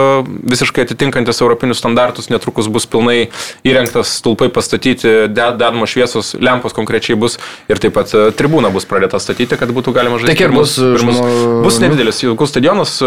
visiškai 0.52 0.86
atitinkantis 0.88 1.42
europinius 1.44 1.82
standartus, 1.82 2.30
netrukus 2.34 2.68
bus 2.72 2.88
pilnai 2.92 3.30
įrengtas, 3.68 4.18
stulpai 4.20 4.52
pastatyti, 4.54 5.30
dedamos 5.32 5.96
šviesos, 5.96 6.34
lempos 6.42 6.76
konkrečiai 6.76 7.18
bus 7.20 7.40
ir 7.72 7.80
taip 7.82 7.96
pat 7.96 8.12
tribūna 8.38 8.72
bus 8.74 8.88
pradėta 8.90 9.22
statyti, 9.24 9.56
kad 9.60 9.72
būtų 9.72 9.96
galima 9.96 10.20
žaisti. 10.20 10.34
Tai 10.34 10.40
kiek 10.44 10.56
bus, 10.56 10.76
pirmus, 10.80 11.20
Bus 11.62 11.78
nedidelis 11.82 12.20
jaukus 12.24 12.52
stadionas, 12.52 12.98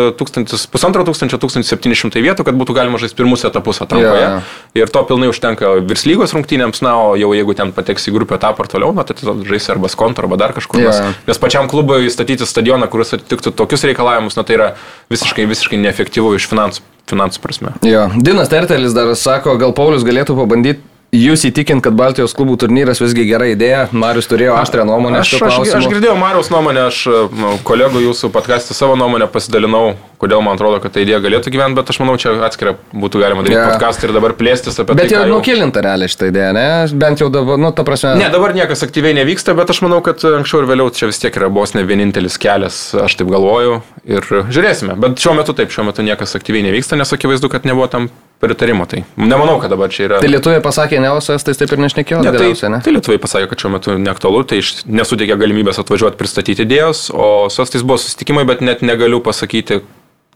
pusantro 0.73 1.05
tūkstančio, 1.07 1.41
1700 1.43 2.23
vietų, 2.25 2.47
kad 2.47 2.57
būtų 2.57 2.77
galima 2.77 3.01
žaisti 3.03 3.19
pirmus 3.19 3.45
etapus 3.49 3.83
atrankoje. 3.85 4.25
Yeah. 4.25 4.54
Ir 4.75 4.91
to 4.91 5.03
pilnai 5.07 5.29
užtenka 5.31 5.71
virs 5.87 6.05
lygos 6.09 6.35
rungtynėms, 6.35 6.81
na, 6.85 6.95
o 6.99 7.13
jau 7.19 7.31
jeigu 7.37 7.55
ten 7.59 7.71
pateks 7.75 8.09
į 8.11 8.15
grupę 8.17 8.39
etapą 8.39 8.65
ar 8.65 8.71
toliau, 8.71 8.95
na, 8.97 9.05
tai 9.07 9.17
žaisi 9.21 9.71
arba 9.75 9.91
skonto, 9.93 10.25
arba 10.25 10.39
dar 10.41 10.55
kažkur. 10.57 10.83
Yeah. 10.83 11.13
Nes, 11.13 11.21
nes 11.29 11.43
pačiam 11.43 11.69
klubui 11.71 12.11
statyti 12.13 12.49
stadioną, 12.49 12.89
kuris 12.93 13.15
atitiktų 13.19 13.55
tokius 13.55 13.87
reikalavimus, 13.91 14.39
na, 14.39 14.47
tai 14.47 14.59
yra 14.59 14.71
visiškai, 15.13 15.47
visiškai 15.51 15.79
neefektyvu 15.85 16.35
iš 16.39 16.49
finansų, 16.51 16.83
finansų 17.11 17.45
prasme. 17.45 17.77
Jo. 17.87 18.09
Dinas 18.19 18.51
Tertelis 18.53 18.97
dar 18.97 19.13
sako, 19.19 19.55
gal 19.61 19.77
Paulius 19.77 20.07
galėtų 20.07 20.39
pabandyti 20.41 20.83
Jūs 21.15 21.45
įtikint, 21.47 21.79
kad 21.85 21.95
Baltijos 21.95 22.33
klubų 22.35 22.57
turnyras 22.65 22.99
visgi 22.99 23.23
gera 23.29 23.47
idėja, 23.47 23.85
Marius 23.95 24.27
turėjo 24.27 24.57
aštrę 24.59 24.83
nuomonę. 24.89 25.21
Aš, 25.23 25.37
aš, 25.47 25.59
aš 25.79 25.87
girdėjau 25.87 26.17
Marius 26.19 26.51
nuomonę, 26.51 26.89
aš 26.89 27.03
nu, 27.31 27.53
kolegų 27.67 28.03
jūsų 28.09 28.33
podcast'e 28.35 28.75
savo 28.75 28.97
nuomonę 28.99 29.29
pasidalinau, 29.31 29.93
kodėl 30.19 30.43
man 30.43 30.59
atrodo, 30.59 30.81
kad 30.83 30.97
ta 30.97 31.05
idėja 31.05 31.21
galėtų 31.23 31.53
gyventi, 31.55 31.79
bet 31.79 31.93
aš 31.95 32.01
manau, 32.03 32.17
čia 32.19 32.33
atskirą 32.49 32.75
būtų 32.91 33.23
galima 33.23 33.45
daryti 33.47 33.61
yeah. 33.61 33.71
podcast'ą 33.77 34.09
ir 34.09 34.17
dabar 34.17 34.35
plėstis 34.41 34.81
apie 34.81 34.91
bet 34.91 35.05
tai. 35.05 35.13
Bet 35.13 35.15
jau 35.15 35.31
nukilinta 35.31 35.85
realiai 35.87 36.11
šitą 36.11 36.33
idėją, 36.33 36.51
ne? 36.59 36.67
Bent 37.05 37.23
jau 37.23 37.31
dabar, 37.37 37.63
nu, 37.63 37.71
ta 37.79 37.87
prasme. 37.87 38.17
Ne, 38.19 38.33
dabar 38.35 38.57
niekas 38.59 38.83
aktyviai 38.89 39.15
nevyksta, 39.21 39.55
bet 39.55 39.71
aš 39.71 39.85
manau, 39.87 40.03
kad 40.03 40.19
anksčiau 40.33 40.65
ir 40.65 40.71
vėliau 40.73 40.91
čia 40.99 41.13
vis 41.13 41.23
tiek 41.23 41.39
yra 41.39 41.53
vos 41.53 41.77
ne 41.79 41.87
vienintelis 41.87 42.41
kelias, 42.43 42.83
aš 43.07 43.21
taip 43.21 43.31
galvoju 43.31 43.79
ir 44.17 44.31
žiūrėsime. 44.51 44.99
Bet 44.99 45.23
šiuo 45.23 45.39
metu 45.39 45.55
taip, 45.55 45.71
šiuo 45.71 45.87
metu 45.93 46.03
niekas 46.07 46.35
aktyviai 46.41 46.67
nevyksta, 46.73 46.99
nes 46.99 47.15
akivaizdu, 47.15 47.53
kad 47.53 47.69
nebuvo 47.69 47.87
tam 47.93 48.11
pritarimo. 48.41 48.87
Tai 48.87 49.05
nemanau, 49.17 49.59
kad 49.61 49.71
dabar 49.71 49.93
čia 49.93 50.09
yra. 50.09 50.21
Tai 50.23 50.31
lietuvai 50.31 50.61
pasakė 50.65 51.01
ne, 51.05 51.11
o 51.13 51.21
su 51.25 51.35
estais 51.35 51.61
taip 51.61 51.75
ir 51.75 51.83
nešnekėjo. 51.85 52.23
Ne, 52.25 52.33
tai, 52.35 52.53
ne? 52.73 52.81
tai 52.85 52.95
lietuvai 52.97 53.19
pasakė, 53.23 53.51
kad 53.51 53.65
šiuo 53.65 53.75
metu 53.77 53.97
neaktualu, 54.01 54.45
tai 54.49 54.63
nesuteikė 54.89 55.37
galimybės 55.41 55.81
atvažiuoti 55.83 56.19
pristatyti 56.21 56.65
idėjos, 56.65 57.11
o 57.13 57.51
su 57.53 57.63
estais 57.65 57.85
buvo 57.85 58.01
susitikimai, 58.01 58.47
bet 58.49 58.65
net 58.65 58.83
negaliu 58.87 59.21
pasakyti, 59.25 59.83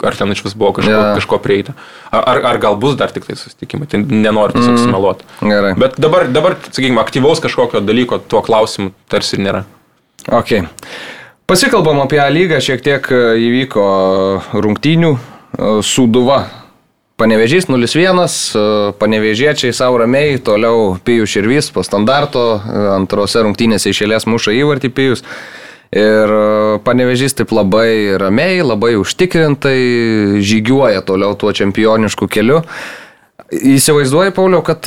ar 0.04 0.18
ten 0.18 0.32
iš 0.34 0.44
vis 0.46 0.54
buvo 0.58 0.72
kažko, 0.78 0.92
ja. 0.92 1.14
kažko 1.18 1.40
prieita. 1.42 1.74
Ar, 2.14 2.42
ar 2.52 2.60
gal 2.62 2.78
bus 2.80 2.98
dar 2.98 3.12
tik 3.14 3.26
tai 3.26 3.38
susitikimai, 3.38 3.88
tai 3.90 4.02
nenoriu 4.04 4.58
tiesiog 4.58 4.76
mm. 4.76 4.84
sumeluoti. 4.84 5.28
Gerai. 5.42 5.72
Bet 5.80 5.98
dabar, 6.00 6.28
dabar, 6.30 6.58
sakykime, 6.68 7.00
aktyvaus 7.02 7.42
kažkokio 7.44 7.82
dalyko 7.84 8.20
tuo 8.22 8.44
klausimu 8.46 8.92
tarsi 9.10 9.38
ir 9.38 9.46
nėra. 9.48 9.64
Ok. 10.28 10.54
Pasikalbam 11.48 12.02
apie 12.04 12.20
lygą, 12.28 12.60
šiek 12.60 12.84
tiek 12.84 13.06
e, 13.08 13.20
įvyko 13.48 13.84
rungtynių. 14.52 15.12
E, 15.16 15.68
Sūduva 15.86 16.42
Panevežys 17.18 17.66
0-1, 17.66 18.54
e, 18.54 18.92
panevežiečiai 18.94 19.74
savo 19.74 19.98
ramiai, 19.98 20.38
toliau 20.38 21.00
Pijus 21.02 21.32
Širvys 21.34 21.72
po 21.74 21.82
standarto, 21.82 22.62
e, 22.62 22.84
antrose 22.94 23.42
rungtynėse 23.42 23.90
išėlės 23.90 24.28
muša 24.30 24.54
įvartį 24.54 24.90
Pijus. 24.94 25.24
Ir 25.90 26.30
e, 26.30 26.78
panevežys 26.86 27.34
taip 27.34 27.50
labai 27.50 28.14
ramiai, 28.22 28.62
labai 28.62 28.92
užtikrintai 29.02 30.38
žygiuoja 30.46 31.02
toliau 31.02 31.34
tuo 31.34 31.50
čempionišku 31.50 32.30
keliu. 32.30 32.62
Įsivaizduoji, 33.50 34.36
Pauliau, 34.36 34.62
kad 34.62 34.84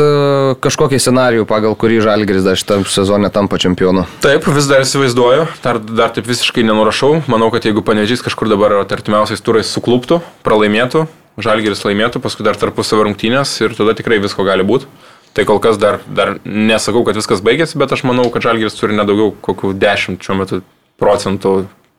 kažkokį 0.63 1.01
scenarijų, 1.01 1.47
pagal 1.49 1.73
kurį 1.75 1.97
Žalgeris 2.05 2.45
dar 2.45 2.55
šitam 2.55 2.85
sezonė 2.85 3.31
tampa 3.33 3.57
čempionu? 3.59 4.05
Taip, 4.23 4.45
vis 4.53 4.69
dar 4.69 4.85
įsivaizduoju, 4.85 5.47
dar, 5.65 5.81
dar 5.81 6.13
taip 6.15 6.29
visiškai 6.29 6.63
nenurašau. 6.69 7.25
Manau, 7.25 7.49
kad 7.51 7.65
jeigu 7.65 7.81
panežys 7.83 8.21
kažkur 8.21 8.53
dabar 8.53 8.83
artimiausiais 8.85 9.41
turais 9.41 9.73
sukluptų, 9.73 10.21
pralaimėtų, 10.45 11.09
Žalgeris 11.39 11.85
laimėtų, 11.85 12.19
paskui 12.23 12.43
dar 12.43 12.57
tarpusavio 12.59 13.05
rungtynės 13.07 13.53
ir 13.63 13.75
tada 13.77 13.95
tikrai 13.95 14.19
visko 14.23 14.43
gali 14.47 14.65
būti. 14.67 14.89
Tai 15.31 15.45
kol 15.47 15.61
kas 15.63 15.77
dar, 15.79 16.01
dar 16.11 16.35
nesakau, 16.43 17.05
kad 17.07 17.15
viskas 17.15 17.39
baigėsi, 17.45 17.77
bet 17.79 17.93
aš 17.95 18.03
manau, 18.03 18.25
kad 18.33 18.43
Žalgeris 18.43 18.75
turi 18.75 18.97
nedaugiau 18.97 19.31
kokių 19.45 19.71
10 19.79 20.19
šiuo 20.25 20.35
metu 20.41 20.59
procentų, 20.99 21.53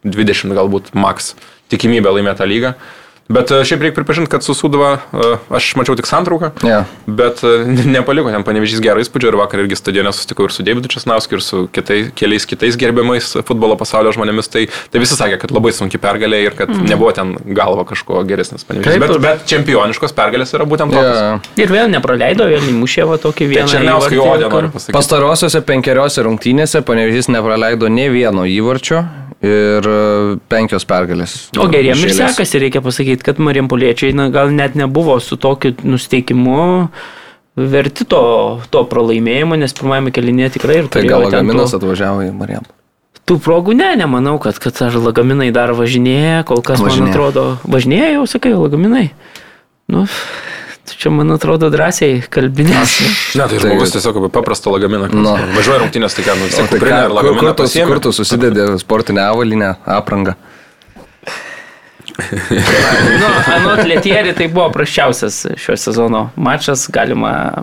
20 0.05 0.53
galbūt 0.59 0.93
maks 0.99 1.33
tikimybę 1.73 2.13
laimėti 2.13 2.43
tą 2.43 2.49
lygą. 2.51 2.75
Bet 3.29 3.51
e, 3.51 3.63
šiaip 3.65 3.83
reikia 3.83 3.95
pripažinti, 3.95 4.31
kad 4.31 4.45
su 4.45 4.55
Sudova 4.55 4.93
e, 4.99 5.29
aš 5.55 5.73
mačiau 5.79 5.97
tik 5.97 6.09
santrauką, 6.09 6.51
yeah. 6.67 6.91
bet 7.07 7.43
e, 7.47 7.53
nepaliko 7.95 8.33
ten 8.35 8.45
panevežys 8.47 8.83
gerą 8.83 9.03
įspūdį 9.05 9.31
ir 9.31 9.39
vakar 9.39 9.63
irgi 9.63 9.79
stadione 9.79 10.13
susitikau 10.15 10.49
ir 10.49 10.55
su 10.55 10.67
Davidu 10.67 10.91
Česnauskiu, 10.93 11.39
ir 11.39 11.45
su 11.45 11.63
kitai, 11.73 12.01
keliais 12.19 12.47
kitais 12.49 12.77
gerbiamais 12.81 13.33
futbolo 13.47 13.77
pasaulio 13.81 14.13
žmonėmis. 14.17 14.51
Tai, 14.53 14.67
tai 14.93 15.03
visi 15.03 15.17
sakė, 15.19 15.39
kad 15.45 15.55
labai 15.55 15.73
sunki 15.77 16.01
pergalė 16.03 16.43
ir 16.49 16.59
kad 16.59 16.73
mm. 16.73 16.91
nebuvo 16.91 17.13
ten 17.17 17.35
galva 17.57 17.87
kažko 17.89 18.25
geresnis 18.29 18.67
panevežys. 18.69 19.01
Bet, 19.01 19.17
bet 19.23 19.47
čempioniškos 19.55 20.17
pergalės 20.19 20.53
yra 20.59 20.67
būtent 20.69 20.93
tokios. 20.93 21.23
Yeah. 21.23 21.51
Ir 21.63 21.73
vėl 21.73 21.93
nepraleido, 21.95 22.51
vėl 22.51 22.69
įmušė 22.75 23.09
va 23.09 23.21
tokį 23.23 23.51
vieną. 23.55 23.69
Tai 23.71 23.77
Černiauskai 23.79 24.23
odė, 24.27 24.51
noriu 24.53 24.75
pasakyti. 24.75 24.97
Pastarosiuose 24.99 25.65
penkeriose 25.69 26.27
rungtynėse 26.27 26.83
panevežys 26.87 27.31
nepraleido 27.33 27.89
ne 27.93 28.11
vieno 28.13 28.49
įvarčio 28.49 29.07
ir 29.43 29.89
e, 29.89 29.97
penkios 30.51 30.87
pergalės. 30.89 31.37
O 31.59 31.67
geriem 31.73 31.99
ir 31.99 32.15
sekasi, 32.17 32.61
reikia 32.63 32.83
pasakyti, 32.85 33.27
kad 33.27 33.41
Marijampoliečiai 33.43 34.15
na, 34.17 34.29
gal 34.35 34.53
net 34.55 34.79
nebuvo 34.79 35.19
su 35.23 35.39
tokiu 35.41 35.75
nusteikimu 35.83 36.61
verti 37.59 38.07
to, 38.09 38.23
to 38.73 38.85
pralaimėjimo, 38.89 39.59
nes 39.61 39.75
pirmajame 39.77 40.15
kelinėje 40.15 40.55
tikrai 40.57 40.79
ir 40.83 40.93
tai 40.93 41.05
gal 41.09 41.27
Lagaminas 41.27 41.75
to... 41.75 41.83
atvažiavo 41.83 42.25
į 42.29 42.31
Marijampolę. 42.39 42.79
Tų 43.29 43.37
progų 43.39 43.77
ne, 43.79 43.93
nemanau, 44.01 44.35
kad, 44.43 44.57
kad 44.59 44.81
ar 44.83 44.97
lagaminai 44.99 45.53
dar 45.55 45.71
važinėja, 45.79 46.41
kol 46.49 46.59
kas 46.65 46.81
važinėja. 46.83 47.05
man 47.05 47.13
atrodo, 47.13 47.45
važinėja 47.71 48.09
jau, 48.17 48.25
sakai, 48.31 48.51
lagaminai. 48.59 49.05
Nu, 49.93 50.09
Čia, 50.83 51.13
man 51.15 51.31
atrodo, 51.31 51.69
drąsiai 51.71 52.23
kalbinės. 52.33 52.97
Ne, 53.39 53.45
tai 53.51 53.61
žmogus 53.63 53.95
tiesiog 53.95 54.19
paprastą 54.35 54.73
lagaminą. 54.75 55.13
No. 55.15 55.37
Važiuoja 55.55 55.85
rungtynės, 55.85 56.17
tai 56.19 56.25
ką, 56.27 56.35
nu, 56.41 56.49
tiek 56.51 56.71
kuprinė 56.73 57.05
ar 57.05 57.15
lagaminą. 57.15 57.53
Kur, 57.55 57.87
kur, 57.93 58.01
tu 58.03 58.15
susidedi 58.17 58.67
sportinę 58.83 59.29
avalinę 59.29 59.77
aprangą? 59.87 60.35
nu, 63.23 63.29
anot 63.55 63.85
Lietierį 63.87 64.35
tai 64.37 64.49
buvo 64.53 64.67
praščiausias 64.75 65.45
šio 65.61 65.79
sezono 65.81 66.27
mačas, 66.37 66.89
galima 66.93 67.63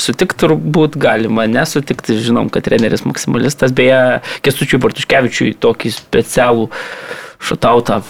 sutikti 0.00 0.40
turbūt, 0.40 0.96
galima 1.00 1.44
nesutikti, 1.50 2.16
žinom, 2.24 2.48
kad 2.52 2.64
treneris 2.66 3.04
maksimalistas, 3.06 3.74
beje, 3.76 4.22
Kestučiui 4.44 4.80
Bartuškevičiui 4.82 5.52
tokį 5.62 5.92
specialų 5.94 6.70
šatautą 7.42 8.00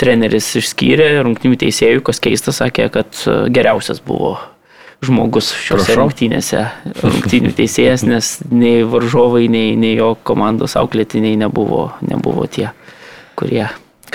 treneris 0.00 0.50
išskyrė 0.60 1.08
rungtinių 1.24 1.58
teisėjų, 1.64 2.04
kas 2.06 2.20
keista, 2.22 2.54
sakė, 2.54 2.90
kad 2.94 3.22
e, 3.24 3.38
geriausias 3.52 4.02
buvo 4.04 4.36
žmogus 5.04 5.50
šiuose 5.52 5.90
Prašau. 5.90 6.02
rungtynėse, 6.02 6.62
rungtynių 7.02 7.52
teisėjas, 7.56 8.06
nes 8.08 8.30
nei 8.48 8.84
varžovai, 8.88 9.44
nei, 9.52 9.74
nei 9.78 9.96
jo 9.98 10.14
komandos 10.26 10.76
auklėtiniai 10.80 11.36
nebuvo, 11.40 11.90
nebuvo 12.04 12.46
tie, 12.48 12.70
kurie 13.36 13.66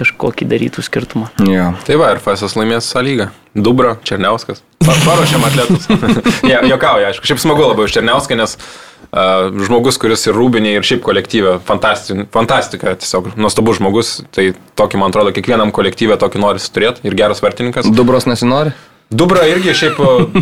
kažkokį 0.01 0.49
darytų 0.51 0.83
skirtumą. 0.85 1.31
Ja. 1.47 1.71
Tai 1.87 1.97
va, 2.01 2.11
ir 2.15 2.21
FSS 2.21 2.57
laimės 2.59 2.89
sąlygą. 2.91 3.31
Dubra, 3.55 3.97
Černiauskas. 4.07 4.63
Paruošėm 4.81 5.43
atletus. 5.45 5.89
ja, 6.51 6.61
jokauja, 6.65 7.11
aišku. 7.11 7.27
Šiaip 7.27 7.41
smagu 7.43 7.65
labai 7.67 7.85
už 7.85 7.95
Černiauską, 7.97 8.37
nes 8.39 8.55
uh, 8.57 9.49
žmogus, 9.67 9.99
kuris 10.01 10.23
ir 10.29 10.37
rūbinė, 10.37 10.77
ir 10.77 10.87
šiaip 10.87 11.03
kolektyvė, 11.05 11.57
fantastika, 11.67 12.95
tiesiog 13.01 13.33
nuostabus 13.35 13.81
žmogus. 13.81 14.13
Tai 14.33 14.51
tokį, 14.79 15.01
man 15.01 15.11
atrodo, 15.11 15.35
kiekvienam 15.35 15.75
kolektyvė 15.75 16.17
tokį 16.21 16.45
nori 16.45 16.63
turėti 16.63 17.05
ir 17.07 17.19
geras 17.19 17.43
vartininkas. 17.43 17.91
Dubros 17.91 18.29
nesinori? 18.29 18.73
Dubra 19.11 19.43
irgi 19.43 19.73
šiaip, 19.75 19.97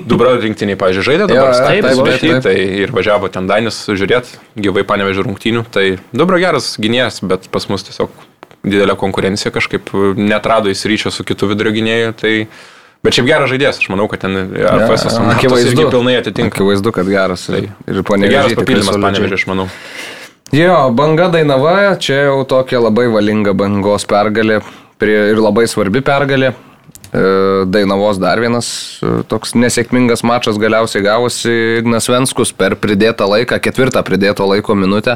Dubra 0.06 0.36
rinktiniai, 0.38 0.78
pažiūrėjau, 0.78 1.26
žaidė 1.26 1.28
dabar, 1.32 1.56
taip, 1.58 1.88
taip, 1.90 2.20
taip. 2.22 2.44
tai 2.46 2.54
ir 2.84 2.94
važiavo 2.94 3.32
ten 3.34 3.50
Danis 3.50 3.82
žiūrėti, 3.90 4.38
gyvai 4.62 4.86
panevežė 4.86 5.26
rungtynių, 5.26 5.64
tai 5.74 5.86
Dubra 6.14 6.38
geras 6.38 6.76
gynėjas, 6.78 7.24
bet 7.26 7.50
pas 7.50 7.66
mus 7.72 7.88
tiesiog 7.88 8.14
didelė 8.66 8.96
konkurencija, 9.00 9.54
kažkaip 9.56 9.92
netrado 10.18 10.72
įsiryčio 10.72 11.12
su 11.14 11.26
kitu 11.28 11.50
vidurio 11.52 11.74
gynėju. 11.76 12.14
Tai... 12.20 12.36
Bet 13.00 13.16
šiaip 13.16 13.30
geras 13.30 13.48
žaidėjas, 13.48 13.78
aš 13.80 13.88
manau, 13.94 14.10
kad 14.12 14.26
ten 14.26 14.34
RFS 14.60 15.06
ja, 15.08 15.28
akivaizdu 15.32 15.86
pilnai 15.88 16.18
atitinka. 16.20 16.52
Akivaizdu, 16.52 16.92
kad 16.92 17.08
geras. 17.08 17.46
Tai, 17.48 17.62
ir 17.88 18.00
panevežė. 18.04 18.34
Geras 18.36 18.58
papildymas 18.60 18.98
panevežė, 19.00 19.38
aš 19.40 19.46
manau. 19.48 19.70
Jo, 20.52 20.90
banga 20.98 21.30
Dainava, 21.32 21.94
čia 22.02 22.26
jau 22.26 22.42
tokia 22.50 22.82
labai 22.82 23.06
valinga 23.14 23.54
bangos 23.56 24.04
pergalė 24.10 24.60
ir 25.06 25.40
labai 25.40 25.64
svarbi 25.72 26.02
pergalė. 26.04 26.52
E, 27.10 27.22
Dainavos 27.72 28.20
dar 28.22 28.42
vienas 28.42 28.68
e, 29.02 29.22
toks 29.30 29.56
nesėkmingas 29.58 30.26
mačas 30.28 30.60
galiausiai 30.62 31.06
gavosi 31.06 31.54
Ignas 31.80 32.10
Venskus 32.12 32.52
per 32.54 32.76
pridėtą 32.82 33.26
laiką, 33.30 33.58
ketvirtą 33.64 34.04
pridėto 34.06 34.46
laiko 34.50 34.76
minutę 34.78 35.16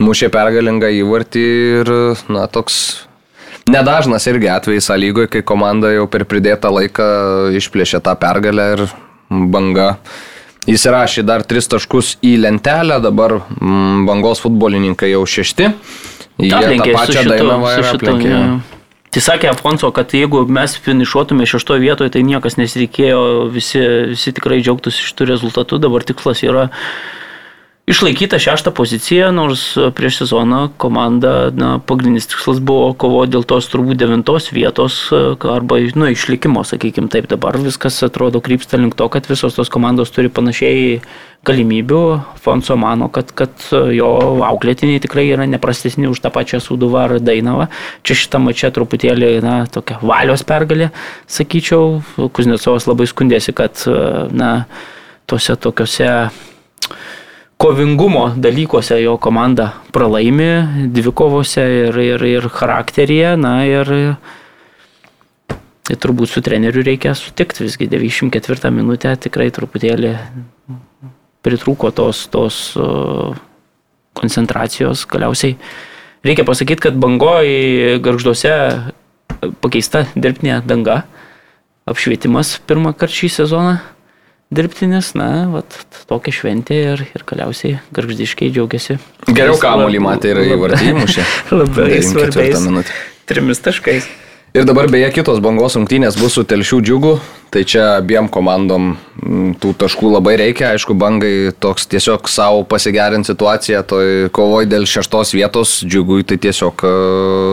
mušė 0.00 0.30
pergalingą 0.32 0.90
įvartį 1.00 1.46
ir, 1.80 1.92
na, 2.32 2.46
toks 2.50 2.80
nedažnas 3.70 4.26
irgi 4.30 4.50
atvejis 4.50 4.90
lygoje, 4.96 5.30
kai 5.36 5.44
komanda 5.46 5.92
jau 5.92 6.08
per 6.10 6.26
pridėtą 6.28 6.72
laiką 6.72 7.06
išplėšė 7.60 8.02
tą 8.04 8.16
pergalę 8.20 8.66
ir 8.76 8.84
banga. 9.30 9.94
Įsirašė 10.70 11.24
dar 11.24 11.42
tris 11.48 11.70
taškus 11.72 12.18
į 12.26 12.34
lentelę, 12.42 13.00
dabar 13.02 13.38
mm, 13.40 14.04
bangos 14.08 14.42
futbolininkai 14.44 15.08
jau 15.14 15.22
šešti. 15.24 15.70
Jie 16.40 16.52
tą 16.52 16.92
pačią 16.94 17.24
dainą 17.28 17.56
aplenkė. 17.94 18.42
Tai 19.10 19.20
sakė 19.24 19.48
Afonso, 19.50 19.88
kad 19.90 20.12
jeigu 20.14 20.44
mes 20.46 20.76
finišuotume 20.84 21.46
šeštoje 21.48 21.82
vietoje, 21.82 22.12
tai 22.14 22.20
niekas 22.22 22.54
nesireikėjo, 22.60 23.22
visi, 23.50 23.80
visi 24.12 24.30
tikrai 24.36 24.60
džiaugtųsi 24.62 25.08
šitų 25.08 25.26
rezultatų. 25.32 25.80
Dabar 25.82 26.06
tikslas 26.06 26.44
yra 26.46 26.68
išlaikyta 27.90 28.38
šeštą 28.38 28.70
poziciją, 28.76 29.30
nors 29.34 29.74
prieš 29.96 30.22
sezoną 30.22 30.60
komanda, 30.80 31.50
na, 31.50 31.70
pagrindinis 31.82 32.28
tikslas 32.30 32.60
buvo 32.62 32.92
kovo 32.94 33.24
dėl 33.26 33.42
tos 33.48 33.66
turbūt 33.72 33.98
devintos 34.00 34.50
vietos 34.54 34.98
arba, 35.10 35.80
nu, 35.98 36.10
išlikimo, 36.14 36.62
sakykime 36.66 37.10
taip, 37.10 37.26
dabar 37.30 37.58
viskas 37.58 37.98
atrodo 38.06 38.42
krypsta 38.44 38.78
link 38.78 38.94
to, 38.98 39.08
kad 39.12 39.26
visos 39.30 39.58
tos 39.58 39.72
komandos 39.72 40.14
turi 40.14 40.30
panašiai 40.30 41.00
galimybių. 41.46 42.02
Fonso 42.40 42.76
mano, 42.76 43.08
kad, 43.12 43.32
kad 43.36 43.64
jo 43.96 44.10
auklėtiniai 44.44 45.00
tikrai 45.02 45.24
yra 45.32 45.46
neprastesni 45.48 46.08
už 46.10 46.20
tą 46.20 46.32
pačią 46.34 46.60
Suduvą 46.60 47.06
ar 47.06 47.16
Dainavą. 47.24 47.70
Čia 48.04 48.18
šitą 48.22 48.42
mačią 48.44 48.70
truputėlį, 48.76 49.32
na, 49.44 49.56
tokia 49.72 49.98
valios 50.04 50.44
pergalė, 50.46 50.90
sakyčiau. 51.30 52.02
Kuznecovas 52.36 52.86
labai 52.90 53.08
skundėsi, 53.10 53.56
kad, 53.56 53.82
na, 54.36 54.52
tuose 55.30 55.56
tokiuose 55.56 56.12
kovingumo 57.60 58.30
dalykuose 58.40 59.02
jo 59.02 59.18
komanda 59.20 59.72
pralaimi, 59.92 60.88
dvikovose 60.96 61.60
ir, 61.60 61.98
ir, 62.00 62.24
ir 62.24 62.48
charakteryje, 62.48 63.34
na 63.36 63.52
ir 63.68 63.90
tai 65.84 65.98
turbūt 66.00 66.32
su 66.32 66.40
treneriu 66.44 66.84
reikia 66.86 67.12
sutikti, 67.18 67.66
visgi 67.66 67.90
94 67.90 68.72
minutę 68.72 69.12
tikrai 69.26 69.50
truputėlį 69.52 70.14
pritrūko 71.44 71.92
tos, 71.92 72.24
tos 72.32 72.62
koncentracijos 74.16 75.04
galiausiai. 75.10 75.58
Reikia 76.24 76.48
pasakyti, 76.48 76.88
kad 76.88 76.96
bangoji 77.00 78.00
garžduose 78.04 78.56
pakeista 79.60 80.06
dirbtinė 80.16 80.62
danga, 80.68 81.02
apšvietimas 81.88 82.56
pirmą 82.68 82.96
kartą 82.96 83.20
šį 83.20 83.34
sezoną 83.40 83.80
dirbtinis, 84.50 85.12
na, 85.18 85.48
vat, 85.52 85.76
tokia 86.10 86.34
šventė 86.34 86.78
ir, 86.94 87.04
ir 87.14 87.26
galiausiai 87.26 87.78
garždiškai 87.94 88.50
džiaugiasi. 88.54 88.98
Geriau 89.30 89.58
kamuolį 89.60 90.02
matė 90.02 90.34
ir 90.34 90.42
įvartymušė. 90.56 91.28
Labai 91.60 92.00
svarbiais. 92.06 92.96
Trimis 93.30 93.62
taškais. 93.62 94.10
Ir 94.50 94.64
dabar 94.66 94.88
beje 94.90 95.06
kitos 95.14 95.38
bangos 95.38 95.76
rungtynės 95.78 96.16
bus 96.18 96.34
su 96.34 96.42
telšių 96.42 96.80
džiugu, 96.82 97.12
tai 97.54 97.60
čia 97.62 97.84
abiem 98.00 98.26
komandom 98.26 98.96
tų 99.62 99.70
taškų 99.78 100.10
labai 100.10 100.32
reikia, 100.40 100.72
aišku, 100.74 100.96
bangai 100.98 101.52
toks 101.54 101.86
tiesiog 101.92 102.26
savo 102.26 102.64
pasigerinti 102.66 103.30
situaciją, 103.30 103.84
toj 103.86 104.10
kovoj 104.34 104.66
dėl 104.66 104.88
šeštos 104.90 105.36
vietos 105.38 105.76
džiugui, 105.86 106.24
tai 106.26 106.40
tiesiog 106.42 106.82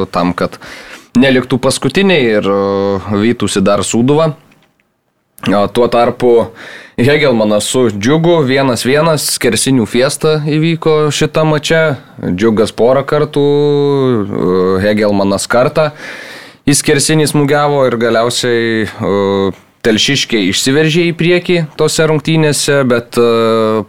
tam, 0.10 0.34
kad 0.34 0.58
neliktų 1.22 1.62
paskutiniai 1.62 2.34
ir 2.40 2.50
vytųsi 3.14 3.62
dar 3.62 3.86
sūduvą. 3.86 4.32
Tuo 5.46 5.88
tarpu 5.88 6.46
Hegelmanas 6.98 7.68
su 7.70 7.84
Džiugu 7.94 8.42
1-1, 8.50 9.14
skersinių 9.22 9.86
fiesta 9.86 10.40
įvyko 10.50 11.12
šitą 11.14 11.44
mačią, 11.46 11.82
Džiugas 12.34 12.74
porą 12.74 13.04
kartų, 13.06 13.44
Hegelmanas 14.82 15.46
kartą. 15.48 15.92
Jis 16.68 16.82
skersinį 16.82 17.30
smūgiavo 17.30 17.86
ir 17.88 18.00
galiausiai 18.02 18.90
telšiškiai 19.88 20.52
išsiveržė 20.52 21.08
į 21.10 21.16
priekį 21.18 21.58
tose 21.80 22.06
rungtynėse, 22.10 22.82
bet 22.90 23.18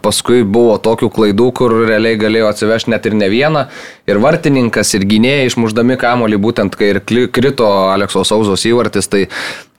paskui 0.03 0.41
buvo 0.47 0.77
tokių 0.81 1.11
klaidų, 1.13 1.49
kur 1.59 1.75
realiai 1.83 2.19
galėjo 2.19 2.49
atsivežti 2.53 2.93
net 2.93 3.07
ir 3.09 3.17
ne 3.19 3.29
vieną. 3.31 3.65
Ir 4.09 4.21
vartininkas, 4.23 4.93
ir 4.97 5.05
gynėjai 5.09 5.49
išmuždami 5.49 5.99
kamolį, 5.99 6.39
būtent 6.41 6.77
kai 6.79 6.93
ir 6.95 7.01
krito 7.35 7.67
Alekso 7.91 8.23
Sauzos 8.27 8.63
įvartis, 8.69 9.11
tai 9.11 9.27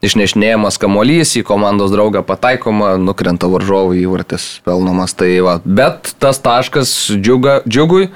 išnešinėjamas 0.05 0.79
kamolys 0.81 1.35
į 1.39 1.43
komandos 1.47 1.93
draugą 1.93 2.23
pataikoma, 2.25 2.95
nukrenta 3.01 3.49
varžovų 3.51 3.99
įvartis 4.01 4.61
pelnomas. 4.65 5.17
Tai 5.17 5.31
va. 5.45 5.57
Bet 5.65 6.13
tas 6.21 6.41
taškas 6.41 6.93
džiuga, 7.17 7.61
džiugui. 7.67 8.09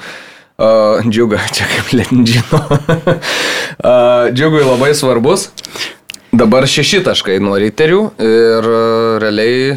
Uh, 0.56 1.04
džiuga, 1.04 1.42
čia 1.56 1.68
kaip 1.68 1.92
lendžino. 1.92 2.62
uh, 2.64 4.32
džiugui 4.36 4.64
labai 4.64 4.94
svarbus. 4.96 5.50
Dabar 6.36 6.66
šeši 6.68 7.00
taškai 7.06 7.38
nuo 7.40 7.54
riterių 7.62 8.00
ir 8.20 8.66
realiai, 9.24 9.76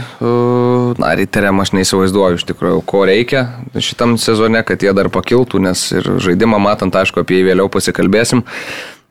na, 0.98 1.10
riteriam 1.20 1.60
aš 1.62 1.70
neįsivaizduoju 1.76 2.40
iš 2.40 2.44
tikrųjų, 2.48 2.80
ko 2.88 3.04
reikia 3.06 3.44
šitam 3.76 4.16
sezone, 4.18 4.64
kad 4.66 4.82
jie 4.82 4.90
dar 4.96 5.10
pakiltų, 5.14 5.60
nes 5.62 5.84
ir 5.94 6.08
žaidimą 6.24 6.58
matant, 6.62 6.98
aišku, 6.98 7.22
apie 7.22 7.38
jį 7.38 7.50
vėliau 7.52 7.70
pasikalbėsim. 7.70 8.42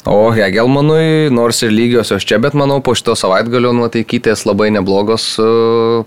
O 0.08 0.28
Hegelmanui, 0.36 1.32
nors 1.32 1.64
ir 1.64 1.72
lygiosios 1.72 2.28
čia, 2.28 2.42
bet 2.44 2.58
manau, 2.58 2.82
po 2.84 2.98
šito 2.98 3.16
savaitgalio 3.16 3.72
nuotaikytės 3.80 4.44
labai 4.50 4.68
neblogos 4.76 5.34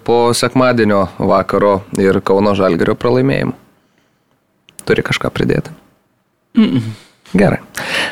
po 0.04 0.22
sekmadienio 0.36 1.06
vakaro 1.18 1.78
ir 2.00 2.20
Kauno 2.20 2.52
Žalgerio 2.58 2.98
pralaimėjimo. 3.00 3.56
Turi 4.84 5.06
kažką 5.08 5.32
pridėti? 5.32 5.72
Mm 6.58 6.74
-mm. 6.74 6.98
Gerai. 7.30 7.60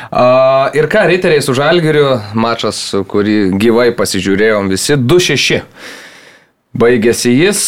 Uh, 0.09 0.69
ir 0.79 0.87
ką, 0.89 1.03
riteriai 1.09 1.43
su 1.43 1.53
Žalgiriu, 1.57 2.13
mačas, 2.39 2.77
kurį 3.11 3.51
gyvai 3.59 3.89
pasižiūrėjom 3.97 4.69
visi, 4.71 4.95
2-6. 4.95 5.59
Baigėsi 6.79 7.31
jis, 7.33 7.59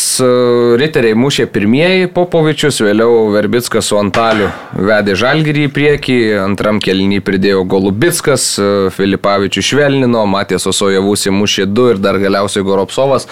riteriai 0.77 1.17
mušė 1.17 1.47
pirmieji 1.49 2.11
Popovičius, 2.13 2.83
vėliau 2.85 3.31
Verbickas 3.33 3.89
su 3.89 3.97
Antaliu 3.97 4.51
vedė 4.77 5.15
Žalgirį 5.17 5.63
į 5.65 5.71
priekį, 5.73 6.17
antram 6.43 6.77
kelnį 6.79 7.17
pridėjo 7.25 7.65
Golubickas, 7.65 8.45
Filipavičius 8.93 9.71
švelnino, 9.73 10.21
Matės 10.29 10.69
Osojavus 10.69 11.25
įmušė 11.33 11.65
2 11.73 11.95
ir 11.95 12.03
dar 12.05 12.21
galiausiai 12.21 12.63
Goropsovas. 12.67 13.25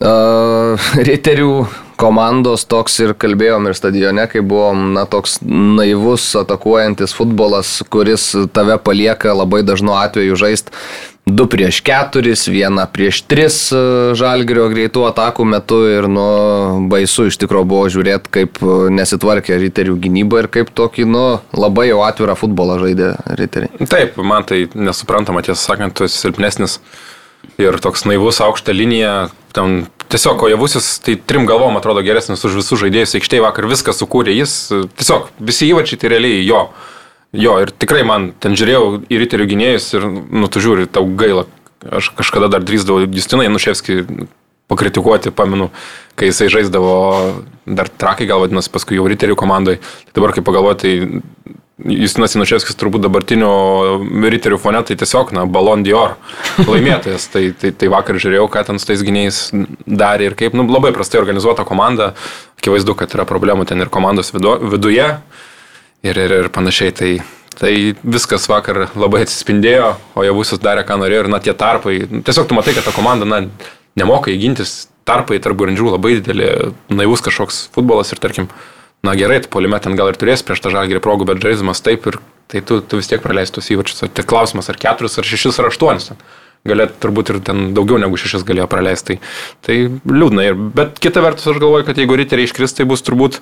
Uh, 0.00 0.76
riterių 1.08 1.54
komandos 2.00 2.64
toks 2.70 2.98
ir 3.04 3.14
kalbėjom 3.20 3.68
ir 3.68 3.76
stadione, 3.76 4.24
kai 4.30 4.40
buvom, 4.40 4.90
na, 4.96 5.04
toks 5.10 5.38
naivus 5.44 6.30
atakuojantis 6.40 7.14
futbolas, 7.16 7.78
kuris 7.92 8.32
tave 8.56 8.78
palieka 8.80 9.36
labai 9.36 9.62
dažnu 9.66 9.96
atveju 9.98 10.38
žaisti 10.40 10.74
2 11.30 11.46
prieš 11.46 11.82
4, 11.86 12.32
1 12.48 12.86
prieš 12.92 13.20
3 13.28 14.14
žalgerio 14.18 14.66
greitų 14.72 15.04
atakų 15.10 15.44
metu 15.46 15.82
ir 15.86 16.08
nu 16.10 16.24
baisu 16.90 17.28
iš 17.30 17.38
tikrųjų 17.42 17.68
buvo 17.70 17.90
žiūrėti, 17.92 18.32
kaip 18.34 18.58
nesitvarkė 18.96 19.60
riterių 19.60 19.98
gynyba 20.00 20.42
ir 20.42 20.50
kaip 20.52 20.72
tokį, 20.74 21.06
nu, 21.12 21.24
labai 21.54 21.90
jau 21.90 22.00
atvirą 22.06 22.34
futbolą 22.40 22.80
žaidė 22.82 23.12
riteriai. 23.38 23.86
Taip, 23.90 24.18
man 24.24 24.48
tai 24.48 24.64
nesuprantama, 24.74 25.44
tiesą 25.46 25.60
sakant, 25.74 25.94
tu 25.94 26.08
esi 26.08 26.18
silpnesnis 26.24 26.80
ir 27.60 27.78
toks 27.82 28.06
naivus 28.08 28.40
aukštą 28.44 28.74
liniją, 28.74 29.14
ten 29.56 29.84
tiesiog 30.10 30.40
kojavusis, 30.42 30.98
tai 31.04 31.16
trim 31.16 31.46
galvom 31.48 31.78
atrodo 31.78 32.02
geresnis 32.06 32.42
už 32.46 32.58
visus 32.60 32.80
žaidėjus 32.82 33.16
aikštėje 33.18 33.44
vakar 33.44 33.68
viską 33.70 33.94
sukūrė, 33.94 34.34
jis 34.34 34.56
tiesiog 34.98 35.30
visi 35.38 35.70
įvačiai 35.70 36.00
tai 36.00 36.12
realiai 36.14 36.42
jo. 36.46 36.64
Jo, 37.30 37.60
ir 37.62 37.70
tikrai 37.70 38.02
man 38.02 38.32
ten 38.42 38.56
žiūrėjau 38.58 39.04
į 39.06 39.20
riterių 39.22 39.46
gynėjus 39.52 39.92
ir, 39.94 40.06
nu, 40.10 40.48
tu 40.50 40.62
žiūri, 40.62 40.88
tau 40.90 41.06
gaila. 41.06 41.46
Aš 41.80 42.10
kažkada 42.18 42.48
dar 42.50 42.64
drįsdavau 42.66 43.06
Justinai 43.06 43.46
Nuševskį 43.52 44.02
pakritikuoti, 44.70 45.30
pamenu, 45.34 45.70
kai 46.18 46.30
jisai 46.30 46.50
žaisdavo, 46.52 46.96
dar 47.66 47.90
trakai 47.90 48.26
gal 48.30 48.42
vadinasi, 48.42 48.70
paskui 48.74 48.98
jau 48.98 49.06
riterių 49.10 49.38
komandai. 49.38 49.78
Dabar, 50.14 50.34
kai 50.34 50.44
pagalvoju, 50.46 50.80
tai 50.82 50.92
Justinas 51.88 52.34
Inuševskis 52.36 52.76
turbūt 52.78 53.04
dabartinių 53.04 53.50
riterių 54.32 54.58
fone, 54.60 54.82
tai 54.86 54.96
tiesiog, 55.00 55.32
na, 55.36 55.46
Balon 55.48 55.84
Dior 55.86 56.16
laimėtojas. 56.68 57.28
tai, 57.32 57.48
tai, 57.56 57.72
tai 57.76 57.90
vakar 57.92 58.18
žiūrėjau, 58.20 58.46
ką 58.52 58.64
ten 58.68 58.80
su 58.80 58.88
tais 58.90 59.04
gynėjais 59.06 59.40
darė 59.86 60.30
ir 60.30 60.36
kaip, 60.38 60.56
nu, 60.56 60.66
labai 60.68 60.92
prastai 60.96 61.20
organizuota 61.22 61.64
komanda. 61.68 62.12
Akivaizdu, 62.60 62.96
kad 62.98 63.14
yra 63.16 63.24
problemų 63.28 63.64
ten 63.70 63.80
ir 63.80 63.92
komandos 63.92 64.34
vidu, 64.34 64.58
viduje 64.74 65.06
ir, 65.08 66.16
ir, 66.16 66.36
ir 66.42 66.50
panašiai. 66.52 66.92
Tai, 66.96 67.12
tai 67.60 67.72
viskas 68.02 68.48
vakar 68.50 68.88
labai 68.92 69.24
atsispindėjo, 69.24 69.94
o 70.16 70.26
jau 70.26 70.36
visus 70.40 70.60
darė, 70.60 70.84
ką 70.88 70.98
norėjo 71.00 71.24
ir, 71.24 71.30
na, 71.32 71.40
tie 71.40 71.56
tarpai. 71.56 72.02
Tiesiog 72.26 72.50
tu 72.50 72.58
matai, 72.58 72.76
kad 72.76 72.88
ta 72.88 72.96
komanda, 72.96 73.28
na, 73.28 73.44
nemoka 74.00 74.32
įgintis. 74.34 74.84
Tarpai 75.08 75.40
tarp 75.42 75.56
grandžių 75.58 75.94
labai 75.94 76.18
didelė, 76.18 76.74
naivus 76.92 77.24
kažkoks 77.24 77.64
futbolas 77.74 78.12
ir, 78.12 78.20
tarkim, 78.22 78.50
na 79.06 79.14
gerai, 79.16 79.40
polime 79.48 79.80
ten 79.80 79.96
gal 79.96 80.12
ir 80.12 80.18
turės 80.20 80.44
prieš 80.44 80.62
tą 80.64 80.72
žalgerį 80.74 81.00
progų, 81.04 81.28
bet 81.30 81.42
žaidimas 81.42 81.80
taip 81.84 82.06
ir 82.10 82.20
tai 82.50 82.60
tu, 82.66 82.80
tu 82.82 83.00
vis 83.00 83.08
tiek 83.08 83.22
praleistus 83.22 83.70
įvačius. 83.72 84.04
Tai 84.12 84.26
klausimas, 84.26 84.68
ar 84.68 84.78
keturis, 84.80 85.16
ar 85.20 85.28
šešis, 85.28 85.60
ar 85.62 85.70
aštuonis. 85.70 86.12
Galėtų 86.68 86.98
turbūt 87.00 87.30
ir 87.32 87.38
ten 87.46 87.70
daugiau 87.72 87.96
negu 88.02 88.18
šešis 88.20 88.44
galėjo 88.44 88.66
praleisti. 88.68 89.16
Tai, 89.16 89.20
tai 89.64 89.76
liūdna. 89.88 90.48
Ir, 90.50 90.58
bet 90.76 90.98
kita 91.00 91.22
vertus, 91.24 91.46
aš 91.48 91.60
galvoju, 91.62 91.86
kad 91.88 92.00
jeigu 92.00 92.18
riteriai 92.20 92.50
iškris, 92.50 92.74
tai 92.76 92.84
bus 92.90 93.04
turbūt 93.06 93.38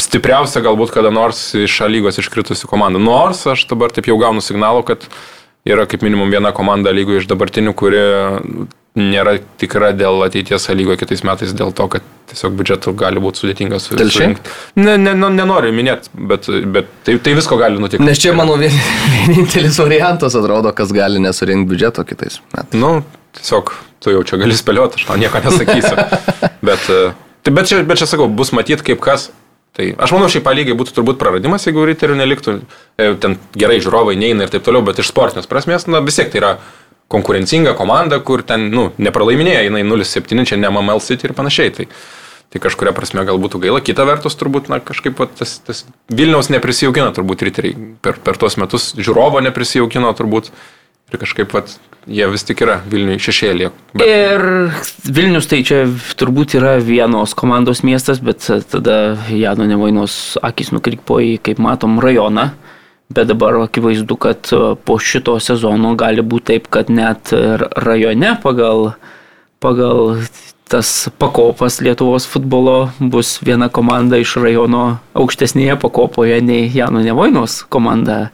stipriausia 0.00 0.62
galbūt 0.64 0.94
kada 0.94 1.10
nors 1.12 1.50
iš 1.58 1.80
lygos 1.90 2.20
iškritusi 2.22 2.68
komanda. 2.70 3.02
Nors 3.02 3.42
aš 3.50 3.66
dabar 3.68 3.92
taip 3.92 4.08
jau 4.08 4.16
gaunu 4.20 4.44
signalų, 4.44 4.86
kad 4.88 5.04
yra 5.66 5.84
kaip 5.90 6.04
minimum 6.06 6.32
viena 6.32 6.54
komanda 6.56 6.94
lygoje 6.94 7.24
iš 7.24 7.30
dabartinių, 7.30 7.74
kuri 7.76 8.02
nėra 8.96 9.36
tikra 9.60 9.92
dėl 9.96 10.24
ateities 10.24 10.68
lygoje 10.72 11.02
kitais 11.02 11.22
metais, 11.26 11.52
dėl 11.56 11.72
to, 11.76 11.86
kad 11.92 12.04
tiesiog 12.30 12.56
biudžetų 12.58 12.94
gali 12.98 13.20
būti 13.22 13.42
sudėtinga 13.42 13.78
su, 13.82 13.94
surinkti. 13.96 14.54
Ne, 14.80 14.96
ne, 14.98 15.12
ne, 15.14 15.30
nenoriu 15.36 15.72
minėti, 15.76 16.10
bet, 16.32 16.48
bet 16.72 16.88
tai, 17.06 17.18
tai 17.22 17.36
visko 17.36 17.58
gali 17.60 17.80
nutikti. 17.82 18.04
Nes 18.06 18.20
čia, 18.22 18.32
manau, 18.36 18.56
vien, 18.60 18.72
vienintelis 19.14 19.78
variantas 19.82 20.36
atrodo, 20.38 20.72
kas 20.76 20.94
gali 20.96 21.20
nesurinkti 21.22 21.70
biudžeto 21.74 22.06
kitais 22.08 22.40
metais. 22.54 22.80
Nu, 22.80 22.98
tiesiog 23.36 23.74
tu 24.02 24.16
jau 24.16 24.24
čia 24.26 24.40
gali 24.40 24.56
spėlioti, 24.56 25.00
aš 25.00 25.10
tau 25.10 25.20
nieko 25.20 25.44
nesakysiu. 25.44 25.96
bet, 26.68 26.88
tai, 26.88 27.52
bet, 27.52 27.68
čia, 27.68 27.82
bet 27.86 28.00
čia 28.00 28.08
sakau, 28.08 28.30
bus 28.32 28.54
matyti 28.56 28.92
kaip 28.92 29.04
kas. 29.04 29.30
Tai 29.76 29.90
aš 30.00 30.12
manau, 30.16 30.28
šiaip 30.32 30.44
palygiai 30.46 30.76
būtų 30.78 30.94
turbūt 30.96 31.18
praradimas, 31.20 31.66
jeigu 31.68 31.82
riterių 31.84 32.14
neliktų. 32.16 32.54
E, 32.96 33.10
ten 33.20 33.34
gerai 33.60 33.76
žiūrovai 33.84 34.14
neina 34.16 34.46
ir 34.46 34.52
taip 34.54 34.64
toliau, 34.64 34.80
bet 34.86 35.02
iš 35.02 35.10
sportinės 35.12 35.48
prasmės, 35.50 35.84
na 35.84 36.00
vis 36.00 36.16
tiek 36.16 36.30
tai 36.32 36.40
yra 36.40 36.52
konkurencinga 37.12 37.74
komanda, 37.78 38.18
kur 38.20 38.42
ten, 38.46 38.68
nu, 38.74 38.90
nepralaiminėja, 38.98 39.66
jinai 39.68 39.84
0-7, 39.86 40.46
čia 40.48 40.58
ne 40.58 40.70
MML 40.70 41.02
City 41.04 41.28
ir 41.28 41.36
panašiai. 41.38 41.74
Tai, 41.74 41.86
tai 42.52 42.62
kažkuria 42.62 42.94
prasme 42.96 43.24
gal 43.26 43.38
būtų 43.42 43.60
gaila. 43.62 43.82
Kita 43.84 44.06
vertus, 44.08 44.38
turbūt, 44.38 44.70
na, 44.72 44.80
kažkaip 44.82 45.20
tas, 45.38 45.58
tas 45.66 45.84
Vilniaus 46.10 46.50
neprisijaukino 46.54 47.12
turbūt 47.14 47.46
riteriai 47.46 47.92
per, 48.02 48.18
per 48.22 48.40
tuos 48.40 48.58
metus, 48.60 48.92
žiūrovo 48.98 49.42
neprisijaukino 49.46 50.10
turbūt. 50.18 50.50
Ir 51.14 51.20
kažkaip 51.22 51.52
vat, 51.54 51.70
jie 52.10 52.26
vis 52.26 52.42
tik 52.42 52.64
yra 52.64 52.80
Vilniui 52.90 53.20
šešėlė. 53.22 53.68
Bet... 53.94 54.02
Ir 54.02 54.42
Vilnius 55.06 55.46
tai 55.46 55.60
čia 55.66 55.84
turbūt 56.18 56.56
yra 56.58 56.80
vienos 56.82 57.36
komandos 57.38 57.84
miestas, 57.86 58.18
bet 58.18 58.42
tada 58.72 59.14
Jano 59.30 59.68
Nevainos 59.70 60.34
akis 60.42 60.72
nukrypo 60.74 61.20
į, 61.22 61.36
kaip 61.46 61.62
matom, 61.62 62.00
rajoną. 62.02 62.48
Bet 63.08 63.30
dabar 63.30 63.54
akivaizdu, 63.62 64.16
kad 64.18 64.50
e, 64.50 64.74
po 64.84 64.98
šito 64.98 65.36
sezono 65.40 65.94
gali 65.98 66.24
būti 66.26 66.52
taip, 66.52 66.66
kad 66.72 66.90
net 66.90 67.30
rajone 67.30 68.34
pagal, 68.42 68.90
pagal 69.62 70.18
tas 70.68 71.08
pakopas 71.18 71.80
Lietuvos 71.80 72.26
futbolo 72.26 72.90
bus 72.98 73.38
viena 73.42 73.68
komanda 73.70 74.18
iš 74.18 74.34
rajono 74.42 74.98
aukštesnėje 75.14 75.78
pakopoje 75.82 76.40
nei 76.42 76.66
Jano 76.74 77.02
Nevainos 77.04 77.62
komanda 77.70 78.30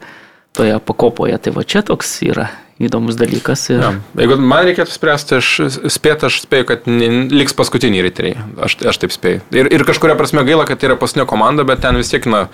toje 0.57 0.79
pakopoje. 0.81 1.37
Tai 1.37 1.53
va 1.53 1.65
čia 1.65 1.83
toks 1.85 2.15
yra 2.25 2.49
įdomus 2.81 3.17
dalykas. 3.19 3.67
Ir... 3.69 3.83
Ja. 3.83 3.91
Jeigu 4.17 4.39
man 4.41 4.65
reikėtų 4.67 4.95
spręsti, 4.95 5.37
aš 5.37 5.51
spėt, 5.93 6.25
aš 6.25 6.41
spėju, 6.47 6.67
kad 6.71 6.89
liks 7.33 7.55
paskutiniai 7.57 8.05
riteriai. 8.05 8.47
Aš, 8.65 8.79
aš 8.89 9.01
taip 9.03 9.13
spėju. 9.13 9.43
Ir, 9.53 9.69
ir 9.77 9.85
kažkuria 9.87 10.17
prasme 10.19 10.45
gaila, 10.47 10.65
kad 10.69 10.81
tai 10.81 10.89
yra 10.89 10.97
pasnio 10.99 11.27
komanda, 11.29 11.67
bet 11.69 11.83
ten 11.85 12.01
vis 12.01 12.09
tiek, 12.11 12.25
na, 12.29 12.47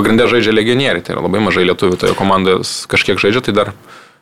pagrindė 0.00 0.30
žaidžia 0.32 0.56
legionieriai. 0.56 1.04
Tai 1.04 1.18
yra 1.18 1.26
labai 1.28 1.44
mažai 1.44 1.68
lietuvių 1.68 2.00
toje 2.00 2.18
komandoje 2.18 2.64
kažkiek 2.90 3.20
žaidžia, 3.20 3.44
tai 3.46 3.58
dar 3.60 3.74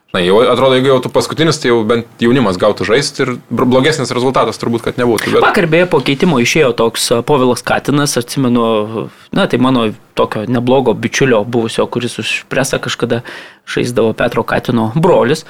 Na, 0.09 0.23
jau 0.25 0.39
atrodo, 0.41 0.73
jeigu 0.79 0.89
jau 0.89 1.01
tu 1.05 1.11
paskutinis, 1.13 1.59
tai 1.61 1.69
jau 1.69 1.83
bent 1.85 2.23
jaunimas 2.25 2.57
gautų 2.57 2.87
žaisti 2.89 3.27
ir 3.27 3.33
blogesnis 3.53 4.09
rezultatas 4.17 4.57
turbūt, 4.57 4.87
kad 4.87 4.97
nebūtų. 4.97 5.35
Bet... 5.35 5.45
Vakar 5.45 5.67
beje 5.69 5.89
po 5.93 6.01
keitimo 6.01 6.39
išėjo 6.41 6.71
toks 6.79 7.11
Povilas 7.29 7.61
Katinas, 7.61 8.17
atsimenu, 8.17 9.11
na 9.37 9.45
tai 9.53 9.61
mano 9.61 9.91
tokio 10.17 10.47
neblogo 10.49 10.95
bičiulio 10.97 11.43
buvusio, 11.45 11.85
kuris 11.93 12.17
už 12.25 12.31
presą 12.49 12.81
kažkada 12.81 13.21
žaisdavo 13.69 14.17
Petro 14.17 14.47
Katino 14.49 14.95
brolis 14.97 15.45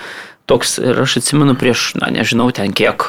toks 0.49 0.79
ir 0.81 0.97
aš 1.03 1.19
atsimenu 1.20 1.55
prieš, 1.59 1.93
na 2.01 2.09
nežinau, 2.12 2.49
ten 2.57 2.73
kiek, 2.77 3.05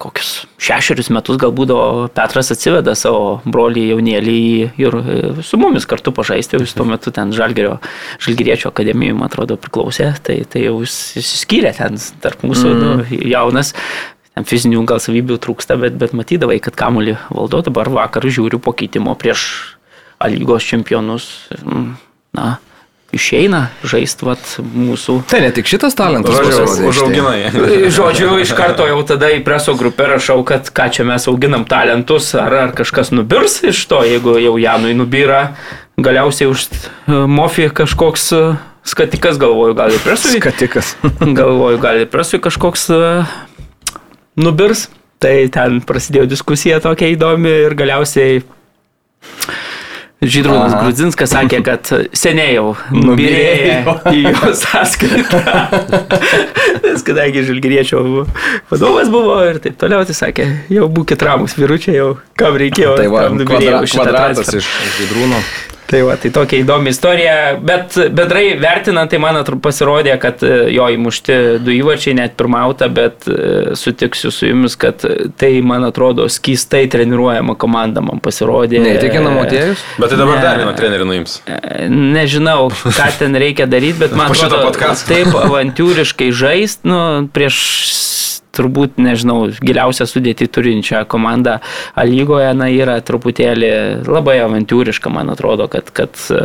kokius 0.00 0.30
šešerius 0.62 1.10
metus 1.14 1.40
gal 1.40 1.52
būdavo 1.56 2.06
Petras 2.14 2.52
atsiveda 2.54 2.94
savo 2.98 3.40
brolį 3.44 3.88
jaunėlį 3.90 4.36
ir 4.78 4.98
e, 5.00 5.16
su 5.46 5.58
mumis 5.60 5.88
kartu 5.90 6.14
pažaisti, 6.14 6.60
jis 6.62 6.76
tuo 6.78 6.86
metu 6.88 7.12
ten 7.14 7.34
Žalgerio, 7.34 7.80
Žalgeriečio 8.22 8.70
akademijoje, 8.70 9.18
man 9.18 9.30
atrodo, 9.30 9.58
priklausė, 9.60 10.12
tai, 10.22 10.40
tai 10.50 10.64
jau 10.68 10.78
jis 10.84 10.96
išsiskyrė 11.20 11.74
ten 11.80 11.98
tarp 12.22 12.46
mūsų 12.46 12.70
mm. 12.70 12.80
nu, 12.86 13.20
jaunas. 13.34 13.74
Ten 14.30 14.46
fizinių 14.46 14.84
gal 14.86 15.02
savybių 15.02 15.40
trūksta, 15.42 15.74
bet, 15.80 15.98
bet 15.98 16.14
matydavai, 16.16 16.60
kad 16.62 16.78
kamuolį 16.78 17.16
valdo, 17.34 17.64
dabar 17.66 17.90
vakar 17.90 18.24
žiūriu 18.30 18.62
po 18.62 18.76
keitimo 18.76 19.16
prieš 19.18 19.50
A 20.20 20.28
lygos 20.28 20.66
čempionus. 20.68 21.48
Na, 22.36 22.58
išeina 23.16 23.66
žaisti 23.86 24.26
vat, 24.26 24.42
mūsų. 24.60 25.20
Tai 25.30 25.40
ne 25.44 25.50
tik 25.54 25.68
šitas 25.70 25.96
talentas, 25.98 26.38
užaugina 26.86 27.34
jie. 27.36 27.50
Žodžiu, 27.96 28.30
iš 28.44 28.54
karto 28.58 28.86
jau 28.88 29.00
tada 29.06 29.32
į 29.34 29.42
preso 29.46 29.74
grupę 29.78 30.08
rašau, 30.14 30.40
kad 30.46 30.70
ką 30.74 30.88
čia 30.94 31.06
mes 31.08 31.26
auginam 31.30 31.66
talentus, 31.68 32.32
ar, 32.38 32.54
ar 32.66 32.74
kažkas 32.76 33.12
nubirs 33.14 33.60
iš 33.66 33.82
to, 33.90 34.02
jeigu 34.06 34.36
jau 34.40 34.54
Janui 34.60 34.94
nubyra, 34.98 35.54
galiausiai 36.00 36.50
už 36.50 36.68
uh, 36.70 37.26
Mofį 37.30 37.70
kažkoks 37.82 38.30
uh, 38.36 38.62
skatikas, 38.86 39.40
galvoju, 39.40 39.76
gal 39.78 39.92
ir 39.94 40.02
presui. 40.04 40.38
Skatikas. 40.38 40.94
galvoju, 41.40 41.82
gal 41.82 42.04
ir 42.04 42.10
presui 42.12 42.42
kažkoks 42.42 42.88
uh, 42.94 43.36
nubirs. 44.40 44.88
Tai 45.20 45.34
ten 45.52 45.82
prasidėjo 45.84 46.30
diskusija 46.30 46.78
tokia 46.80 47.10
įdomi 47.12 47.50
ir 47.66 47.74
galiausiai 47.76 48.38
Žydrūnas 50.20 50.74
Grudzinskas 50.76 51.32
sakė, 51.32 51.62
kad 51.64 51.90
seniai 52.12 52.58
jau 52.58 52.74
nubirėjo 52.92 53.94
į 54.12 54.18
jo 54.26 54.50
sąskaitą. 54.60 55.40
Nes 56.84 57.04
kadangi 57.06 57.46
Žilgiriečio 57.48 58.02
vadovas 58.68 59.08
buvo 59.08 59.38
ir 59.48 59.62
taip 59.64 59.78
toliau, 59.80 60.04
tai 60.04 60.18
sakė, 60.18 60.46
jau 60.76 60.90
būkite 60.92 61.24
ramus 61.24 61.56
vyručiai, 61.56 61.96
jau 62.02 62.10
kam 62.36 62.60
reikėjo. 62.60 62.98
Tai 63.00 63.08
va, 63.14 63.26
kvadra, 63.32 63.80
kvadratas 63.88 64.52
iš 64.60 64.68
Žydrūno. 64.98 65.40
Tai 65.90 66.04
va, 66.06 66.14
tai 66.20 66.30
tokia 66.30 66.60
įdomi 66.62 66.92
istorija, 66.94 67.36
bet 67.66 67.96
bendrai 68.14 68.52
vertinant, 68.62 69.10
tai 69.10 69.18
man 69.22 69.34
atrodo 69.40 69.58
pasirodė, 69.64 70.12
kad 70.22 70.44
e, 70.46 70.68
jo 70.70 70.86
įmušti 70.94 71.38
du 71.66 71.74
įvarčiai 71.74 72.14
net 72.20 72.36
pirmauta, 72.38 72.86
bet 72.94 73.26
e, 73.26 73.74
sutiksiu 73.78 74.30
su 74.30 74.46
jumis, 74.46 74.76
kad 74.78 75.02
tai, 75.40 75.50
man 75.66 75.88
atrodo, 75.88 76.28
skystai 76.30 76.84
treniruojama 76.92 77.56
komanda 77.58 78.04
man 78.06 78.22
pasirodė. 78.22 78.78
Neįtikina 78.84 79.34
motiejus? 79.34 79.82
Bet 79.98 80.14
tai 80.14 80.20
dabar 80.20 80.38
ne, 80.38 80.44
dar 80.46 80.62
vieną 80.62 80.76
trenerių 80.78 81.10
nuims. 81.10 81.40
E, 81.50 81.88
nežinau, 81.90 82.70
ką 82.70 83.10
ten 83.18 83.34
reikia 83.42 83.66
daryti, 83.70 83.98
bet 84.04 84.14
man 84.20 84.30
atrodo, 84.30 84.70
taip 85.10 85.34
avantūriškai 85.42 86.30
žaisti, 86.30 86.86
nu, 86.86 87.02
prieš 87.34 87.58
turbūt, 88.56 88.98
nežinau, 89.00 89.50
giliausią 89.62 90.06
sudėtį 90.10 90.48
turinčią 90.50 91.04
komandą 91.10 91.58
lygoje, 91.96 92.50
na, 92.58 92.70
yra 92.72 92.98
truputėlį 93.04 93.70
labai 94.08 94.40
avantūriška, 94.44 95.12
man 95.12 95.30
atrodo, 95.32 95.68
kad, 95.70 95.92
kad 95.94 96.18
e, 96.34 96.40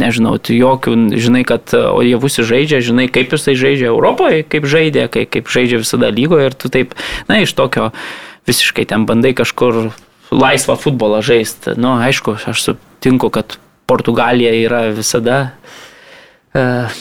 nežinau, 0.00 0.36
tu 0.38 0.56
jokių, 0.56 0.96
žinai, 1.18 1.42
kad 1.48 1.74
o 1.74 2.00
jie 2.06 2.16
visi 2.22 2.46
žaidžia, 2.46 2.82
žinai, 2.86 3.08
kaip 3.12 3.34
jisai 3.34 3.56
žaidžia 3.58 3.90
Europoje, 3.90 4.44
kaip 4.46 4.68
žaidė, 4.70 5.08
kaip, 5.12 5.30
kaip 5.34 5.50
žaidžia 5.52 5.82
visada 5.82 6.12
lygoje 6.14 6.50
ir 6.50 6.58
tu 6.58 6.72
taip, 6.72 6.94
na, 7.30 7.40
iš 7.42 7.56
tokio 7.58 7.90
visiškai 8.46 8.86
ten 8.86 9.08
bandai 9.08 9.34
kažkur 9.36 9.90
laisvą 10.30 10.78
futbolą 10.78 11.22
žaisti. 11.24 11.74
Na, 11.74 11.82
nu, 11.82 11.96
aišku, 12.06 12.38
aš 12.46 12.70
sutinku, 12.70 13.30
kad 13.34 13.58
Portugalija 13.86 14.54
yra 14.58 14.86
visada 14.94 15.38
uh, 16.54 16.94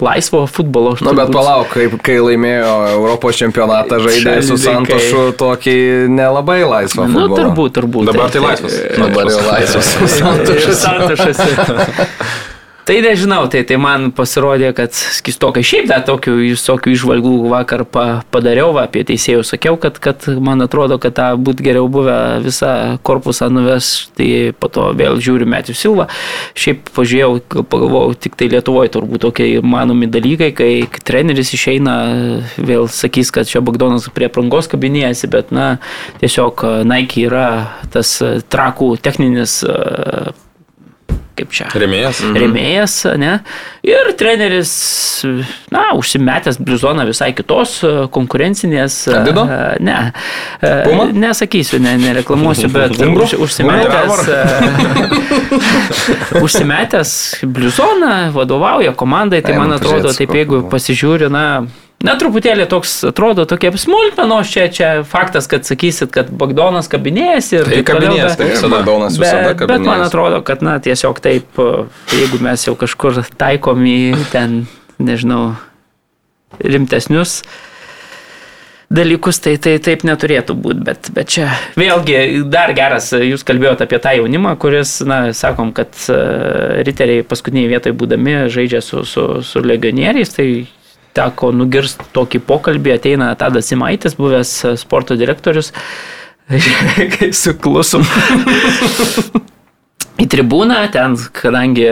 laisvo 0.00 0.46
futbolo. 0.46 0.94
Na, 1.00 1.10
nu, 1.10 1.16
bet 1.18 1.32
palauk, 1.34 1.68
kai, 1.74 1.88
kai 2.04 2.16
laimėjo 2.22 2.72
Europos 2.94 3.38
čempionatą 3.40 4.00
žaidė 4.04 4.38
su 4.46 4.58
Santošu 4.60 5.26
tokį 5.40 5.76
nelabai 6.12 6.62
laisvą 6.64 7.06
futbolą. 7.08 7.28
Na, 7.30 7.42
turbūt, 7.42 7.76
turbūt. 7.78 8.10
Dabar 8.10 8.32
tai 8.34 8.42
laisvas. 8.44 8.80
Dabar 8.98 9.30
jau 9.30 9.44
laisvas. 9.48 9.94
Santošas. 10.84 11.44
Tai 12.84 13.00
nežinau, 13.00 13.46
tai, 13.48 13.62
tai 13.64 13.78
man 13.80 14.10
pasirodė, 14.12 14.74
kad 14.76 14.92
skistokai 14.92 15.62
šiaip 15.64 15.86
dar 15.88 16.02
tokių 16.04 16.34
visokių 16.42 16.92
išvalgų 16.92 17.32
vakar 17.48 17.86
pa, 17.88 18.04
padariau, 18.28 18.74
va, 18.76 18.82
apie 18.84 19.00
teisėjų 19.08 19.40
sakiau, 19.48 19.78
kad, 19.80 19.96
kad 20.04 20.26
man 20.36 20.60
atrodo, 20.60 20.98
kad 21.00 21.16
tą 21.16 21.30
būtų 21.40 21.64
geriau 21.64 21.88
buvę 21.88 22.18
visą 22.44 22.74
korpusą 23.00 23.48
nuves, 23.48 24.10
tai 24.20 24.52
po 24.60 24.68
to 24.68 24.90
vėl 25.00 25.16
žiūriu 25.16 25.48
Metų 25.48 25.72
Silvą. 25.80 26.10
Šiaip 26.52 26.92
pažiūrėjau, 26.92 27.64
pagalvojau, 27.72 28.18
tik 28.20 28.36
tai 28.36 28.50
Lietuvoje 28.52 28.92
turbūt 28.92 29.24
tokie 29.30 29.48
manomi 29.64 30.10
dalykai, 30.12 30.52
kai 30.52 30.70
treneris 31.08 31.56
išeina, 31.56 31.96
vėl 32.60 32.92
sakys, 32.92 33.32
kad 33.32 33.48
čia 33.48 33.64
Bagdonas 33.64 34.12
prie 34.12 34.28
prangos 34.28 34.68
kabinėjasi, 34.68 35.32
bet 35.32 35.56
na, 35.56 35.78
tiesiog 36.20 36.68
Nike 36.84 37.30
yra 37.30 37.48
tas 37.96 38.18
trakų 38.52 38.98
techninis 39.00 39.62
kaip 41.38 41.52
čia. 41.54 41.66
Remėjas. 41.74 42.20
Mhm. 42.22 42.40
Remėjas, 42.42 42.94
ne. 43.20 43.32
Ir 43.84 44.10
treneris, 44.18 44.72
na, 45.74 45.82
užsimetęs 45.98 46.60
bliuzoną 46.62 47.06
visai 47.08 47.32
kitos 47.36 47.76
e, 47.84 47.92
konkurencinės. 48.14 48.98
Adido? 49.20 49.44
E, 49.44 49.60
ne. 49.84 49.98
E, 50.60 50.72
Puma? 50.86 51.08
Nesakysiu, 51.26 51.80
ne, 51.84 51.96
nereklamuosiu, 52.00 52.70
bet 52.74 52.96
už, 53.04 53.36
užsimetęs. 53.44 54.28
užsimetęs 56.44 57.14
bliuzoną, 57.44 58.14
vadovauja 58.36 58.94
komandai, 58.96 59.42
tai 59.44 59.58
man 59.58 59.76
atrodo, 59.76 60.14
taip 60.16 60.34
jeigu 60.38 60.64
pasižiūri, 60.72 61.30
na, 61.32 61.46
Na, 62.04 62.14
truputėlį 62.20 62.66
toks 62.68 62.98
atrodo 63.08 63.46
tokie 63.48 63.70
smulkmenos, 63.80 64.50
čia, 64.52 64.66
čia 64.68 64.88
faktas, 65.08 65.48
kad 65.48 65.64
sakysit, 65.64 66.10
kad 66.12 66.28
Bagdonas 66.28 66.90
kabinėjasi 66.92 67.60
ir 67.62 67.70
Tai 67.70 67.82
kabinėjasi, 67.88 68.40
tai 68.40 68.48
Ir 68.52 68.72
Bagdonas 68.74 69.16
visada 69.16 69.52
Bet, 69.54 69.62
bet 69.62 69.68
man 69.68 69.78
kabinėjasi. 69.78 70.08
atrodo, 70.10 70.40
kad, 70.44 70.64
na, 70.66 70.76
tiesiog 70.84 71.22
taip, 71.24 71.60
jeigu 72.12 72.42
mes 72.44 72.66
jau 72.68 72.76
kažkur 72.76 73.22
taikom 73.40 73.86
į 73.88 74.00
ten, 74.34 74.66
nežinau, 75.00 75.54
rimtesnius 76.60 77.40
dalykus, 78.94 79.40
tai, 79.42 79.56
tai 79.58 79.78
taip 79.82 80.04
neturėtų 80.06 80.54
būti, 80.60 80.84
bet, 80.86 81.08
bet 81.16 81.32
čia 81.32 81.48
vėlgi 81.80 82.44
dar 82.52 82.70
geras, 82.76 83.10
jūs 83.16 83.42
kalbėjote 83.46 83.88
apie 83.88 83.98
tą 84.02 84.12
jaunimą, 84.20 84.54
kuris, 84.60 84.98
na, 85.08 85.32
sakom, 85.34 85.72
kad 85.74 85.96
e, 86.12 86.18
riteriai 86.86 87.24
paskutiniai 87.26 87.72
vietoje 87.72 87.96
būdami 87.96 88.36
žaidžia 88.52 88.84
su, 88.84 89.02
su, 89.08 89.24
su 89.42 89.64
legionieriais, 89.64 90.36
tai 90.36 90.48
teko 91.14 91.52
nugirsti 91.54 92.08
tokį 92.16 92.42
pokalbį, 92.48 92.96
ateina 92.98 93.32
Tadas 93.38 93.70
Simaitis, 93.70 94.18
buvęs 94.18 94.54
e, 94.64 94.76
sporto 94.80 95.18
direktorius, 95.20 95.72
kai 97.16 97.32
suklusum 97.34 98.06
į 100.22 100.26
tribūną, 100.30 100.80
ten, 100.94 101.16
kadangi 101.34 101.86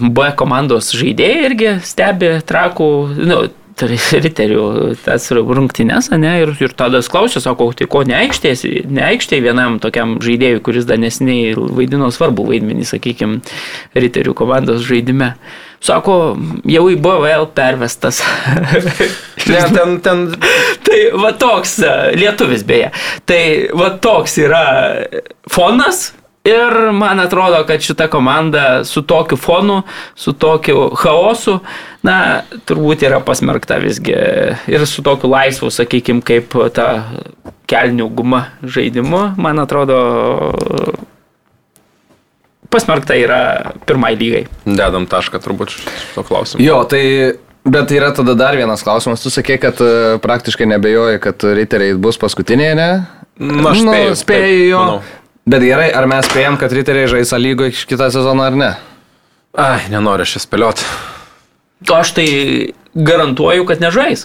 B 0.00 0.28
komandos 0.38 0.92
žaidėjai 0.96 1.48
irgi 1.48 1.72
stebi 1.86 2.36
trakų, 2.46 2.90
nu, 3.20 3.40
riterių 3.80 4.94
tas 5.04 5.30
rungtynes, 5.32 6.10
ne, 6.12 6.32
ir, 6.42 6.52
ir 6.60 6.74
tada 6.76 7.00
klausė, 7.00 7.40
sako, 7.40 7.70
tai 7.76 7.88
ko 7.90 8.02
neaikštės, 8.08 8.64
neaikštė 8.90 9.40
vienam 9.44 9.78
tokiam 9.82 10.18
žaidėjui, 10.22 10.60
kuris 10.64 10.88
dar 10.88 11.00
nesiniai 11.00 11.54
vaidino 11.56 12.10
svarbu 12.12 12.46
vaidmenį, 12.50 12.86
sakykime, 12.88 13.40
riterių 13.96 14.36
komandos 14.36 14.84
žaidime. 14.86 15.34
Sako, 15.80 16.14
jau 16.68 16.82
į 16.92 16.98
BVL 17.00 17.46
pervestas. 17.56 18.20
Ne, 19.48 19.62
ten, 19.76 19.96
ten 20.04 20.26
Tai 20.84 21.02
va 21.22 21.32
toks, 21.38 21.78
e, 21.84 21.90
lietuvis 22.18 22.64
beje, 22.66 22.90
tai 23.28 23.42
va 23.76 23.92
toks 24.02 24.38
yra 24.42 24.64
fonas. 25.50 26.10
Ir 26.48 26.72
man 26.96 27.20
atrodo, 27.20 27.58
kad 27.68 27.84
šita 27.84 28.06
komanda 28.08 28.80
su 28.88 29.02
tokiu 29.04 29.36
fonu, 29.36 29.82
su 30.16 30.32
tokiu 30.32 30.86
chaosu, 30.96 31.58
na, 32.02 32.14
turbūt 32.64 33.04
yra 33.04 33.18
pasmerkta 33.20 33.76
visgi 33.82 34.16
ir 34.72 34.86
su 34.88 35.04
tokiu 35.04 35.28
laisvu, 35.34 35.68
sakykime, 35.68 36.24
kaip 36.24 36.56
ta 36.72 36.86
kelnių 37.68 38.08
guma 38.16 38.46
žaidimu, 38.64 39.20
man 39.36 39.60
atrodo, 39.60 40.00
pasmerkta 42.70 43.16
yra 43.18 43.40
pirmai 43.86 44.14
lygai. 44.18 44.46
dedam 44.64 45.06
tašką 45.10 45.42
turbūt 45.42 45.76
šito 45.76 46.26
klausimu. 46.26 46.64
Jo, 46.64 46.82
tai 46.88 47.04
Bet 47.64 47.90
yra 47.92 48.08
tada 48.16 48.32
dar 48.34 48.56
vienas 48.56 48.80
klausimas. 48.82 49.20
Tu 49.20 49.28
sakei, 49.30 49.58
kad 49.60 49.76
e, 49.84 50.16
praktiškai 50.24 50.64
nebejoji, 50.66 51.18
kad 51.20 51.44
riteriai 51.44 51.92
bus 52.00 52.16
paskutiniai, 52.16 52.72
ne? 52.78 52.86
Na, 53.36 53.72
aš 53.72 53.82
Nu, 53.84 53.96
spėju 54.16 54.16
taip, 54.16 54.70
jo. 54.70 54.84
Bet 55.50 55.64
gerai, 55.64 55.90
ar 55.92 56.08
mes 56.08 56.24
spėjom, 56.28 56.56
kad 56.60 56.72
riteriai 56.72 57.10
žais 57.10 57.32
lygoje 57.36 57.84
kitą 57.88 58.08
sezoną 58.12 58.46
ar 58.48 58.56
ne? 58.56 58.70
Ai, 59.60 59.90
nenoriu 59.92 60.24
aš 60.24 60.38
čia 60.38 60.42
spėlioti. 60.46 60.88
Aš 61.92 62.14
tai 62.16 62.26
garantuoju, 62.96 63.66
kad 63.68 63.84
nežais. 63.84 64.24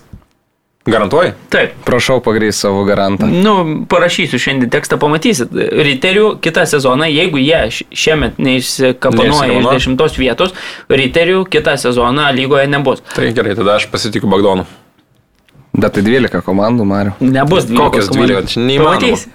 Garantuoji? 0.86 1.32
Taip. 1.49 1.72
Prašau 1.86 2.20
pagrįsti 2.22 2.62
savo 2.68 2.84
garantą. 2.86 3.26
Nu, 3.26 3.56
parašysiu 3.90 4.38
šiandien 4.41 4.70
tekstą, 4.70 4.99
pamatysit. 5.02 5.53
Riterių 5.56 6.36
kitą 6.45 6.68
sezoną, 6.70 7.07
jeigu 7.10 7.41
jie 7.41 7.62
šiemet 7.90 8.38
neišsikapanoja 8.38 9.60
iš 9.60 9.70
dešimtos 9.72 10.20
vietos, 10.22 10.53
riterių 10.94 11.41
kitą 11.49 11.74
sezoną 11.82 12.28
lygoje 12.38 12.68
nebus. 12.70 13.02
Tai 13.16 13.32
gerai, 13.34 13.56
tada 13.57 13.80
aš 13.80 13.90
pasitikiu 13.90 14.30
Bagdonu. 14.30 14.68
Bet 15.74 15.98
tai 15.98 16.06
12 16.06 16.45
komandų, 16.45 16.86
Mariu. 16.88 17.16
Nebus 17.20 17.66
12 17.66 17.82
Kokios 17.82 18.12
komandų. 18.14 18.38
12? 18.45 18.53
Čia 18.53 18.68
neįmanoma. 18.70 19.02
Pamatysi. 19.02 19.34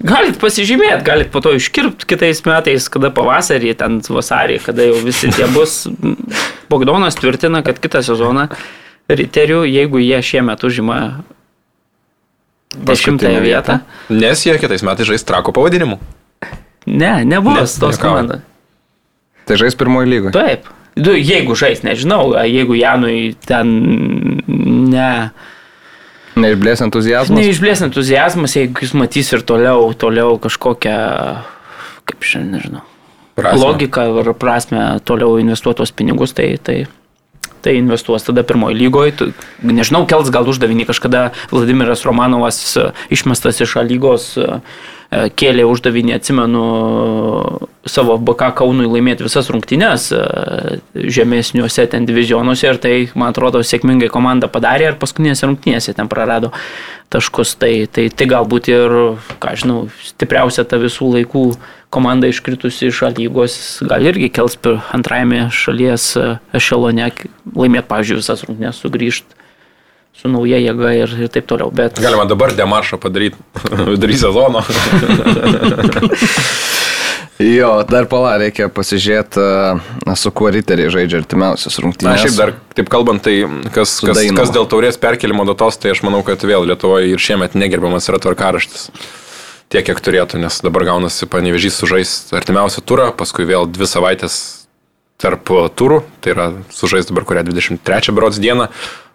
Galit 0.00 0.38
pasižymėti, 0.40 1.04
galit 1.04 1.28
po 1.30 1.42
to 1.44 1.52
iškirpti 1.54 2.06
kitais 2.08 2.38
metais, 2.48 2.86
kada 2.92 3.10
pavasarį, 3.12 3.74
ten 3.76 3.98
vasarį, 4.00 4.56
kada 4.64 4.86
jau 4.88 4.98
visi 5.04 5.28
tie 5.36 5.44
bus. 5.52 5.84
Bogdonas 6.72 7.18
tvirtina, 7.20 7.60
kad 7.62 7.78
kitą 7.82 8.00
sezoną 8.06 8.48
riterių, 9.18 9.62
jeigu 9.68 9.98
jie 10.02 10.18
šiemet 10.22 10.64
užima 10.64 10.98
dešimtąją 12.74 12.86
Paskutinę 12.86 13.40
vietą, 13.42 13.78
Nes 14.10 14.44
jie 14.46 14.58
kitais 14.58 14.82
metais 14.86 15.06
žais 15.06 15.24
trako 15.24 15.52
pavadinimu. 15.52 15.98
ne, 16.86 17.24
nebus 17.24 17.54
Ne, 17.54 17.80
tos 17.80 17.98
komandos. 17.98 18.40
Tai 19.46 19.56
žais 19.56 19.74
pirmoji 19.74 20.06
lygoje. 20.10 20.32
Taip. 20.32 20.68
Du, 20.96 21.12
jeigu 21.14 21.54
žais, 21.54 21.82
nežinau, 21.82 22.34
a, 22.36 22.44
jeigu 22.46 22.74
Janui 22.74 23.34
ten 23.46 23.66
ne, 24.90 25.30
Neišblės 26.36 26.80
entuzijazmas. 26.86 27.34
neišblės 27.38 27.82
entuzijazmas, 27.82 28.54
jeigu 28.56 28.82
jis 28.84 28.92
matys 28.94 29.32
ir 29.34 29.42
toliau, 29.42 29.90
toliau 29.98 30.36
kažkokią, 30.38 30.94
kaip 32.06 32.22
šiandien, 32.22 32.52
nežinau, 32.58 32.82
Prasme. 33.34 33.60
logiką 33.64 34.04
ir 34.22 34.32
prasme 34.34 34.84
toliau 35.04 35.38
investuotos 35.42 35.90
pinigus, 35.92 36.32
tai, 36.32 36.54
tai, 36.62 36.86
tai 37.62 37.76
investuos 37.78 38.24
tada 38.26 38.44
pirmoji 38.46 38.78
lygoje. 38.78 39.30
Nežinau, 39.62 40.06
kels 40.10 40.32
gal 40.32 40.48
uždavinį 40.48 40.88
kažkada 40.90 41.30
Vladimiras 41.52 42.04
Romanovas 42.08 42.60
e, 42.76 42.90
išmestas 43.12 43.60
iš 43.60 43.76
A 43.80 43.84
lygos 43.86 44.32
e, 44.40 44.60
kėlė 45.10 45.64
uždavinį, 45.66 46.14
atsimenu, 46.14 46.64
savo 47.90 48.14
BK 48.22 48.52
Kaunui 48.60 48.86
laimėti 48.86 49.24
visas 49.26 49.48
rungtynes 49.50 50.10
e, 50.14 50.20
žemesniuose 50.94 51.86
ten 51.90 52.06
divizionuose 52.06 52.68
ir 52.68 52.78
tai, 52.82 52.94
man 53.18 53.34
atrodo, 53.34 53.62
sėkmingai 53.66 54.10
komanda 54.12 54.50
padarė 54.52 54.92
ir 54.92 55.00
paskutinėse 55.00 55.48
rungtynėse 55.48 55.96
ten 55.98 56.10
prarado 56.12 56.52
taškus. 57.10 57.56
Tai, 57.58 57.72
tai, 57.90 58.06
tai 58.14 58.28
galbūt 58.30 58.70
ir, 58.70 58.96
ką 59.42 59.56
žinau, 59.58 59.80
stipriausia 60.12 60.62
ta 60.68 60.78
visų 60.78 61.10
laikų 61.16 61.44
komanda 61.90 62.30
iškritusi 62.30 62.92
iš 62.92 63.02
lygos 63.16 63.58
gal 63.90 64.06
irgi 64.06 64.30
kels 64.30 64.54
antrajame 64.94 65.48
šalies 65.50 66.12
e, 66.20 66.30
ešelone 66.60 67.10
laimėti, 67.56 67.88
pavyzdžiui, 67.90 68.22
visas 68.22 68.46
rungtynės, 68.46 68.84
sugrįžti 68.84 69.39
su 70.20 70.28
nauja 70.28 70.60
jėga 70.60 70.92
ir, 70.98 71.14
ir 71.26 71.32
taip 71.32 71.48
toliau. 71.50 71.72
Bet 71.74 72.00
Galima 72.02 72.26
dabar 72.28 72.52
demaršą 72.56 73.00
padaryti 73.00 73.40
vidury 73.92 74.18
sezono. 74.20 74.64
Jo, 77.40 77.70
dar 77.88 78.04
pala, 78.04 78.34
reikia 78.36 78.66
pasižiūrėti, 78.68 79.40
e, 79.40 80.14
su 80.20 80.28
kuo 80.36 80.50
riteriai 80.52 80.90
žaidžia 80.92 81.22
artimiausias 81.22 81.78
Na, 81.78 81.84
rungtynės. 81.86 82.24
šiaip 82.26 82.36
dar, 82.36 82.52
taip 82.76 82.90
kalbant, 82.92 83.22
tai 83.24 83.38
kas, 83.72 83.94
kas, 84.04 84.20
kas 84.36 84.52
dėl 84.52 84.68
taurės 84.68 85.00
perkelimo 85.00 85.46
datos, 85.48 85.80
tai 85.80 85.94
aš 85.94 86.02
manau, 86.04 86.20
kad 86.26 86.44
vėl 86.44 86.68
Lietuvoje 86.68 87.08
ir 87.14 87.22
šiemet 87.22 87.56
negerbiamas 87.56 88.10
yra 88.12 88.20
tvarkaraštis. 88.20 88.90
Tiek, 89.72 89.86
kiek 89.88 90.04
turėtų, 90.04 90.42
nes 90.42 90.60
dabar 90.66 90.84
gaunasi 90.90 91.30
panevežys 91.32 91.80
sužais 91.80 92.12
artimiausią 92.36 92.84
turą, 92.84 93.08
paskui 93.16 93.48
vėl 93.48 93.64
dvi 93.72 93.88
savaitės 93.88 94.36
tarp 95.20 95.48
turų, 95.80 96.02
tai 96.20 96.34
yra 96.34 96.50
sužais 96.74 97.08
dabar 97.08 97.24
kurią 97.28 97.46
23 97.48 98.12
berods 98.16 98.40
dieną, 98.42 98.68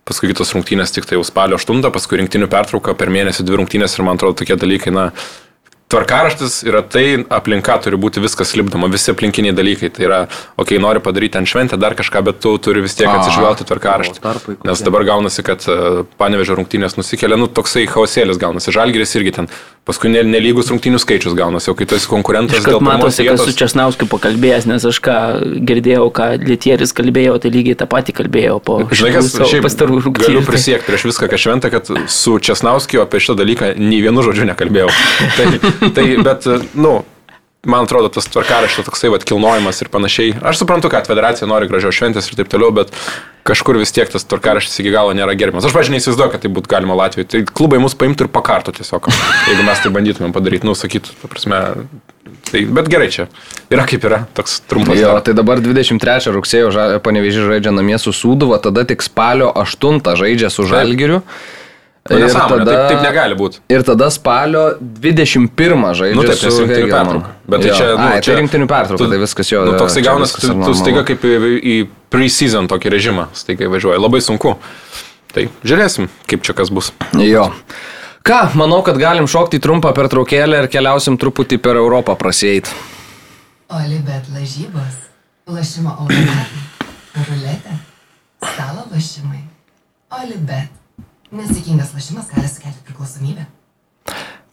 paskui 0.06 0.30
kitos 0.30 0.54
rungtynės 0.54 0.94
tik 0.94 1.08
tai 1.10 1.18
jau 1.18 1.26
spalio 1.26 1.58
8, 1.58 1.90
paskui 1.94 2.22
rinktinių 2.22 2.50
pertrauka 2.52 2.94
per 2.98 3.10
mėnesį 3.14 3.46
dvi 3.48 3.62
rungtynės 3.62 3.98
ir 3.98 4.06
man 4.06 4.20
atrodo 4.20 4.44
tokie 4.44 4.58
dalykai, 4.62 4.94
na, 4.94 5.10
Tvarkaraštis 5.86 6.64
yra 6.66 6.80
tai, 6.82 7.04
aplinka 7.30 7.76
turi 7.78 7.98
būti 8.02 8.18
viskas 8.24 8.56
lipdoma, 8.58 8.88
visi 8.90 9.12
aplinkiniai 9.14 9.54
dalykai. 9.54 9.92
Tai 9.94 10.08
yra, 10.08 10.18
okei, 10.58 10.64
okay, 10.64 10.82
nori 10.82 11.02
padaryti 11.06 11.38
ant 11.38 11.50
šventę 11.50 11.78
dar 11.78 11.94
kažką, 11.94 12.24
bet 12.26 12.40
tu 12.42 12.56
turi 12.58 12.82
vis 12.82 12.98
tiek 12.98 13.06
atsižvelgti 13.12 13.68
į 13.68 13.70
tvarkaraštį. 13.70 14.56
Nes 14.66 14.82
dabar 14.82 15.06
gaunasi, 15.06 15.46
kad 15.46 15.62
uh, 15.70 16.02
panevežė 16.18 16.58
rungtynės 16.58 16.98
nusikelia, 16.98 17.38
nu 17.38 17.46
toksai 17.46 17.86
chaosėlis 17.92 18.42
gaunasi. 18.42 18.74
Žalgeris 18.74 19.14
irgi 19.20 19.36
ten, 19.38 19.50
paskui 19.86 20.10
ne- 20.10 20.24
nelygus 20.26 20.72
rungtynių 20.74 20.98
skaičius 21.04 21.38
gaunasi, 21.38 21.70
o 21.70 21.78
kai 21.78 21.86
tu 21.86 22.00
esi 22.00 22.10
konkurentas 22.10 22.64
Kad 22.64 22.74
dėl 22.74 22.82
pirmos 22.82 22.98
matosi, 23.06 23.28
kad 23.30 23.38
su 23.38 23.46
vietos. 23.46 23.60
Česnauskiu 23.62 24.10
pakalbėjęs, 24.10 24.66
nes 24.72 24.90
aš 24.90 25.00
ką 25.06 25.20
girdėjau, 25.70 26.10
ką 26.18 26.32
Lietieris 26.42 26.96
kalbėjo, 26.98 27.38
tai 27.46 27.54
lygiai 27.54 27.78
tą 27.78 27.86
patį 27.94 28.18
kalbėjo 28.24 28.58
po 28.66 28.80
pastarų 28.90 30.02
galiu 30.02 30.08
rungtynių. 30.10 30.42
Tai- 30.42 30.50
prisiekti 30.50 30.90
prieš 30.90 31.06
viską, 31.12 31.30
ką 31.30 31.42
šventą, 31.46 31.70
kad 31.78 31.94
su 32.10 32.40
Česnauskiu 32.42 33.06
apie 33.06 33.22
šitą 33.22 33.38
dalyką 33.44 33.76
nei 33.78 34.02
vienu 34.02 34.26
žodžiu 34.26 34.50
nekalbėjau. 34.50 34.90
tai, 35.38 35.75
tai, 35.96 36.08
bet, 36.24 36.48
nu, 36.74 36.98
man 37.66 37.86
atrodo, 37.86 38.10
tas 38.14 38.28
tvarkaraščio 38.32 38.86
toksai 38.88 39.12
vat, 39.14 39.26
kilnojimas 39.28 39.82
ir 39.82 39.90
panašiai. 39.94 40.36
Aš 40.46 40.62
suprantu, 40.62 40.92
kad 40.94 41.10
federacija 41.10 41.50
nori 41.50 41.70
gražios 41.70 41.98
šventės 41.98 42.30
ir 42.30 42.40
taip 42.40 42.52
toliau, 42.52 42.72
bet 42.76 42.94
kažkur 43.46 43.78
vis 43.82 43.94
tiek 43.94 44.10
tas 44.10 44.26
tvarkaraštis 44.26 44.82
iki 44.82 44.94
galo 44.94 45.14
nėra 45.18 45.36
gerbiamas. 45.38 45.68
Aš 45.68 45.76
pažiūrėjau, 45.76 45.98
neįsivaizduoju, 46.00 46.34
kad 46.34 46.46
tai 46.46 46.52
būtų 46.54 46.72
galima 46.72 46.98
Latvijoje. 46.98 47.30
Tai 47.34 47.42
klubai 47.52 47.82
mus 47.82 47.98
paimtų 47.98 48.28
ir 48.28 48.32
pakartų 48.34 48.76
tiesiog, 48.80 49.10
jeigu 49.50 49.66
mes 49.68 49.84
tai 49.84 49.94
bandytumėm 49.94 50.34
padaryti, 50.36 50.70
nu, 50.70 50.78
sakytų, 50.78 51.18
ta 51.22 51.32
prasme. 51.32 51.62
Tai, 52.46 52.62
bet 52.78 52.90
gerai 52.90 53.10
čia. 53.14 53.28
Yra 53.74 53.86
kaip 53.90 54.06
yra, 54.06 54.24
toks 54.38 54.60
trumpas. 54.70 54.98
Jo, 55.00 55.16
dar. 55.16 55.26
tai 55.26 55.34
dabar 55.38 55.62
23 55.66 56.34
rugsėjo 56.34 56.70
Panevežys 57.06 57.48
žaidžia 57.50 57.74
namie 57.74 57.98
su 58.02 58.14
Sūduva, 58.14 58.60
tada 58.62 58.86
tik 58.86 59.02
spalio 59.06 59.50
8 59.50 60.02
žaidžia 60.22 60.52
su 60.54 60.66
Žalgiriu. 60.70 61.24
Nu, 62.06 62.20
nesąmonė, 62.22 62.66
taip, 62.68 62.80
taip 62.92 63.00
negali 63.02 63.34
būti. 63.38 63.64
Ir 63.74 63.82
tada 63.82 64.12
spalio 64.14 64.76
21 64.78 65.86
žaidžia 65.98 66.18
Nu 66.20 66.26
taip, 66.28 66.38
su 66.38 66.52
nes 66.52 66.60
rinktinių 66.62 66.90
pertrauka. 66.92 67.32
Bet 67.50 67.64
tai 67.64 67.72
čia, 67.72 67.88
nu, 67.88 68.04
Ai, 68.04 68.20
čia 68.20 68.30
tai 68.30 68.36
rinktinių 68.44 68.68
pertrauka, 68.70 69.08
tai 69.10 69.18
viskas 69.24 69.50
jo. 69.50 69.64
Nu, 69.66 69.74
toksai 69.82 70.04
viskas 70.22 70.46
tu, 70.46 70.54
tu 70.60 70.76
staiga 70.78 71.02
kaip 71.08 71.26
į, 71.26 71.34
į 71.58 71.76
pre-season 72.14 72.70
tokį 72.70 72.94
režimą, 72.94 73.26
staiga 73.34 73.72
važiuoji. 73.74 74.04
Labai 74.06 74.22
sunku. 74.22 74.54
Tai 75.34 75.48
žiūrėsim, 75.66 76.12
kaip 76.30 76.46
čia 76.46 76.54
kas 76.62 76.70
bus. 76.70 76.92
Jo. 77.18 77.48
Ką, 78.26 78.40
manau, 78.62 78.84
kad 78.86 79.02
galim 79.02 79.26
šokti 79.26 79.58
į 79.58 79.66
trumpą 79.66 79.90
pertraukėlę 79.98 80.62
ir 80.62 80.70
keliausim 80.78 81.18
truputį 81.18 81.58
per 81.66 81.82
Europą 81.82 82.14
prasėjti. 82.22 82.70
Olibet 83.82 84.30
lažybos, 84.30 85.02
lašimo 85.50 85.98
automatai, 86.06 86.64
ruletė, 87.18 87.82
stalo 88.46 88.86
lašimai. 88.94 89.42
Olibet. 90.22 90.85
Nesėkmingas 91.34 91.94
lašimas 91.96 92.28
gali 92.30 92.50
sukelti 92.50 92.84
priklausomybę. 92.86 93.48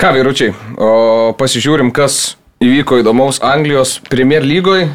Ką, 0.01 0.13
vyručiai, 0.17 0.55
o 0.81 1.35
pasižiūrim, 1.37 1.93
kas 1.93 2.39
įvyko 2.65 3.03
įdomaus 3.03 3.43
Anglijos 3.45 3.99
Premier 4.09 4.45
lygoje. 4.47 4.89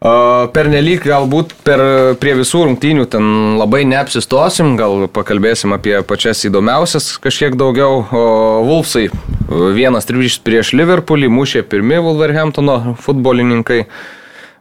Per 0.00 0.68
nelik 0.72 1.02
galbūt 1.04 1.50
per, 1.64 1.80
prie 2.20 2.32
visų 2.38 2.62
rungtynių 2.64 3.04
ten 3.12 3.24
labai 3.60 3.82
neapsistosim, 3.88 4.72
gal 4.78 5.04
pakalbėsim 5.12 5.74
apie 5.76 5.98
pačias 6.08 6.40
įdomiausias 6.48 7.18
kažkiek 7.20 7.56
daugiau. 7.60 8.06
O 8.08 8.22
Vulfsai 8.68 9.10
vienas 9.76 10.08
triviš 10.08 10.38
prieš 10.44 10.72
Liverpoolį 10.78 11.28
mušė 11.32 11.66
pirmi 11.68 12.00
Wolverhamptono 12.00 12.96
futbolininkai. 13.00 13.84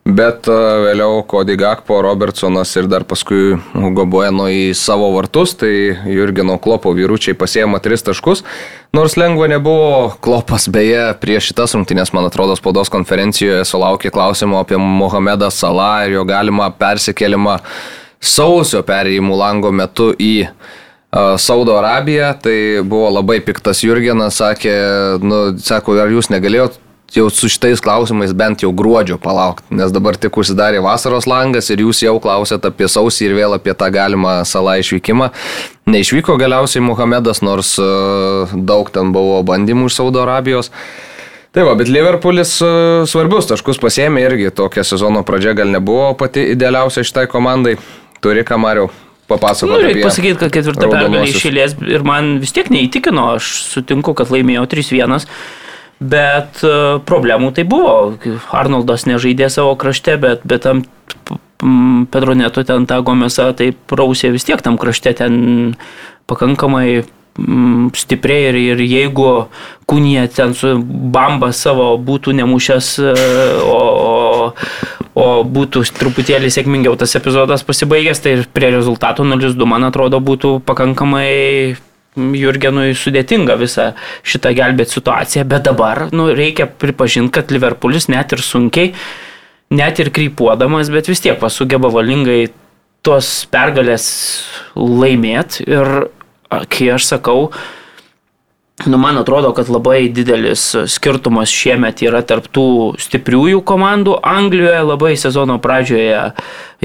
Bet 0.10 0.48
vėliau 0.49 1.22
Cody 1.30 1.53
Gakpo, 1.60 1.99
Robertsonas 2.02 2.72
ir 2.80 2.88
dar 2.90 3.03
paskui 3.06 3.60
Hugo 3.76 4.06
Bueno 4.10 4.48
į 4.49 4.72
savo 4.77 5.11
vartus, 5.14 5.53
tai 5.60 5.72
Jurgeno 6.10 6.56
Klopo 6.61 6.94
vyručiai 6.98 7.38
pasėmė 7.38 7.81
tris 7.84 8.06
taškus. 8.07 8.41
Nors 8.95 9.18
lengva 9.19 9.49
nebuvo, 9.52 10.15
Klopas 10.23 10.65
beje 10.72 11.11
prieš 11.22 11.52
šitas 11.52 11.76
rungtynės, 11.77 12.14
man 12.15 12.26
atrodo, 12.30 12.56
spaudos 12.57 12.90
konferencijoje 12.90 13.68
sulaukė 13.69 14.10
klausimo 14.15 14.57
apie 14.64 14.80
Mohamedą 14.81 15.52
Salą 15.53 16.07
ir 16.07 16.18
jo 16.18 16.26
galimą 16.26 16.72
persikėlimą 16.80 17.60
sausio 18.19 18.81
perėjimų 18.88 19.40
lango 19.44 19.72
metu 19.76 20.11
į 20.18 20.49
Saudo 21.41 21.77
Arabiją, 21.77 22.34
tai 22.41 22.57
buvo 22.86 23.10
labai 23.14 23.40
piktas 23.41 23.81
Jurgenas, 23.86 24.38
sakė, 24.41 24.76
nu, 25.22 25.40
sako, 25.57 25.98
ar 26.02 26.11
jūs 26.14 26.30
negalėjot 26.34 26.77
jau 27.15 27.26
su 27.34 27.49
šitais 27.49 27.81
klausimais 27.84 28.34
bent 28.38 28.64
jau 28.64 28.72
gruodžio 28.76 29.18
palaukti, 29.22 29.65
nes 29.80 29.91
dabar 29.95 30.18
tik 30.19 30.38
užsidarė 30.38 30.81
vasaros 30.86 31.27
langas 31.30 31.69
ir 31.73 31.84
jūs 31.86 32.03
jau 32.06 32.15
klausėt 32.22 32.65
apie 32.69 32.90
sausį 32.91 33.30
ir 33.30 33.36
vėl 33.40 33.57
apie 33.57 33.73
tą 33.73 33.90
galimą 33.94 34.40
salą 34.45 34.77
išvykimą. 34.84 35.31
Neišvyko 35.90 36.38
galiausiai 36.38 36.84
Muhamedas, 36.86 37.41
nors 37.45 37.76
daug 38.53 38.91
ten 38.94 39.14
buvo 39.15 39.41
bandymų 39.48 39.90
iš 39.90 39.99
Saudo 39.99 40.22
Arabijos. 40.26 40.69
Tai 41.49 41.64
va, 41.65 41.73
bet 41.73 41.90
Liverpoolis 41.90 42.60
svarbius 43.10 43.49
taškus 43.49 43.81
pasėmė 43.81 44.22
irgi, 44.27 44.52
tokia 44.53 44.84
sezono 44.86 45.23
pradžia 45.26 45.56
gal 45.57 45.72
nebuvo 45.73 46.11
pati 46.19 46.44
idealiausia 46.53 47.02
šitai 47.02 47.26
komandai. 47.31 47.80
Turi 48.22 48.44
ką 48.45 48.60
Mariau 48.61 48.91
papasakoti. 49.30 49.88
Reikia 49.88 50.06
pasakyti, 50.06 50.38
kad 50.41 50.53
ketvirta 50.53 50.90
pergalė 50.91 51.23
išėlės 51.31 51.77
ir 51.88 52.06
man 52.06 52.36
vis 52.44 52.53
tiek 52.53 52.69
neįtikino, 52.73 53.31
aš 53.40 53.49
sutinku, 53.72 54.14
kad 54.18 54.30
laimėjau 54.34 54.68
3-1. 54.76 55.26
Bet 56.00 56.62
uh, 56.64 57.02
problemų 57.04 57.52
tai 57.58 57.66
buvo. 57.68 58.16
Arnoldas 58.56 59.04
nežaidė 59.10 59.50
savo 59.52 59.76
krašte, 59.80 60.16
bet, 60.22 60.46
bet 60.48 60.64
tam 60.64 60.86
Pedro 62.12 62.34
Neto 62.40 62.64
ten 62.64 62.88
tą 62.88 63.02
gomesą 63.04 63.52
tai 63.52 63.74
prausė 63.74 64.32
vis 64.32 64.48
tiek 64.48 64.62
tam 64.64 64.80
krašte 64.80 65.12
ten 65.20 65.76
pakankamai 66.30 67.04
stipriai 67.96 68.50
ir, 68.50 68.58
ir 68.74 68.82
jeigu 68.84 69.28
kūnė 69.90 70.28
ten 70.34 70.54
su 70.58 70.76
bamba 70.84 71.52
savo 71.56 71.92
būtų 71.98 72.34
nemušęs, 72.40 72.90
o, 73.64 73.80
o, 73.80 74.54
o 75.16 75.28
būtų 75.44 75.84
truputėlį 76.00 76.52
sėkmingiau 76.54 76.98
tas 77.00 77.16
epizodas 77.20 77.64
pasibaigęs, 77.68 78.24
tai 78.24 78.36
prie 78.54 78.72
rezultato 78.76 79.24
0-2 79.28 79.70
man 79.70 79.88
atrodo 79.88 80.20
būtų 80.20 80.60
pakankamai 80.68 81.78
Jurgenui 82.18 82.95
sudėtinga 82.98 83.56
visą 83.60 83.91
šitą 84.27 84.53
gelbėti 84.57 84.98
situaciją, 84.98 85.45
bet 85.49 85.68
dabar 85.68 86.07
nu, 86.15 86.30
reikia 86.36 86.65
pripažinti, 86.65 87.34
kad 87.38 87.53
Liverpoolis 87.53 88.10
net 88.10 88.34
ir 88.34 88.41
sunkiai, 88.44 88.94
net 89.69 90.02
ir 90.02 90.10
krypuodamas, 90.15 90.90
bet 90.94 91.10
vis 91.11 91.22
tiek 91.22 91.38
pasugeba 91.40 91.91
valingai 91.94 92.48
tos 93.06 93.45
pergalės 93.53 94.07
laimėti 94.76 95.68
ir 95.69 96.10
kai 96.49 96.90
aš 96.95 97.11
sakau, 97.14 97.52
Nu, 98.85 98.97
man 98.97 99.18
atrodo, 99.18 99.51
kad 99.51 99.69
labai 99.69 100.07
didelis 100.15 100.61
skirtumas 100.88 101.51
šiemet 101.51 101.99
yra 102.06 102.22
tarptų 102.23 102.95
stipriųjų 103.01 103.60
komandų. 103.68 104.14
Anglijoje 104.23 104.85
labai 104.88 105.11
sezono 105.19 105.57
pradžioje 105.60 106.22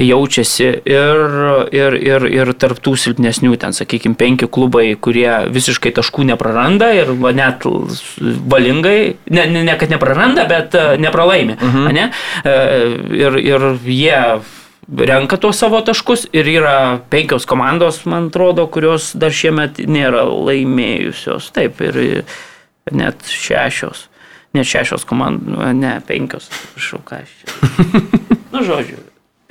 jaučiasi 0.03 0.67
ir, 0.91 1.23
ir, 1.71 1.95
ir, 1.95 2.25
ir 2.27 2.51
tarptų 2.59 2.97
silpnesnių, 2.99 3.53
ten, 3.61 3.71
sakykime, 3.77 4.17
penki 4.19 4.49
klubai, 4.51 4.89
kurie 4.99 5.29
visiškai 5.55 5.93
taškų 5.95 6.27
nepraranda 6.33 6.91
ir 6.97 7.13
net 7.15 7.63
valingai, 7.63 8.99
ne, 9.31 9.47
ne, 9.55 9.79
kad 9.79 9.95
nepraranda, 9.95 10.43
bet 10.51 10.75
nepralaimi. 10.99 11.55
Uh 11.55 11.79
-huh. 11.79 11.91
ne? 11.95 12.11
ir, 13.23 13.39
ir 13.39 13.71
jie 13.87 14.19
renka 14.87 15.37
tuos 15.41 15.59
savo 15.59 15.81
taškus 15.81 16.27
ir 16.35 16.47
yra 16.49 16.99
penkios 17.09 17.45
komandos, 17.49 18.03
man 18.05 18.29
atrodo, 18.29 18.67
kurios 18.71 19.13
dar 19.17 19.33
šiemet 19.33 19.81
nėra 19.89 20.25
laimėjusios. 20.29 21.49
Taip, 21.55 21.81
ir 21.81 22.23
net 22.93 23.25
šešios. 23.29 24.07
Net 24.55 24.69
šešios 24.69 25.03
komandos, 25.07 25.59
ne 25.75 25.97
penkios, 26.07 26.47
prašau, 26.75 27.01
ką 27.03 27.23
aš 27.25 27.33
čia. 27.41 28.01
nu, 28.53 28.61
žodžiu, 28.63 29.01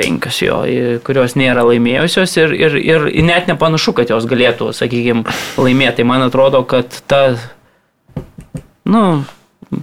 penkios 0.00 0.40
jo, 0.42 0.62
kurios 1.06 1.36
nėra 1.38 1.66
laimėjusios 1.66 2.34
ir, 2.40 2.54
ir, 2.56 2.78
ir 2.80 3.08
net 3.26 3.50
nepanašu, 3.50 3.94
kad 3.98 4.10
jos 4.14 4.26
galėtų, 4.30 4.72
sakykime, 4.74 5.26
laimėti. 5.60 6.00
Tai 6.00 6.08
man 6.08 6.24
atrodo, 6.24 6.62
kad 6.68 7.02
ta, 7.10 7.22
nu, 8.88 9.04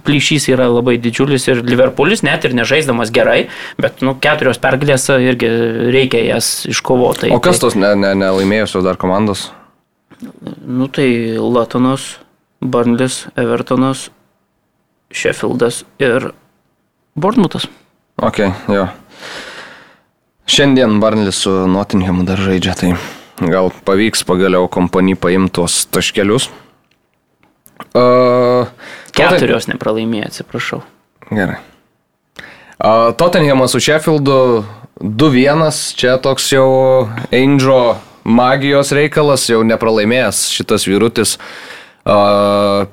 plyšys 0.06 0.48
yra 0.52 0.68
labai 0.72 0.96
didžiulis 1.02 1.46
ir 1.50 1.62
Liverpoolis 1.66 2.24
net 2.26 2.46
ir 2.46 2.56
nežaisdamas 2.56 3.12
gerai, 3.14 3.46
bet 3.80 4.02
nu, 4.04 4.14
keturios 4.22 4.60
pergalės 4.62 5.08
irgi 5.14 5.50
reikia 5.92 6.24
jas 6.30 6.52
iškovoti. 6.70 7.32
O 7.34 7.40
kas 7.42 7.60
tos 7.62 7.76
nelaimėjusios 7.78 8.80
ne, 8.80 8.84
ne 8.84 8.88
dar 8.90 9.00
komandos? 9.00 9.50
Nu 10.62 10.88
tai 10.92 11.36
Latonas, 11.38 12.16
Barnlis, 12.62 13.26
Evertonas, 13.36 14.10
Sheffieldas 15.12 15.82
ir 16.00 16.30
Bournemouthas. 17.18 17.66
Ok, 18.22 18.44
jo. 18.70 18.86
Šiandien 20.46 21.00
Barnlis 21.00 21.42
su 21.44 21.52
Nottinghamu 21.68 22.24
dar 22.28 22.40
žaidžia, 22.40 22.74
tai 22.78 22.92
gal 23.50 23.70
pavyks 23.86 24.24
pagaliau 24.28 24.68
kompanijai 24.70 25.20
paimti 25.20 25.56
tuos 25.58 25.82
taškelius. 25.92 26.48
Uh, 27.92 28.68
Keturios 29.16 29.68
nepralaimėjo, 29.70 30.30
atsiprašau. 30.30 30.80
Gerai. 31.32 31.58
Tottenhamas 33.18 33.74
su 33.74 33.80
Sheffieldu 33.82 34.64
2-1, 35.00 35.68
čia 35.98 36.16
toks 36.22 36.48
jau 36.52 36.66
Angel 37.30 37.94
magijos 38.24 38.90
reikalas, 38.96 39.46
jau 39.50 39.62
nepralaimėjęs 39.66 40.48
šitas 40.54 40.88
vyrutis. 40.88 41.36
Uh, 42.02 42.88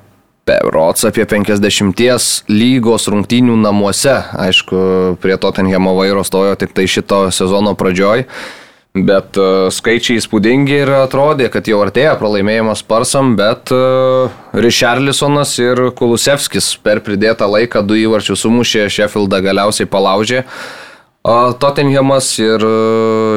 Rots 0.50 1.04
apie 1.06 1.22
50 1.30 2.50
lygos 2.50 3.04
rungtynių 3.10 3.54
namuose, 3.60 4.16
aišku, 4.34 4.78
prie 5.22 5.36
Tottenhamo 5.38 5.92
vairo 5.94 6.24
stojo 6.26 6.56
tik 6.58 6.74
tai 6.74 6.88
šito 6.90 7.28
sezono 7.34 7.76
pradžioj. 7.78 8.26
Uh, 8.26 8.69
Bet 8.90 9.38
uh, 9.38 9.68
skaičiai 9.70 10.18
įspūdingi 10.18 10.80
ir 10.82 10.90
atrodė, 10.96 11.46
kad 11.54 11.68
jau 11.70 11.78
artėja 11.84 12.16
pralaimėjimas 12.18 12.82
Parsam, 12.82 13.36
bet 13.38 13.70
uh, 13.70 14.32
Richarlisonas 14.50 15.52
ir 15.62 15.92
Kulusevskis 15.94 16.72
per 16.82 16.98
pridėtą 17.06 17.46
laiką 17.46 17.84
du 17.86 17.94
įvarčius 18.00 18.42
sumušė, 18.42 18.88
Sheffieldą 18.90 19.38
galiausiai 19.46 19.86
palaužė. 19.86 20.42
Uh, 20.42 20.79
Tottenhamas 21.20 22.30
ir 22.40 22.62
e, 22.64 22.76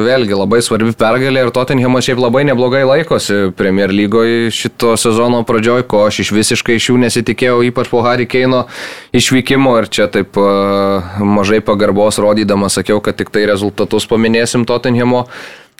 vėlgi 0.06 0.32
labai 0.32 0.62
svarbi 0.64 0.94
pergalė 0.96 1.42
ir 1.44 1.50
Tottenhamas 1.52 2.06
šiaip 2.06 2.22
labai 2.22 2.46
neblogai 2.48 2.80
laikosi 2.88 3.50
Premier 3.58 3.92
lygoje 3.92 4.48
šito 4.56 4.94
sezono 4.96 5.42
pradžioj, 5.44 5.84
ko 5.84 6.06
aš 6.08 6.22
iš 6.24 6.30
visiškai 6.32 6.78
iš 6.78 6.86
jų 6.88 6.96
nesitikėjau, 7.02 7.58
ypač 7.68 7.90
po 7.92 8.00
Harry 8.06 8.24
Keino 8.24 8.62
išvykimo. 9.12 9.76
Ir 9.82 9.90
čia 9.92 10.08
taip 10.08 10.32
mažai 11.20 11.60
pagarbos 11.60 12.16
rodydamas 12.24 12.80
sakiau, 12.80 13.04
kad 13.04 13.20
tik 13.20 13.28
tai 13.28 13.44
rezultatus 13.52 14.08
paminėsim 14.08 14.64
Tottenhamo 14.64 15.26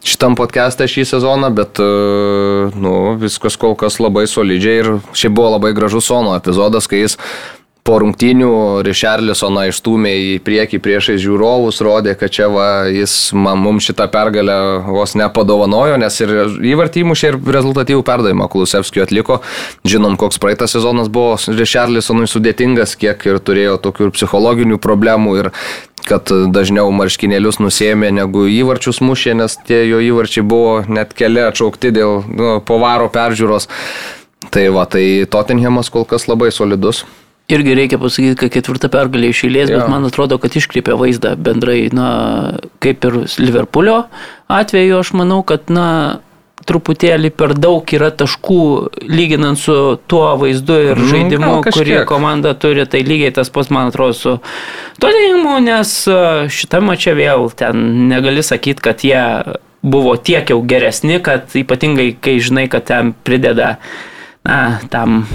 šitam 0.05 0.37
podcast'e 0.37 0.85
šį 0.85 1.09
sezoną, 1.09 1.49
bet 1.57 1.81
nu, 1.81 2.95
viskas 3.17 3.57
kol 3.57 3.73
kas 3.81 3.97
labai 3.97 4.27
solidžiai 4.29 4.81
ir 4.83 4.95
šiaip 5.17 5.33
buvo 5.33 5.55
labai 5.57 5.73
gražus 5.73 6.13
Sono 6.13 6.37
epizodas, 6.37 6.85
kai 6.85 7.07
jis 7.07 7.17
po 7.85 7.99
rungtynių 8.01 8.81
Richarlisoną 8.87 9.67
išstumė 9.69 10.11
į 10.17 10.29
priekį 10.45 10.79
priešais 10.81 11.19
žiūrovus, 11.21 11.83
rodė, 11.85 12.15
kad 12.17 12.33
čia 12.33 12.47
va, 12.49 12.67
jis 12.89 13.13
man, 13.37 13.59
mums 13.61 13.85
šitą 13.85 14.07
pergalę 14.09 14.55
vos 14.89 15.13
nepadovanojo, 15.21 15.99
nes 16.01 16.17
ir 16.25 16.33
įvartymų 16.73 17.17
šią 17.21 17.35
ir 17.35 17.37
rezultatyvų 17.59 18.01
perdavimą 18.09 18.47
Kulusevskijų 18.49 19.05
atliko. 19.05 19.37
Žinom, 19.85 20.17
koks 20.17 20.41
praeitas 20.41 20.73
sezonas 20.73 21.11
buvo 21.13 21.35
Richarlisonui 21.37 22.25
sudėtingas, 22.31 22.95
kiek 22.97 23.21
ir 23.29 23.41
turėjo 23.45 23.77
tokių 23.85 24.09
ir 24.09 24.15
psichologinių 24.17 24.79
problemų 24.81 25.35
ir 25.43 25.51
kad 26.09 26.33
dažniau 26.57 26.89
marškinėlius 26.93 27.61
nusėmė 27.61 28.09
negu 28.17 28.47
įvarčius 28.49 29.03
mušė, 29.05 29.35
nes 29.43 29.59
tie 29.69 29.83
jo 29.91 30.01
įvarčiai 30.05 30.45
buvo 30.45 30.79
net 30.89 31.13
keli 31.17 31.45
atšaukti 31.51 31.93
dėl 32.01 32.25
nu, 32.33 32.49
povaro 32.65 33.11
peržiūros. 33.13 33.69
Tai 34.49 34.65
va, 34.73 34.87
tai 34.89 35.05
Tottenhamas 35.29 35.93
kol 35.93 36.09
kas 36.09 36.25
labai 36.33 36.49
solidus. 36.53 37.03
Irgi 37.53 37.75
reikia 37.77 37.99
pasakyti, 38.01 38.39
kad 38.41 38.53
ketvirta 38.55 38.89
pergalė 38.89 39.29
iš 39.35 39.43
eilės, 39.45 39.69
bet 39.69 39.89
man 39.93 40.07
atrodo, 40.09 40.39
kad 40.41 40.55
iškreipia 40.57 40.95
vaizdą 40.97 41.35
bendrai, 41.37 41.91
na, 41.93 42.07
kaip 42.81 43.05
ir 43.05 43.19
Liverpoolio 43.37 44.07
atveju, 44.49 45.03
aš 45.03 45.11
manau, 45.19 45.43
kad, 45.45 45.69
na, 45.69 45.89
truputėlį 46.65 47.29
per 47.37 47.53
daug 47.61 47.85
yra 47.93 48.09
taškų 48.17 48.57
lyginant 49.13 49.61
su 49.61 49.75
tuo 50.09 50.31
vaizdu 50.41 50.79
ir 50.87 50.97
Mm, 50.97 51.09
žaidimu, 51.11 51.51
kažkiek. 51.67 51.75
kurį 51.77 51.99
komanda 52.09 52.55
turi, 52.57 52.87
tai 52.89 53.03
lygiai 53.05 53.35
tas 53.37 53.51
pats, 53.53 53.69
man 53.75 53.91
atrodo, 53.93 54.15
su 54.17 54.33
Tottenhamu, 55.03 55.59
nes 55.67 55.93
a, 56.09 56.47
šitame 56.49 56.97
čia 56.97 57.13
vėl 57.19 57.51
ten 57.53 58.09
negali 58.09 58.41
sakyti, 58.41 58.81
kad 58.81 59.05
jie 59.05 59.21
buvo 59.85 60.17
tiek 60.17 60.49
jau 60.49 60.63
geresni, 60.65 61.21
kad 61.21 61.53
ypatingai, 61.53 62.15
kai 62.17 62.39
žinai, 62.41 62.71
kad 62.73 62.89
ten 62.89 63.13
prideda, 63.27 63.75
na, 64.49 64.79
tam 64.89 65.27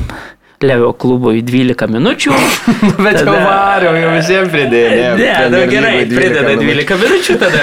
Levio 0.59 0.89
klubui 0.91 1.39
12 1.39 1.87
minučių. 1.87 2.33
Bet 3.05 3.21
jau 3.21 3.29
Tada- 3.29 3.43
vario, 3.45 3.93
jau 3.95 4.09
visiems 4.11 4.49
pridėjo. 4.51 5.13
Ne, 5.15 5.29
nu, 5.53 5.61
gerai, 5.71 5.93
prideda 6.11 6.55
12 6.59 6.97
minučių, 6.99 7.35
tada 7.39 7.61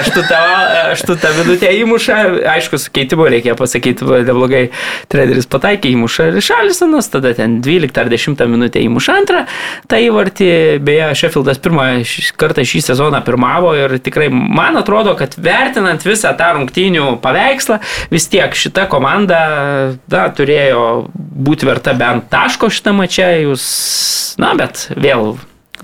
8 0.95 1.27
minutę 1.37 1.69
įmuša, 1.77 2.15
aišku, 2.55 2.79
su 2.81 2.89
keitimu 2.95 3.27
reikia 3.29 3.53
pasakyti, 3.59 4.07
neblogai 4.25 4.63
treneris 5.13 5.45
pataikė, 5.51 5.91
įmuša 5.93 6.29
Šalisonas, 6.47 7.11
tada 7.13 7.35
ten 7.37 7.59
12 7.61 8.01
ar 8.01 8.09
10 8.09 8.41
minutę 8.49 8.81
įmuša 8.81 9.19
antrą, 9.21 9.43
tą 9.85 10.01
įvartį, 10.01 10.49
beje, 10.81 11.11
Sheffieldas 11.21 11.61
pirmą 11.61 11.85
kartą 12.41 12.65
šį 12.65 12.81
sezoną 12.89 13.21
pirmavo 13.27 13.75
ir 13.77 13.97
tikrai 14.01 14.31
man 14.33 14.81
atrodo, 14.81 15.13
kad 15.19 15.37
vertinant 15.37 16.01
visą 16.07 16.33
tą 16.39 16.49
rungtynių 16.57 17.19
paveikslą, 17.21 17.77
vis 18.09 18.25
tiek 18.31 18.57
šita 18.57 18.87
komanda, 18.89 19.43
na, 20.09 20.27
turėjo 20.33 20.83
būti 21.13 21.69
verta 21.69 21.93
bent 21.97 22.29
taško 22.33 22.71
šitą 22.73 22.86
mačią, 22.95 23.29
jūs, 23.47 23.67
na, 24.41 24.53
bet 24.59 24.87
vėl 24.95 25.35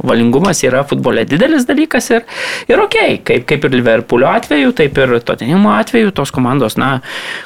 valingumas 0.01 0.63
yra 0.65 0.83
futbole 0.87 1.25
didelis 1.29 1.67
dalykas 1.69 2.09
ir, 2.15 2.23
ir 2.71 2.81
ok, 2.81 2.99
kaip, 3.27 3.43
kaip 3.49 3.67
ir 3.67 3.75
Liverpoolio 3.77 4.31
atveju, 4.31 4.73
taip 4.77 4.97
ir 4.97 5.19
Tottenhamo 5.25 5.75
atveju, 5.77 6.13
tos 6.15 6.33
komandos, 6.33 6.79
na, 6.81 6.95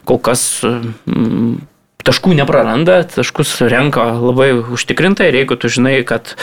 kol 0.07 0.21
kas 0.23 0.45
mm, 0.63 1.57
taškų 2.07 2.37
nepraranda, 2.37 3.01
taškus 3.11 3.57
renka 3.67 4.05
labai 4.15 4.53
užtikrintai 4.77 5.27
ir 5.31 5.41
jeigu 5.41 5.57
tu 5.59 5.71
žinai, 5.71 5.97
kad, 6.07 6.35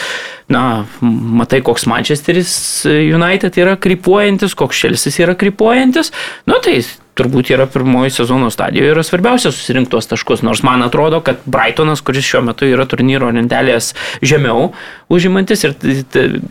na, 0.51 0.85
matai, 1.01 1.63
koks 1.65 1.87
Manchesteris 1.89 2.53
United 2.85 3.57
yra 3.61 3.73
krypuojantis, 3.81 4.53
koks 4.57 4.83
Šelsis 4.83 5.17
yra 5.23 5.33
krypuojantis, 5.39 6.13
nu 6.49 6.59
tai 6.61 6.83
turbūt 7.15 7.49
yra 7.55 7.65
pirmoji 7.71 8.11
sezono 8.17 8.49
stadijoje 8.51 8.91
yra 8.91 9.03
svarbiausia 9.05 9.51
susirinkti 9.53 9.93
tuos 9.93 10.09
taškus, 10.11 10.43
nors 10.45 10.61
man 10.67 10.83
atrodo, 10.85 11.21
kad 11.25 11.39
Brightonas, 11.47 12.03
kuris 12.05 12.27
šiuo 12.27 12.43
metu 12.49 12.67
yra 12.67 12.87
turnyro 12.89 13.29
lentelės 13.35 13.93
žemiau 14.25 14.73
užimantis 15.11 15.63
ir 15.67 15.75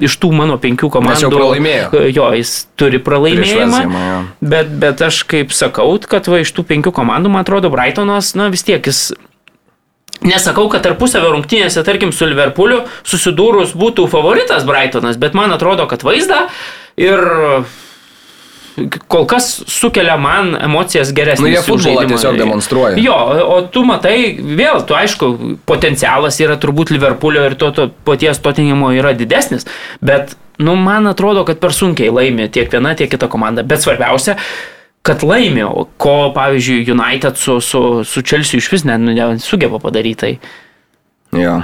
iš 0.04 0.16
tų 0.22 0.32
mano 0.36 0.56
penkių 0.62 0.88
komandų, 0.94 1.26
jau 1.26 1.32
pralaimėjo. 1.34 2.06
jo, 2.16 2.30
jis 2.40 2.54
turi 2.80 3.02
pralaimėjimą, 3.04 3.84
bet, 4.40 4.72
bet 4.80 5.04
aš 5.04 5.22
kaip 5.28 5.52
sakau, 5.56 5.92
kad 6.08 6.32
va 6.32 6.40
iš 6.44 6.54
tų 6.56 6.66
penkių 6.72 6.94
komandų, 6.96 7.32
man 7.34 7.44
atrodo, 7.44 7.72
Brightonas, 7.74 8.32
na 8.38 8.50
vis 8.54 8.66
tiek 8.66 8.84
jis 8.90 9.10
Nesakau, 10.24 10.68
kad 10.72 10.80
tarpusavio 10.86 11.34
rungtynėse, 11.34 11.82
tarkim, 11.84 12.12
su 12.14 12.24
Liverpooliu 12.24 12.84
susidūrus 13.04 13.74
būtų 13.76 14.06
favoritas 14.08 14.64
Brightonas, 14.64 15.18
bet 15.20 15.34
man 15.36 15.52
atrodo, 15.52 15.84
kad 15.90 16.06
vaizdą 16.06 16.46
ir 16.96 17.20
kol 19.08 19.26
kas 19.30 19.48
sukelia 19.70 20.16
man 20.20 20.54
emocijas 20.58 21.12
geresnės. 21.14 21.44
Nu, 21.44 21.50
jie 21.52 21.62
futbolą 21.62 22.04
tiesiog 22.10 22.38
demonstruoja. 22.40 22.98
Jo, 23.02 23.16
o 23.46 23.58
tu 23.70 23.84
matai, 23.86 24.16
vėl, 24.38 24.80
tu 24.88 24.96
aišku, 24.98 25.30
potencialas 25.68 26.40
yra 26.42 26.56
turbūt 26.60 26.90
Liverpoolio 26.94 27.44
ir 27.48 27.56
to, 27.60 27.70
to 27.76 27.88
paties 28.06 28.42
Tottenhamo 28.42 28.90
yra 28.96 29.14
didesnis, 29.16 29.68
bet, 30.02 30.34
nu, 30.58 30.74
man 30.80 31.06
atrodo, 31.10 31.44
kad 31.46 31.62
per 31.62 31.74
sunkiai 31.76 32.10
laimi 32.14 32.48
tiek 32.50 32.72
viena, 32.72 32.96
tiek 32.98 33.12
kita 33.14 33.30
komanda. 33.30 33.62
Bet 33.66 33.84
svarbiausia, 33.84 34.36
kad 35.06 35.22
laimi, 35.22 35.62
ko, 36.00 36.16
pavyzdžiui, 36.34 36.86
United 36.94 37.38
su, 37.38 37.60
su, 37.60 37.84
su 38.08 38.22
Chelsea 38.26 38.58
iš 38.58 38.72
vis 38.72 38.84
ne- 38.88 38.98
nesugeba 38.98 39.78
padaryti. 39.82 40.20
Tai. 40.24 41.42
Jo. 41.42 41.58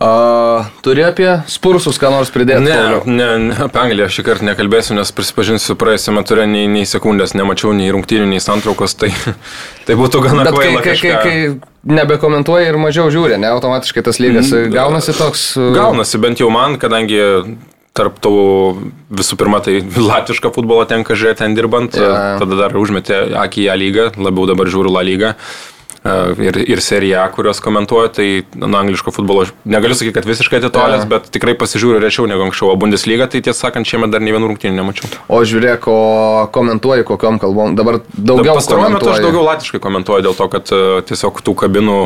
Uh, 0.00 0.64
turi 0.80 1.02
apie 1.04 1.28
spursus 1.44 1.98
ką 2.00 2.08
nors 2.08 2.30
pridėti? 2.32 2.62
Ne, 2.64 2.72
Pauliau? 2.72 3.00
ne, 3.04 3.26
ne, 3.50 3.56
apie 3.66 3.80
Angliją 3.82 4.06
šį 4.08 4.22
kartą 4.24 4.46
nekalbėsiu, 4.48 4.94
nes 4.96 5.10
prisipažinsiu, 5.12 5.74
praėjusiame 5.76 6.22
turė 6.24 6.46
nei, 6.48 6.62
nei 6.72 6.86
sekundės 6.88 7.34
nemačiau 7.36 7.74
nei 7.76 7.90
rungtynių, 7.92 8.30
nei 8.30 8.40
santraukos, 8.40 8.94
tai, 8.96 9.10
tai 9.86 9.98
būtų 10.00 10.22
gana 10.24 10.46
Bet 10.48 10.56
kai, 10.56 10.62
kvaila 10.70 10.80
kai, 10.86 10.94
kai, 10.96 11.12
kažką- 11.12 11.20
kai 11.26 11.92
nebekomentuoji 12.00 12.70
ir 12.72 12.78
mažiau 12.80 13.12
žiūri, 13.12 13.36
ne, 13.44 13.50
automatiškai 13.52 14.06
tas 14.08 14.22
lygas 14.24 14.48
gaunasi 14.72 15.12
toks... 15.20 15.44
uh, 15.60 15.68
Gaunasi 15.76 16.20
bent 16.24 16.40
jau 16.40 16.48
man, 16.54 16.78
kadangi 16.80 17.20
tarp 17.92 18.16
tų 18.24 18.32
visų 19.20 19.36
pirma, 19.36 19.60
tai 19.60 19.82
latvišką 19.84 20.48
futbolą 20.56 20.86
tenka 20.88 21.12
žiūrėti 21.12 21.42
ten 21.44 21.58
dirbant, 21.58 21.92
Jo. 22.00 22.08
tada 22.40 22.56
dar 22.64 22.72
užmetė 22.80 23.26
akį 23.44 23.66
į 23.66 23.68
ją 23.68 23.76
lygą, 23.84 24.08
labiau 24.16 24.48
dabar 24.48 24.70
žiūriu 24.72 24.92
La 24.96 25.02
lygą. 25.04 25.34
e, 25.34 25.79
Ir, 26.00 26.56
ir 26.64 26.80
serija, 26.80 27.26
kurios 27.28 27.58
komentuoja, 27.60 28.08
tai 28.16 28.26
nuo 28.56 28.78
angliško 28.78 29.12
futbolo 29.12 29.42
negaliu 29.68 29.98
sakyti, 29.98 30.14
kad 30.16 30.24
visiškai 30.24 30.62
atitolęs, 30.62 31.04
bet 31.10 31.28
tikrai 31.34 31.52
pasižiūriu 31.60 32.00
rečiau 32.00 32.24
negu 32.30 32.46
anksčiau. 32.46 32.70
O 32.72 32.78
Bundesliga, 32.80 33.26
tai 33.28 33.42
tiesą 33.44 33.66
sakant, 33.66 33.88
šiemet 33.88 34.14
dar 34.14 34.24
nei 34.24 34.32
vienų 34.32 34.48
rungtynių 34.48 34.78
nemačiau. 34.78 35.10
O 35.28 35.42
žiūrėk, 35.44 35.84
o 35.92 36.48
komentuoji 36.56 37.04
kokiam 37.10 37.36
kalbom. 37.42 37.76
Dabar 37.76 38.00
daugiau 38.16 38.56
Pastaruoju 38.56 38.96
metu 38.96 39.12
aš 39.12 39.20
daugiau 39.26 39.44
latviškai 39.50 39.82
komentuoju 39.84 40.24
dėl 40.24 40.38
to, 40.40 40.48
kad 40.56 40.72
e, 40.72 40.82
tiesiog 41.10 41.44
tų 41.44 41.58
kabinų 41.66 42.00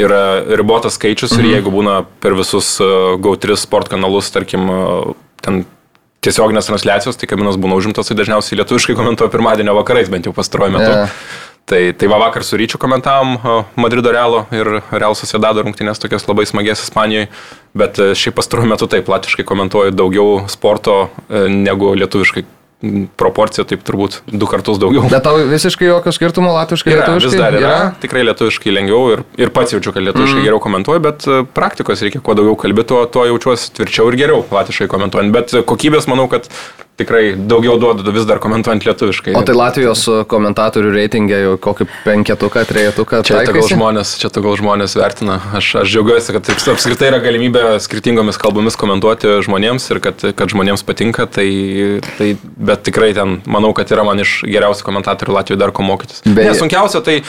yra 0.00 0.24
ribotas 0.56 0.96
skaičius 0.96 1.36
mhm. 1.36 1.44
ir 1.44 1.58
jeigu 1.58 1.76
būna 1.76 2.00
per 2.24 2.36
visus 2.40 2.78
e, 2.80 2.88
GO3 3.20 3.60
sport 3.60 3.92
kanalus, 3.92 4.32
tarkim, 4.32 4.64
e, 4.64 5.16
ten 5.44 5.66
tiesioginės 6.26 6.66
transliacijos, 6.68 7.18
tai 7.20 7.28
kabinos 7.30 7.58
būna 7.60 7.76
užimtos, 7.78 8.08
tai 8.08 8.16
dažniausiai 8.18 8.58
lietuviškai 8.60 8.96
komentuoju 8.98 9.32
pirmadienio 9.32 9.76
vakarais, 9.76 10.10
bent 10.10 10.26
jau 10.26 10.34
pastaruoju 10.36 10.74
metu. 10.74 10.88
Jo. 10.90 11.04
Tai, 11.66 11.92
tai 11.98 12.06
va 12.06 12.20
vakar 12.22 12.44
su 12.46 12.54
Ryčiu 12.54 12.78
komentavom 12.78 13.32
e, 13.34 13.54
Madrido 13.74 14.12
Realo 14.14 14.44
ir 14.54 14.68
Real 14.94 15.16
Sociedado 15.18 15.64
rungtynės 15.66 15.98
tokias 15.98 16.28
labai 16.28 16.44
smagės 16.46 16.84
Ispanijoje, 16.84 17.26
bet 17.74 17.98
e, 17.98 18.12
šiaip 18.14 18.36
pastaruoju 18.38 18.70
metu 18.70 18.86
taip 18.92 19.10
latviškai 19.10 19.42
komentuoju 19.48 19.96
daugiau 19.98 20.44
sporto 20.52 21.08
e, 21.26 21.48
negu 21.50 21.90
lietuviškai. 21.98 22.46
Proporcija 23.18 23.64
taip 23.66 23.82
turbūt 23.88 24.20
du 24.28 24.46
kartus 24.46 24.78
daugiau. 24.78 25.08
Bet 25.10 25.24
tau 25.24 25.40
visiškai 25.48 25.88
jokio 25.88 26.12
skirtumo 26.14 26.52
latviškai 26.54 26.92
Yra, 26.92 27.02
lietuviškai? 27.02 27.32
vis 27.32 27.40
dar 27.40 27.56
yra. 27.56 27.66
yra. 27.66 27.92
Tikrai 28.02 28.22
lietuviškai 28.28 28.74
lengviau 28.76 29.14
ir, 29.16 29.26
ir 29.40 29.50
pats 29.50 29.74
jaučiu, 29.74 29.96
kad 29.96 30.04
lietuviškai 30.04 30.38
mm. 30.38 30.46
geriau 30.46 30.62
komentuoju, 30.62 31.02
bet 31.02 31.26
praktikos 31.56 32.04
reikia 32.04 32.20
kuo 32.22 32.36
daugiau 32.36 32.54
kalbėti, 32.62 32.92
tuo, 32.92 33.00
tuo 33.10 33.24
jaučiuosi 33.32 33.72
tvirčiau 33.80 34.12
ir 34.12 34.20
geriau 34.20 34.44
latviškai 34.52 34.92
komentuojant. 34.92 35.32
Bet 35.34 35.56
kokybės 35.72 36.06
manau, 36.12 36.28
kad 36.30 36.52
tikrai 36.96 37.34
daugiau 37.36 37.76
duodu 37.80 38.12
vis 38.14 38.24
dar 38.28 38.38
komentuojant 38.42 38.84
lietuviškai. 38.86 39.34
O 39.36 39.42
tai 39.46 39.54
Latvijos 39.56 40.06
uh, 40.08 40.22
komentatorių 40.28 40.92
reitingė 40.94 41.40
jau 41.42 41.54
kokį 41.60 41.86
penketuką, 42.06 42.62
trejetuką. 42.68 43.20
Čia 43.26 43.42
taikaisi? 43.42 43.74
žmonės, 43.76 44.14
čia 44.22 44.30
tegul 44.32 44.56
žmonės 44.56 44.96
vertina. 44.96 45.38
Aš, 45.58 45.72
aš 45.82 45.92
džiaugiuosi, 45.92 46.32
kad 46.36 46.48
apskritai 46.72 47.10
yra 47.12 47.20
galimybė 47.24 47.64
skirtingomis 47.84 48.40
kalbomis 48.40 48.78
komentuoti 48.80 49.36
žmonėms 49.44 49.90
ir 49.92 50.00
kad, 50.04 50.24
kad 50.38 50.54
žmonėms 50.54 50.86
patinka. 50.88 51.28
Tai, 51.36 51.46
tai, 52.16 52.30
bet 52.56 52.84
tikrai 52.88 53.12
ten 53.16 53.38
manau, 53.50 53.74
kad 53.76 53.90
yra 53.92 54.04
man 54.06 54.22
iš 54.24 54.38
geriausių 54.48 54.86
komentatorių 54.88 55.36
Latvijoje 55.36 55.60
dar 55.60 55.74
ko 55.76 55.84
mokytis. 55.84 56.22
Beje- 56.24 56.46
Beje, 56.46 56.54
sunkiausia 56.62 57.02
tai 57.04 57.18
e, 57.20 57.24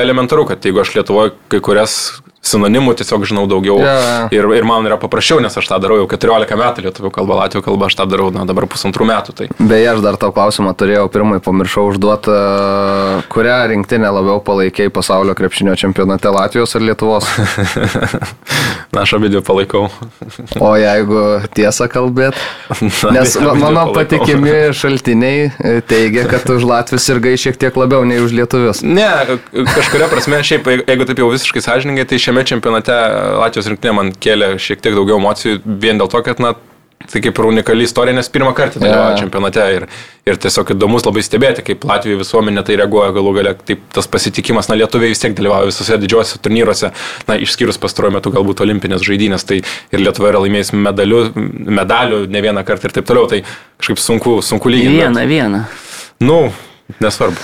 elementaru, 0.00 0.46
kad 0.48 0.64
jeigu 0.64 0.80
aš 0.80 0.94
Lietuvoje 0.96 1.34
kai 1.52 1.60
kurias 1.64 2.19
sinonimų 2.40 2.94
tiesiog 2.96 3.24
žinau 3.28 3.44
daugiau 3.50 3.76
Jo. 3.84 3.94
ir, 4.32 4.46
ir 4.56 4.64
man 4.64 4.86
yra 4.88 4.96
paprasčiau, 5.00 5.42
nes 5.44 5.52
aš 5.60 5.66
tą 5.68 5.76
darau 5.82 5.98
jau 6.00 6.06
14 6.08 6.56
metų 6.56 6.84
lietuvių 6.86 7.10
kalbą, 7.12 7.36
latvių 7.42 7.60
kalbą 7.66 7.88
aš 7.90 7.96
tą 7.98 8.06
darau 8.08 8.30
na, 8.32 8.46
dabar 8.48 8.64
pusantrų 8.70 9.04
metų. 9.10 9.34
Tai 9.36 9.48
Beje, 9.60 9.90
aš 9.92 10.00
dar 10.04 10.16
tau 10.20 10.32
klausimą 10.32 10.72
turėjau, 10.80 11.04
pirmai 11.12 11.36
pamiršau 11.44 11.90
užduoti, 11.92 12.32
uh, 12.32 13.26
kurią 13.32 13.58
rinktinę 13.74 14.08
labiau 14.16 14.40
palaikiai 14.44 14.88
pasaulio 14.94 15.34
krepšinio 15.36 15.76
čempionate 15.76 16.32
Latvijos 16.32 16.72
ar 16.78 16.86
Lietuvos? 16.88 17.28
na, 18.94 19.02
aš 19.04 19.14
abidvi 19.18 19.42
palaikau. 19.44 19.88
O 20.60 20.72
jeigu 20.80 21.20
tiesą 21.56 21.90
kalbėt, 21.92 22.40
nes 23.14 23.36
abidvi 23.36 23.46
ma- 23.60 23.68
mano 23.68 23.84
patikimi 23.96 24.56
šaltiniai 24.76 25.44
e, 25.52 25.74
teigia, 25.86 26.24
kad 26.30 26.48
už 26.56 26.64
Latvijos 26.68 27.08
ir 27.12 27.20
gai 27.22 27.36
šiek 27.40 27.60
tiek 27.60 27.76
labiau 27.78 28.04
nei 28.08 28.20
už 28.24 28.32
Lietuvius. 28.36 28.80
Ne, 28.86 29.08
kažkuria 29.52 30.08
prasme, 30.10 30.40
šiaip, 30.46 30.72
jeigu 30.88 31.06
taip 31.08 31.20
jau 31.22 31.30
visiškai 31.36 31.62
sąžininkai, 31.68 32.08
tai 32.10 32.20
šiame 32.30 32.46
čempionate 32.46 32.94
Latvijos 33.42 33.66
rinktinė 33.74 33.94
man 33.98 34.12
kėlė 34.22 34.54
šiek 34.62 34.80
tiek 34.84 34.94
daugiau 34.94 35.18
emocijų 35.18 35.60
vien 35.82 35.98
dėl 35.98 36.08
to, 36.12 36.20
kad, 36.22 36.38
na, 36.42 36.54
tai 37.10 37.22
kaip 37.24 37.38
ir 37.40 37.46
unikali 37.48 37.82
istorija, 37.88 38.14
nes 38.14 38.28
pirmą 38.30 38.52
kartą 38.54 38.78
dalyvauja 38.78 39.16
Jo. 39.16 39.18
čempionate 39.24 39.64
ir, 39.74 39.86
ir 40.28 40.36
tiesiog 40.38 40.70
įdomus 40.76 41.06
labai 41.08 41.22
stebėti, 41.26 41.64
kaip 41.66 41.84
Latvijos 41.88 42.20
visuomenė 42.22 42.62
tai 42.68 42.76
reaguoja 42.78 43.10
galų 43.16 43.32
galia, 43.38 43.54
taip 43.66 43.82
tas 43.96 44.06
pasitikimas, 44.12 44.68
na 44.70 44.76
lietuviai 44.78 45.10
vis 45.10 45.22
tiek 45.24 45.34
dalyvauja 45.38 45.70
visose 45.72 45.96
didžiuosiuose 46.04 46.42
turnyruose, 46.44 46.92
na 47.26 47.38
išskyrus 47.40 47.80
pastaruoju 47.82 48.18
metu 48.20 48.30
galbūt 48.36 48.62
olimpinės 48.66 49.02
žaidynės, 49.08 49.46
tai 49.48 49.62
ir 49.64 50.04
Lietuva 50.04 50.30
yra 50.30 50.44
laimėjus 50.44 50.74
medalių, 50.76 51.22
medalių 51.80 52.26
ne 52.30 52.44
vieną 52.46 52.62
kartą 52.68 52.90
ir 52.92 52.98
taip 53.00 53.08
toliau, 53.10 53.26
tai 53.32 53.42
kažkaip 53.80 53.98
sunku, 54.04 54.38
sunku 54.44 54.70
lyginti. 54.70 55.00
bet- 55.00 55.08
Vieną, 55.08 55.26
vieną. 55.34 55.64
Nu, 56.20 56.42
nesvarbu. 57.00 57.40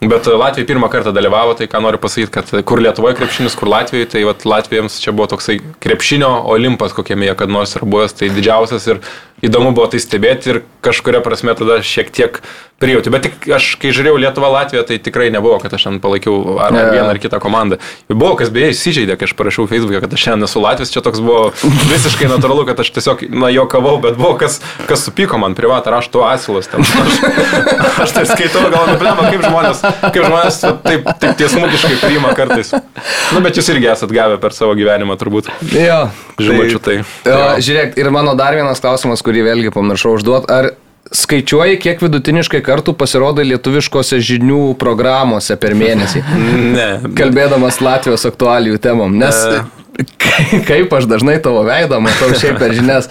Bet 0.00 0.26
Latvija 0.26 0.66
pirmą 0.68 0.90
kartą 0.92 1.12
dalyvavo, 1.16 1.54
tai 1.56 1.70
ką 1.72 1.80
noriu 1.80 1.96
pasakyti, 1.98 2.28
kad 2.34 2.50
kur 2.68 2.82
Lietuvoje 2.84 3.16
krepšinis, 3.16 3.54
kur 3.56 3.70
Latvijoje, 3.72 4.10
tai 4.12 4.24
vat, 4.28 4.44
Latvijams 4.44 4.98
čia 5.00 5.14
buvo 5.16 5.30
toksai 5.32 5.56
krepšinio 5.80 6.28
olimpas, 6.52 6.92
kokiame 6.92 7.24
jie 7.24 7.36
kad 7.38 7.48
nors 7.48 7.72
yra 7.78 7.88
buvęs, 7.88 8.12
tai 8.18 8.28
didžiausias 8.28 8.90
ir 8.92 9.00
įdomu 9.44 9.74
buvo 9.76 9.90
tai 9.92 10.00
stebėti 10.00 10.52
ir 10.52 10.62
kažkuria 10.84 11.20
prasme 11.24 11.54
tada 11.58 11.82
šiek 11.84 12.12
tiek 12.14 12.40
prijauti. 12.80 13.10
Bet 13.12 13.24
tik 13.26 13.46
aš, 13.56 13.68
kai 13.80 13.90
žiūrėjau 13.94 14.18
Lietuvą 14.20 14.50
Latviją, 14.52 14.82
tai 14.88 14.98
tikrai 15.00 15.28
nebuvo, 15.32 15.56
kad 15.62 15.72
aš 15.72 15.86
ten 15.88 15.96
palaikiau 16.02 16.58
ar 16.60 16.76
jo. 16.76 16.84
vieną 16.92 17.08
ar 17.14 17.20
kitą 17.20 17.40
komandą. 17.40 17.78
Buvo, 18.10 18.34
kas 18.36 18.52
beje 18.52 18.74
įsižeidė, 18.74 19.16
kai 19.16 19.28
aš 19.28 19.32
parašiau 19.38 19.68
Facebook'e, 19.70 20.02
kad 20.04 20.12
aš 20.12 20.26
šiandien 20.26 20.48
esu 20.48 20.60
Latvijas, 20.60 20.92
čia 20.92 21.02
toks 21.04 21.22
buvo 21.24 21.52
visiškai 21.92 22.28
natūralu, 22.32 22.66
kad 22.68 22.82
aš 22.84 22.92
tiesiog, 22.98 23.24
na, 23.32 23.50
jokavau, 23.54 23.96
bet 24.04 24.20
buvo 24.20 24.34
kas, 24.40 24.60
kas 24.90 25.06
supyko 25.08 25.40
man 25.40 25.56
privatą, 25.56 25.94
aš 25.96 26.10
tu 26.12 26.24
asilas 26.26 26.68
ten. 26.72 26.84
Aš, 26.84 27.18
aš 28.04 28.14
tai 28.18 28.26
skaitau, 28.28 28.66
gal 28.72 28.92
neblema, 28.92 29.30
kaip 29.32 29.46
žmonės, 29.46 29.82
kaip 30.04 30.20
žmonės 30.20 30.60
taip, 30.84 31.10
taip 31.24 31.40
tiesmukiškai 31.40 31.96
priima 32.04 32.36
kartais. 32.36 32.74
Na, 32.76 33.40
bet 33.40 33.56
jūs 33.56 33.72
irgi 33.72 33.88
esat 33.94 34.12
gavę 34.12 34.36
per 34.42 34.56
savo 34.56 34.76
gyvenimą 34.76 35.16
turbūt. 35.20 35.48
Jo, 35.72 36.06
Žinučių 36.36 36.80
tai. 36.84 36.96
Jo, 37.24 37.40
žiūrėk, 37.64 37.94
ir 37.96 38.10
mano 38.12 38.34
dar 38.36 38.56
vienas 38.58 38.82
klausimas, 38.84 39.22
kurį 39.26 39.46
vėlgi 39.50 39.72
pamiršau 39.74 40.16
užduoti. 40.18 40.50
Ar 40.52 40.70
skaičiuoji, 41.14 41.78
kiek 41.82 42.02
vidutiniškai 42.02 42.62
kartų 42.66 42.96
pasirodo 42.98 43.44
lietuviškose 43.46 44.18
žinių 44.26 44.74
programuose 44.80 45.58
per 45.60 45.76
mėnesį? 45.78 46.22
Ne. 46.76 46.88
Kalbėdamas 47.18 47.82
Latvijos 47.84 48.26
aktualijų 48.28 48.80
temom. 48.82 49.18
Nes 49.20 49.42
E. 49.42 49.60
kaip 50.68 50.92
aš 50.92 51.06
dažnai 51.08 51.36
tavo 51.42 51.62
veidą 51.66 51.98
matau 52.04 52.28
šiaip 52.36 52.58
per 52.60 52.74
žinias. 52.76 53.08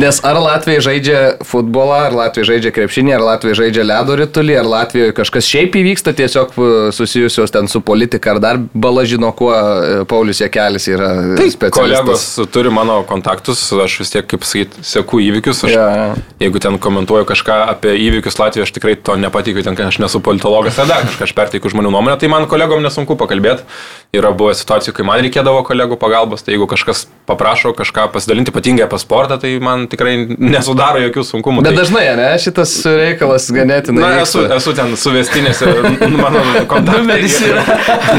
Nes 0.00 0.20
ar 0.24 0.38
Latvija 0.40 0.80
žaidžia 0.84 1.20
futbolą, 1.46 1.98
ar 2.08 2.16
Latvija 2.16 2.48
žaidžia 2.52 2.72
krepšinį, 2.74 3.14
ar 3.16 3.24
Latvija 3.26 3.58
žaidžia 3.60 3.84
ledo 3.86 4.16
ritulį, 4.18 4.56
ar 4.62 4.68
Latvijoje 4.70 5.14
kažkas 5.18 5.48
šiaip 5.48 5.76
įvyksta 5.82 6.14
tiesiog 6.16 6.54
e, 6.56 6.68
susijusios 6.96 7.52
ten 7.52 7.68
su 7.68 7.82
politika, 7.84 8.32
ar 8.36 8.40
dar 8.42 8.60
bala 8.72 9.04
žino, 9.08 9.32
kuo 9.36 9.52
e, 9.52 10.02
Paulius 10.08 10.40
Jekelis 10.40 10.88
yra 10.92 11.10
Tai 11.36 11.48
specialistas. 11.52 11.76
kolegos 11.76 12.24
turi 12.54 12.72
mano 12.72 13.00
kontaktus, 13.08 13.64
aš 13.84 13.98
vis 14.02 14.14
tiek, 14.14 14.26
kaip 14.32 14.46
sakyt, 14.48 14.78
seku 14.86 15.20
įvykius. 15.26 15.64
Aš, 15.68 15.72
Jo, 15.72 15.84
jo. 15.96 16.08
Jeigu 16.42 16.60
ten 16.60 16.76
komentuoju 16.82 17.24
kažką 17.28 17.58
apie 17.74 17.94
įvykius 18.08 18.36
Latvijoje, 18.40 18.68
aš 18.68 18.74
tikrai 18.76 18.96
to 18.96 19.16
nepatikiu, 19.20 19.62
ten 19.64 19.76
aš 19.86 20.00
nesu 20.02 20.20
politologas, 20.24 20.76
dar 20.88 21.04
kažką 21.08 21.28
aš 21.28 21.32
perteikiu 21.36 21.72
žmonių 21.72 21.92
nuomonę, 21.94 22.16
tai 22.20 22.28
man 22.32 22.48
kolegom 22.50 22.82
nesunku 22.84 23.16
pakalbėti. 23.20 23.64
Yra 24.12 24.28
buvę 24.36 24.52
situacijų, 24.58 24.92
kai 24.98 25.04
man 25.08 25.22
reikėdavo 25.24 25.62
kolegų 25.64 25.96
pagalbos, 25.96 26.21
tai 26.44 26.54
jeigu 26.54 26.66
kažkas 26.70 27.04
paprašo 27.28 27.72
kažką 27.76 28.08
pasidalinti, 28.14 28.52
ypatingai 28.54 28.86
apie 28.86 28.98
sportą, 29.02 29.38
tai 29.42 29.54
man 29.62 29.86
tikrai 29.90 30.14
nesudaro 30.38 31.02
jokių 31.02 31.24
sunkumų. 31.28 31.64
Bet 31.64 31.74
tai, 31.74 31.80
dažnai, 31.82 32.04
ne, 32.18 32.28
šitas 32.42 32.74
reikalas 32.86 33.48
ganėtinai. 33.54 34.02
Na, 34.02 34.10
esu, 34.24 34.44
esu 34.58 34.74
ten 34.78 34.94
suvestinėse, 34.98 35.68
mano 36.16 36.42
kontaktai 36.72 37.02
Numeris 37.02 37.38
yra. 37.46 37.62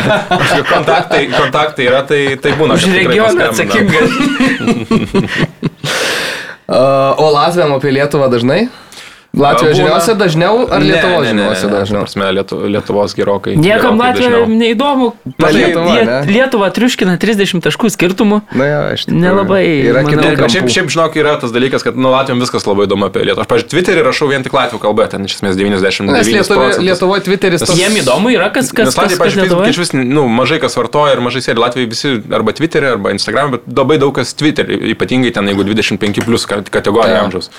kontaktai, 0.74 1.26
kontaktai 1.34 1.90
yra, 1.90 2.04
tai, 2.08 2.22
tai 2.44 2.56
būna. 2.60 2.80
Už 2.80 2.90
regioną 2.94 3.50
atsakingas. 3.52 4.10
O 6.74 7.28
Latvijam 7.30 7.74
apie 7.76 7.92
Lietuvą 7.92 8.30
dažnai? 8.32 8.70
Latvijos 9.34 9.74
Būna. 9.74 9.78
žiniuose 9.82 10.14
dažniau 10.14 10.58
ar 10.70 10.78
Ne, 10.84 10.92
Lietuvos 10.94 11.24
ne, 11.26 11.34
ne, 11.34 11.42
žiniuose 11.42 11.66
ne, 11.66 11.70
ne, 11.72 11.78
dažniau? 11.80 12.02
Prasme, 12.06 12.26
Lietu, 12.38 12.58
Lietuvos 12.70 13.16
gerokai. 13.18 13.56
Niekam 13.58 13.98
gerokai 13.98 14.10
Latvija 14.14 14.30
dažniau. 14.30 14.58
neįdomu. 14.62 15.08
Jie- 15.26 15.54
Lietuva, 15.58 15.96
jie- 15.98 16.06
ne? 16.06 16.18
Lietuva 16.30 16.68
triuškina 16.70 17.16
30 17.18 17.64
taškų 17.66 17.90
skirtumų. 17.96 18.38
Na, 18.54 18.66
jo, 18.70 18.82
iš 18.94 19.06
tikrųjų. 19.08 19.22
Nelabai, 19.26 19.64
Yra 19.90 20.04
kitų 20.06 20.50
šiaip, 20.54 20.68
šiaip 20.70 20.88
žinok, 20.94 21.18
yra 21.18 21.34
tas 21.42 21.50
dalykas, 21.52 21.82
kad 21.82 21.98
nu, 21.98 22.12
Latvijom 22.14 22.40
viskas 22.46 22.62
labai 22.70 22.86
įdomu 22.86 23.10
apie 23.10 23.26
Lietuvą. 23.26 23.42
Aš, 23.42 23.50
pažiūrėjau, 23.50 23.72
Twitterį 23.74 24.02
rašau 24.06 24.30
vien 24.30 24.44
tik 24.46 24.54
Latvijų 24.54 24.80
kalbą, 24.86 25.10
ten 25.10 25.26
iš 25.26 25.40
esmės 25.42 25.58
99 25.58 26.14
Nes 26.14 26.28
Lietuvoje, 26.30 26.78
Lietuvoje 26.86 27.22
Twitteris 27.26 27.66
tas... 27.66 27.74
Jiem 27.74 27.98
įdomu 28.06 28.30
yra, 28.38 28.54
kas, 28.54 28.70
kas, 28.70 28.86
Nes 28.86 28.94
kas, 28.94 29.02
Latvijai, 29.02 29.18
pažiūrėjau, 29.18 29.50
Lietuvoje. 29.50 29.70
iš 29.74 29.78
vis 29.82 29.94
nu, 29.98 30.28
mažai 30.30 30.60
kas 30.62 30.78
vartoja 30.78 31.18
ir 31.18 31.22
mažai 31.26 31.42
sėdi. 31.42 31.58
Latvijai 31.58 31.90
visi 31.90 32.22
arba 32.30 32.54
Twitter'e, 32.54 32.94
arba 33.02 33.10
Instagram'e, 33.18 33.58
bet 33.58 33.62
labai 33.82 33.98
daug 33.98 34.14
kas 34.14 34.30
Twitter'e, 34.38 34.78
ypatingai 34.94 35.34
ten, 35.34 35.50
jeigu 35.50 35.66
25 35.66 36.22
plus 36.22 36.46
kategorija 36.46 37.26
amžiaus. 37.26 37.50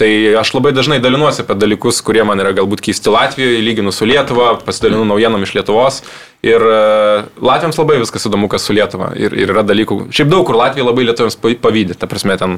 Tai 0.00 0.08
aš 0.40 0.54
labai 0.56 0.72
dažnai 0.72 0.96
dalinuosi 1.04 1.42
apie 1.44 1.58
dalykus, 1.60 1.98
kurie 2.04 2.22
man 2.24 2.40
yra 2.40 2.54
galbūt 2.56 2.80
keisti 2.86 3.12
Latvijoje, 3.12 3.58
lyginu 3.60 3.92
su 3.92 4.08
Lietuva, 4.08 4.54
pasidalinu 4.64 5.04
naujienom 5.04 5.44
iš 5.44 5.52
Lietuvos. 5.58 6.00
Ir 6.46 6.64
uh, 6.64 7.26
Latvijams 7.44 7.76
labai 7.76 7.98
viskas 8.00 8.24
įdomu, 8.30 8.48
kas 8.48 8.64
su 8.64 8.72
Lietuva. 8.72 9.10
Ir, 9.20 9.36
ir 9.36 9.52
yra 9.52 9.60
dalykų. 9.68 10.06
Šiaip 10.16 10.32
daug 10.32 10.46
kur 10.48 10.56
Latvija 10.56 10.88
labai 10.88 11.04
Lietuvams 11.10 11.36
pa- 11.36 11.52
pavydė. 11.68 11.98
Ta 12.00 12.08
prasme, 12.08 12.38
ten 12.40 12.56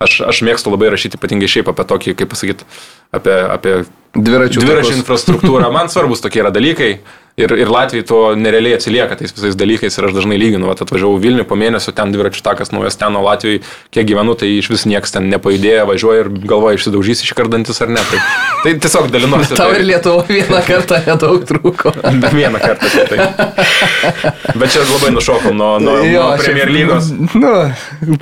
aš, 0.00 0.22
aš 0.32 0.40
mėgstu 0.48 0.72
labai 0.72 0.88
rašyti 0.94 1.20
ypatingai 1.20 1.52
šiaip 1.52 1.68
apie 1.68 1.84
tokį, 1.92 2.16
kaip 2.16 2.32
pasakyti, 2.32 2.68
apie, 3.12 3.36
apie 3.58 3.74
Dviračių 4.16 4.64
dviračių 4.64 4.96
infrastruktūrą. 4.98 5.68
Man 5.70 5.92
svarbus 5.92 6.24
tokie 6.24 6.40
yra 6.42 6.50
dalykai. 6.50 6.96
Ir, 7.40 7.54
ir 7.64 7.70
Latvijai 7.72 8.04
to 8.06 8.18
nerealiai 8.36 8.76
atsilieka 8.76 9.16
tais 9.16 9.32
visais 9.32 9.56
dalykais 9.56 9.96
ir 9.96 10.08
aš 10.08 10.14
dažnai 10.16 10.36
lyginu. 10.40 10.68
Vat 10.68 10.82
atvažiavau 10.84 11.16
Vilnių 11.22 11.46
po 11.48 11.56
mėnesio, 11.58 11.94
ten 11.96 12.12
dviračių 12.12 12.42
takas 12.44 12.72
naujas 12.74 12.98
ten, 13.00 13.16
o 13.16 13.22
Latvijai, 13.24 13.62
kiek 13.94 14.08
gyvenu, 14.10 14.34
tai 14.38 14.50
iš 14.58 14.68
vis 14.72 14.84
niekas 14.90 15.14
ten 15.14 15.30
nepajudėjo, 15.32 15.86
važiuoja 15.88 16.24
ir 16.26 16.30
galvoja, 16.50 16.78
išsidaužys 16.78 17.24
iškardantis 17.26 17.80
ar 17.84 17.92
ne. 17.96 18.02
Tai, 18.10 18.20
tai 18.64 18.74
tiesiog 18.84 19.08
dalinuosi. 19.14 19.56
Tau 19.56 19.70
tai- 19.72 19.80
ir 19.80 19.86
Lietuva 19.90 20.26
vieną 20.28 20.60
kartą 20.66 21.00
nedaug 21.06 21.46
trūko. 21.48 21.94
Vieną 22.40 22.60
kartą. 22.62 23.06
Tai. 23.10 23.18
Bet 24.60 24.72
čia 24.74 24.84
labai 24.84 25.10
nušokau 25.14 25.52
nuo, 25.56 25.72
nuo, 25.82 25.96
Jo, 26.06 26.26
nuo 26.30 26.36
Premier 26.42 26.70
lygos. 26.70 27.10
Nu, 27.34 27.54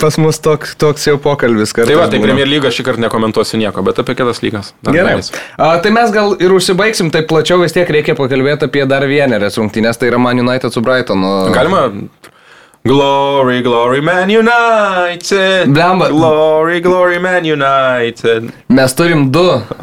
pas 0.00 0.16
mus 0.20 0.38
toks, 0.42 0.74
toks 0.80 1.06
jau 1.08 1.16
pokalbis 1.22 1.74
kartais. 1.76 1.92
Tai 1.92 1.98
va, 2.00 2.08
tai 2.10 2.20
būna. 2.20 2.30
Premier 2.30 2.48
lygą 2.50 2.70
šį 2.74 2.86
kartą 2.86 3.04
nekomentuosiu 3.06 3.60
nieko, 3.60 3.82
bet 3.86 4.00
apie 4.02 4.16
kitas 4.18 4.42
lygas. 4.44 4.72
Gerai. 4.86 5.16
galėsiu. 5.18 5.36
A, 5.58 5.70
tai 5.82 5.92
mes 5.94 6.12
gal 6.14 6.34
ir 6.42 6.54
užsibaigsim, 6.54 7.10
tai 7.14 7.24
plačiau 7.28 7.60
vis 7.62 7.74
tiek 7.76 7.88
reikia 7.98 8.16
pakalbėti 8.18 8.68
apie 8.68 8.84
dar 8.90 9.06
vienerias 9.10 9.58
rungtynės, 9.60 9.98
tai 10.00 10.12
yra 10.12 10.20
Man 10.22 10.40
United 10.44 10.74
su 10.74 10.84
Brightonu. 10.84 11.34
Galima. 11.56 11.88
Glory, 12.88 13.60
glory, 13.60 14.00
man 14.00 14.30
united. 14.30 15.68
Blemba. 15.68 16.08
Glory, 16.08 16.80
glory, 16.80 17.18
man 17.18 17.44
united. 17.44 18.48
Mes 18.70 18.94
turim 18.96 19.26
du 19.34 19.42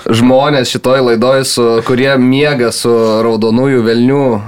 žmonės 0.10 0.72
šitoj 0.74 1.04
laidoj, 1.12 1.44
su, 1.46 1.66
kurie 1.86 2.10
miega 2.18 2.72
su 2.74 2.90
raudonųjų 3.28 3.84
velnių 3.86 4.22
uh, 4.32 4.40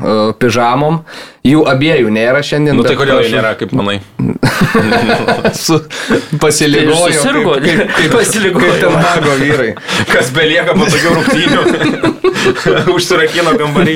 pižamom. 0.41 1.03
Jų 1.47 1.63
abiejų 1.71 2.11
nėra 2.11 2.41
šiandien. 2.43 2.75
Nu 2.77 2.83
tai 2.83 2.95
kodėl 2.99 3.21
prašau- 3.21 3.35
nėra, 3.37 3.53
kaip 3.59 3.73
manai? 3.77 3.97
Su, 5.65 5.79
pasiligojo. 6.41 7.11
Susirgo, 7.13 7.55
kaip, 7.61 7.81
kaip, 7.83 7.95
kaip, 7.95 8.11
pasiligojo. 8.15 8.73
Kaip 8.73 8.83
ten 8.83 8.97
mago 8.97 9.35
vyrai. 9.41 9.69
Kas 10.11 10.31
belieka 10.35 10.75
po 10.77 10.89
tokių 10.91 11.15
rungtynių? 11.17 12.13
Užsirakino 12.95 13.55
kambarį. 13.59 13.95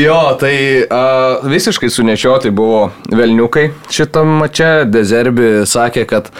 Jo, 0.00 0.20
tai 0.40 0.54
uh, 0.82 1.46
visiškai 1.46 1.90
sunešioti 1.92 2.50
buvo 2.54 2.88
velniukai. 3.12 3.68
Šitam 3.92 4.42
čia 4.54 4.84
Dezerbi 4.88 5.66
sakė, 5.68 6.06
kad 6.10 6.32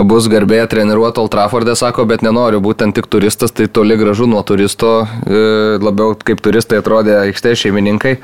bus 0.00 0.28
garbė 0.32 0.62
treniruoti 0.70 1.20
Altrafordė, 1.20 1.74
sako, 1.76 2.06
bet 2.08 2.24
nenoriu 2.24 2.62
būti 2.64 2.84
ten 2.84 2.94
tik 2.96 3.08
turistas, 3.12 3.52
tai 3.52 3.68
toli 3.68 3.98
gražu 4.00 4.24
nuo 4.30 4.40
turisto, 4.46 5.02
e, 5.26 5.42
labiau 5.82 6.14
kaip 6.16 6.40
turistai 6.44 6.80
atrodė 6.80 7.18
aikštės 7.26 7.66
šeimininkai. 7.66 8.16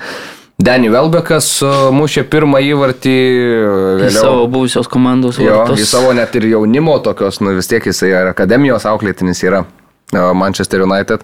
Danny 0.58 0.88
Welbeckas 0.90 1.46
e, 1.62 1.68
mušė 1.94 2.24
pirmą 2.32 2.58
įvartį, 2.66 3.12
Į 3.14 3.98
vėliau 4.02 4.22
savo 4.24 4.46
buvusios 4.50 4.88
komandos 4.90 5.38
Jo, 5.38 5.60
vartus. 5.62 5.84
į 5.84 5.86
savo 5.86 6.10
net 6.18 6.34
ir 6.34 6.48
jaunimo 6.50 6.96
tokios, 7.04 7.38
nu 7.44 7.52
vis 7.54 7.70
tiek 7.70 7.84
jisai 7.86 8.10
yra 8.10 8.32
akademijos 8.34 8.86
auklėtinis 8.90 9.44
yra. 9.46 9.64
a, 10.16 10.32
Manchester 10.34 10.82
United. 10.82 11.22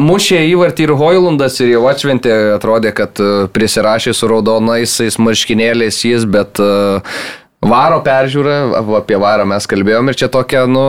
Mušė 0.00 0.40
įvartį 0.50 0.88
ir 0.88 0.92
Hoilandas 0.98 1.60
ir 1.62 1.70
jau 1.76 1.84
atšventė, 1.88 2.32
atrodė, 2.56 2.90
kad 2.96 3.22
prisirašė 3.54 4.12
su 4.16 4.28
raudonaisiais 4.28 5.16
marškinėliais 5.22 6.02
jis, 6.04 6.26
bet 6.26 6.58
a, 6.58 7.12
varo 7.64 8.00
peržiūra, 8.04 8.54
apie 8.98 9.16
varą 9.20 9.46
mes 9.48 9.66
kalbėjom 9.70 10.10
ir 10.10 10.18
čia 10.20 10.28
tokia, 10.32 10.64
nu, 10.70 10.82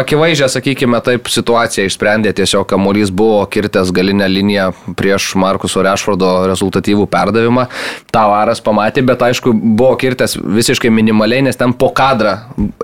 akivaizdžia, 0.00 0.48
sakykime, 0.50 0.98
taip 1.04 1.30
situacija 1.30 1.86
išsprendė, 1.86 2.32
tiesiog 2.36 2.66
kamuolys 2.70 3.12
buvo 3.14 3.40
kirtęs 3.50 3.92
galinę 3.94 4.28
liniją 4.30 4.70
prieš 4.98 5.32
Markuso 5.40 5.84
Rešfordo 5.86 6.30
rezultatyvų 6.50 7.06
perdavimą. 7.10 7.66
Ta 8.14 8.26
varas 8.30 8.62
pamatė, 8.64 9.04
bet 9.06 9.22
aišku, 9.30 9.52
buvo 9.54 9.92
kirtęs 10.00 10.36
visiškai 10.40 10.92
minimaliai, 10.94 11.44
nes 11.46 11.58
ten 11.60 11.74
po 11.76 11.92
kadrą 11.96 12.36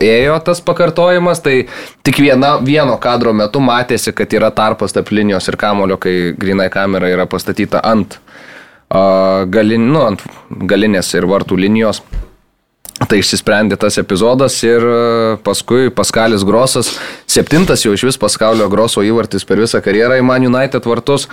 ėjo 0.02 0.38
tas 0.46 0.62
pakartojimas, 0.64 1.42
tai 1.44 1.56
tik 2.06 2.20
viena, 2.22 2.56
vieno 2.62 2.98
kadro 3.02 3.34
metu 3.36 3.62
matėsi, 3.64 4.14
kad 4.16 4.32
yra 4.38 4.52
tarpas 4.54 4.94
tarp 4.96 5.10
linijos 5.14 5.50
ir 5.50 5.58
kamulio, 5.60 5.98
kai 6.00 6.32
grinai 6.38 6.70
kamera 6.72 7.10
yra 7.10 7.26
pastatyta 7.30 7.82
ant, 7.86 8.20
a, 8.88 9.44
galin, 9.50 9.90
nu, 9.90 10.04
ant 10.12 10.22
galinės 10.70 11.14
ir 11.18 11.26
vartų 11.30 11.58
linijos. 11.66 12.04
Tai 12.96 13.18
išsisprendė 13.20 13.76
tas 13.76 13.98
epizodas 14.00 14.54
ir 14.64 14.80
e, 14.80 15.00
paskui 15.44 15.90
Paskalis 15.92 16.46
Grosas, 16.48 16.94
septintas 17.28 17.82
jau 17.84 17.92
iš 17.92 18.06
vis 18.08 18.16
Paskalio 18.16 18.70
Groso 18.72 19.04
įvartis 19.04 19.44
per 19.44 19.60
visą 19.60 19.82
karjerą 19.84 20.16
į 20.16 20.24
Man 20.24 20.46
United 20.48 20.88
vartus. 20.88 21.26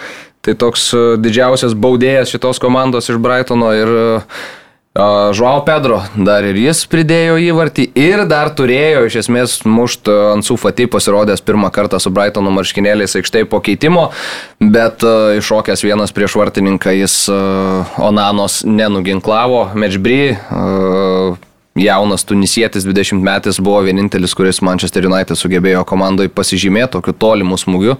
Tai 0.43 0.57
toks 0.59 0.89
e, 0.91 1.05
didžiausias 1.23 1.71
baudėjas 1.71 2.33
šitos 2.35 2.59
komandos 2.59 3.07
iš 3.07 3.21
Brightono 3.23 3.71
ir 3.77 3.93
Žuau 4.93 5.63
Pedro 5.65 6.03
dar 6.13 6.45
ir 6.45 6.59
jis 6.61 6.83
pridėjo 6.85 7.39
įvartį 7.41 7.87
ir 7.97 8.25
dar 8.29 8.51
turėjo 8.53 9.07
iš 9.07 9.15
esmės 9.23 9.55
mušt 9.65 10.11
ant 10.11 10.45
Sufati 10.45 10.85
pasirodęs 10.85 11.41
pirmą 11.47 11.71
kartą 11.73 11.97
su 11.97 12.11
Brightono 12.13 12.51
marškinėliais 12.53 13.17
aikštėje 13.17 13.47
po 13.49 13.57
keitimo, 13.65 14.03
bet 14.61 15.01
iššokęs 15.39 15.81
vienas 15.87 16.13
prieš 16.13 16.35
vartininką 16.37 16.93
jis 16.99 17.15
Onanos 17.31 18.59
nenuginklavo, 18.69 19.71
Mečbry. 19.73 20.35
Jaunas 21.75 22.23
tunisietis, 22.23 22.85
20 22.85 23.23
metais 23.23 23.57
buvo 23.59 23.81
vienintelis, 23.81 24.35
kuris 24.37 24.61
Manchester 24.61 25.07
United 25.09 25.39
sugebėjo 25.39 25.81
komandoje 25.89 26.29
pasižymėti 26.29 26.93
tokiu 26.99 27.15
tolimu 27.17 27.57
smūgiu. 27.57 27.97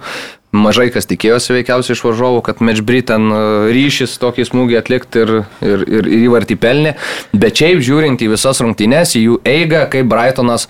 Mažai 0.54 0.86
kas 0.94 1.08
tikėjosi 1.10 1.56
veikiausiai 1.56 1.96
iš 1.96 2.02
varžovų, 2.04 2.38
kad 2.46 2.60
Mečbry 2.62 3.00
ten 3.02 3.24
e, 3.26 3.38
ryšys 3.74 4.12
tokį 4.22 4.44
smūgį 4.46 4.76
atlikti 4.78 5.24
ir, 5.24 5.32
ir, 5.58 5.82
ir, 5.82 6.06
ir 6.06 6.26
įvartį 6.28 6.56
pelnė. 6.62 6.92
Bet 7.34 7.58
šiaip 7.58 7.82
žiūrint 7.82 8.22
į 8.22 8.28
visas 8.36 8.62
rungtynes, 8.62 9.16
į 9.18 9.22
jų 9.24 9.40
eigą, 9.50 9.80
kaip 9.90 10.06
Brightonas 10.12 10.68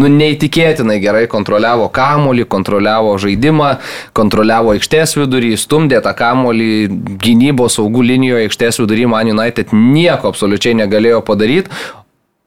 nu, 0.00 0.08
neįtikėtinai 0.08 0.96
gerai 1.04 1.26
kontroliavo 1.28 1.90
kamolį, 1.92 2.48
kontroliavo 2.48 3.12
žaidimą, 3.20 3.74
kontroliavo 4.16 4.72
aikštės 4.78 5.18
vidurį, 5.20 5.52
stumdė 5.60 6.00
tą 6.08 6.16
kamolį 6.16 6.72
gynybos 7.20 7.76
saugų 7.76 8.08
linijoje 8.14 8.48
aikštės 8.48 8.80
vidurį, 8.86 9.04
Man 9.12 9.36
United 9.36 9.76
nieko 9.76 10.32
absoliučiai 10.32 10.78
negalėjo 10.80 11.20
padaryti. 11.28 11.68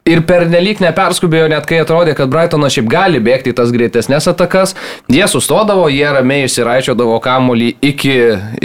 Ir 0.10 0.24
per 0.26 0.48
nelik 0.50 0.80
neperskubėjo, 0.82 1.50
net 1.52 1.68
kai 1.70 1.84
atrodė, 1.84 2.16
kad 2.18 2.32
Brightonas 2.32 2.74
šiaip 2.74 2.88
gali 2.90 3.20
bėgti 3.22 3.54
tas 3.54 3.70
greitesnės 3.74 4.26
atakas. 4.32 4.74
Jie 5.12 5.28
sustodavo, 5.30 5.86
jie 5.94 6.08
ramiai 6.16 6.48
įsiraičiodavo 6.48 7.20
kamuolį 7.22 7.68
iki, 7.86 8.16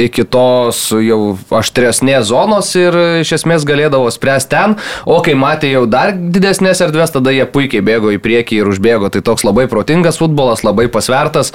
iki 0.07 0.25
tos 0.25 0.87
jau 1.05 1.35
aštresnės 1.53 2.31
zonos 2.31 2.71
ir 2.81 2.97
iš 3.21 3.35
esmės 3.37 3.67
galėdavo 3.69 4.09
spręsti 4.15 4.55
ten. 4.55 4.77
O 5.05 5.19
kai 5.25 5.37
matė 5.37 5.75
jau 5.75 5.85
dar 5.91 6.15
didesnės 6.17 6.81
erdvės, 6.87 7.13
tada 7.13 7.35
jie 7.35 7.45
puikiai 7.45 7.85
bėgo 7.85 8.15
į 8.15 8.23
priekį 8.25 8.63
ir 8.63 8.73
užbėgo. 8.73 9.13
Tai 9.13 9.25
toks 9.29 9.45
labai 9.45 9.69
protingas 9.69 10.23
futbolas, 10.23 10.65
labai 10.65 10.89
pasvertas, 10.89 11.53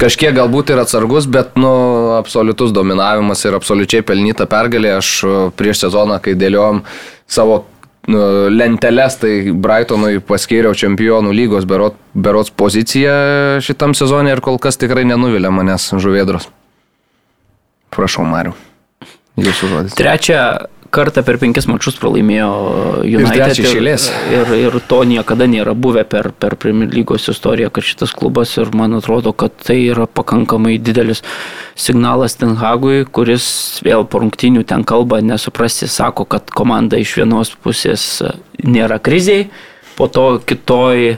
kažkiek 0.00 0.36
galbūt 0.36 0.74
ir 0.74 0.84
atsargus, 0.84 1.30
bet 1.30 1.56
nu, 1.60 1.72
absoliutus 2.18 2.76
dominavimas 2.76 3.48
ir 3.48 3.56
absoliučiai 3.56 4.04
pelnyta 4.04 4.50
pergalė. 4.50 4.98
Aš 5.00 5.16
prieš 5.56 5.86
sezoną, 5.86 6.20
kai 6.20 6.36
dėliojom 6.36 6.84
savo 7.30 7.62
lenteles, 8.50 9.16
tai 9.20 9.34
Brightonui 9.52 10.20
paskėriau 10.24 10.74
čempionų 10.76 11.34
lygos 11.36 11.66
berot, 11.68 11.98
berots 12.14 12.50
poziciją 12.50 13.60
šitam 13.64 13.94
sezonė 13.98 14.34
ir 14.34 14.42
kol 14.44 14.58
kas 14.62 14.80
tikrai 14.80 15.04
nenuvilia 15.08 15.52
manęs 15.54 15.90
žuvėdros. 16.00 16.48
Prašau, 17.94 18.24
Mariu. 18.28 18.54
Jūsų 19.40 19.70
žodis. 19.70 19.96
Trečia 19.98 20.42
kartą 20.94 21.22
per 21.26 21.38
penkis 21.40 21.68
mačius 21.70 21.96
pralaimėjo 22.00 22.50
United. 23.06 23.60
Ir, 23.62 24.40
ir, 24.40 24.52
ir, 24.58 24.78
to 24.90 25.00
niekada 25.08 25.46
nėra 25.50 25.74
buvę 25.78 26.04
per, 26.10 26.30
per 26.34 26.56
Premier 26.60 26.90
lygos 26.92 27.28
istoriją, 27.30 27.70
kad 27.74 27.86
šitas 27.86 28.14
klubas 28.16 28.56
ir 28.58 28.72
man 28.76 28.96
atrodo, 28.98 29.32
kad 29.32 29.54
tai 29.62 29.78
yra 29.84 30.08
pakankamai 30.10 30.78
didelis 30.82 31.22
signalas 31.78 32.36
Ten 32.40 32.56
Hagui, 32.60 33.04
kuris 33.06 33.46
vėl 33.86 34.06
po 34.10 34.22
rungtinių 34.24 34.64
ten 34.68 34.84
kalba, 34.88 35.20
nesuprasti, 35.24 35.88
sako, 35.90 36.26
kad 36.30 36.50
komanda 36.54 36.98
iš 37.00 37.16
vienos 37.20 37.54
pusės 37.62 38.08
nėra 38.64 38.98
kriziai, 39.02 39.48
po 39.98 40.10
to 40.10 40.26
kitoj, 40.46 41.16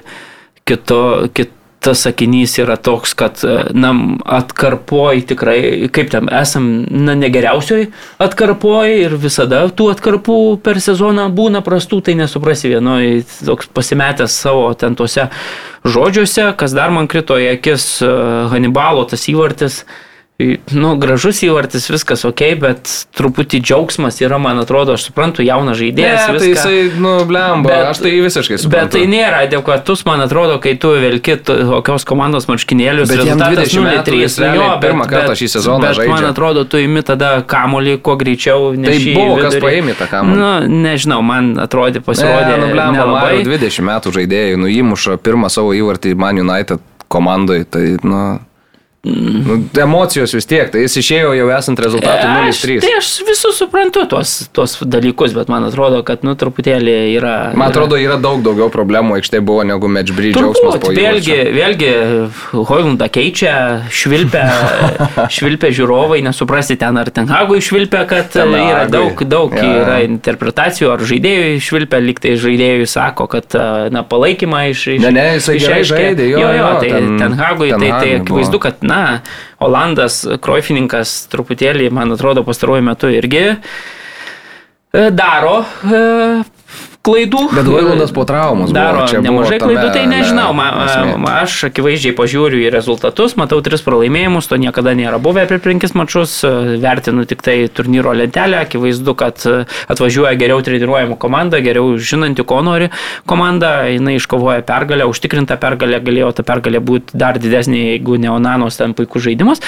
kito, 0.68 1.02
kit, 1.34 1.56
tas 1.82 2.04
sakinys 2.06 2.54
yra 2.62 2.76
toks, 2.80 3.14
kad 3.18 3.40
e, 3.44 3.56
na, 3.74 3.90
atkarpoj 4.38 5.24
tikrai, 5.32 5.58
kaip 5.94 6.12
tam, 6.12 6.30
esam, 6.32 6.68
na, 6.86 7.16
negeriausioj 7.18 7.88
atkarpoj 8.22 8.94
ir 9.00 9.16
visada 9.20 9.64
tų 9.68 9.90
atkarpų 9.96 10.38
per 10.64 10.80
sezoną 10.84 11.26
būna 11.34 11.64
prastų, 11.66 12.02
tai 12.06 12.16
nesuprasi 12.20 12.70
vienoje, 12.72 13.24
toks 13.46 13.70
pasimetęs 13.74 14.38
savo 14.44 14.70
ten 14.78 14.96
tuose 14.98 15.28
žodžiuose, 15.82 16.52
kas 16.58 16.76
dar 16.76 16.94
man 16.94 17.10
krito 17.10 17.38
į 17.40 17.52
akis, 17.56 17.86
e, 18.06 18.14
Hannibalo 18.52 19.04
tas 19.10 19.26
įvartis. 19.32 19.82
Nu, 20.76 20.94
gražus 21.00 21.42
įvartis, 21.46 21.88
viskas 21.92 22.24
ok, 22.28 22.42
bet 22.62 22.90
truputį 23.16 23.60
džiaugsmas 23.62 24.20
yra, 24.22 24.38
man 24.42 24.60
atrodo, 24.62 24.96
aš 24.96 25.08
suprantu, 25.08 25.44
jaunas 25.46 25.78
žaidėjas. 25.80 26.26
Ne, 26.28 26.38
tai 26.38 26.48
viską, 26.50 26.64
tai 26.64 26.72
jisai, 26.74 27.00
nu, 27.02 27.12
blemba, 27.28 27.70
bet, 27.70 27.86
aš 27.90 28.02
tai 28.04 28.12
visiškai 28.24 28.58
suprantu. 28.62 28.76
Bet 28.76 28.94
tai 28.96 29.02
nėra 29.10 29.42
adekvatus, 29.46 30.04
man 30.08 30.24
atrodo, 30.24 30.58
kai 30.62 30.74
tu 30.80 30.92
velki 31.02 31.36
tokios 31.46 32.06
komandos 32.08 32.48
marškinėlius. 32.50 33.10
Bet 33.12 33.24
jam 33.28 33.42
20 33.42 33.86
metų, 33.88 34.16
jis 34.22 34.38
jo, 34.42 34.68
pirmą 34.84 35.06
bet, 35.06 35.14
kartą 35.14 35.38
šį 35.40 35.50
sezoną 35.56 35.88
bet, 35.88 35.98
žaidžia. 36.00 36.14
Man 36.14 36.28
atrodo, 36.30 36.66
tu 36.68 36.80
imi 36.82 37.04
tada 37.06 37.32
kamolį 37.48 37.98
kuo 38.04 38.16
greičiau. 38.20 38.72
Tai 38.76 38.96
buvo, 39.08 39.38
vidurį. 39.38 39.48
kas 39.48 39.58
paėmė 39.66 39.96
tą 39.98 40.08
kamolį. 40.12 40.38
Nu, 40.42 40.78
nežinau, 40.86 41.20
man 41.26 41.52
atrodė, 41.62 42.04
pasirodė. 42.04 42.54
Ne, 42.56 42.62
nu, 42.66 42.70
blemba, 42.76 43.08
Mario 43.16 43.44
20 43.48 43.88
metų 43.88 44.14
žaidėjai, 44.18 44.56
nu, 44.60 44.70
įmuša 44.70 45.18
pirmą 45.22 45.50
savo 45.52 45.74
įvartį 45.76 46.16
Man 46.18 46.40
United 46.42 46.82
komandai, 47.12 47.62
tai, 47.68 47.96
nu. 48.06 48.22
Nu, 49.04 49.64
emocijos 49.82 50.30
vis 50.30 50.44
tiek, 50.46 50.68
tai 50.70 50.84
jis 50.84 50.94
išėjo 51.00 51.32
jau 51.34 51.46
esant 51.50 51.80
rezultatui 51.82 52.28
0-3. 52.46 52.76
Tai 52.84 52.90
aš 53.00 53.06
visus 53.26 53.56
suprantu 53.58 54.04
tuos, 54.06 54.34
tuos 54.54 54.76
dalykus, 54.86 55.32
bet 55.34 55.48
man 55.50 55.64
atrodo, 55.66 56.04
kad, 56.06 56.20
nu, 56.22 56.36
truputėlį 56.38 56.94
yra... 57.16 57.32
Man 57.58 57.72
atrodo, 57.72 57.98
yra 57.98 58.14
daug 58.22 58.44
daugiau 58.46 58.70
problemų 58.70 59.16
aikštėje 59.18 59.42
buvo 59.42 59.64
negu 59.66 59.90
Matchbridge 59.90 60.38
džiaugsmas 60.38 60.78
po 60.84 60.92
vėlgi, 60.94 61.34
vėlgi, 61.50 61.88
Hoivundą 62.52 63.08
keičia, 63.10 63.56
švilpia, 63.90 64.44
švilpia 65.34 65.72
žiūrovai, 65.74 66.20
nesuprasti 66.22 66.78
ten 66.78 67.02
ar 67.02 67.10
ten 67.10 67.26
Hagui 67.26 67.58
švilpia, 67.58 68.04
kad 68.06 68.30
ten 68.36 68.54
yra 68.54 68.86
daug, 68.86 69.26
daug 69.26 69.58
ja. 69.58 69.66
yra 69.82 69.98
interpretacijų, 70.06 70.92
ar 70.94 71.02
žaidėjui 71.10 71.58
švilpia, 71.58 72.04
liktai 72.06 72.36
žaidėjui 72.38 72.86
sako, 72.94 73.26
kad, 73.34 73.58
na, 73.90 74.06
palaikymą 74.06 74.62
iš... 74.70 74.86
iš 74.94 75.04
ne, 75.08 75.12
ne, 75.18 75.28
jisai 75.40 75.58
žaidė, 75.90 76.30
jo, 76.36 76.38
jo, 76.38 76.54
jo, 76.60 76.72
tai 76.78 76.94
ten, 76.94 77.12
ten 77.18 77.38
Hagui, 77.42 77.74
tai, 77.74 77.92
tai 77.98 78.16
akivaizdu, 78.20 78.62
kad, 78.62 78.78
na, 78.86 78.91
Olandas, 79.62 80.22
Kroifininkas 80.42 81.14
truputėlį, 81.32 81.90
man 81.94 82.14
atrodo, 82.16 82.44
pastaruoju 82.46 82.86
metu 82.86 83.10
irgi 83.12 83.44
e, 83.52 83.56
daro 85.14 85.60
e, 85.62 86.02
klaidų. 87.06 87.42
Bet 87.52 87.68
Vailandas 87.68 88.12
po 88.14 88.24
traumos 88.28 88.72
daro 88.74 89.04
nemažai 89.10 89.58
tame, 89.58 89.74
klaidų, 89.74 89.88
tai 89.94 90.04
nežinau. 90.10 90.50
Ne, 90.54 91.16
ma, 91.18 91.34
aš 91.42 91.68
akivaizdžiai 91.68 92.14
pažiūriu 92.18 92.62
į 92.62 92.70
rezultatus, 92.74 93.34
matau 93.40 93.58
tris 93.64 93.82
pralaimėjimus, 93.84 94.48
to 94.50 94.58
niekada 94.62 94.94
nėra 94.98 95.18
buvę 95.22 95.44
per 95.50 95.62
penkis 95.64 95.96
mačius, 95.98 96.38
vertinu 96.82 97.26
tik 97.28 97.42
tai 97.44 97.56
turnyro 97.74 98.14
lentelę, 98.16 98.62
akivaizdu, 98.66 99.16
kad 99.18 99.42
atvažiuoja 99.92 100.34
geriau 100.38 100.62
treniruojama 100.64 101.18
komanda, 101.20 101.62
geriau 101.64 101.96
žinanti, 101.98 102.46
ko 102.46 102.62
nori 102.64 102.90
komanda, 103.28 103.74
jinai 103.90 104.16
iškovoja 104.20 104.62
pergalę, 104.66 105.08
užtikrintą 105.10 105.58
pergalę, 105.62 106.00
galėjo 106.04 106.32
ta 106.38 106.46
pergalė 106.46 106.82
būti 106.82 107.18
dar 107.18 107.40
didesnė, 107.42 107.82
jeigu 107.96 108.18
Neonanos 108.22 108.78
ten 108.78 108.94
puikus 108.98 109.26
žaidimas. 109.26 109.62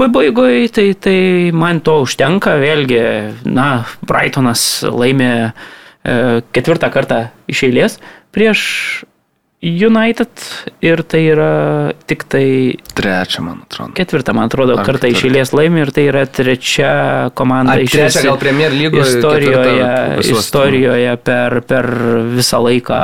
Pabaigoje 0.00 0.68
tai, 0.72 0.90
tai 0.96 1.18
man 1.52 1.82
to 1.84 2.00
užtenka, 2.04 2.56
vėlgi, 2.60 3.02
na, 3.48 3.68
Brightonas 4.08 4.64
laimė 4.88 5.28
E, 5.28 5.77
ketvirtą 6.56 6.90
kartą 6.94 7.22
iš 7.50 7.66
eilės 7.68 8.00
prieš 8.34 8.64
United 9.58 10.30
ir 10.86 11.00
tai 11.02 11.20
yra 11.32 11.52
tik 12.06 12.22
tai... 12.30 12.78
Trečia, 12.94 13.40
man 13.42 13.64
atrodo. 13.64 13.90
Ketvirta, 13.98 14.30
man 14.36 14.46
atrodo, 14.46 14.76
Ar 14.78 14.86
kartą 14.86 15.10
iš 15.10 15.24
eilės 15.26 15.50
laimi 15.50 15.82
ir 15.82 15.90
tai 15.94 16.04
yra 16.12 16.22
trečia 16.30 16.90
komanda 17.38 17.74
Ar 17.74 17.82
iš 17.82 17.96
eilės. 17.96 18.14
Trečia 18.14 18.28
gal 18.28 18.38
Premier 18.38 18.70
lygoje. 18.70 19.16
Istorijoje, 19.18 19.88
istorijoje 20.30 21.16
per, 21.26 21.58
per 21.66 21.90
visą 22.36 22.60
laiką, 22.68 23.00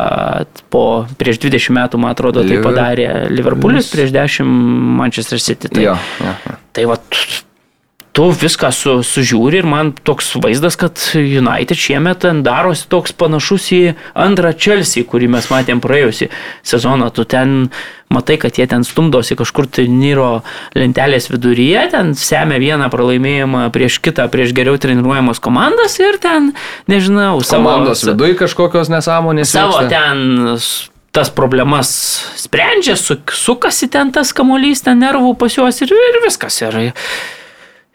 po, 0.71 0.85
prieš 1.19 1.43
20 1.43 1.75
metų, 1.81 2.03
man 2.05 2.15
atrodo, 2.15 2.47
tai 2.47 2.61
padarė 2.63 3.09
Liverpoolis, 3.35 3.91
prieš 3.91 4.15
10 4.15 4.55
Manchester 5.03 5.43
City. 5.43 5.73
Tai, 5.75 5.89
jo, 5.89 5.97
jo, 6.23 6.37
jo. 6.47 6.57
tai 6.71 6.87
va, 6.87 7.01
tu 8.15 8.29
viską 8.31 8.71
su, 8.71 8.93
sužiūri 9.03 9.59
ir 9.59 9.67
man 9.67 9.91
toks 10.07 10.37
vaizdas, 10.39 10.77
kad 10.79 11.01
United 11.19 11.79
šiemet 11.79 12.29
darosi 12.47 12.87
toks 12.91 13.15
panašus 13.19 13.67
į 13.75 13.83
antrą 14.15 14.53
Chelsea, 14.55 15.03
kurį 15.09 15.33
mes 15.35 15.51
matėm 15.51 15.83
praėjusį 15.83 16.31
sezoną. 16.63 17.11
Tu 17.15 17.27
ten 17.27 17.57
matai, 18.15 18.39
kad 18.39 18.55
jie 18.55 18.69
ten 18.71 18.87
stumdosi 18.87 19.35
kažkur 19.39 19.67
turnyro 19.67 20.45
lentelės 20.79 21.27
viduryje, 21.33 21.89
ten 21.97 22.15
semia 22.15 22.63
vieną 22.63 22.87
pralaimėjimą 22.95 23.67
prieš 23.75 23.99
kitą, 24.05 24.31
prieš 24.31 24.55
geriau 24.55 24.79
treniruojamas 24.79 25.43
komandas 25.43 25.99
ir 25.99 26.23
ten, 26.23 26.53
nežinau, 26.91 27.41
savo... 27.43 27.67
Komandos 27.67 28.07
viduje 28.07 28.39
kažkokios 28.47 28.95
nesąmonės. 28.95 29.51
Savo 29.59 29.83
vyksta. 29.83 29.91
ten 29.91 30.91
tas 31.15 31.31
problemas 31.35 31.89
sprendžia, 32.39 32.95
su, 32.99 33.19
sukasi 33.31 33.91
ten 33.91 34.11
tas 34.15 34.31
kamuolys, 34.35 34.87
ten 34.87 35.03
nervų 35.03 35.35
pas 35.39 35.55
juos 35.55 35.83
ir, 35.83 35.95
ir 35.95 36.23
viskas. 36.27 36.63
Ir, 36.63 36.95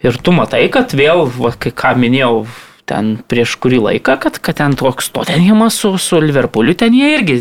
Ir 0.06 0.16
tu 0.24 0.32
matai, 0.32 0.64
kad 0.72 0.94
vėl, 0.96 1.26
va, 1.28 1.52
kai 1.60 1.74
ką 1.76 1.98
minėjau, 2.00 2.46
ten 2.90 3.12
prieš 3.30 3.56
kurį 3.62 3.80
laiką, 3.84 4.16
kad, 4.24 4.40
kad 4.42 4.58
ten 4.58 4.74
toks 4.80 5.12
Tottenhamas 5.14 5.78
su, 5.82 5.92
su 6.02 6.22
Liverpooliu, 6.24 6.74
ten 6.78 6.96
jie 6.96 7.12
irgi 7.18 7.36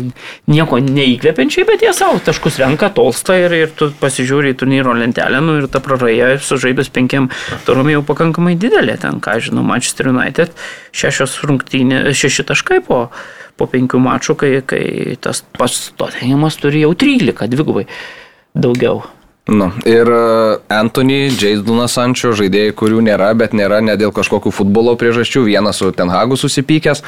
nieko 0.51 0.77
neįkvepiančiai, 0.83 1.65
bet 1.69 1.85
jie 1.85 1.93
savo 1.95 2.19
taškus 2.25 2.59
renka, 2.61 2.91
tolsta 2.93 3.37
ir, 3.39 3.55
ir 3.57 3.73
tu 3.77 3.89
pasižiūri 4.01 4.53
į 4.53 4.59
turnyro 4.61 4.93
lentelę, 4.97 5.41
nu 5.41 5.57
ir 5.61 5.69
ta 5.71 5.81
praraja 5.83 6.35
sužaidus 6.43 6.91
penkiam 6.93 7.31
turom 7.67 7.89
jau 7.89 8.03
pakankamai 8.05 8.55
didelė, 8.61 8.99
ten, 9.01 9.21
ką 9.23 9.39
žinau, 9.49 9.65
Manchester 9.65 10.11
United 10.13 10.53
šešios 10.91 11.39
rungtynės, 11.49 12.11
šeši 12.19 12.45
taškai 12.51 12.81
po, 12.85 13.05
po 13.57 13.69
penkių 13.71 14.03
mačų, 14.05 14.37
kai, 14.39 14.51
kai 14.67 14.83
tas 15.23 15.41
pats 15.57 15.89
Tottenhamas 15.97 16.59
turi 16.61 16.85
jau 16.85 16.93
13, 16.93 17.49
dvigubai 17.55 17.87
daugiau. 18.53 19.07
Nu, 19.49 19.71
ir 19.85 20.05
e, 20.05 20.57
Anthony, 20.69 21.31
Jasonas 21.33 21.95
Sančio, 21.97 22.35
žaidėjai, 22.37 22.73
kurių 22.77 23.01
nėra, 23.07 23.31
bet 23.37 23.55
nėra 23.57 23.79
ne 23.81 23.95
dėl 23.97 24.13
kažkokių 24.13 24.53
futbolo 24.53 24.93
priežasčių. 24.99 25.47
Vienas 25.47 25.81
su 25.81 25.89
Tenhagu 25.95 26.37
susipykęs, 26.37 27.01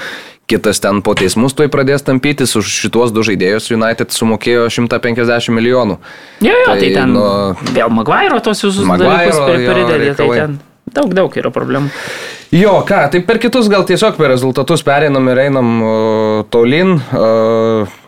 kitas 0.50 0.82
ten 0.82 1.04
po 1.06 1.14
teismus 1.18 1.54
tuoj 1.58 1.70
pradės 1.74 2.06
tampytis. 2.08 2.56
Už 2.58 2.74
šituos 2.82 3.14
du 3.14 3.22
žaidėjus 3.28 3.70
United 3.76 4.16
sumokėjo 4.16 4.66
150 4.74 5.54
milijonų. 5.54 6.02
Jo, 6.42 6.58
jo, 6.58 6.66
tai, 6.66 6.80
tai 6.82 6.92
ten 6.98 7.14
nu, 7.14 7.30
vėl 7.78 7.94
Maguire 7.94 8.42
tos 8.42 8.66
visus 8.66 8.84
Maguire, 8.90 9.30
dalykus 9.30 9.42
pridedė, 9.46 10.12
tai 10.18 10.30
ten 10.34 10.60
daug, 10.90 11.14
daug 11.14 11.38
yra 11.38 11.54
problemų. 11.54 11.94
Jo, 12.52 12.82
ką, 12.88 13.06
tai 13.14 13.22
per 13.24 13.40
kitus 13.40 13.70
gal 13.72 13.86
tiesiog 13.88 14.18
per 14.18 14.34
rezultatus 14.34 14.82
pereinam 14.84 15.30
ir 15.32 15.46
einam 15.46 15.76
uh, 15.80 16.42
tolin. 16.52 16.98
Uh, 17.14 18.01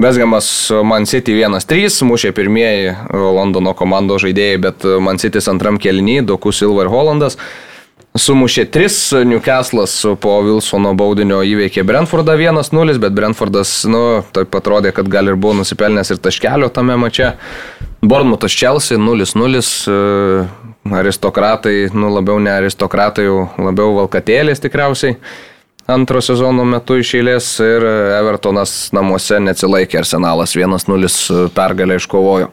Vesgamas 0.00 0.70
Man 0.84 1.04
City 1.04 1.34
1-3, 1.36 2.06
mušė 2.08 2.30
pirmieji 2.32 2.94
Londono 3.12 3.74
komandos 3.76 4.22
žaidėjai, 4.24 4.60
bet 4.64 4.86
Man 5.04 5.20
City 5.20 5.42
antram 5.52 5.76
kelnyje, 5.76 6.22
Doku 6.30 6.54
Silva 6.56 6.86
ir 6.86 6.92
Hollandas. 6.92 7.36
Sumušė 8.16 8.64
3, 8.72 9.20
Newcastle'as 9.28 9.92
po 10.22 10.38
Wilsono 10.46 10.94
baudinio 10.98 11.42
įveikė 11.46 11.84
Brentfordą 11.86 12.34
1-0, 12.40 12.96
bet 13.02 13.14
Brentfordas, 13.14 13.74
nu, 13.86 14.24
taip 14.32 14.56
atrodė, 14.56 14.94
kad 14.96 15.10
gal 15.12 15.28
ir 15.28 15.36
buvo 15.36 15.60
nusipelnęs 15.60 16.14
ir 16.14 16.22
taškelio 16.24 16.72
tame 16.72 16.96
mače. 16.98 17.34
Bournemouthas 18.00 18.56
Chelsea 18.56 18.98
0-0, 18.98 19.62
aristokratai, 20.96 21.76
nu 21.92 22.08
labiau 22.16 22.40
ne 22.40 22.56
aristokratai, 22.56 23.28
labiau 23.60 23.92
valkatėlės 24.00 24.64
tikriausiai 24.64 25.20
antro 25.86 26.20
sezono 26.24 26.64
metu 26.68 26.98
iš 27.00 27.14
eilės 27.18 27.48
ir 27.64 27.84
Evertonas 28.18 28.90
namuose 28.96 29.40
neatsilaikė, 29.42 30.00
Arsenalas 30.02 30.54
1-0 30.58 31.48
pergalę 31.56 31.98
iškovojo. 32.00 32.50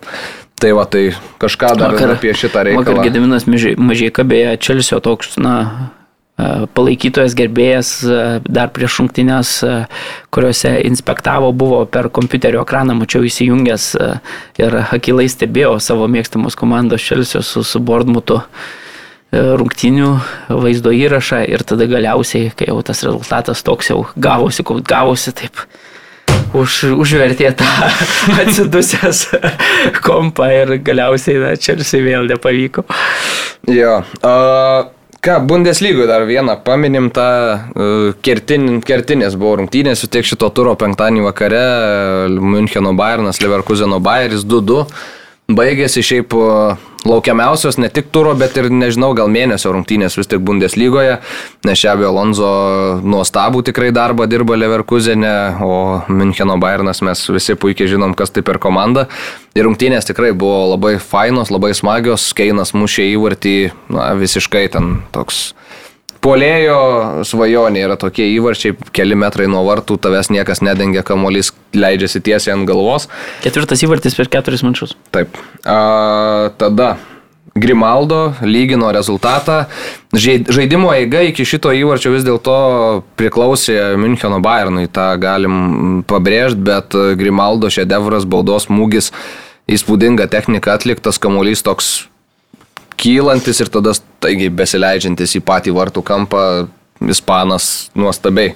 Tai 0.58 0.72
va, 0.74 0.88
tai 0.90 1.12
kažką 1.38 1.76
dar 1.78 1.94
vakar, 1.94 2.16
apie 2.16 2.34
šitą 2.34 2.64
reikalą. 2.66 2.82
Vakar 2.82 3.06
Gediminas 3.06 3.46
mažai 3.46 4.10
kabėjo 4.10 4.56
Čelsio 4.58 4.98
toks, 5.06 5.36
na, 5.38 5.54
e, 6.34 6.66
palaikytojas 6.74 7.36
gerbėjas 7.38 7.92
e, 8.02 8.18
dar 8.42 8.72
prieš 8.74 8.96
šimtinės, 8.98 9.52
e, 9.68 9.76
kuriuose 10.34 10.74
inspektavo, 10.90 11.52
buvo 11.54 11.84
per 11.86 12.10
kompiuterio 12.10 12.64
ekraną, 12.66 12.98
mačiau 12.98 13.28
įsijungęs 13.30 13.86
ir 14.64 14.80
akilai 14.88 15.30
stebėjau 15.30 15.78
savo 15.78 16.10
mėgstamos 16.10 16.58
komandos 16.58 17.06
Čelsio 17.06 17.46
su, 17.46 17.62
su 17.62 17.84
Bordmutu. 17.84 18.42
E, 18.42 18.87
rungtinių 19.32 20.12
vaizdo 20.64 20.94
įrašą 20.96 21.44
ir 21.52 21.64
tada 21.68 21.88
galiausiai, 21.90 22.52
kai 22.56 22.70
jau 22.70 22.80
tas 22.86 23.04
rezultatas 23.04 23.64
toks 23.66 23.92
jau 23.92 24.02
gavosi, 24.16 24.64
kol 24.68 24.80
gavosi, 24.86 25.34
taip 25.36 25.66
už, 26.56 26.94
užvertė 26.96 27.52
tą 27.60 27.68
atsidusęs 28.42 29.26
kompą 30.06 30.48
ir 30.54 30.78
galiausiai, 30.80 31.42
na, 31.44 31.56
Čelsiai 31.60 32.06
vėl 32.06 32.30
nepavyko. 32.34 32.88
Jo. 33.72 34.04
Uh... 34.22 34.94
Ką, 35.18 35.40
Bundeslygoje 35.50 36.06
dar 36.08 36.22
vieną 36.30 36.54
paminim 36.62 37.08
tą 37.12 37.24
uh, 37.26 38.12
kertin, 38.24 38.78
kertinės 38.86 39.34
buvo 39.36 39.56
rungtynės, 39.58 40.06
tiek 40.14 40.24
šito 40.24 40.46
turo 40.54 40.76
penktadienį 40.78 41.24
vakare, 41.26 41.62
Müncheno 42.38 42.94
Bayernas, 42.96 43.42
Leverkuseno 43.42 43.98
Bayeris 43.98 44.46
2-2 44.46 44.86
baigėsi 45.58 46.04
šiaip 46.06 46.36
laukiamiausios 47.06 47.78
ne 47.78 47.90
tik 47.94 48.10
turo, 48.12 48.34
bet 48.38 48.58
ir 48.58 48.70
nežinau, 48.74 49.12
gal 49.18 49.30
mėnesio 49.32 49.72
rungtynės 49.76 50.18
vis 50.18 50.30
tik 50.30 50.42
Bundeslygoje, 50.46 51.18
nes 51.68 51.82
Šabio 51.82 52.10
Alonso 52.10 52.50
nuostabų 53.06 53.64
tikrai 53.68 53.92
darbą 53.96 54.28
dirba 54.30 54.58
Leverkusenė, 54.58 55.36
o 55.64 55.74
Müncheno 56.10 56.58
Bayernas 56.62 57.04
mes 57.06 57.24
visi 57.34 57.58
puikiai 57.60 57.92
žinom, 57.94 58.16
kas 58.18 58.34
tai 58.34 58.44
per 58.48 58.62
komanda. 58.64 59.08
Ir 59.58 59.68
rungtynės 59.68 60.10
tikrai 60.10 60.34
buvo 60.38 60.74
labai 60.74 60.98
fainos, 61.02 61.52
labai 61.54 61.74
smagios, 61.78 62.32
Keinas 62.38 62.74
mušė 62.78 63.12
įvartį, 63.16 63.58
na, 63.94 64.12
visiškai 64.18 64.68
ten 64.74 65.00
toks 65.16 65.52
Polėjo 66.24 66.80
svajonė 67.28 67.84
yra 67.88 67.98
tokie 68.00 68.26
įvarčiai, 68.36 68.76
keli 68.96 69.18
metrai 69.20 69.50
nuo 69.52 69.64
vartų, 69.68 70.00
tavęs 70.02 70.32
niekas 70.34 70.64
nedengia, 70.66 71.04
kamuolys 71.08 71.54
leidžiasi 71.78 72.24
tiesiai 72.26 72.56
ant 72.56 72.68
galvos. 72.70 73.10
Ketvirtas 73.46 73.84
įvartis 73.86 74.18
per 74.18 74.32
keturis 74.34 74.66
mačius. 74.66 74.98
Taip. 75.16 75.38
A, 75.64 76.50
tada 76.58 76.96
Grimaldo 77.60 78.34
lygino 78.42 78.92
rezultatą. 78.92 79.66
Žaidimo 80.14 80.92
eiga 80.94 81.24
iki 81.28 81.46
šito 81.46 81.72
įvarčio 81.76 82.14
vis 82.14 82.26
dėlto 82.28 82.58
priklausė 83.20 83.96
Müncheno 84.00 84.40
Bayernui, 84.44 84.88
tą 84.94 85.10
galim 85.22 86.04
pabrėžti, 86.08 86.62
bet 86.70 86.98
Grimaldo 87.20 87.72
šedevras, 87.74 88.28
baudos 88.30 88.70
smūgis, 88.70 89.12
įspūdinga 89.68 90.30
technika 90.32 90.78
atliktas, 90.78 91.20
kamuolys 91.22 91.66
toks 91.66 92.08
kylantis 92.98 93.62
ir 93.64 93.72
tada 93.74 93.94
taigi 94.24 94.50
besileidžiantis 94.54 95.38
į 95.40 95.44
patį 95.46 95.74
vartų 95.78 96.04
kampą, 96.06 96.44
ispanas 97.06 97.90
nuostabiai. 97.98 98.56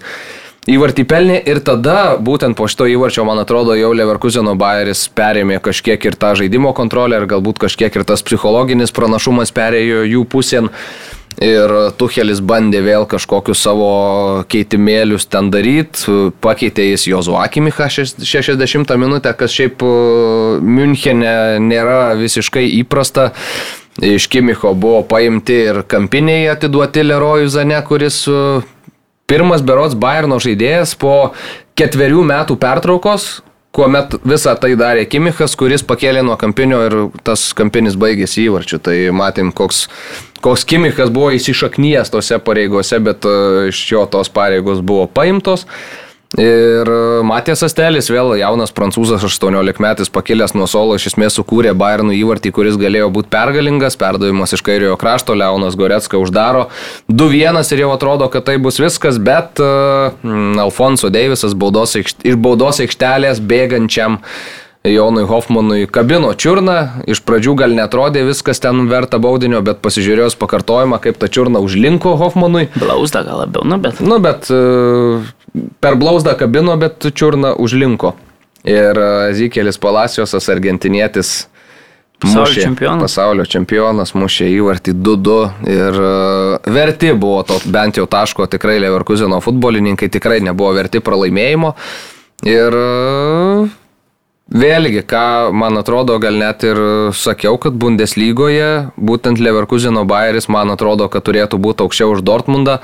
Įvartį 0.69 1.07
pelnė 1.09 1.39
ir 1.49 1.57
tada, 1.65 2.19
būtent 2.21 2.53
po 2.57 2.67
šito 2.69 2.85
įvarčio, 2.85 3.23
man 3.25 3.39
atrodo, 3.41 3.73
jau 3.73 3.95
Leverkuseno 3.97 4.53
Bayeris 4.53 5.07
perėmė 5.17 5.57
kažkiek 5.57 6.03
ir 6.05 6.17
tą 6.21 6.35
žaidimo 6.37 6.69
kontrolę 6.77 7.17
ir 7.17 7.25
galbūt 7.31 7.63
kažkiek 7.63 7.97
ir 7.97 8.05
tas 8.05 8.21
psichologinis 8.21 8.93
pranašumas 8.93 9.49
perėjo 9.57 10.03
jų 10.05 10.27
pusėn. 10.29 10.69
Ir 11.41 11.71
Tuchelis 11.97 12.41
bandė 12.43 12.83
vėl 12.85 13.07
kažkokius 13.09 13.61
savo 13.63 13.91
keitimėlius 14.51 15.25
ten 15.31 15.47
daryti, 15.49 16.29
pakeitė 16.43 16.89
jis 16.91 17.07
Jozu 17.09 17.37
Akimichą 17.39 17.87
60 17.89 18.93
minutę, 19.01 19.33
kas 19.39 19.55
šiaip 19.55 19.81
Münchenė 20.61 21.57
nėra 21.63 22.11
visiškai 22.19 22.67
įprasta. 22.83 23.31
Iš 23.99 24.27
Kimicho 24.31 24.73
buvo 24.73 25.01
paimti 25.03 25.57
ir 25.67 25.81
kampiniai 25.91 26.47
atiduoti 26.53 27.03
Lerojų 27.03 27.49
Zane, 27.51 27.79
kuris 27.83 28.23
e, 28.31 28.61
pirmas 29.27 29.63
berots 29.67 29.97
Bayerno 29.99 30.39
žaidėjas 30.39 30.95
po 30.99 31.33
ketverių 31.75 32.23
metų 32.29 32.55
pertraukos, 32.61 33.41
kuomet 33.75 34.15
visą 34.27 34.55
tai 34.59 34.73
darė 34.79 35.03
Kimichas, 35.11 35.57
kuris 35.59 35.83
pakėlė 35.87 36.23
nuo 36.23 36.37
kampinio 36.39 36.79
ir 36.87 36.95
tas 37.27 37.49
kampinis 37.57 37.99
baigėsi 37.99 38.45
įvarčiu. 38.47 38.79
Tai 38.83 38.95
matėm, 39.15 39.51
koks, 39.55 39.85
koks 40.39 40.63
Kimichas 40.67 41.11
buvo 41.11 41.33
įsišaknyjęs 41.35 42.13
tose 42.15 42.39
pareigose, 42.39 43.01
bet 43.03 43.27
e, 43.27 43.35
iš 43.73 43.83
jo 43.91 44.05
tos 44.11 44.31
pareigos 44.31 44.79
buvo 44.79 45.09
paimtos. 45.11 45.67
Ir 46.39 46.87
e, 46.87 47.23
Matijas 47.27 47.59
Astelis, 47.65 48.07
vėl 48.07 48.37
jaunas 48.39 48.71
prancūzas, 48.71 49.23
18 49.27 49.81
metais 49.83 50.11
pakilęs 50.13 50.53
nuo 50.55 50.67
solo, 50.69 50.95
iš 50.95 51.09
esmės 51.09 51.35
sukūrė 51.35 51.73
Bayernų 51.75 52.15
įvartį, 52.21 52.53
kuris 52.55 52.79
galėjo 52.79 53.09
būti 53.11 53.27
pergalingas, 53.33 53.99
perdavimas 53.99 54.55
iš 54.55 54.63
kairiojo 54.63 54.95
krašto, 55.01 55.35
Leonas 55.35 55.75
Goretska 55.75 56.21
uždaro 56.21 56.69
2-1 57.11 57.59
ir 57.75 57.83
jau 57.83 57.91
atrodo, 57.97 58.31
kad 58.31 58.47
tai 58.47 58.55
bus 58.63 58.79
viskas, 58.79 59.19
bet 59.19 59.59
uh, 59.59 60.15
Alfonso 60.63 61.11
Deivisas 61.11 61.51
baudos, 61.51 61.97
iš 61.99 62.39
baudos 62.39 62.79
aikštelės 62.79 63.43
bėgančiam 63.43 64.21
Jonui 64.87 65.27
Hoffmanui 65.29 65.83
kabino 65.85 66.31
čiurną, 66.33 67.03
iš 67.11 67.19
pradžių 67.21 67.53
gal 67.59 67.75
netrodė 67.77 68.23
viskas 68.25 68.63
ten 68.63 68.87
verta 68.89 69.19
baudinio, 69.21 69.59
bet 69.61 69.77
pasižiūrėjus 69.83 70.39
pakartojimą, 70.41 70.97
kaip 71.03 71.19
ta 71.21 71.29
čiurna 71.29 71.61
užlinko 71.61 72.15
Hoffmanui. 72.17 72.65
Blausda 72.81 73.21
gal 73.27 73.43
labiau, 73.43 73.67
nu 73.67 73.77
bet. 73.83 74.01
Nu 74.01 74.17
bet 74.23 74.49
uh, 74.49 75.27
per 75.79 75.97
blausdą 75.99 76.35
kabino, 76.39 76.75
bet 76.79 77.11
čiurna 77.13 77.55
užlinko. 77.59 78.13
Ir 78.67 78.97
e, 78.97 79.33
Zikelis 79.33 79.79
Palaciosas, 79.81 80.47
argentinietis, 80.53 81.33
pasaulio 82.21 82.45
mušė, 82.45 82.63
čempionas. 82.67 83.03
Pasaulio 83.07 83.45
čempionas 83.49 84.13
mušė 84.17 84.47
įvartį 84.53 84.95
2-2 85.01 85.37
ir 85.73 85.99
uh, 85.99 86.71
verti 86.73 87.11
buvo 87.17 87.41
to 87.49 87.57
bent 87.73 87.97
jau 87.97 88.07
taško 88.09 88.45
tikrai 88.51 88.77
Leverkuseno 88.83 89.41
futbolininkai, 89.41 90.11
tikrai 90.13 90.41
nebuvo 90.45 90.75
verti 90.77 91.01
pralaimėjimo. 91.01 91.73
Ir 92.49 92.77
uh, 92.77 93.71
vėlgi, 94.51 95.01
ką 95.09 95.25
man 95.57 95.81
atrodo, 95.81 96.19
gal 96.21 96.37
net 96.37 96.65
ir 96.67 96.81
sakiau, 97.17 97.57
kad 97.61 97.77
Bundeslygoje 97.81 98.91
būtent 98.97 99.41
Leverkuseno 99.41 100.05
Bayeris 100.09 100.49
man 100.51 100.73
atrodo, 100.73 101.09
kad 101.09 101.25
turėtų 101.25 101.61
būti 101.61 101.87
aukščiau 101.87 102.17
už 102.17 102.25
Dortmundą 102.27 102.81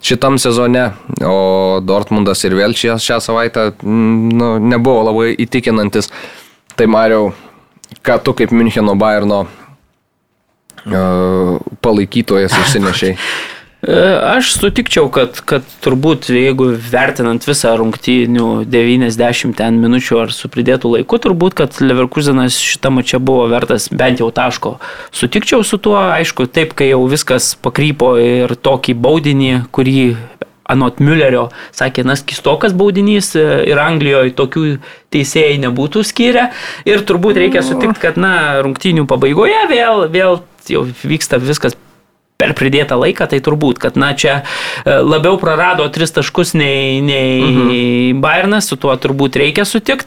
šitam 0.00 0.38
sezone, 0.38 0.92
o 1.26 1.80
Dortmundas 1.84 2.44
ir 2.46 2.54
vėl 2.58 2.72
šią, 2.76 2.98
šią 3.02 3.20
savaitę 3.24 3.72
mm, 3.82 4.28
nu, 4.38 4.58
nebuvo 4.62 5.02
labai 5.10 5.28
įtikinantis. 5.44 6.06
Tai 6.78 6.86
Mariau, 6.90 7.24
ką 8.06 8.14
tu 8.22 8.30
kaip 8.38 8.50
Müncheno 8.54 8.94
Bayerno 8.98 9.40
uh, 9.44 9.50
palaikytojas 11.82 12.52
išsinešiai? 12.64 13.14
Aš 13.78 14.56
sutikčiau, 14.58 15.06
kad, 15.14 15.36
kad 15.46 15.66
turbūt 15.84 16.32
jeigu 16.34 16.72
vertinant 16.90 17.44
visą 17.46 17.76
rungtynių 17.78 18.64
90 18.66 19.54
ten 19.54 19.78
minučių 19.78 20.18
ar 20.24 20.34
su 20.34 20.50
pridėtų 20.50 20.96
laiku, 20.96 21.20
turbūt, 21.22 21.54
kad 21.60 21.78
Leverkusenas 21.78 22.58
šitą 22.58 22.90
mačią 22.90 23.22
buvo 23.22 23.46
vertas 23.52 23.86
bent 23.94 24.18
jau 24.18 24.32
taško. 24.34 24.74
Sutikčiau 25.14 25.62
su 25.62 25.78
tuo, 25.78 25.94
aišku, 25.94 26.48
taip, 26.50 26.74
kai 26.74 26.90
jau 26.90 27.04
viskas 27.06 27.52
pakrypo 27.54 28.16
ir 28.18 28.56
tokį 28.58 28.98
baudinį, 28.98 29.54
kurį 29.70 30.02
anot 30.68 30.98
Müllerio 30.98 31.46
sakė, 31.70 32.02
nas 32.02 32.26
kistokas 32.26 32.74
baudinys 32.76 33.30
e, 33.38 33.46
ir 33.70 33.78
Anglijoje 33.78 34.34
tokių 34.36 34.64
teisėjai 35.14 35.56
nebūtų 35.68 36.02
skyrę. 36.04 36.50
Ir 36.82 37.06
turbūt 37.08 37.38
reikia 37.40 37.62
sutikti, 37.62 38.02
kad, 38.02 38.18
na, 38.20 38.58
rungtynių 38.66 39.06
pabaigoje 39.08 39.68
vėl, 39.70 40.08
vėl 40.12 40.42
jau 40.68 40.88
vyksta 41.06 41.38
viskas 41.40 41.78
per 42.38 42.52
pridėtą 42.54 42.94
laiką, 43.02 43.26
tai 43.32 43.40
turbūt, 43.42 43.80
kad, 43.82 43.96
na, 43.98 44.12
čia 44.14 44.36
e, 44.38 44.92
labiau 45.02 45.40
prarado 45.42 45.88
tris 45.90 46.12
taškus 46.14 46.52
nei, 46.54 47.00
nei 47.02 47.32
mhm. 47.42 48.20
Bayernas, 48.22 48.68
su 48.70 48.78
tuo 48.78 48.94
turbūt 48.94 49.40
reikia 49.42 49.64
sutikti. 49.66 50.06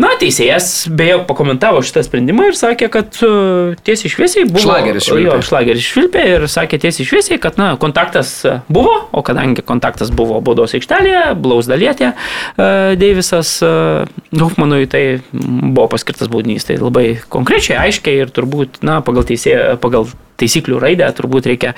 Na, 0.00 0.14
teisėjas 0.20 0.88
beje 0.96 1.18
pakomentavo 1.28 1.82
šitą 1.84 2.02
sprendimą 2.06 2.48
ir 2.50 2.56
sakė, 2.56 2.88
kad 2.92 3.18
uh, 3.26 3.74
tiesiai 3.84 4.12
šviesiai 4.12 4.46
buvo. 4.48 4.62
Šlageris 4.64 5.08
švilpė. 5.08 5.26
Jo, 5.26 5.36
šlageris 5.44 5.88
švilpė 5.90 6.22
ir 6.34 6.46
sakė 6.48 6.80
tiesiai 6.86 7.08
šviesiai, 7.10 7.40
kad, 7.42 7.58
na, 7.60 7.74
kontaktas 7.80 8.32
buvo, 8.72 8.94
o 9.12 9.24
kadangi 9.26 9.64
kontaktas 9.66 10.12
buvo 10.14 10.40
baudos 10.44 10.72
aikštelėje, 10.78 11.24
blausdalietė, 11.44 12.14
uh, 12.14 12.94
Deivisas 13.00 13.52
uh, 13.66 14.08
Hoffmanui 14.32 14.88
tai 14.90 15.04
buvo 15.32 15.90
paskirtas 15.92 16.32
baudinys. 16.32 16.64
Tai 16.68 16.78
labai 16.80 17.18
konkrečiai, 17.28 17.78
aiškiai 17.84 18.24
ir 18.24 18.32
turbūt, 18.34 18.80
na, 18.86 19.00
pagal, 19.04 19.28
teisė, 19.28 19.58
pagal 19.82 20.08
taisyklių 20.40 20.80
raidę 20.80 21.10
turbūt 21.16 21.50
reikia 21.50 21.74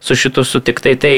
su 0.00 0.16
šitu 0.16 0.46
sutiktai. 0.48 0.96
Tai 1.00 1.14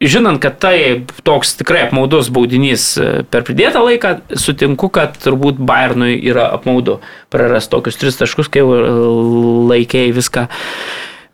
žinant, 0.00 0.40
kad 0.40 0.58
tai 0.62 1.04
toks 1.26 1.54
tikrai 1.60 1.84
apmaudus 1.88 2.30
baudinys 2.32 2.86
e, 2.96 3.08
per 3.28 3.44
pridėtą 3.46 3.82
laiką, 3.84 4.14
sutinku, 4.40 4.88
kad 4.92 5.18
turbūt 5.20 5.60
Bayernui 5.60 6.16
yra 6.16 6.48
apmaudu 6.56 7.00
prarast 7.32 7.72
tokius 7.72 8.00
tris 8.00 8.16
taškus, 8.20 8.48
kai 8.52 8.64
laikėjai 8.64 10.14
viską. 10.16 10.46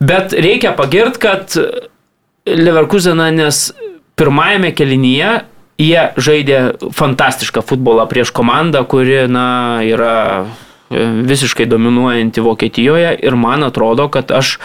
Bet 0.03 0.35
reikia 0.37 0.75
pagirt, 0.77 1.21
kad 1.23 1.55
Leverkuseną, 2.47 3.31
nes 3.35 3.71
pirmajame 4.19 4.71
kelinyje 4.77 5.31
jie 5.81 6.03
žaidė 6.17 6.61
fantastišką 6.97 7.63
futbolą 7.67 8.07
prieš 8.11 8.33
komandą, 8.37 8.85
kuri, 8.89 9.25
na, 9.31 9.83
yra 9.85 10.17
e, 10.45 11.07
visiškai 11.29 11.69
dominuojanti 11.69 12.45
Vokietijoje 12.45 13.17
ir 13.23 13.37
man 13.39 13.67
atrodo, 13.67 14.09
kad 14.13 14.33
aš 14.33 14.57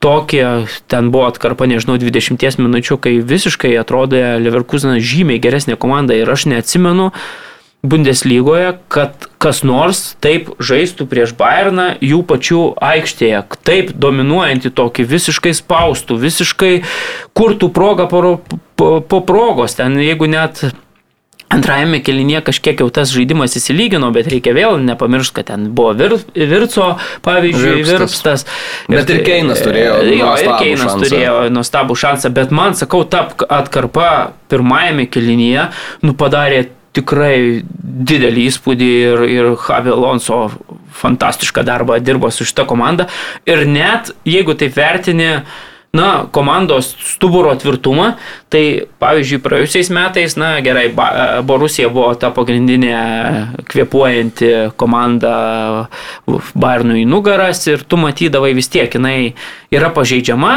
tokie, 0.00 0.66
ten 0.88 1.12
buvo 1.12 1.28
atkarpa, 1.28 1.68
nežinau, 1.68 1.98
20 2.00 2.40
minučių, 2.58 2.96
kai 2.96 3.20
visiškai 3.20 3.76
atrodė 3.80 4.40
Leverkusenas 4.40 5.04
žymiai 5.04 5.42
geresnė 5.42 5.76
komanda 5.80 6.16
ir 6.16 6.28
aš 6.32 6.48
neatsimenu 6.50 7.10
Bundeslygoje, 7.80 8.74
kad 8.92 9.28
kas 9.40 9.62
nors 9.64 10.14
taip 10.20 10.50
žaistų 10.60 11.06
prieš 11.08 11.32
Bayerną 11.36 11.94
jų 12.04 12.20
pačių 12.28 12.64
aikštėje, 12.76 13.40
taip 13.64 13.94
dominuojantį 13.96 14.72
tokį 14.76 15.06
visiškai 15.08 15.54
spaustų, 15.56 16.18
visiškai 16.20 16.74
kurtų 17.36 17.70
progą 17.72 18.08
po, 18.10 18.36
po, 18.76 18.90
po 19.00 19.20
progos, 19.24 19.78
ten 19.80 19.96
jeigu 20.00 20.28
net 20.28 20.60
Antrajame 21.50 21.98
kelinėje 22.06 22.44
kažkiek 22.46 22.78
jau 22.78 22.86
tas 22.94 23.10
žaidimas 23.10 23.56
įsilygino, 23.58 24.12
bet 24.14 24.28
reikia 24.30 24.52
vėl 24.54 24.76
nepamiršti, 24.84 25.34
kad 25.40 25.48
ten 25.48 25.64
buvo 25.74 25.96
vir, 25.98 26.12
Virco, 26.30 26.92
pavyzdžiui, 27.26 27.80
Virpstas. 27.88 28.44
Bet 28.86 29.10
ir, 29.10 29.18
ir 29.18 29.26
Keinas 29.26 29.62
turėjo. 29.64 29.96
Jo, 30.06 30.28
ir 30.38 30.50
Keinas 30.60 30.92
šansą. 30.92 31.08
turėjo 31.08 31.32
nuostabų 31.50 31.96
šansą, 31.98 32.30
bet 32.36 32.54
man, 32.54 32.76
sakau, 32.78 33.02
ta 33.02 33.24
atkarpa 33.50 34.10
pirmajame 34.52 35.08
kelinėje, 35.10 35.64
nu 36.06 36.14
padarė 36.20 36.68
tikrai 36.94 37.64
didelį 38.10 38.44
įspūdį 38.50 38.92
ir, 39.08 39.24
ir 39.30 39.50
Javi 39.56 39.90
Alonso 39.94 40.38
fantastišką 41.00 41.66
darbą 41.66 41.98
dirbo 42.02 42.30
su 42.30 42.46
šita 42.46 42.62
komanda. 42.70 43.08
Ir 43.50 43.66
net 43.66 44.14
jeigu 44.26 44.54
taip 44.58 44.78
vertini, 44.78 45.32
uh, 45.40 45.66
na, 45.92 46.26
komandos 46.30 46.92
stuburo 47.02 47.50
tvirtumą, 47.58 48.12
tai 48.52 48.86
pavyzdžiui, 49.02 49.40
praėjusiais 49.42 49.90
metais, 49.94 50.36
na 50.38 50.52
gerai, 50.62 50.86
Borusija 51.46 51.90
buvo 51.90 52.12
ta 52.14 52.30
pagrindinė 52.34 52.94
kvepuojanti 53.70 54.52
komanda 54.78 55.34
Bayernui 56.54 57.02
nugaras 57.10 57.64
ir 57.66 57.82
tu 57.82 57.98
matydavai 57.98 58.52
vis 58.54 58.70
tiek, 58.70 58.92
jinai 58.94 59.32
yra 59.74 59.90
pažeidžiama, 59.94 60.54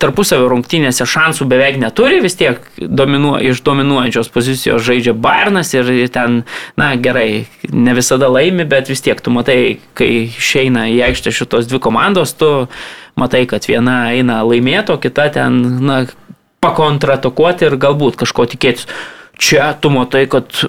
tarpusavio 0.00 0.48
rungtynėse 0.48 1.04
šansų 1.08 1.46
beveik 1.50 1.76
neturi, 1.80 2.22
vis 2.24 2.38
tiek 2.38 2.62
dominu, 2.80 3.34
iš 3.50 3.60
dominuojančios 3.66 4.30
pozicijos 4.32 4.84
žaidžia 4.86 5.12
Bayernas 5.12 5.74
ir 5.76 5.90
ten, 6.14 6.42
na 6.80 6.94
gerai, 6.96 7.44
ne 7.68 7.94
visada 7.96 8.30
laimi, 8.32 8.64
bet 8.68 8.88
vis 8.88 9.04
tiek 9.04 9.20
tu 9.20 9.32
matai, 9.34 9.78
kai 9.98 10.10
išeina 10.30 10.88
į 10.94 11.02
aikštę 11.10 11.34
šitos 11.36 11.68
dvi 11.68 11.82
komandos, 11.84 12.32
tu 12.40 12.50
matai, 13.20 13.44
kad 13.50 13.68
viena 13.68 14.14
eina 14.14 14.40
laimėto, 14.46 14.96
kita 15.02 15.28
ten, 15.36 15.60
na, 15.84 16.02
pakontratakuoti 16.64 17.68
ir 17.68 17.78
galbūt 17.80 18.20
kažko 18.20 18.46
tikėtis. 18.52 18.88
Čia 19.40 19.72
tu 19.80 19.92
matai, 19.92 20.26
kad 20.30 20.68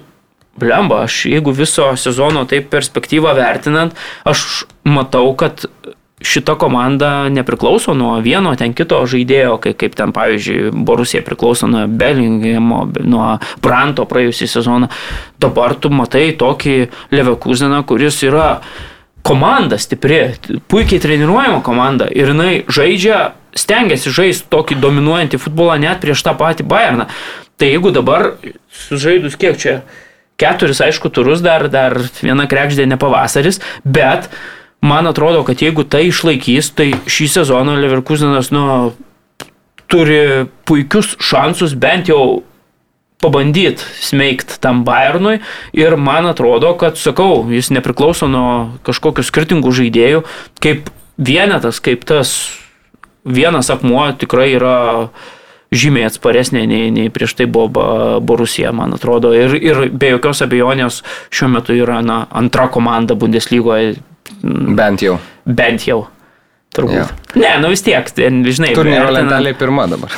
Blemba, 0.60 1.06
aš 1.08 1.26
jeigu 1.32 1.54
viso 1.56 1.88
sezono 1.96 2.44
taip 2.48 2.68
perspektyvą 2.74 3.32
vertinant, 3.38 3.96
aš 4.28 4.66
matau, 4.84 5.32
kad 5.40 5.64
šita 6.22 6.56
komanda 6.56 7.30
nepriklauso 7.30 7.94
nuo 7.98 8.20
vieno 8.22 8.54
ten 8.60 8.76
kito 8.78 9.00
žaidėjo, 9.10 9.58
kai, 9.64 9.74
kaip 9.78 9.98
ten 9.98 10.14
pavyzdžiui 10.16 10.72
Borusija 10.86 11.24
priklauso 11.26 11.70
nuo 11.72 11.88
Bellinghamo, 11.88 12.86
nuo 13.02 13.28
Branto 13.64 14.06
praėjusį 14.10 14.50
sezoną. 14.56 14.90
Dabar 15.42 15.76
tu 15.76 15.92
matai 15.94 16.32
tokį 16.38 16.76
Levekuzeną, 17.14 17.84
kuris 17.90 18.22
yra 18.28 18.62
komanda 19.26 19.78
stipri, 19.78 20.22
puikiai 20.70 21.02
treniruojama 21.02 21.62
komanda 21.66 22.08
ir 22.10 22.32
jinai 22.34 22.54
žaidžia, 22.70 23.34
stengiasi 23.58 24.14
žaisti 24.14 24.50
tokį 24.54 24.80
dominuojantį 24.82 25.42
futbolą 25.42 25.78
net 25.82 26.02
prieš 26.02 26.24
tą 26.26 26.34
patį 26.38 26.66
Bayerną. 26.70 27.10
Tai 27.62 27.70
jeigu 27.70 27.92
dabar 27.94 28.32
sužaidus 28.88 29.38
kiek 29.38 29.60
čia, 29.62 29.76
keturis 30.42 30.82
aišku 30.82 31.12
turus, 31.14 31.44
dar, 31.46 31.68
dar 31.70 32.00
viena 32.22 32.48
krekždė 32.50 32.88
ne 32.90 32.98
pavasaris, 32.98 33.62
bet 33.86 34.32
man 34.82 35.08
atrodo, 35.08 35.44
kad 35.48 35.62
jeigu 35.62 35.86
tai 35.86 36.08
išlaikys, 36.10 36.72
tai 36.76 36.92
šį 37.06 37.28
sezoną 37.38 37.78
Leverkusenas 37.80 38.52
nu, 38.54 38.94
turi 39.92 40.48
puikius 40.66 41.16
šansus 41.22 41.76
bent 41.78 42.10
jau 42.10 42.44
pabandyti 43.22 43.86
smeigti 44.02 44.58
tam 44.62 44.82
Bayernui. 44.86 45.42
Ir 45.78 45.98
man 45.98 46.26
atrodo, 46.26 46.74
kad, 46.80 46.98
sakau, 46.98 47.46
jis 47.54 47.70
nepriklauso 47.74 48.30
nuo 48.32 48.80
kažkokių 48.88 49.26
skirtingų 49.28 49.76
žaidėjų, 49.82 50.24
kaip 50.64 50.90
vienetas, 51.22 51.82
kaip 51.84 52.08
tas 52.10 52.34
vienas 53.22 53.70
akmuo 53.70 54.08
tikrai 54.18 54.50
yra 54.56 54.78
žymiai 55.72 56.10
atsparesnė 56.10 56.66
nei, 56.68 56.90
nei 56.92 57.12
prieš 57.14 57.38
tai 57.40 57.46
buvo 57.48 58.20
Borusija, 58.20 58.74
man 58.76 58.98
atrodo. 58.98 59.32
Ir, 59.38 59.54
ir 59.56 59.86
be 59.94 60.16
jokios 60.16 60.42
abejonės 60.44 61.04
šiuo 61.32 61.52
metu 61.54 61.78
yra 61.78 62.02
na, 62.04 62.26
antra 62.28 62.68
komanda 62.74 63.16
Bundeslygoje 63.16 64.00
Bent 64.78 65.04
jau. 65.06 65.18
Bent 65.46 65.88
jau. 65.88 66.06
Turbūt. 66.72 66.96
Ja. 66.96 67.08
Ne, 67.36 67.52
nu 67.64 67.72
vis 67.74 67.84
tiek, 67.84 68.08
žinai. 68.16 68.72
Turnyro 68.78 69.12
lentelė 69.12 69.52
pirma 69.60 69.90
dabar. 69.92 70.14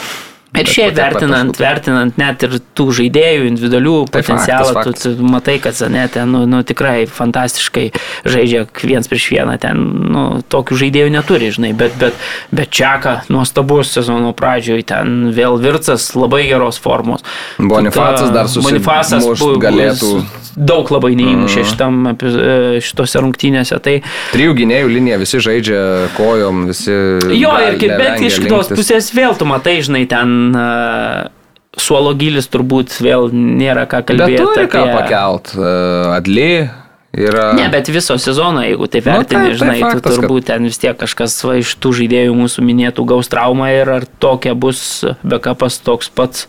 Ir 0.53 0.69
šiaip 0.69 0.93
vertinant, 0.93 1.57
vertinant 1.57 2.17
net 2.21 2.43
ir 2.45 2.59
tų 2.77 2.85
žaidėjų 2.99 3.47
individualių 3.49 3.93
tai 4.05 4.21
potencialą, 4.21 4.67
faktas, 4.69 4.75
faktas. 4.77 5.05
Tu, 5.07 5.13
tu 5.17 5.29
matai, 5.33 5.55
kad 5.63 5.77
Zanetė 5.77 6.27
nu, 6.29 6.43
nu, 6.49 6.59
tikrai 6.67 7.07
fantastiškai 7.09 7.87
žaidžia 8.29 8.67
viens 8.85 9.09
prieš 9.09 9.25
vieną, 9.33 9.57
ten 9.63 9.81
nu, 10.13 10.25
tokių 10.53 10.77
žaidėjų 10.83 11.13
neturi, 11.15 11.49
žinai, 11.57 11.73
bet, 11.77 11.97
bet, 11.97 12.21
bet 12.53 12.69
Čiaka 12.69 13.15
nuostabus 13.33 13.95
sezono 13.97 14.35
pradžioje, 14.37 14.85
ten 14.93 15.33
vėl 15.33 15.57
Vircas 15.63 16.11
labai 16.13 16.43
geros 16.51 16.77
formos. 16.81 17.25
Bonifacas 17.57 18.29
dar 18.35 18.51
susimušt 18.51 19.57
galėtų. 19.63 20.13
Daug 20.53 20.85
labai 20.93 21.15
neįmušė 21.17 21.63
mm. 21.63 21.65
šitam, 21.65 21.95
e, 22.13 22.81
šitose 22.85 23.23
rungtynėse. 23.25 23.79
Tai... 23.81 23.95
Trijų 24.35 24.53
gynėjų 24.59 24.91
linija 24.91 25.17
visi 25.17 25.41
žaidžia 25.41 25.79
kojom, 26.13 26.67
visi. 26.69 26.93
Jo, 27.33 27.55
ir, 27.71 27.79
bet 27.97 28.21
iš 28.21 28.37
kitos 28.43 28.69
pusės 28.69 29.09
vėl 29.17 29.33
tu 29.39 29.49
matai, 29.49 29.79
žinai, 29.81 30.03
ten 30.09 30.42
uh, 30.51 31.31
suolo 31.79 32.13
gilis 32.17 32.49
turbūt 32.51 32.99
vėl 33.01 33.31
nėra 33.33 33.87
ką 33.89 34.03
kalbėti. 34.09 34.39
Bet 34.39 34.55
turi 34.57 34.67
apie... 34.67 34.71
ką 34.75 34.83
pakelt. 34.97 35.53
Adli 36.13 36.49
yra. 37.13 37.47
Ne, 37.57 37.67
bet 37.73 37.89
viso 37.93 38.17
sezono, 38.21 38.63
jeigu 38.65 38.87
taip 38.91 39.07
vertini, 39.07 39.41
nu, 39.41 39.49
tai, 39.49 39.57
žinai, 39.59 39.75
tai 39.79 39.87
faktas, 39.87 40.05
tu 40.05 40.21
turbūt 40.21 40.45
kad... 40.45 40.51
ten 40.53 40.69
vis 40.69 40.79
tiek 40.81 40.97
kažkas 40.99 41.37
va, 41.45 41.57
iš 41.61 41.75
tų 41.81 41.93
žaidėjų 42.01 42.37
mūsų 42.37 42.65
minėtų 42.65 43.05
gaus 43.13 43.29
traumą 43.31 43.69
ir 43.73 43.91
ar 43.99 44.07
tokia 44.23 44.55
bus 44.57 45.03
bekapas 45.21 45.79
toks 45.83 46.09
pats. 46.13 46.47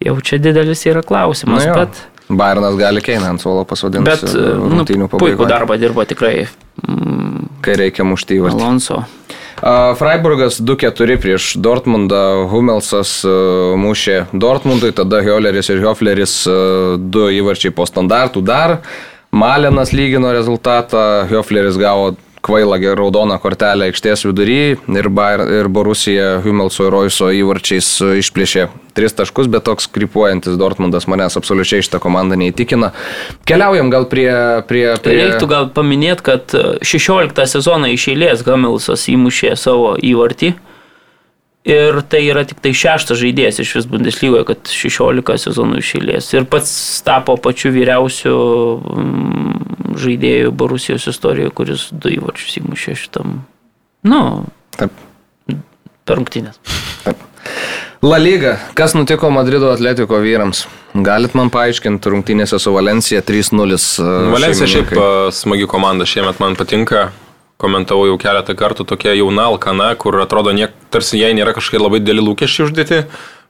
Jau 0.00 0.16
čia 0.24 0.40
didelis 0.40 0.86
yra 0.88 1.04
klausimas, 1.06 1.66
nu, 1.66 1.76
bet... 1.76 2.06
Bairnas 2.30 2.76
gali 2.78 3.02
Keiną 3.02 3.32
ant 3.32 3.42
suolo 3.42 3.64
pasodinti. 3.66 4.06
Bet 4.06 4.22
nu, 4.30 5.08
puikų 5.10 5.48
darbą 5.50 5.74
dirbo 5.82 6.04
tikrai. 6.06 6.46
Kai 7.60 7.74
reikia 7.76 8.06
mušti 8.06 8.38
įvartį. 8.38 8.62
Alonso. 8.62 9.00
Freiburgas 9.98 10.60
2-4 10.62 11.18
prieš 11.20 11.50
Dortmundą, 11.60 12.46
Hummelsas 12.48 13.20
mušė 13.80 14.30
Dortmundui, 14.32 14.94
tada 14.96 15.20
Hioleris 15.26 15.68
ir 15.72 15.82
Hofleris 15.84 16.34
du 17.12 17.26
įvarčiai 17.40 17.74
po 17.74 17.84
standartų 17.88 18.44
dar. 18.46 18.78
Malenas 19.30 19.92
lygino 19.94 20.32
rezultatą, 20.34 21.26
Hofleris 21.30 21.76
gavo 21.78 22.14
kvailą 22.44 22.78
raudoną 22.96 23.38
kortelę 23.42 23.90
aikštės 23.90 24.24
vidury 24.28 24.76
ir, 24.76 25.08
Bayer, 25.12 25.42
ir 25.60 25.68
Borusija 25.68 26.40
Humelso 26.44 26.86
ir 26.88 26.94
Roiso 26.94 27.30
įvarčiais 27.34 27.88
išplėšė 28.22 28.68
tris 28.96 29.14
taškus, 29.16 29.48
bet 29.52 29.64
toks 29.68 29.88
krypuojantis 29.92 30.58
Dortmundas 30.60 31.06
manęs 31.10 31.36
absoliučiai 31.38 31.84
šitą 31.84 32.00
komandą 32.02 32.38
neįtikina. 32.40 32.92
Keliaujam 33.48 33.92
gal 33.92 34.08
prie... 34.10 34.30
prie, 34.68 34.86
prie... 35.04 35.18
reiktų 35.20 35.50
gal 35.50 35.70
paminėti, 35.74 36.26
kad 36.26 36.56
16 36.82 37.46
sezoną 37.54 37.92
iš 37.94 38.08
eilės 38.14 38.44
Hamilsas 38.48 39.06
įmušė 39.12 39.54
savo 39.60 39.94
įvartį. 39.96 40.54
Ir 41.68 41.98
tai 42.08 42.22
yra 42.24 42.46
tik 42.48 42.62
tai 42.64 42.72
šeštas 42.72 43.18
žaidėjas 43.20 43.58
iš 43.60 43.74
vis 43.76 43.88
Bundeslygoje, 43.90 44.46
kad 44.48 44.70
16 44.72 45.42
sezonų 45.44 45.82
išėlės. 45.82 46.30
Ir 46.32 46.46
pats 46.48 46.72
tapo 47.04 47.36
pačiu 47.36 47.74
vyriausiu 47.74 48.36
mm, 48.80 49.98
žaidėju 50.00 50.54
Borusijos 50.56 51.04
istorijoje, 51.12 51.52
kuris 51.60 51.86
du 51.92 52.14
įvarčius 52.16 52.62
įmušė 52.62 52.96
šitam, 53.02 53.42
nu, 54.08 54.22
Taip. 54.78 55.04
per 56.08 56.22
rungtynės. 56.22 56.56
La 58.00 58.16
Liga. 58.16 58.56
Kas 58.72 58.94
nutiko 58.96 59.28
Madrido 59.28 59.68
atletiko 59.68 60.16
vyrams? 60.24 60.64
Galit 60.96 61.34
man 61.36 61.50
paaiškinti 61.52 62.08
rungtynėse 62.14 62.56
su 62.56 62.72
Valencija 62.72 63.20
3-0. 63.20 63.76
Valencija 64.32 64.68
šiaip 64.72 64.94
a, 64.96 65.08
smagi 65.36 65.68
komanda, 65.68 66.08
šiemet 66.08 66.40
man 66.40 66.56
patinka. 66.56 67.10
Komentavau 67.60 68.06
jau 68.08 68.16
keletą 68.20 68.54
kartų 68.56 68.86
tokia 68.88 69.12
jauna 69.18 69.50
alkana, 69.52 69.90
kur 70.00 70.16
atrodo, 70.22 70.54
niek, 70.56 70.72
tarsi 70.90 71.20
jai 71.20 71.34
nėra 71.36 71.52
kažkokie 71.56 71.82
labai 71.82 72.00
dėli 72.00 72.24
lūkesčiai 72.24 72.64
uždėti. 72.70 73.02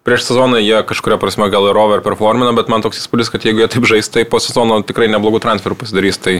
Prieš 0.02 0.24
sezoną 0.30 0.56
jie 0.64 0.78
kažkuria 0.88 1.18
prasme 1.20 1.46
gal 1.52 1.66
ir 1.68 1.76
over 1.76 2.00
performina, 2.00 2.54
bet 2.56 2.70
man 2.72 2.80
toks 2.82 2.98
įspūdis, 3.02 3.28
kad 3.30 3.44
jeigu 3.44 3.60
jie 3.60 3.68
taip 3.68 3.84
žais, 3.86 4.08
tai 4.08 4.24
po 4.24 4.40
sezono 4.40 4.78
tikrai 4.82 5.10
neblogų 5.12 5.42
transferų 5.44 5.76
pasidarys. 5.76 6.16
Tai, 6.24 6.38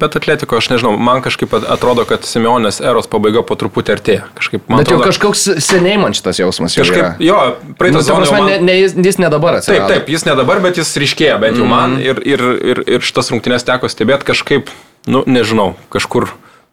bet 0.00 0.16
atletiko, 0.18 0.56
aš 0.56 0.70
nežinau, 0.72 0.94
man 0.96 1.20
kažkaip 1.22 1.52
atrodo, 1.60 2.06
kad 2.08 2.24
Simeonės 2.26 2.80
eros 2.82 3.06
pabaiga 3.12 3.44
po 3.46 3.54
truputį 3.60 3.92
artėja. 3.94 4.24
Kažkaip, 4.40 4.64
Bet 4.72 4.88
jau 4.88 4.96
atrodo, 4.96 5.10
kažkoks 5.12 5.44
seniai 5.62 6.00
man 6.00 6.16
šitas 6.16 6.40
jausmas 6.40 6.74
jau 6.74 6.82
kažkaip, 6.88 7.04
yra. 7.04 7.12
jo, 7.20 7.36
praeitą 7.78 8.00
Nu, 8.00 8.02
sezoną. 8.08 8.32
man- 8.40 8.48
ne, 8.50 8.58
ne, 8.72 8.78
jis, 8.80 8.96
jis 9.04 9.18
ne 9.20 9.28
dabar 9.36 9.60
Taip, 9.60 9.62
atsirado. 9.68 9.92
taip, 9.92 10.08
jis 10.16 10.24
ne 10.26 10.34
dabar, 10.40 10.60
bet 10.64 10.80
jis 10.80 10.96
ryškėja, 11.04 11.38
bent 11.44 11.60
jau 11.60 11.68
man. 11.68 12.00
Ir, 12.00 12.24
ir, 12.24 12.40
ir, 12.72 12.82
ir 12.96 13.00
šitas 13.04 13.30
rungtynės 13.30 13.68
teko 13.68 13.86
stebėti 13.92 14.24
kažkaip, 14.32 14.72
nu, 15.06 15.22
nežinau, 15.28 15.74
kažkur 15.92 16.32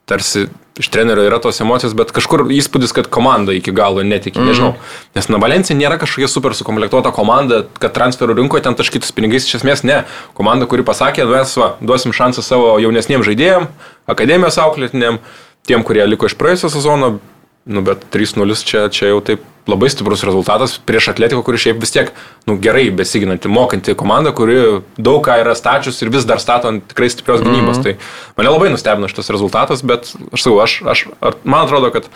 tarsi 0.10 0.48
iš 0.80 0.88
trenerio 0.88 1.26
yra 1.27 1.41
tos 1.44 1.60
emocijos, 1.60 1.94
bet 1.98 2.14
kažkur 2.15 2.45
įspūdis, 2.56 2.94
kad 2.95 3.10
komanda 3.11 3.52
iki 3.56 3.73
galo 3.76 4.03
netiki, 4.06 4.40
nežinau. 4.40 4.72
Nes 5.18 5.27
na 5.27 5.40
Valencija 5.41 5.76
nėra 5.76 5.98
kažkokia 5.99 6.30
super 6.31 6.56
sukomplektuota 6.56 7.11
komanda, 7.15 7.65
kad 7.84 7.94
transferų 7.98 8.38
rinkoje 8.40 8.64
ten 8.64 8.77
taškytis 8.80 9.11
pinigais, 9.15 9.48
iš 9.48 9.60
esmės 9.60 9.84
ne. 9.84 10.06
Komanda, 10.40 10.69
kuri 10.72 10.86
pasakė, 10.88 11.27
mes 11.27 11.52
va, 11.60 11.73
duosim 11.84 12.15
šansą 12.15 12.45
savo 12.45 12.77
jaunesniems 12.80 13.27
žaidėjams, 13.27 13.90
akademijos 14.10 14.60
auklėtiniam, 14.64 15.19
tiem, 15.68 15.84
kurie 15.84 16.07
liko 16.07 16.31
iš 16.31 16.38
praėjusio 16.40 16.72
sezono, 16.72 17.18
nu 17.65 17.81
bet 17.86 18.06
3-0 18.14 18.65
čia, 18.65 18.88
čia 18.94 19.11
jau 19.11 19.22
taip 19.26 19.44
labai 19.69 19.90
stiprus 19.91 20.23
rezultatas 20.26 20.77
prieš 20.86 21.11
Atletiko, 21.14 21.44
kuri 21.45 21.60
šiaip 21.61 21.81
vis 21.81 21.94
tiek 21.94 22.11
nu, 22.49 22.56
gerai 22.61 22.88
besiginanti, 22.95 23.52
mokanti 23.52 23.94
komanda, 23.98 24.34
kuri 24.36 24.81
daug 24.98 25.22
ką 25.26 25.38
yra 25.44 25.56
stačius 25.57 26.02
ir 26.02 26.10
vis 26.14 26.26
dar 26.30 26.41
stato 26.41 26.72
ant 26.72 26.88
tikrai 26.90 27.11
stiprios 27.14 27.44
gynybos. 27.45 27.77
Mm 27.77 27.84
-hmm. 27.84 27.84
Tai 27.84 28.41
mane 28.41 28.49
labai 28.49 28.69
nustebino 28.73 29.07
šitas 29.07 29.30
rezultatas, 29.30 29.84
bet 29.84 30.14
aš 30.34 30.44
sakau, 30.44 30.61
aš, 30.64 30.81
aš, 30.86 31.07
ar, 31.22 31.34
man 31.44 31.65
atrodo, 31.65 31.91
kad 31.91 32.10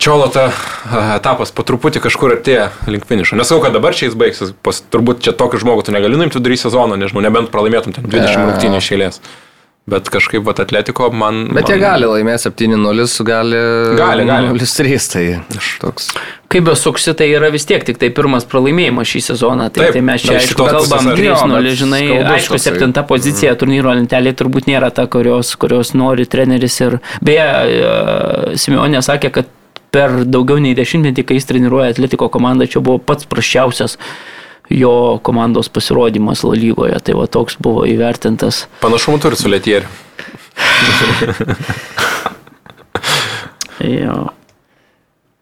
Čiolo 0.00 0.30
ta 0.32 0.46
etapas 1.16 1.50
po 1.52 1.60
truputį 1.60 2.00
kažkur 2.00 2.32
artėja 2.32 2.70
link 2.88 3.04
finišo. 3.04 3.36
Nesakau, 3.36 3.60
kad 3.66 3.74
dabar 3.76 3.92
čia 3.92 4.06
jis 4.06 4.14
baigsis, 4.16 4.54
pas, 4.64 4.78
turbūt 4.80 5.20
čia 5.20 5.34
tokį 5.36 5.60
žmogų 5.60 5.82
tu 5.84 5.92
negali 5.92 6.16
nuimti 6.16 6.38
vidury 6.38 6.56
sezono, 6.56 6.96
nežinau, 6.96 7.20
nebent 7.20 7.50
pralaimėtum 7.52 7.92
ten 7.92 8.08
20 8.08 8.32
Jo. 8.32 8.46
rungtynių 8.46 8.80
iš 8.80 8.88
eilės. 8.96 9.20
Bet 9.90 10.10
kažkaip, 10.12 10.44
va, 10.46 10.54
Atletiko 10.54 11.08
man... 11.10 11.48
Bet 11.54 11.70
jie 11.70 11.76
man, 11.78 11.82
gali 11.82 12.10
laimėti 12.10 12.46
7-0, 12.46 13.06
gali... 13.26 13.62
Gali, 13.98 14.26
gali. 14.28 14.52
0-3, 14.54 15.08
tai 15.10 15.24
toks. 15.82 16.10
Kaip 16.50 16.66
besuksi, 16.66 17.14
tai 17.18 17.28
yra 17.30 17.50
vis 17.54 17.66
tiek 17.66 17.82
tik 17.86 17.98
tai 17.98 18.10
pirmas 18.14 18.46
pralaimėjimas 18.50 19.10
šį 19.10 19.22
sezoną. 19.28 19.68
Tai, 19.70 19.84
Taip, 19.86 19.96
tai 19.98 20.02
mes 20.06 20.24
čia 20.24 20.36
aišku 20.38 20.58
kalbam 20.58 21.10
pusės, 21.10 21.12
ar- 21.12 21.20
3-0, 21.20 21.30
Jo, 21.30 21.62
bet 21.68 21.78
žinai, 21.82 22.02
aišku, 22.36 22.58
septinta 22.62 23.04
pozicija 23.06 23.54
turnyro 23.58 23.94
lentelė 23.98 24.34
turbūt 24.38 24.70
nėra 24.70 24.90
ta, 24.94 25.06
kurios, 25.10 25.54
kurios 25.60 25.94
nori 25.98 26.26
treneris. 26.30 26.80
Ir 26.86 26.98
beje, 27.22 27.46
e, 27.46 28.58
Simeonė 28.58 29.02
sakė, 29.06 29.30
kad 29.38 29.54
per 29.94 30.22
daugiau 30.26 30.58
nei 30.62 30.74
dešimtmetį, 30.78 31.26
kai 31.26 31.38
jis 31.38 31.48
treniruoja 31.50 31.94
Atletiko 31.94 32.30
komandą, 32.32 32.66
čia 32.70 32.82
buvo 32.82 32.98
pats 33.02 33.26
praščiausias 33.30 33.98
jo 34.70 35.18
komandos 35.26 35.68
pasirodymas 35.72 36.44
La 36.46 36.54
lygoje. 36.56 36.98
Tai 37.04 37.18
va 37.20 37.26
toks 37.26 37.58
buvo 37.62 37.86
įvertintas. 37.90 38.64
Panašumų 38.84 39.20
turi 39.22 39.36
su 39.40 39.50
Letieriu. 39.50 39.88
Jo. 43.80 44.28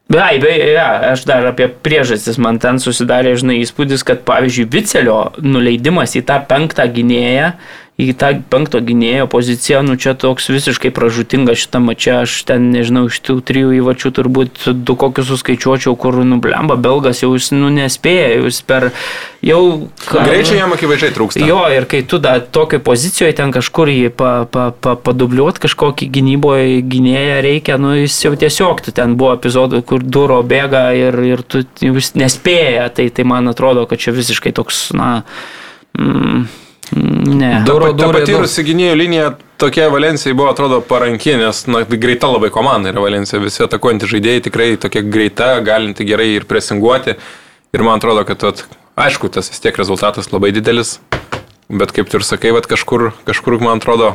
Beje, 0.08 0.38
beje, 0.40 0.68
ja, 0.72 0.86
aš 1.12 1.26
dar 1.28 1.44
apie 1.50 1.66
priežastis, 1.68 2.38
man 2.40 2.56
ten 2.62 2.78
susidarė, 2.80 3.34
žinai, 3.36 3.58
įspūdis, 3.60 4.04
kad, 4.08 4.22
pavyzdžiui, 4.28 4.68
Vicelio 4.72 5.18
nuleidimas 5.44 6.14
į 6.16 6.22
tą 6.30 6.38
penktą 6.48 6.86
gynėją, 6.94 7.50
į 7.98 8.12
tą 8.14 8.28
penkto 8.46 8.78
gynėjo 8.78 9.24
poziciją, 9.26 9.80
nu 9.82 9.96
čia 9.98 10.12
toks 10.14 10.44
visiškai 10.52 10.92
pražutinga 10.94 11.56
šitą 11.58 11.80
mačią, 11.82 12.20
aš 12.22 12.34
ten, 12.46 12.68
nežinau, 12.70 13.08
iš 13.10 13.16
tų 13.26 13.34
trijų 13.42 13.72
įvačių 13.80 14.12
turbūt 14.14 14.68
du 14.86 14.94
kokius 14.94 15.32
suskaičiuočiau, 15.32 15.96
kur 15.98 16.20
nublemba, 16.22 16.76
belgas 16.78 17.24
jau 17.24 17.32
jis, 17.34 17.48
nu, 17.56 17.72
nespėja, 17.74 18.36
jūs 18.38 18.60
per 18.68 18.92
jau... 19.42 19.58
ką- 20.04 20.22
Greičiai 20.28 20.60
jam 20.60 20.76
akivaizdžiai 20.76 21.14
trūksta. 21.16 21.42
Jo, 21.42 21.64
ir 21.74 21.88
kai 21.90 22.04
tu 22.06 22.20
dar 22.22 22.44
tokioje 22.46 22.84
pozicijoje 22.86 23.34
ten 23.40 23.50
kažkur 23.56 23.90
jį 23.90 24.12
pa, 24.14 24.30
pa, 24.46 24.68
pa, 24.70 24.94
padubliuot 24.94 25.58
kažkokį 25.66 26.06
gynyboje 26.20 26.78
gynėją 26.86 27.42
reikia, 27.48 27.80
nu 27.82 27.96
jis 27.98 28.20
jau 28.28 28.32
tiesiog, 28.38 28.84
tu 28.86 28.94
ten 28.94 29.18
buvo 29.18 29.34
epizodų, 29.40 29.82
kur 29.90 30.06
duro 30.06 30.38
bėga 30.46 30.86
ir, 30.94 31.18
ir 31.34 31.42
tu 31.42 31.64
vis 31.82 32.14
nespėja, 32.14 32.86
tai, 32.94 33.10
tai 33.10 33.26
man 33.26 33.50
atrodo, 33.50 33.88
kad 33.90 33.98
čia 33.98 34.14
visiškai 34.14 34.54
toks, 34.54 34.92
na, 34.94 35.10
mm, 35.98 36.46
ne. 36.96 37.50
Ta, 37.58 37.72
Duro, 37.72 37.92
ta 37.92 38.06
duro, 38.06 38.20
patyrusi 38.20 38.64
gynėjų 38.66 38.96
linija 38.98 39.28
tokia 39.60 39.88
Valencijai 39.92 40.36
buvo, 40.36 40.50
atrodo, 40.52 40.80
paranki, 40.84 41.34
nes 41.40 41.64
na, 41.70 41.82
greita 41.88 42.30
labai 42.30 42.50
komanda 42.54 42.92
yra 42.92 43.02
Valencija. 43.04 43.40
Visi 43.42 43.64
atakuojantys 43.66 44.12
žaidėjai 44.12 44.44
tikrai 44.48 44.68
tokia 44.80 45.02
greita, 45.04 45.50
galinti 45.66 46.06
gerai 46.08 46.30
ir 46.36 46.46
presinguoti. 46.48 47.16
Ir 47.74 47.84
man 47.84 48.00
atrodo, 48.00 48.24
kad, 48.28 48.42
vat, 48.46 48.64
aišku, 48.98 49.30
tas 49.34 49.50
vis 49.52 49.62
tiek 49.64 49.76
rezultatas 49.76 50.30
labai 50.32 50.52
didelis, 50.56 50.98
bet 51.68 51.92
kaip 51.96 52.08
tu 52.08 52.20
ir 52.20 52.26
sakai, 52.26 52.54
vat, 52.56 52.68
kažkur, 52.70 53.10
kažkur, 53.28 53.58
man 53.62 53.82
atrodo, 53.82 54.14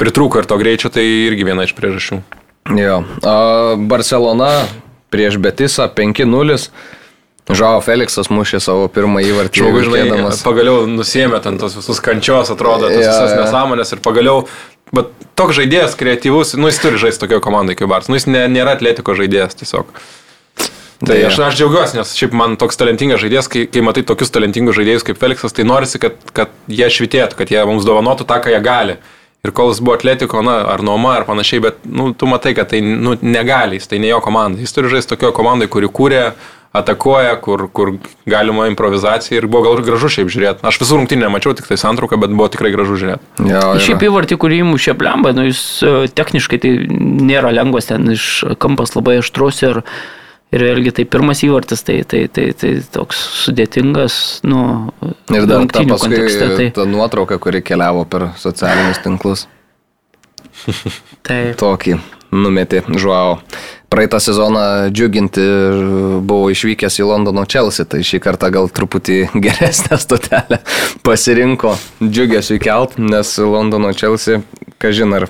pritrūko 0.00 0.42
ir 0.42 0.48
to 0.50 0.58
greičio, 0.58 0.90
tai 0.92 1.04
irgi 1.28 1.46
viena 1.46 1.68
iš 1.68 1.76
priežasčių. 1.78 2.22
Jo. 2.78 3.02
A, 3.22 3.36
Barcelona 3.76 4.50
prieš 5.12 5.36
Betisą 5.42 5.86
5-0. 5.92 6.58
Žao 7.50 7.80
Felixas 7.82 8.30
mušė 8.30 8.60
savo 8.62 8.86
pirmą 8.92 9.22
įvartį. 9.26 9.64
Žmogus, 9.64 9.88
žinai, 9.88 10.30
pagaliau 10.44 10.84
nusėmė 10.86 11.40
ten 11.42 11.58
tos 11.58 11.74
visus 11.74 11.98
kančios, 12.04 12.52
atrodo, 12.54 12.86
tas 12.86 13.02
Jo, 13.02 13.10
visas 13.10 13.34
nesąmonės 13.40 13.90
ir 13.96 14.02
pagaliau, 14.04 14.44
bet 14.94 15.10
toks 15.38 15.58
žaidėjas 15.58 15.96
kreatyvus, 15.98 16.54
nu 16.54 16.70
jis 16.70 16.78
turi 16.84 17.00
žaisti 17.02 17.24
tokio 17.24 17.40
komandai 17.42 17.74
kaip 17.78 17.90
Bars, 17.90 18.06
nu 18.12 18.18
jis 18.18 18.28
ne, 18.30 18.44
nėra 18.52 18.76
atletiko 18.78 19.16
žaidėjas 19.18 19.58
tiesiog. 19.58 19.90
Tai 21.02 21.16
aš, 21.26 21.38
aš 21.42 21.56
džiaugiuosi, 21.58 21.98
nes 21.98 22.12
šiaip 22.14 22.34
man 22.38 22.54
toks 22.60 22.78
talentingas 22.78 23.18
žaidėjas, 23.24 23.48
kai, 23.50 23.64
kai 23.66 23.82
matai 23.82 24.04
tokius 24.06 24.30
talentingus 24.30 24.78
žaidėjus 24.78 25.06
kaip 25.08 25.18
Felixas, 25.18 25.54
tai 25.56 25.66
norisi, 25.66 25.98
kad, 26.02 26.14
kad 26.36 26.54
jie 26.70 26.86
švitėtų, 26.94 27.38
kad 27.40 27.50
jie 27.50 27.64
mums 27.66 27.82
dovanotų 27.88 28.26
tą, 28.28 28.38
ką 28.44 28.54
jie 28.54 28.62
gali. 28.62 28.96
Ir 29.42 29.50
kol 29.50 29.72
jis 29.72 29.80
buvo 29.82 29.96
atletiko, 29.98 30.44
na, 30.46 30.60
ar 30.70 30.84
nuoma, 30.86 31.16
ar 31.18 31.26
panašiai, 31.26 31.64
bet, 31.64 31.80
nu, 31.82 32.12
tu 32.14 32.28
matai, 32.30 32.52
kad 32.54 32.70
tai, 32.70 32.78
nu, 32.78 33.16
negali, 33.18 33.80
jis 33.80 33.90
tai 33.90 33.98
ne 33.98 34.12
jo 34.12 34.20
komanda. 34.22 34.62
Jis 34.62 34.76
turi 34.76 34.92
žaisti 34.92 35.16
tokio 35.16 35.32
komandai, 35.34 35.66
kuri 35.66 35.90
kūrė, 35.90 36.20
atakuoja, 36.72 37.36
kur, 37.40 37.66
kur 37.72 37.92
galima 38.26 38.66
improvizacija 38.70 39.36
ir 39.38 39.46
buvo 39.46 39.66
gal 39.66 39.76
ir 39.78 39.84
gražu 39.86 40.08
šiaip 40.14 40.30
žiūrėti. 40.32 40.64
Aš 40.68 40.80
visų 40.80 41.02
rungtynį 41.02 41.26
nemačiau, 41.26 41.52
tik 41.56 41.68
tai 41.68 41.76
santrauką, 41.80 42.16
bet 42.22 42.32
buvo 42.32 42.48
tikrai 42.52 42.72
gražu 42.72 42.96
žiūrėti. 43.02 43.28
Jo, 43.44 43.60
yra. 43.74 43.84
Šiaip 43.84 44.06
įvartį, 44.08 44.38
kurį 44.40 44.62
įmušė 44.64 44.96
blemba, 44.96 45.34
nu, 45.36 45.44
jis 45.50 45.60
e, 45.84 45.92
techniškai 46.16 46.62
tai 46.64 46.72
nėra 46.88 47.52
lengvas, 47.52 47.90
ten 47.92 48.14
iš 48.14 48.28
kampas 48.62 48.96
labai 48.96 49.18
aštrus 49.20 49.60
ir, 49.68 49.82
ir 50.56 50.64
vėlgi 50.64 50.94
tai 50.96 51.06
pirmas 51.12 51.44
įvartis, 51.44 51.84
tai, 51.84 51.98
tai, 52.08 52.24
tai, 52.32 52.48
tai 52.56 52.72
toks 52.96 53.20
sudėtingas, 53.42 54.16
nu, 54.48 54.64
Ir 55.28 55.44
dar 55.50 55.68
ta 55.68 55.84
paskui 55.84 56.08
kontekste, 56.08 56.48
tai, 56.56 56.70
ta 56.72 56.88
nuotrauka, 56.88 57.36
kuri 57.42 57.60
keliavo 57.60 58.06
per 58.08 58.30
socialinius 58.40 59.04
tinklus. 59.04 59.44
tai 61.26 61.52
Tokį 61.60 62.00
numetė 62.32 62.82
Žuao. 62.88 63.36
Praeitą 63.92 64.20
sezoną 64.20 64.60
džiuginti 64.88 65.42
buvo 66.24 66.46
išvykęs 66.48 66.94
į 66.96 67.04
Londono 67.10 67.42
Chelsea, 67.44 67.84
tai 67.84 67.98
šį 68.00 68.22
kartą 68.24 68.48
gal 68.54 68.70
truputį 68.72 69.18
geresnę 69.44 69.98
stotelę 70.00 70.62
pasirinko. 71.04 71.74
Džiugesiu 72.00 72.56
įkelt, 72.56 72.96
nes 72.96 73.34
Londono 73.36 73.90
Chelsea, 73.92 74.40
kažin 74.80 75.12
ar 75.18 75.28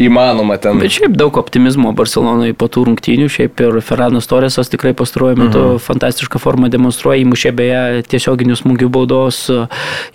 įmanoma 0.00 0.58
ten. 0.60 0.76
Bet 0.80 0.92
šiaip 0.92 1.14
daug 1.16 1.36
optimizmo 1.40 1.90
Barcelonai 1.96 2.52
po 2.56 2.68
tų 2.72 2.84
rungtynių, 2.90 3.28
šiaip 3.32 3.62
ir 3.64 3.78
Ferranas 3.84 4.28
Torresas 4.28 4.68
tikrai 4.72 4.92
pastaruoju 4.96 5.38
metu 5.40 5.62
mhm. 5.62 5.80
fantastišką 5.86 6.40
formą 6.42 6.70
demonstruoja, 6.72 7.22
įmušė 7.24 7.52
beje 7.56 7.80
tiesioginių 8.12 8.58
smūgių 8.60 8.90
baudos 8.92 9.40
e, 9.52 9.62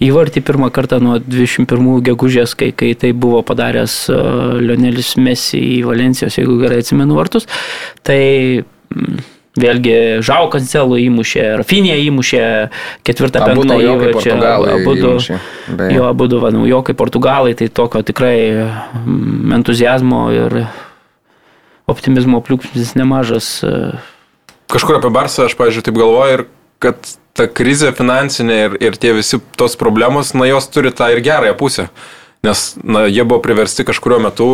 įvartį 0.06 0.46
pirmą 0.46 0.70
kartą 0.74 1.02
nuo 1.02 1.18
21 1.24 2.06
gegužės, 2.12 2.54
kai, 2.58 2.70
kai 2.78 2.94
tai 2.94 3.14
buvo 3.18 3.42
padaręs 3.48 3.98
e, 4.14 4.22
Lionelis 4.62 5.16
Messi 5.18 5.62
į 5.80 5.84
Valencijos, 5.90 6.38
jeigu 6.38 6.60
gerai 6.62 6.84
atsimenu 6.86 7.18
vartus. 7.18 7.50
Tai 8.06 8.22
mm, 8.62 9.22
Vėlgi 9.60 10.24
Žau 10.24 10.46
Kancelų 10.48 10.96
įmušė, 11.10 11.42
Rafinė 11.60 11.98
įmušė 12.06 12.44
ketvirtą, 13.04 13.42
Abu 13.44 13.66
penktą 13.66 13.80
įvarčią. 13.84 14.14
Portugalai 14.16 14.76
Abudu, 14.78 15.10
įmušė, 15.10 15.40
jo, 15.92 16.06
abu 16.08 16.28
du 16.32 16.40
naujokai 16.56 16.96
portugalai, 16.96 17.52
tai 17.60 17.68
tokio 17.68 18.00
tikrai 18.08 18.38
mm, 18.56 19.52
entuzijazmo 19.60 20.22
ir 20.32 20.56
optimizmo 21.92 22.40
pliūpsnis 22.48 22.96
nemažas. 22.96 23.50
e, 23.68 23.74
Kažkur 24.72 25.02
apie 25.02 25.12
Barsą 25.12 25.50
aš, 25.50 25.58
pavyzdžiui, 25.60 25.84
taip 25.84 26.00
galvoju 26.00 26.38
ir 26.38 26.46
kad 26.82 27.12
ta 27.36 27.50
krizė 27.52 27.92
finansinė 27.96 28.58
ir, 28.66 28.80
ir 28.88 28.98
tie 29.00 29.12
visi 29.18 29.42
tos 29.60 29.76
problemos, 29.80 30.32
na 30.32 30.48
jos 30.48 30.72
turi 30.72 30.94
tą 30.96 31.12
ir 31.12 31.20
gerąją 31.28 31.60
pusę. 31.60 31.90
Nes 32.42 32.72
na, 32.82 33.04
jie 33.06 33.22
buvo 33.28 33.44
priversti 33.44 33.84
kažkurio 33.86 34.18
metu 34.24 34.48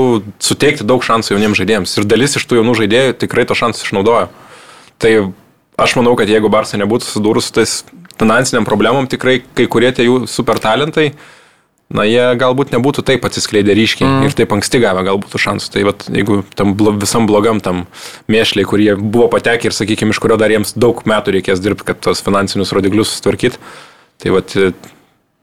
suteikti 0.44 0.84
daug 0.84 1.06
šansų 1.06 1.38
jauniems 1.38 1.62
žaidėjams. 1.62 1.94
Ir 2.02 2.10
dalis 2.10 2.36
iš 2.36 2.50
tų 2.50 2.60
jaunų 2.60 2.76
žaidėjų 2.82 3.16
tikrai 3.22 3.46
to 3.48 3.56
šansų 3.56 3.86
išnaudojo. 3.86 4.28
Tai 5.02 5.14
aš 5.78 5.96
manau, 6.00 6.16
kad 6.20 6.30
jeigu 6.30 6.52
Barsa 6.54 6.80
nebūtų 6.82 7.08
susidūrus 7.08 7.50
su 7.50 7.58
tais 7.60 7.80
finansiniam 8.18 8.66
problemom, 8.66 9.10
tikrai 9.10 9.40
kai 9.58 9.68
kurie 9.70 9.92
tie 9.94 10.08
jų 10.08 10.24
super 10.30 10.60
talentai, 10.62 11.12
na 11.94 12.04
jie 12.04 12.24
galbūt 12.40 12.74
nebūtų 12.76 13.06
taip 13.08 13.26
atsiskleidę 13.30 13.76
ryškiai 13.78 14.08
mm. 14.08 14.26
ir 14.28 14.36
taip 14.36 14.52
anksti 14.58 14.82
gavę 14.84 15.06
galbūt 15.08 15.38
šansų. 15.40 15.72
Tai 15.76 15.86
vat, 15.88 16.08
jeigu 16.12 16.42
tam 16.58 16.74
blo, 16.80 16.92
visam 16.98 17.30
blogam 17.30 17.62
tam 17.64 17.86
mėšliai, 18.32 18.68
kurie 18.68 18.92
buvo 18.98 19.30
patekę 19.32 19.70
ir, 19.70 19.78
sakykime, 19.78 20.16
iš 20.16 20.20
kurio 20.24 20.40
dar 20.42 20.52
jiems 20.52 20.76
daug 20.76 21.00
metų 21.08 21.38
reikės 21.38 21.64
dirbti, 21.64 21.88
kad 21.92 22.02
tos 22.04 22.24
finansinius 22.26 22.74
rodiklius 22.76 23.16
sutvarkyti, 23.16 23.62
tai 24.24 24.36
vat, 24.36 24.58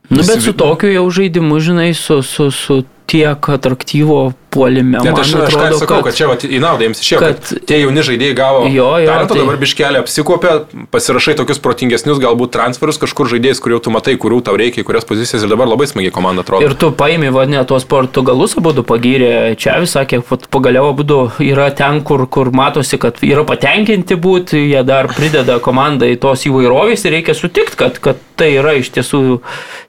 Nu, 0.09 0.21
bet 0.21 0.43
su 0.43 0.53
tokiu 0.53 0.91
jau 0.93 1.05
žaidimu, 1.09 1.57
žinai, 1.65 1.89
su, 1.97 2.19
su, 2.21 2.51
su 2.53 2.83
tiek 3.09 3.49
atraktyvo 3.49 4.35
puolime. 4.55 5.03
Net 5.03 5.19
aš, 5.21 5.33
aš 5.35 5.35
ką 5.35 5.43
atrodo, 5.45 5.79
sakau, 5.83 5.99
kad, 5.99 6.09
kad 6.09 6.19
čia 6.19 6.29
vat, 6.31 6.45
į 6.47 6.61
naudą 6.63 6.87
jiems 6.87 7.03
išėjo, 7.03 7.19
kad, 7.21 7.41
kad- 7.43 7.65
tie 7.69 7.81
jauni 7.83 8.05
žaidėjai 8.07 8.37
gavo 8.39 8.63
Jo, 8.71 8.87
jo, 9.03 9.09
talentą, 9.11 9.33
tai- 9.35 9.43
dabar 9.43 9.59
biškelį 9.61 10.01
apsikopė, 10.01 10.53
pasirašai 10.95 11.35
tokius 11.41 11.61
protingesnius 11.63 12.21
galbūt 12.23 12.53
transferus 12.55 13.01
kažkur 13.01 13.29
žaidėjus, 13.35 13.61
kurių 13.63 13.81
tu 13.83 13.93
matai, 13.93 14.15
kurių 14.21 14.41
tau 14.47 14.55
reikia, 14.59 14.85
kurias 14.87 15.07
pozicijas 15.07 15.43
ir 15.43 15.51
dabar 15.51 15.67
labai 15.67 15.89
smagiai 15.91 16.13
komanda 16.15 16.45
atrodo. 16.45 16.63
Ir 16.65 16.75
tu 16.79 16.91
paimi, 16.95 17.31
vadinė, 17.35 17.65
tuos 17.67 17.85
portugalus 17.85 18.55
abu 18.57 18.73
pagyrė, 18.85 19.55
čia 19.59 19.79
vis 19.83 19.95
sakė, 19.97 20.21
pagaliau 20.53 20.89
abu 20.93 21.03
yra 21.43 21.69
ten, 21.75 22.01
kur, 22.01 22.25
kur 22.27 22.51
matosi, 22.55 22.99
kad 23.01 23.19
yra 23.25 23.43
patenkinti 23.47 24.15
būti, 24.15 24.61
jie 24.71 24.83
dar 24.87 25.09
prideda 25.11 25.59
komandą 25.59 26.07
į 26.11 26.19
tos 26.23 26.45
įvairovės 26.47 27.05
ir 27.05 27.17
reikia 27.19 27.35
sutikti, 27.37 27.77
kad, 27.79 27.99
kad 27.99 28.21
tai 28.35 28.51
yra 28.59 28.75
iš 28.79 28.91
tiesų 28.95 29.39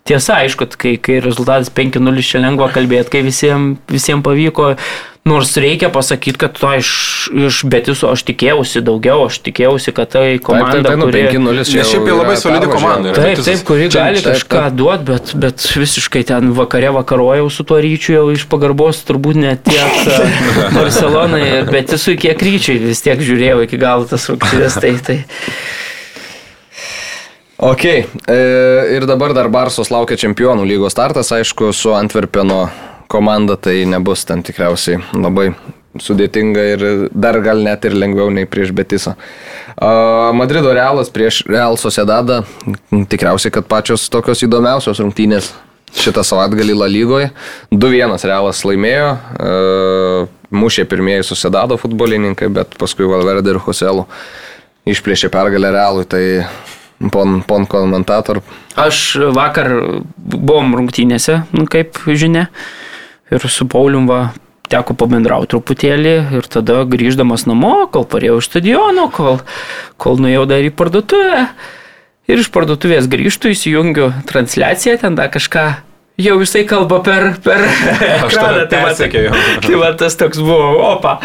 tiesa, 0.06 0.38
aišku, 0.44 0.68
kai, 0.78 0.94
kai 1.02 1.18
rezultatas 1.24 1.70
5-0 1.74 2.22
čia 2.24 2.40
lengva 2.42 2.68
kalbėti, 2.74 3.10
kai 3.16 3.22
visiems 3.26 3.80
visiem 3.90 4.22
pavyko. 4.26 4.55
Nors 5.26 5.56
reikia 5.58 5.88
pasakyti, 5.90 6.38
kad 6.38 6.52
to 6.54 6.68
iš, 6.78 6.88
iš 7.34 7.56
Betiso 7.66 8.12
aš 8.14 8.22
tikėjausi 8.28 8.78
daugiau, 8.86 9.24
aš 9.26 9.40
tikėjausi, 9.42 9.90
kad 9.96 10.12
tai 10.12 10.36
komanda, 10.38 10.76
taip, 10.76 10.86
taip, 10.86 11.00
nu, 11.00 11.08
kuri... 11.08 11.22
5-0 11.34 11.64
čia 11.66 11.80
Nes 11.80 11.90
šiaip 11.90 12.06
jau 12.06 12.18
labai 12.20 12.36
solidi 12.38 12.68
komanda 12.70 13.10
yra. 13.10 13.24
Taip, 13.24 13.42
taip, 13.42 13.64
kuri 13.66 13.88
Čia- 13.90 14.04
gali 14.04 14.22
taip, 14.22 14.28
kažką 14.36 14.62
taip. 14.68 14.76
duoti, 14.78 15.06
bet, 15.10 15.32
bet 15.42 15.66
visiškai 15.82 16.22
ten 16.30 16.54
vakare 16.54 16.94
vakarojau 16.94 17.50
su 17.50 17.66
tuo 17.66 17.80
ryčiu 17.82 18.14
jau 18.14 18.24
iš 18.36 18.46
pagarbos, 18.52 19.02
turbūt 19.08 19.42
net 19.42 19.66
tiek 19.66 19.98
e, 20.14 20.30
Barcelonai, 20.78 21.42
ir- 21.56 21.74
bet 21.74 21.98
esu 21.98 22.14
kiek 22.14 22.46
ryčiai 22.46 22.78
vis 22.86 23.02
tiek 23.02 23.18
žiūrėjau 23.18 23.66
iki 23.66 23.82
galo 23.82 24.06
tas 24.06 24.30
rungtynės. 24.30 24.78
Tai, 24.78 24.94
tai. 25.10 25.18
Ok, 27.66 27.84
e, 27.90 28.42
ir 28.94 29.10
dabar 29.10 29.34
dar 29.34 29.50
Barsos 29.50 29.90
laukia 29.90 30.22
čempionų 30.22 30.70
lygos 30.70 30.94
startas, 30.94 31.34
aišku, 31.34 31.74
su 31.74 31.98
Antverpeno 31.98 32.68
komanda 33.08 33.56
tai 33.56 33.84
nebus 33.88 34.24
ten 34.26 34.42
tikriausiai 34.46 35.00
labai 35.14 35.50
sudėtinga 36.02 36.64
ir 36.74 36.82
dar 37.12 37.38
gal 37.44 37.62
net 37.64 37.84
ir 37.88 37.96
lengviau 37.96 38.30
nei 38.32 38.48
prieš 38.48 38.72
Betisą. 38.76 39.14
Madrido 40.36 40.72
Realas 40.74 41.08
prieš 41.12 41.42
Real 41.48 41.78
Sociedadą, 41.80 42.42
tikriausiai, 43.08 43.52
kad 43.54 43.68
pačios 43.68 44.08
tokios 44.12 44.44
įdomiausios 44.44 45.00
rungtynės 45.00 45.52
šitą 45.96 46.24
savaitgalį 46.26 46.76
La 46.76 46.88
lygoje. 46.90 47.30
2-1 47.72 48.26
Realas 48.28 48.62
laimėjo, 48.66 49.10
e, 49.16 50.26
mušė 50.52 50.84
pirmieji 50.90 51.28
Sociedado 51.28 51.78
futbolininkai, 51.80 52.50
bet 52.52 52.76
paskui 52.80 53.08
Valverde 53.08 53.54
ir 53.54 53.62
Hoselu 53.64 54.06
išplėšė 54.86 55.30
pergalę 55.32 55.72
Realui, 55.74 56.04
tai 56.08 56.22
pon, 57.12 57.40
pon 57.46 57.66
komentator 57.68 58.42
Aš 58.76 59.16
vakar 59.32 59.70
buvom 60.16 60.74
rungtynėse, 60.76 61.40
nu, 61.56 61.64
kaip 61.70 61.96
žinia, 62.12 62.46
ir 63.30 63.48
su 63.50 63.66
Paulium 63.70 64.06
va, 64.10 64.20
teko 64.70 64.96
pabendrauti 64.98 65.52
truputėlį 65.54 66.14
ir 66.38 66.48
tada 66.50 66.82
grįždamas 66.90 67.46
namo, 67.46 67.86
kol 67.92 68.06
parėjau 68.10 68.40
iš 68.42 68.50
stadiono, 68.50 69.08
kol, 69.14 69.40
kol 70.00 70.18
nuėjau 70.22 70.46
dar 70.50 70.66
į 70.66 70.72
parduotuvę 70.74 71.46
ir 72.26 72.42
iš 72.42 72.50
parduotuvės 72.54 73.08
grįžtu, 73.10 73.52
įsijungiu 73.54 74.10
transliaciją, 74.26 74.98
ten 75.02 75.18
dar 75.18 75.30
kažką. 75.34 75.66
Jau 76.16 76.38
jisai 76.40 76.62
kalba 76.64 77.02
per, 77.04 77.34
per 77.44 77.60
ekraną. 77.60 78.30
tave 78.32 78.66
Tai 78.70 78.78
va, 78.80 78.88
persekioju. 78.88 79.32
tai 79.66 79.80
va 79.82 79.90
tas 80.00 80.16
toks 80.16 80.40
buvo, 80.40 80.70
opa. 80.94 81.18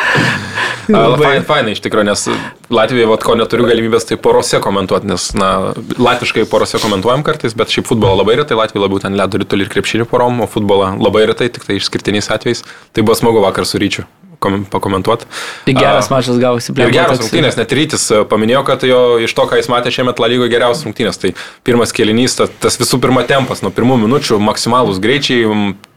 Labai 0.91 1.37
fainai 1.47 1.77
iš 1.77 1.83
tikrųjų, 1.85 2.09
nes 2.09 2.25
Latvijoje, 2.71 3.07
vat, 3.07 3.23
ko 3.23 3.37
neturiu 3.39 3.69
galimybės, 3.69 4.09
tai 4.09 4.17
porose 4.19 4.59
komentuoti, 4.63 5.07
nes, 5.07 5.29
na, 5.37 5.71
latviškai 5.95 6.43
porose 6.51 6.79
komentuojam 6.83 7.23
kartais, 7.27 7.55
bet 7.55 7.71
šiaip 7.71 7.87
futbolą 7.87 8.19
labai 8.19 8.41
retai, 8.41 8.59
Latvija 8.59 8.83
labiau 8.83 8.99
ten 9.03 9.15
ledo 9.19 9.39
rytulį 9.39 9.67
ir 9.67 9.75
krepšinį 9.77 10.09
porom, 10.11 10.43
o 10.43 10.49
futbolą 10.51 10.97
labai 10.99 11.23
retai, 11.29 11.47
tik 11.55 11.67
tai 11.67 11.79
išskirtiniais 11.79 12.31
atvejais. 12.35 12.65
Tai 12.91 13.07
buvo 13.07 13.15
smagu 13.19 13.43
vakar 13.47 13.67
su 13.69 13.79
ryčiu 13.79 14.07
pakomentuoti. 14.41 15.27
Tai 15.67 15.75
geras 15.77 16.09
mačas 16.11 16.39
gavosi, 16.41 16.71
Ir 16.71 16.77
blemba, 16.77 16.95
geras 16.95 17.21
rungtynės, 17.21 17.57
net 17.59 17.75
rytis 17.77 18.07
e, 18.11 18.23
paminėjo, 18.29 18.63
kad 18.67 18.85
jo 18.87 19.01
iš 19.21 19.35
to, 19.37 19.45
ką 19.49 19.59
jis 19.61 19.69
matė 19.71 19.93
šiemet 19.93 20.21
La 20.21 20.29
lygoje 20.31 20.51
geriausias 20.53 20.87
rungtynės. 20.87 21.21
Tai 21.21 21.33
pirmas 21.67 21.93
kelinys, 21.95 22.37
ta, 22.39 22.49
tas 22.49 22.79
visų 22.81 23.01
pirma 23.03 23.23
tempas, 23.29 23.61
nuo 23.65 23.73
pirmų 23.75 23.99
minučių 24.05 24.41
maksimalūs 24.41 25.01
greičiai, 25.03 25.45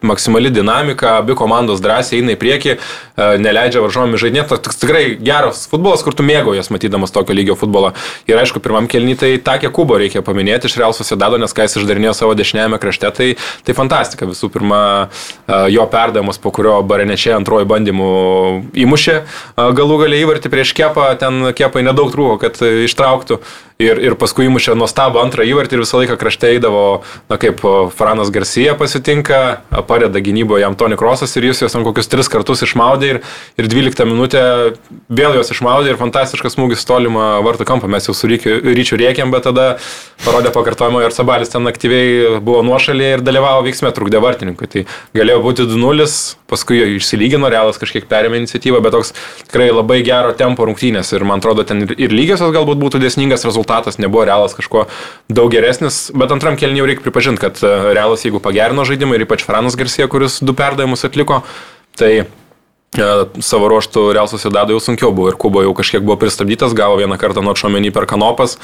maksimali 0.07 0.53
dinamika, 0.55 1.19
abi 1.19 1.37
komandos 1.39 1.83
drąsiai 1.85 2.21
eina 2.21 2.35
į 2.35 2.39
priekį, 2.41 2.75
e, 2.75 3.29
neleidžia 3.43 3.83
varžomi 3.85 4.21
žaidinėti. 4.21 4.59
Toks 4.65 4.81
tikrai 4.83 5.05
geras 5.19 5.65
futbolas, 5.71 6.05
kur 6.07 6.17
tu 6.17 6.27
mėgaujas 6.27 6.71
matydamas 6.75 7.15
tokio 7.15 7.37
lygio 7.37 7.57
futbolą. 7.59 7.95
Ir 8.31 8.41
aišku, 8.41 8.63
pirmam 8.65 8.89
kelny 8.91 9.17
tai 9.19 9.35
Takė 9.43 9.73
Kubo 9.75 9.99
reikia 10.01 10.23
paminėti 10.25 10.71
iš 10.71 10.79
Real 10.81 10.95
Sociedado, 10.97 11.39
nes 11.41 11.53
ką 11.55 11.67
jis 11.67 11.79
išdarinėjo 11.81 12.15
savo 12.21 12.37
dešiniajame 12.39 12.81
krašte, 12.83 13.11
tai, 13.17 13.29
tai 13.67 13.77
fantastika. 13.77 14.29
Visų 14.31 14.51
pirma, 14.55 14.81
e, 15.49 15.61
jo 15.75 15.87
perdavimas, 15.91 16.41
po 16.41 16.55
kurio 16.55 16.81
Barenečė 16.87 17.35
antroji 17.39 17.69
bandymų 17.71 18.11
įmušė 18.85 19.17
a, 19.21 19.71
galų 19.77 20.01
galiai 20.05 20.25
įvartį 20.25 20.53
prieš 20.53 20.75
kepą, 20.77 21.11
ten 21.21 21.53
kepai 21.57 21.85
nedaug 21.87 22.13
trūko, 22.15 22.41
kad 22.45 22.61
e, 22.63 22.85
ištrauktų. 22.89 23.41
Ir, 23.83 23.99
ir 23.99 24.15
paskui 24.15 24.45
įmušė 24.47 24.77
nuostabų 24.79 25.19
antrą 25.19 25.43
įvartį 25.51 25.75
ir 25.75 25.81
visą 25.83 25.99
laiką 25.99 26.15
krašte 26.15 26.47
eidavo, 26.47 27.03
na 27.27 27.35
kaip 27.43 27.59
o, 27.67 27.89
Franas 27.91 28.29
Garcia 28.31 28.77
pasitinka, 28.79 29.41
padeda 29.89 30.21
gynyboje 30.23 30.63
jam 30.63 30.77
Toni 30.79 30.95
Krosas 30.95 31.35
ir 31.35 31.49
jis 31.49 31.65
juos 31.65 31.75
ten 31.75 31.83
kokius 31.83 32.07
tris 32.13 32.31
kartus 32.31 32.63
išmaudė 32.63 33.09
ir, 33.17 33.19
ir 33.59 33.67
12 33.73 34.07
minutę 34.07 34.43
vėl 35.11 35.35
juos 35.35 35.51
išmaudė 35.51 35.91
ir 35.91 35.99
fantastiškas 35.99 36.55
smūgis 36.55 36.87
tolimą 36.87 37.41
vartų 37.43 37.67
kampą. 37.67 37.91
Mes 37.91 38.07
jau 38.07 38.15
su 38.15 38.31
ryčiu 38.31 39.01
rėkiam, 39.01 39.35
bet 39.35 39.49
tada 39.49 39.67
parodė 40.23 40.55
pakartojimo 40.55 41.03
ir 41.03 41.11
Sabalis 41.17 41.51
ten 41.51 41.67
aktyviai 41.67 42.39
buvo 42.39 42.63
nuošalėje 42.63 43.19
ir 43.19 43.27
dalyvavo 43.27 43.67
veiksme, 43.67 43.91
trukdė 43.91 44.23
vartininkui. 44.23 44.71
Tai 44.71 44.87
galėjo 45.19 45.43
būti 45.49 45.67
2-0, 45.67 46.07
paskui 46.47 46.79
išsilygino, 47.01 47.51
realas 47.51 47.83
kažkiek 47.83 48.07
perėmė 48.07 48.45
iniciatyvą, 48.45 48.79
bet 48.87 48.95
toks 48.95 49.13
tikrai 49.49 49.73
labai 49.75 49.99
gero 50.07 50.31
tempo 50.39 50.71
rungtynės 50.71 51.11
ir 51.17 51.27
man 51.27 51.43
atrodo 51.43 51.67
ten 51.67 51.83
ir 51.91 52.15
lygiosios 52.15 52.55
galbūt 52.55 52.79
būtų 52.79 53.03
dėsningas 53.03 53.43
rezultatas, 53.43 53.64
nebuvo 53.99 54.25
realas 54.25 54.55
kažko 54.55 54.87
daug 55.29 55.51
geresnis, 55.53 56.11
bet 56.15 56.33
antram 56.33 56.57
kelniui 56.61 56.87
reikia 56.91 57.05
pripažinti, 57.05 57.41
kad 57.41 57.61
e, 57.63 57.75
realas 57.97 58.25
jeigu 58.25 58.41
pagerino 58.43 58.85
žaidimą 58.85 59.19
ir 59.19 59.27
ypač 59.27 59.45
Franas 59.47 59.77
Garcia, 59.77 60.09
kuris 60.09 60.41
du 60.43 60.55
perdavimus 60.57 61.05
atliko, 61.05 61.43
tai 61.99 62.13
e, 62.23 62.25
savo 63.45 63.69
ruoštų 63.73 64.07
Real 64.15 64.31
Sociedado 64.31 64.75
jau 64.75 64.83
sunkiau 64.83 65.13
buvo 65.15 65.33
ir 65.33 65.39
Kubo 65.41 65.65
jau 65.65 65.75
kažkiek 65.77 66.05
buvo 66.05 66.19
pristabdytas, 66.21 66.77
gavo 66.77 66.99
vieną 67.01 67.19
kartą 67.21 67.45
nuo 67.45 67.57
Šomenį 67.59 67.95
per 67.95 68.09
kanopas, 68.11 68.59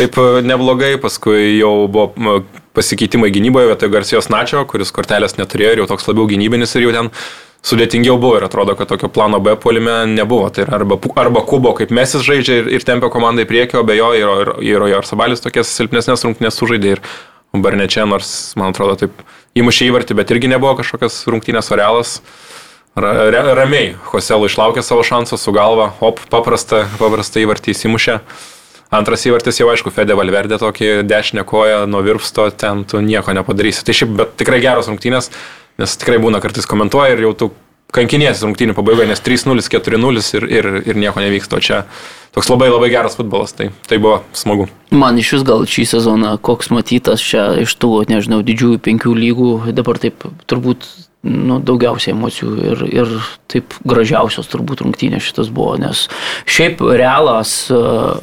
taip 0.00 0.18
e, 0.20 0.44
neblogai, 0.46 0.96
paskui 1.02 1.56
jau 1.58 1.74
buvo 1.86 2.42
pasikeitimai 2.76 3.32
gynyboje 3.34 3.72
vietoje 3.72 3.92
Garcijos 3.94 4.30
Načio, 4.32 4.62
kuris 4.68 4.92
kortelės 4.94 5.38
neturėjo 5.40 5.74
ir 5.74 5.82
jau 5.82 5.90
toks 5.94 6.08
labiau 6.10 6.28
gynybinis 6.30 6.76
ir 6.76 6.86
jau 6.86 6.94
ten 6.94 7.12
sudėtingiau 7.66 8.18
buvo 8.20 8.38
ir 8.38 8.46
atrodo, 8.46 8.76
kad 8.78 8.90
tokio 8.90 9.08
plano 9.12 9.40
B 9.42 9.56
polime 9.58 10.04
nebuvo. 10.10 10.50
Tai 10.54 10.68
arba, 10.78 10.98
arba 11.18 11.42
Kubo 11.46 11.72
kaip 11.78 11.94
Mesis 11.94 12.24
žaidžia 12.26 12.60
ir, 12.62 12.68
ir 12.78 12.86
tempia 12.86 13.10
komandą 13.12 13.46
į 13.46 13.50
priekį, 13.50 13.80
o 13.80 13.86
be 13.86 13.96
jo 13.98 14.12
ir, 14.14 14.26
ir, 14.26 14.52
ir, 14.68 14.84
ir 14.92 14.98
Arsabalis 15.00 15.42
tokias 15.44 15.72
silpnesnės 15.74 16.26
rungtynės 16.26 16.60
sužaidė 16.60 16.96
ir 16.96 17.02
Barnečia, 17.56 18.04
nors 18.04 18.28
man 18.58 18.74
atrodo 18.74 18.98
taip 19.00 19.22
įmušė 19.56 19.88
įvartį, 19.88 20.18
bet 20.18 20.32
irgi 20.34 20.50
nebuvo 20.52 20.74
kažkokias 20.82 21.22
rungtynės 21.30 21.72
orealas. 21.72 22.18
ra, 22.96 23.12
ra, 23.32 23.42
ramiai. 23.56 23.94
Hoselų 24.12 24.50
išlaukė 24.50 24.84
savo 24.84 25.02
šansą 25.04 25.38
su 25.40 25.52
galva, 25.52 25.94
op, 26.00 26.20
paprastą, 26.32 26.84
paprastą 27.00 27.42
įvartį 27.44 27.74
įsimušė. 27.74 28.20
Antras 28.94 29.24
įvartis 29.26 29.58
jau 29.58 29.66
aišku, 29.72 29.90
Fede 29.90 30.14
Valverdė 30.14 30.60
tokį 30.62 30.90
dešinę 31.10 31.42
koją 31.48 31.84
nuo 31.90 32.04
virpsto, 32.06 32.46
ten 32.54 32.84
tu 32.86 33.00
nieko 33.02 33.34
nepadarysi. 33.34 33.82
Tai 33.86 33.94
šiaip, 33.98 34.12
bet 34.20 34.36
tikrai 34.38 34.60
geros 34.62 34.90
rungtynės, 34.90 35.32
nes 35.82 35.96
tikrai 35.98 36.20
būna 36.22 36.38
kartais 36.44 36.68
komentuoja 36.70 37.16
ir 37.16 37.24
jau 37.26 37.32
tu 37.34 37.48
kankiniesi 37.96 38.44
rungtynių 38.46 38.76
pabaigoje, 38.76 39.08
nes 39.10 39.22
3-0, 39.22 39.64
4-0 39.72 40.22
ir, 40.38 40.46
ir, 40.58 40.68
ir 40.92 41.00
nieko 41.00 41.22
nevyksta. 41.22 41.58
O 41.58 41.64
čia 41.64 41.80
toks 42.36 42.50
labai 42.52 42.68
labai 42.70 42.90
geras 42.92 43.18
futbolas, 43.18 43.56
tai, 43.56 43.70
tai 43.90 43.98
buvo 44.02 44.20
smagu. 44.36 44.68
Man 44.94 45.18
iš 45.18 45.32
vis 45.36 45.46
gal 45.48 45.66
šį 45.70 45.86
sezoną 45.96 46.36
koks 46.46 46.70
matytas 46.74 47.24
čia 47.24 47.48
iš 47.64 47.74
tų, 47.80 47.92
nežinau, 48.10 48.42
didžiųjų 48.46 48.82
penkių 48.86 49.16
lygų, 49.18 49.50
dabar 49.74 49.98
taip 50.02 50.28
turbūt 50.50 50.86
nu, 51.26 51.58
daugiausiai 51.58 52.14
emocijų 52.14 52.54
ir, 52.70 52.86
ir 53.02 53.12
taip 53.50 53.74
gražiausios 53.88 54.46
turbūt 54.52 54.84
rungtynės 54.84 55.26
šitas 55.26 55.50
buvo, 55.50 55.74
nes 55.80 56.06
šiaip 56.46 56.84
realas 57.00 57.64
uh, 57.74 58.20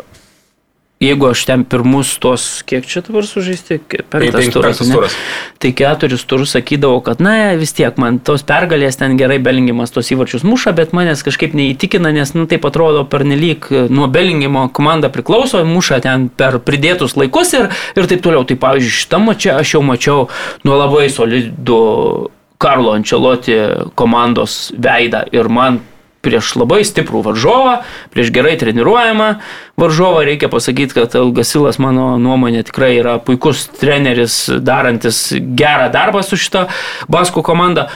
jeigu 1.04 1.30
aš 1.30 1.44
ten 1.50 1.64
pirmus 1.68 2.12
tos, 2.24 2.46
kiek 2.68 2.86
čia 2.90 3.04
dabar 3.06 3.26
sužaisti, 3.28 3.80
penktas 4.12 4.50
turas, 4.54 4.82
turas. 4.82 5.18
Tai 5.62 5.72
keturis 5.78 6.26
turus 6.30 6.56
sakydavau, 6.56 7.02
kad 7.06 7.22
na 7.24 7.54
vis 7.60 7.76
tiek 7.76 7.98
man 8.02 8.20
tos 8.24 8.46
pergalės 8.48 9.00
ten 9.00 9.18
gerai 9.20 9.40
belingimas 9.44 9.94
tos 9.94 10.12
įvarčius 10.16 10.46
muša, 10.48 10.76
bet 10.78 10.96
manęs 10.96 11.26
kažkaip 11.26 11.56
neįtikina, 11.58 12.14
nes 12.16 12.34
nu, 12.38 12.48
taip 12.50 12.66
atrodo 12.70 13.06
pernelyg 13.10 13.70
nuo 13.94 14.10
belingimo 14.12 14.68
komanda 14.76 15.12
priklauso, 15.14 15.64
muša 15.68 16.02
ten 16.06 16.30
per 16.30 16.60
pridėtus 16.64 17.18
laikus 17.20 17.56
ir, 17.58 17.72
ir 17.98 18.10
taip 18.10 18.24
toliau. 18.26 18.48
Tai 18.48 18.60
pavyzdžiui, 18.60 19.00
šitą 19.04 19.22
mačią 19.24 19.58
aš 19.62 19.78
jau 19.78 19.84
mačiau 19.86 20.28
nuo 20.68 20.80
labai 20.80 21.08
solidų 21.12 21.82
Karlo 22.64 22.94
Ančeloti 22.96 23.58
komandos 24.00 24.72
veidą 24.80 25.26
ir 25.36 25.50
man 25.52 25.82
prieš 26.24 26.54
labai 26.60 26.82
stiprų 26.88 27.24
varžovą, 27.28 27.76
prieš 28.14 28.32
gerai 28.36 28.56
treniruojamą 28.62 29.30
varžovą. 29.80 30.24
Reikia 30.30 30.50
pasakyti, 30.54 30.96
kad 30.98 31.16
Elgasilas 31.20 31.80
mano 31.84 32.16
nuomonė 32.22 32.64
tikrai 32.70 32.96
yra 33.02 33.20
puikus 33.24 33.68
treneris, 33.80 34.46
darantis 34.64 35.30
gerą 35.34 35.92
darbą 35.94 36.24
su 36.26 36.40
šita 36.40 36.68
Baskų 37.12 37.44
komanda. 37.46 37.90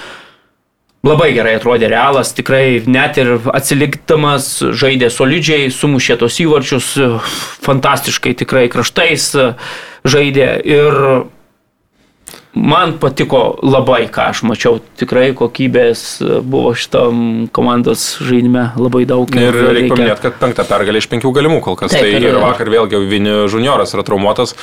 Labai 1.08 1.30
gerai 1.32 1.54
atrodė 1.56 1.88
realas, 1.92 2.34
tikrai 2.36 2.82
net 2.90 3.20
ir 3.22 3.38
atsilikdamas 3.56 4.50
žaidė 4.76 5.08
solidžiai, 5.14 5.70
sumušė 5.72 6.18
tos 6.20 6.40
įvarčius, 6.44 6.90
fantastiškai 7.64 8.34
tikrai 8.42 8.66
kraštais 8.74 9.30
žaidė 10.04 10.50
ir 10.68 11.00
Man 12.58 12.96
patiko 13.02 13.42
labai, 13.62 14.08
ką 14.14 14.32
aš 14.32 14.42
mačiau. 14.48 14.80
Tikrai 15.00 15.30
kokybės 15.38 16.02
buvo 16.48 16.74
šitam 16.78 17.48
komandos 17.54 18.16
žaidime 18.24 18.72
labai 18.80 19.06
daug. 19.10 19.30
Ir 19.38 19.54
reikia, 19.54 19.76
reikia 19.78 19.94
paminėti, 19.94 20.26
kad 20.26 20.42
penktą 20.42 20.68
pergalę 20.70 21.04
iš 21.04 21.10
penkių 21.12 21.32
galimų 21.38 21.62
kol 21.68 21.78
kas. 21.80 21.94
Taip, 21.94 22.08
tai 22.08 22.32
ir 22.32 22.42
vakar 22.42 22.72
vėlgi 22.74 23.04
Vini 23.08 23.36
Junioras 23.46 23.94
yra 23.96 24.06
traumuotas. 24.08 24.56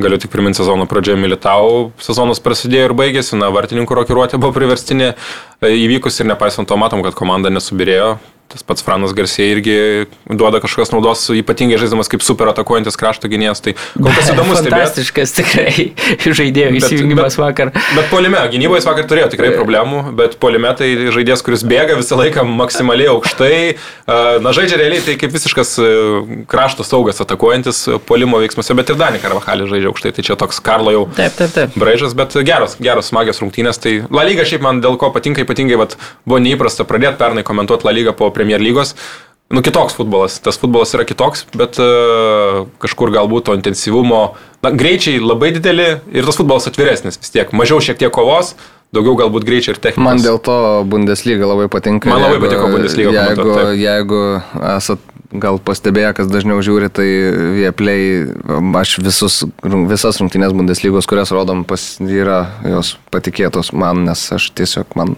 Galiu 0.00 0.16
tik 0.18 0.32
priminti 0.32 0.56
sezono 0.56 0.86
pradžioje 0.88 1.20
Militau, 1.20 1.90
sezonas 2.00 2.40
prasidėjo 2.42 2.88
ir 2.88 2.94
baigėsi, 2.96 3.36
na, 3.36 3.50
vartininkų 3.52 3.98
rokiruotė 3.98 4.40
buvo 4.40 4.54
priverstinė 4.56 5.10
e, 5.12 5.68
įvykus 5.68 6.16
ir 6.22 6.30
nepaisant 6.30 6.66
to 6.70 6.78
matom, 6.80 7.04
kad 7.04 7.14
komanda 7.14 7.52
nesubirėjo, 7.52 8.14
Tas 8.52 8.64
pats 8.66 8.84
Franas 8.84 9.14
Garsė 9.16 9.46
irgi 9.54 9.76
duoda 10.28 10.60
kažkokios 10.60 10.92
naudos, 10.92 11.24
ypatingai 11.32 11.78
žaidžiamas 11.80 12.10
kaip 12.12 12.24
super 12.24 12.50
atakuojantis 12.52 12.98
krašto 13.00 13.30
gynėjas. 13.32 13.62
Tai 13.64 13.72
kol 13.96 14.10
kas 14.12 14.28
įdomus 14.34 14.60
Fantastiškas 14.60 15.32
tikrai 15.38 15.86
žaidėjų 16.40 16.80
įsijungimas 16.82 17.38
vakar. 17.40 17.72
Bet 17.96 18.10
polime, 18.12 18.42
gynyboje 18.52 18.84
vakar 18.84 19.08
turėjo 19.08 19.30
tikrai 19.32 19.54
problemų, 19.58 20.02
bet 20.18 20.36
polime 20.42 20.74
tai 20.76 20.90
žaidėjas, 21.14 21.44
kuris 21.46 21.64
bėga 21.68 21.96
visą 22.00 22.18
laiką 22.20 22.44
maksimaliai 22.48 23.12
aukštai. 23.14 23.56
Na, 24.44 24.52
žaidžia 24.52 24.80
realiai 24.80 25.04
tai 25.04 25.16
kaip 25.20 25.32
visiškas 25.32 25.74
krašto 26.50 26.84
saugas 26.86 27.22
atakuojantis 27.24 27.84
polimo 28.08 28.40
veiksmuose, 28.42 28.76
bet 28.76 28.92
ir 28.92 29.00
Dani 29.00 29.22
Karvahalį 29.22 29.70
žaidžia 29.72 29.92
aukštai. 29.92 30.14
Tai 30.18 30.26
čia 30.28 30.36
toks 30.38 30.60
Karlo 30.64 30.92
jau 30.92 31.04
taip, 31.16 31.34
taip, 31.38 31.54
taip. 31.56 31.78
braižas, 31.78 32.16
bet 32.18 32.36
geros, 32.44 32.76
geros 32.82 33.08
smagios 33.08 33.40
rungtynės. 33.40 33.80
Tai 33.82 33.94
La 34.12 34.26
Lyga 34.28 34.44
šiaip 34.48 34.64
man 34.64 34.82
dėl 34.84 34.98
ko 35.00 35.12
patinka, 35.14 35.44
ypatingai 35.46 35.80
vat, 35.80 35.96
buvo 36.28 36.40
neįprasta 36.42 36.86
pradėti 36.88 37.20
pernai 37.20 37.46
komentuoti 37.46 37.88
La 37.88 37.94
Lygą 37.96 38.14
po 38.18 38.28
prie 38.34 38.41
Premier 38.42 38.62
lygos. 38.62 38.96
Nu, 39.52 39.60
kitoks 39.60 39.94
futbolas, 39.94 40.38
tas 40.40 40.56
futbolas 40.56 40.94
yra 40.96 41.04
kitoks, 41.04 41.44
bet 41.52 41.76
uh, 41.82 42.62
kažkur 42.80 43.12
galbūt 43.12 43.50
to 43.50 43.56
intensyvumo, 43.58 44.22
na, 44.64 44.70
greičiai 44.72 45.20
labai 45.20 45.50
dideli 45.52 45.90
ir 46.08 46.24
tas 46.24 46.38
futbolas 46.40 46.70
atviresnis 46.70 47.20
vis 47.20 47.34
tiek, 47.34 47.52
mažiau 47.52 47.82
šiek 47.84 48.00
tiek 48.00 48.14
kovos, 48.16 48.54
daugiau 48.96 49.12
galbūt 49.20 49.44
greičio 49.44 49.74
ir 49.74 49.80
technikos. 49.84 50.08
Man 50.08 50.24
dėl 50.24 50.40
to 50.40 50.56
Bundesliga 50.88 51.44
labai 51.50 51.68
patinka. 51.72 52.08
Man 52.08 52.24
labai 52.24 52.38
jeigu, 52.38 52.46
patiko 52.46 52.70
Bundesliga. 52.72 53.12
Jeigu, 53.12 53.44
pamatot, 53.44 53.74
jeigu 53.82 54.22
esat 54.72 55.10
gal 55.44 55.60
pastebėję, 55.64 56.12
kas 56.16 56.32
dažniau 56.32 56.60
žiūri, 56.64 56.88
tai 56.92 57.08
Vieplay, 57.56 58.24
aš 58.80 58.98
visus, 59.04 59.38
visas 59.62 60.20
rungtynės 60.20 60.56
Bundeslygos, 60.56 61.08
kurias 61.08 61.32
rodom, 61.32 61.66
pas, 61.68 61.84
yra 62.04 62.46
jos 62.68 62.96
patikėtos 63.12 63.72
man, 63.76 64.06
nes 64.08 64.24
aš 64.36 64.50
tiesiog 64.56 64.96
man 64.96 65.16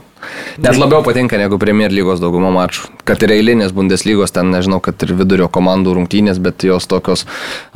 Net 0.64 0.78
labiau 0.78 1.02
patinka 1.06 1.38
negu 1.40 1.58
Premier 1.60 1.92
lygos 1.94 2.22
dauguma 2.22 2.52
mačų. 2.54 2.90
Kad 3.08 3.24
ir 3.26 3.34
eilinės 3.36 3.74
Bundeslygos, 3.76 4.32
ten 4.34 4.52
nežinau, 4.54 4.80
kad 4.84 5.02
ir 5.06 5.14
vidurio 5.18 5.48
komandų 5.52 5.96
rungtynės, 5.98 6.40
bet 6.42 6.66
jos 6.66 6.86
tokios 6.90 7.26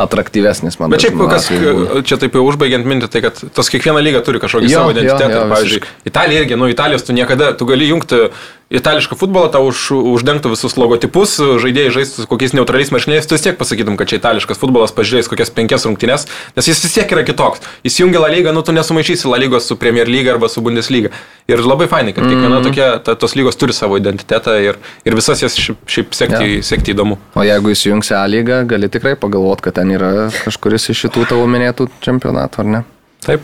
atraktyvesnės, 0.01 0.79
man 0.81 0.95
atrodo. 0.95 1.33
Bet 1.33 1.49
šiaip, 1.49 1.73
kas, 1.97 2.07
čia 2.09 2.21
taip 2.23 2.39
jau 2.39 2.45
užbaigiant 2.49 2.87
mintį, 2.89 3.11
tai 3.13 3.25
kad 3.27 3.43
tas 3.57 3.73
kiekviena 3.73 4.03
lyga 4.05 4.23
turi 4.27 4.43
kažkokį 4.43 4.71
jo, 4.71 4.83
savo 4.83 4.95
identitetą. 4.95 5.33
Jo, 5.35 5.43
jo, 5.43 5.51
pavyzdžiui, 5.55 5.83
Italija 6.13 6.45
irgi, 6.45 6.61
nu 6.61 6.71
Italijos 6.71 7.07
tu 7.07 7.17
niekada, 7.17 7.53
tu 7.59 7.69
gali 7.69 7.91
jungti 7.91 8.29
itališką 8.69 9.17
futbolą, 9.17 9.49
tau 9.53 9.65
už, 9.69 9.91
uždengtų 9.97 10.53
visus 10.53 10.77
logotipus, 10.77 11.39
žaidėjai 11.41 11.93
žaistų 11.97 12.27
kokiais 12.29 12.53
neutraliais 12.53 12.93
marškiniais, 12.93 13.27
tu 13.29 13.37
vis 13.37 13.45
tiek 13.47 13.57
pasakytum, 13.57 13.97
kad 13.97 14.11
čia 14.11 14.21
itališkas 14.21 14.61
futbolas, 14.61 14.93
pažiūrėjus 14.97 15.31
kokias 15.33 15.53
penkias 15.57 15.89
rungtynes, 15.89 16.27
nes 16.57 16.69
jis 16.69 16.83
vis 16.85 16.97
tiek 16.99 17.17
yra 17.17 17.25
kitoks. 17.25 17.65
Įsijungia 17.89 18.21
La 18.21 18.29
Liga, 18.33 18.53
nu 18.53 18.63
tu 18.63 18.77
nesumaišysi 18.77 19.33
La 19.33 19.41
Lygos 19.41 19.71
su 19.71 19.79
Premier 19.81 20.09
Lyga 20.09 20.37
arba 20.37 20.53
su 20.53 20.61
Bundesliga. 20.65 21.15
Ir 21.49 21.65
labai 21.65 21.89
fainai, 21.89 22.13
kad 22.13 22.27
kiekviena 22.29 22.49
mm 22.49 22.61
-hmm. 22.61 22.69
tokia, 22.69 22.99
ta, 23.05 23.15
tos 23.17 23.35
lygos 23.35 23.57
turi 23.57 23.73
savo 23.73 23.97
identitetą 23.97 24.61
ir, 24.61 24.77
ir 25.05 25.15
visas 25.15 25.43
jas 25.43 25.57
šiaip, 25.57 25.79
šiaip 25.87 26.15
sekti, 26.15 26.57
ja. 26.57 26.63
sekti 26.63 26.93
įdomu. 26.93 27.17
O 27.35 27.43
jeigu 27.43 27.73
įsijungsi 27.73 28.15
A 28.15 28.27
lygą, 28.29 28.67
gali 28.69 28.89
tikrai 28.89 29.17
pagalvoti, 29.17 29.63
kad 29.63 29.75
ten 29.75 29.91
yra 29.91 30.31
kažkuris 30.45 30.91
iš 30.91 31.07
šitų 31.07 31.29
tavo 31.29 31.47
minėtų 31.47 31.89
čempionatų, 32.01 32.61
ar 32.61 32.67
ne? 32.67 32.83
Taip. 33.25 33.41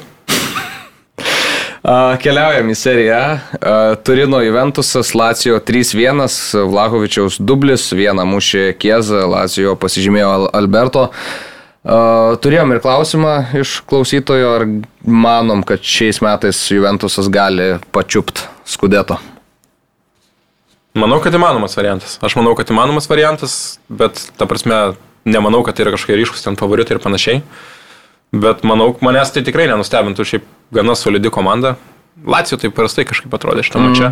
Keliaujam 1.85 2.71
į 2.73 2.75
seriją. 2.81 3.21
Turino 4.09 4.39
Juventusas, 4.41 5.11
Lacijo 5.13 5.59
3-1, 5.61 6.23
Vlahovičiaus 6.73 7.37
dublis, 7.37 7.91
vieną 7.93 8.25
mušė 8.25 8.71
Kiezą, 8.81 9.27
Lacijo 9.29 9.75
pasižymėjo 9.77 10.31
Alberto. 10.57 11.11
Turėjom 11.85 12.73
ir 12.73 12.81
klausimą 12.81 13.35
iš 13.61 13.83
klausytojo, 13.85 14.55
ar 14.57 14.65
manom, 15.05 15.61
kad 15.69 15.85
šiais 15.85 16.23
metais 16.25 16.63
Juventusas 16.73 17.29
gali 17.29 17.75
pačiupt 17.93 18.47
skudeto. 18.65 19.21
Manau, 20.97 21.21
kad 21.21 21.37
įmanomas 21.37 21.77
variantas. 21.77 22.17
Aš 22.25 22.39
manau, 22.41 22.57
kad 22.57 22.73
įmanomas 22.73 23.11
variantas, 23.13 23.77
bet 23.93 24.25
ta 24.41 24.49
prasme, 24.49 24.95
nemanau, 25.29 25.61
kad 25.67 25.77
tai 25.77 25.85
yra 25.85 25.93
kažkokie 25.99 26.17
ryškus 26.17 26.49
ten 26.49 26.57
favoritai 26.57 26.97
ir 26.97 27.05
panašiai. 27.05 27.45
Bet 28.43 28.65
manau, 28.67 28.93
manęs 29.05 29.31
tai 29.35 29.45
tikrai 29.47 29.69
nenustebintų, 29.71 30.27
šiaip 30.27 30.49
gana 30.75 30.97
solidi 30.99 31.31
komanda. 31.35 31.77
Lacijo 32.25 32.59
taip 32.63 32.75
prastai 32.77 33.05
kažkaip 33.09 33.33
atrodė 33.37 33.65
šitą 33.67 33.81
mm. 33.81 33.93
mačią. 33.93 34.11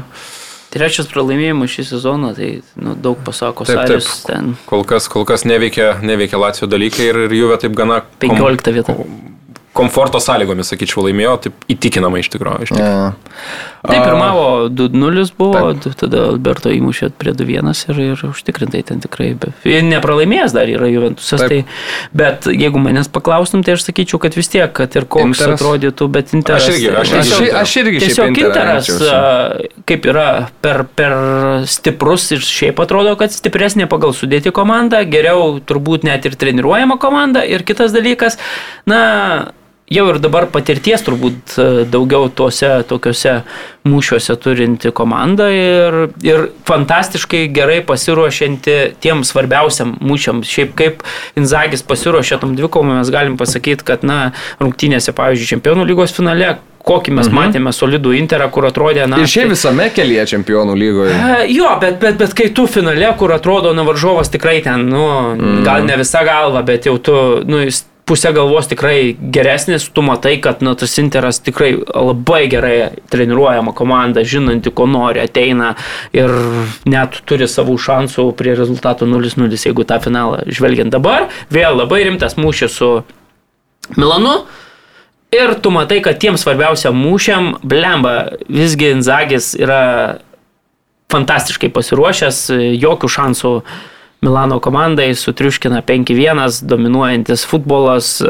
Trečias 0.72 1.08
pralaimėjimas 1.10 1.72
šį 1.74 1.82
sezoną, 1.90 2.30
tai 2.36 2.48
nu, 2.80 2.94
daug 2.96 3.18
pasako 3.26 3.66
taip, 3.68 3.82
taip. 3.90 4.06
ten. 4.24 4.54
Kol 4.70 4.86
kas, 4.88 5.08
kol 5.12 5.26
kas 5.28 5.44
neveikia, 5.44 5.98
neveikia 6.00 6.40
Lacijo 6.40 6.68
dalykai 6.70 7.10
ir, 7.10 7.20
ir 7.26 7.36
Juve 7.42 7.58
taip 7.60 7.76
gana... 7.76 8.00
15 8.24 8.72
vieta 8.78 8.96
komforto 9.76 10.20
sąlygomis, 10.20 10.68
sakyčiau, 10.72 11.06
laimėjo, 11.06 11.36
taip 11.46 11.68
įtikinamai 11.72 12.20
iš 12.22 12.30
tikrųjų. 12.34 12.66
Iš 12.66 12.72
tikrųjų. 12.74 12.88
Ja. 12.92 13.12
Taip, 13.82 14.04
pirmavo 14.04 14.68
2-0 14.70 15.24
buvo, 15.34 15.60
taip. 15.74 15.96
tada 15.98 16.20
Alberto 16.28 16.70
įmušė 16.70 17.08
prie 17.18 17.32
2-1 17.34 17.72
ir, 17.90 18.00
ir 18.12 18.20
užtikrintai 18.28 18.82
ten 18.86 19.00
tikrai. 19.02 19.32
Nepralaimėjęs 19.66 20.54
dar 20.54 20.70
yra 20.70 20.86
Juventusas, 20.86 21.42
taip. 21.42 21.66
tai, 21.66 22.12
bet 22.14 22.46
jeigu 22.46 22.78
manęs 22.78 23.10
paklaustum, 23.10 23.64
tai 23.66 23.74
aš 23.74 23.88
sakyčiau, 23.88 24.20
kad 24.22 24.36
vis 24.38 24.52
tiek, 24.52 24.70
kad 24.76 24.94
ir 24.94 25.08
koks 25.10 25.32
interas. 25.32 25.58
atrodytų, 25.58 26.08
bet 26.14 26.30
Interas. 26.38 26.68
Aš 26.68 26.76
irgi, 26.76 26.92
aš, 27.00 27.14
aš, 27.18 27.32
aš, 27.34 27.48
aš 27.62 27.72
irgi 27.82 28.02
tiesiog 28.04 28.38
Interas, 28.44 28.90
kaip 29.90 30.06
yra 30.12 30.28
per, 30.62 30.84
per 30.86 31.16
stiprus 31.66 32.28
ir 32.36 32.44
šiaip 32.46 32.78
atrodo, 32.84 33.16
kad 33.18 33.34
stipresnė 33.34 33.88
pagal 33.90 34.14
sudėti 34.14 34.54
komanda, 34.54 35.02
geriau 35.02 35.56
turbūt 35.58 36.06
net 36.06 36.30
ir 36.30 36.38
treniruojama 36.38 37.00
komanda 37.02 37.42
ir 37.42 37.66
kitas 37.66 37.90
dalykas, 37.96 38.38
na, 38.86 39.02
jau 39.90 40.06
ir 40.10 40.18
dabar 40.22 40.46
patirties 40.52 41.02
turbūt 41.04 41.54
e, 41.58 41.66
daugiau 41.90 42.28
tuose 42.32 42.70
tokiuose 42.88 43.40
mūšiuose 43.88 44.36
turinti 44.40 44.92
komanda 44.94 45.48
ir, 45.52 45.98
ir 46.24 46.48
fantastiškai 46.68 47.44
gerai 47.54 47.80
pasiruošianti 47.86 48.76
tiem 49.02 49.24
svarbiausiam 49.26 49.96
mūšiam. 50.00 50.44
Šiaip 50.46 50.74
kaip 50.78 51.06
Inzagis 51.38 51.82
pasiruošė 51.86 52.38
tom 52.42 52.56
dvikovom, 52.58 52.94
mes 53.00 53.10
galim 53.12 53.38
pasakyti, 53.40 53.86
kad, 53.88 54.06
na, 54.06 54.32
rungtynėse, 54.62 55.14
pavyzdžiui, 55.16 55.50
Čempionų 55.56 55.88
lygos 55.90 56.14
finale, 56.14 56.54
kokį 56.86 57.14
mes 57.14 57.28
mhm. 57.28 57.36
matėme 57.38 57.72
solidų 57.74 58.14
Interą, 58.18 58.48
kur 58.54 58.66
atrodė, 58.70 59.04
na... 59.10 59.20
Ir 59.22 59.30
šiaip 59.30 59.48
tai- 59.48 59.54
visame 59.54 59.88
kelyje 59.94 60.26
čempionų 60.34 60.74
lygoje. 60.78 61.14
E, 61.14 61.46
Jo, 61.52 61.76
bet, 61.82 61.98
bet, 62.02 62.18
bet 62.22 62.34
kai 62.38 62.48
tu 62.54 62.66
finale, 62.70 63.12
kur 63.18 63.34
atrodo, 63.34 63.74
na, 63.76 63.84
varžovas 63.86 64.32
tikrai 64.32 64.60
ten, 64.64 64.88
nu, 64.90 65.06
mm. 65.36 65.62
gal 65.66 65.86
ne 65.86 65.98
visa 66.00 66.24
galva, 66.26 66.64
bet 66.66 66.88
jau 66.90 66.96
tu, 67.02 67.16
nu, 67.46 67.62
jis 67.66 67.84
pusė 68.08 68.32
galvos 68.34 68.68
tikrai 68.70 69.14
geresnis, 69.34 69.86
tu 69.94 70.02
matai, 70.04 70.36
kad 70.42 70.62
nu, 70.64 70.74
tas 70.78 70.94
Interas 71.00 71.40
tikrai 71.44 71.72
labai 71.78 72.42
gerai 72.50 72.76
treniruojama 73.12 73.74
komanda, 73.78 74.24
žinanti, 74.26 74.72
ko 74.74 74.88
nori, 74.90 75.22
ateina 75.22 75.74
ir 76.16 76.32
net 76.88 77.20
turi 77.28 77.48
savų 77.50 77.78
šansų 77.80 78.26
prie 78.38 78.56
rezultato 78.58 79.08
0-0, 79.08 79.52
jeigu 79.54 79.86
tą 79.88 80.00
finalą 80.02 80.42
žvelgiant 80.50 80.92
dabar. 80.94 81.30
Vėl 81.52 81.78
labai 81.78 82.02
rimtas 82.08 82.38
mūšis 82.40 82.80
su 82.80 82.90
Milanu. 83.96 84.42
Ir 85.32 85.54
tu 85.64 85.70
matai, 85.72 86.02
kad 86.04 86.18
tiem 86.20 86.36
svarbiausiam 86.36 86.96
mūšiam, 86.98 87.54
blemba, 87.64 88.34
visgi 88.52 88.90
Inzagis 88.92 89.54
yra 89.56 90.18
fantastiškai 91.12 91.70
pasiruošęs, 91.72 92.44
jokių 92.76 93.10
šansų 93.16 93.52
Milano 94.22 94.60
komandai 94.62 95.14
sutriuškina 95.18 95.80
5-1, 95.82 96.60
dominuojantis 96.70 97.42
futbolas, 97.46 98.20
e, 98.20 98.28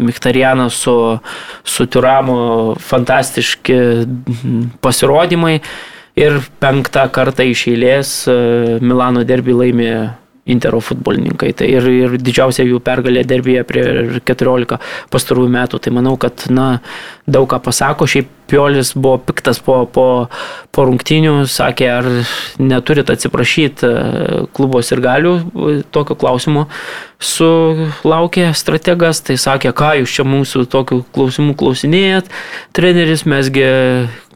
Miktarianas 0.00 0.74
su, 0.74 1.18
su 1.64 1.86
Turamu, 1.86 2.74
fantastiški 2.80 3.76
pasirodymai. 4.80 5.58
Ir 6.18 6.40
penktą 6.58 7.04
kartą 7.12 7.44
iš 7.46 7.66
eilės 7.74 8.14
e, 8.26 8.38
Milano 8.80 9.22
derby 9.28 9.52
laimė 9.54 9.92
Intero 10.48 10.80
futbolininkai. 10.84 11.52
Tai 11.58 11.68
ir, 11.68 11.86
ir 11.92 12.16
didžiausia 12.20 12.66
jų 12.66 12.80
pergalė 12.84 13.24
derbėje 13.28 13.64
prie 13.68 13.84
14 14.28 14.80
pastarųjų 15.12 15.52
metų. 15.54 15.80
Tai 15.84 15.94
manau, 15.98 16.16
kad 16.20 16.48
na, 16.52 16.68
daug 17.28 17.48
ką 17.50 17.60
pasako. 17.68 18.08
Šiaip 18.08 18.34
Piolis 18.48 18.94
buvo 18.96 19.18
piktas 19.20 19.58
po, 19.60 19.82
po, 19.92 20.06
po 20.72 20.84
rungtinių, 20.88 21.42
sakė, 21.52 21.88
ar 21.92 22.06
neturit 22.56 23.10
atsiprašyti 23.12 23.84
e, 23.84 24.38
klubos 24.56 24.88
ir 24.94 25.02
galių. 25.04 25.34
Tokio 25.92 26.16
klausimo 26.16 26.64
sulaukė 27.20 28.48
strategas. 28.56 29.20
Tai 29.26 29.36
sakė, 29.36 29.74
ką 29.76 29.98
jūs 30.00 30.16
čia 30.16 30.24
mūsų 30.28 30.64
tokių 30.72 31.02
klausimų 31.12 31.58
klausinėjat. 31.60 32.32
Treneris 32.76 33.26
mesgi 33.28 33.68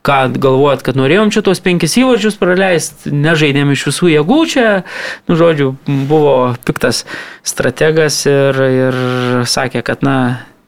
ką 0.06 0.18
galvojat, 0.42 0.82
kad 0.86 0.98
norėjom 0.98 1.30
čia 1.34 1.44
tuos 1.46 1.62
penkis 1.62 1.94
įvarčius 2.00 2.38
praleisti, 2.40 3.12
nežaidėm 3.14 3.70
iš 3.74 3.86
visų 3.90 4.10
jėgų 4.16 4.38
čia, 4.50 4.68
nu, 5.30 5.38
žodžiu, 5.38 5.72
buvo 5.86 6.34
piktas 6.66 7.04
strategas 7.46 8.24
ir, 8.26 8.62
ir 8.66 8.98
sakė, 9.46 9.84
kad, 9.86 10.02
na, 10.06 10.16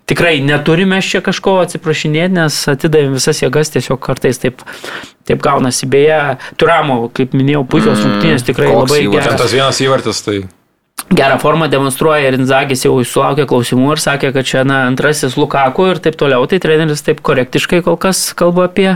tikrai 0.06 0.38
neturime 0.44 1.00
čia 1.02 1.22
kažko 1.24 1.58
atsiprašinėti, 1.64 2.36
nes 2.38 2.58
atidavėm 2.70 3.16
visas 3.18 3.42
jėgas, 3.42 3.72
tiesiog 3.74 4.00
kartais 4.04 4.40
taip, 4.42 4.62
taip 5.26 5.42
gaunasi. 5.44 5.88
Beje, 5.90 6.20
Turamo, 6.60 7.08
kaip 7.14 7.34
minėjau, 7.36 7.64
puikios 7.66 7.98
mm, 7.98 8.04
rungtynės 8.06 8.46
tikrai 8.46 8.70
labai 8.70 9.02
geras. 9.08 9.40
Tas 9.40 9.56
vienas 9.56 9.80
įvartis, 9.82 10.22
tai 10.26 10.42
gerą 11.14 11.38
formą 11.38 11.68
demonstruoja 11.68 12.28
ir 12.28 12.38
Inzagis 12.38 12.84
jau 12.86 12.96
sulaukė 13.06 13.46
klausimų 13.50 13.94
ir 13.94 14.02
sakė, 14.02 14.32
kad 14.34 14.48
čia 14.48 14.64
na, 14.66 14.84
antrasis 14.88 15.36
Lukaku 15.38 15.88
ir 15.92 16.00
taip 16.02 16.18
toliau, 16.20 16.46
tai 16.50 16.60
treneris 16.62 17.04
taip 17.06 17.22
korektiškai 17.24 17.82
kol 17.86 17.98
kas 18.00 18.20
kalba 18.38 18.66
apie, 18.68 18.88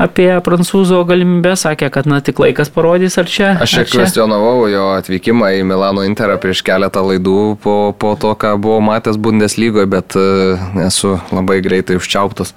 apie 0.00 0.28
prancūzo 0.46 1.02
galimybę, 1.08 1.54
sakė, 1.60 1.90
kad 1.92 2.08
na 2.10 2.20
tik 2.24 2.40
laikas 2.42 2.72
parodys, 2.72 3.18
ar 3.20 3.28
čia. 3.30 3.52
Aš 3.60 3.76
čia 3.76 3.86
kvestionavau 3.90 4.68
jo 4.72 4.90
atvykimą 4.96 5.52
į 5.60 5.64
Milano 5.68 6.06
Interą 6.08 6.38
prieš 6.40 6.64
keletą 6.66 7.04
laidų 7.06 7.38
po, 7.64 7.78
po 7.92 8.16
to, 8.20 8.34
ką 8.40 8.56
buvau 8.60 8.80
matęs 8.84 9.20
Bundeslygoje, 9.20 9.88
bet 9.90 10.18
uh, 10.20 10.68
esu 10.86 11.18
labai 11.34 11.60
greitai 11.64 12.00
užčiauptas. 12.00 12.54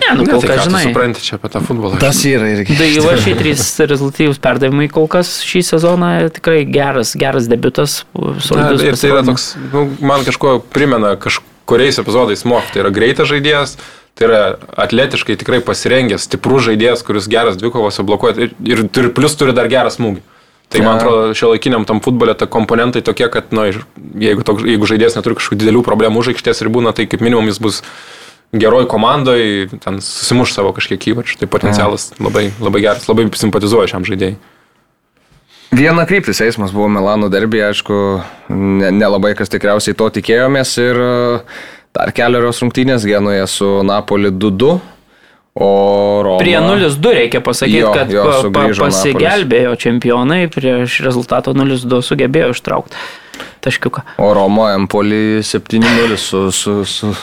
Ne, 0.00 0.16
nu, 0.16 0.24
ne, 0.24 0.32
kol 0.32 0.40
tai 0.40 0.56
kas, 0.56 0.66
žinai. 0.66 0.82
supranti 0.88 1.20
čia 1.20 1.36
apie 1.36 1.50
tą 1.52 1.60
futbolą. 1.60 1.98
Tas 2.00 2.22
yra 2.24 2.48
irgi. 2.48 2.76
Tai 2.78 2.88
įvažiai 2.96 3.36
trys 3.36 3.64
rezultatyvūs 3.90 4.40
perdavimai 4.42 4.88
kol 4.92 5.04
kas 5.12 5.34
šį 5.44 5.60
sezoną 5.68 6.12
tikrai 6.32 6.62
geras, 6.64 7.12
geras 7.18 7.48
debutas. 7.50 7.98
Na, 8.16 8.70
ir 8.72 8.96
tai 8.96 9.10
yra 9.12 9.24
toks, 9.26 9.50
nu, 9.74 9.84
man 10.00 10.24
kažkuo 10.24 10.56
primena 10.72 11.12
kažkuriais 11.20 12.00
epizodais 12.00 12.46
Mof. 12.48 12.72
Tai 12.72 12.86
yra 12.86 12.94
greitas 12.94 13.28
žaidėjas, 13.28 13.76
tai 14.16 14.30
yra 14.30 14.42
atletiškai 14.86 15.36
tikrai 15.42 15.60
pasirengęs, 15.66 16.24
stiprus 16.24 16.64
žaidėjas, 16.70 17.04
kuris 17.04 17.28
geras 17.28 17.60
dvikovose 17.60 18.04
blokuoja 18.08 18.48
ir, 18.48 18.56
ir 18.64 18.86
turi, 18.88 19.12
plus 19.12 19.36
turi 19.36 19.52
dar 19.56 19.68
gerą 19.72 19.92
smūgį. 19.92 20.24
Tai 20.72 20.80
man 20.86 20.96
atrodo, 20.96 21.34
šio 21.36 21.50
laikiniam 21.52 21.84
tam 21.84 22.00
futbolė 22.00 22.32
ta 22.38 22.48
komponentai 22.48 23.02
tokie, 23.04 23.26
kad, 23.28 23.52
nu, 23.52 23.66
jeigu, 24.16 24.44
toks, 24.46 24.64
jeigu 24.64 24.88
žaidėjas 24.88 25.18
neturi 25.18 25.36
kažkokių 25.36 25.58
didelių 25.60 25.82
problemų 25.84 26.22
už 26.22 26.32
aikštės 26.32 26.64
ribų, 26.64 26.86
na, 26.86 26.94
tai 26.96 27.04
kaip 27.04 27.20
minimum 27.20 27.50
jis 27.50 27.60
bus 27.60 27.82
geroj 28.52 28.86
komandoj, 28.88 29.68
ten 29.80 30.00
susimuš 30.04 30.52
savo 30.56 30.72
kažkiek 30.76 31.12
įvačių. 31.12 31.38
Tai 31.40 31.48
potencialas 31.52 32.10
labai, 32.20 32.50
labai 32.60 32.82
geras, 32.84 33.08
labai 33.08 33.28
simpatizuoja 33.38 33.94
šiam 33.94 34.04
žaidėjai. 34.08 34.36
Viena 35.72 36.04
kryptis 36.04 36.42
eismas 36.44 36.72
buvo 36.74 36.90
Milano 36.92 37.30
derbė, 37.32 37.62
aišku, 37.70 37.98
ne- 38.52 38.90
nelabai 38.92 39.32
ne 39.32 39.38
kas 39.38 39.48
tikriausiai 39.48 39.96
to 39.96 40.10
tikėjomės 40.18 40.74
ir 40.82 41.00
e, 41.00 41.12
dar 41.96 42.12
keliarios 42.12 42.60
rungtynės 42.60 43.06
Genoje 43.08 43.46
su 43.48 43.70
Napoli 43.88 44.28
2-2, 44.28 44.74
o 45.56 45.70
Roma. 46.24 46.38
Prie 46.44 46.58
0-2 46.60 47.14
reikia 47.16 47.40
pasakyti, 47.44 47.80
Jo, 47.80 47.94
kad 47.96 48.12
jo, 48.12 48.26
pa, 48.52 48.66
pasigelbėjo 48.84 49.72
čempionai, 49.80 50.44
prieš 50.52 51.00
rezultato 51.08 51.56
0-2 51.56 52.04
sugebėjo 52.04 52.52
ištraukti 52.52 53.00
taškiuką. 53.62 54.02
O 54.18 54.34
Roma 54.34 54.72
Empoli 54.74 55.40
7-0 55.40 56.16
su... 56.20 56.50
su, 56.52 56.84
su... 56.84 57.14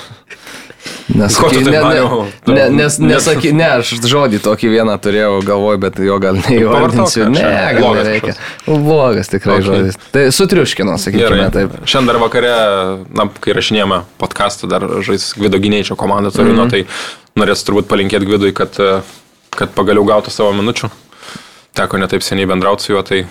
Nesaky, 1.10 1.64
ne, 1.65 1.72
ne, 1.72 2.53
ne, 2.53 2.69
nes, 2.69 2.99
nesaky, 3.02 3.49
ne, 3.57 3.65
aš 3.80 3.95
žodį 4.06 4.40
tokį 4.45 4.69
vieną 4.76 4.94
turėjau 5.02 5.40
galvoj, 5.45 5.80
bet 5.81 5.98
jo 6.06 6.19
gal 6.22 6.38
neįvardinsiu. 6.44 7.26
Ne, 7.34 7.45
gal 7.80 7.98
nereikia. 7.98 8.36
Blogas 8.68 9.31
tikrai 9.31 9.57
Ok. 9.57 9.64
okay. 9.64 9.68
žodis. 9.69 9.98
Tai 10.14 10.27
sutriuškino, 10.38 10.98
sakykime 11.02 11.26
Gerai. 11.26 11.49
taip. 11.56 11.73
Šiandien 11.81 12.11
dar 12.11 12.22
vakare, 12.22 12.53
na, 13.10 13.26
kai 13.41 13.57
rašinėjome 13.57 14.03
podcastą, 14.22 14.69
dar 14.69 14.86
žais 15.06 15.31
Gvido 15.40 15.57
Gynėčio 15.61 15.98
komanda 15.98 16.30
Torino, 16.36 16.68
mm 16.68 16.69
-hmm. 16.69 16.77
tai 16.77 17.41
norės 17.41 17.65
turbūt 17.65 17.90
palinkėti 17.90 18.30
Gvidui, 18.30 18.53
kad, 18.53 18.77
kad 19.49 19.73
pagaliau 19.73 20.06
gautų 20.06 20.30
savo 20.30 20.53
minučių. 20.53 20.91
Teko 21.73 21.98
netaip 21.98 22.22
seniai 22.22 22.45
bendrauti 22.45 22.86
su 22.86 22.94
juo, 22.94 23.02
tai 23.02 23.26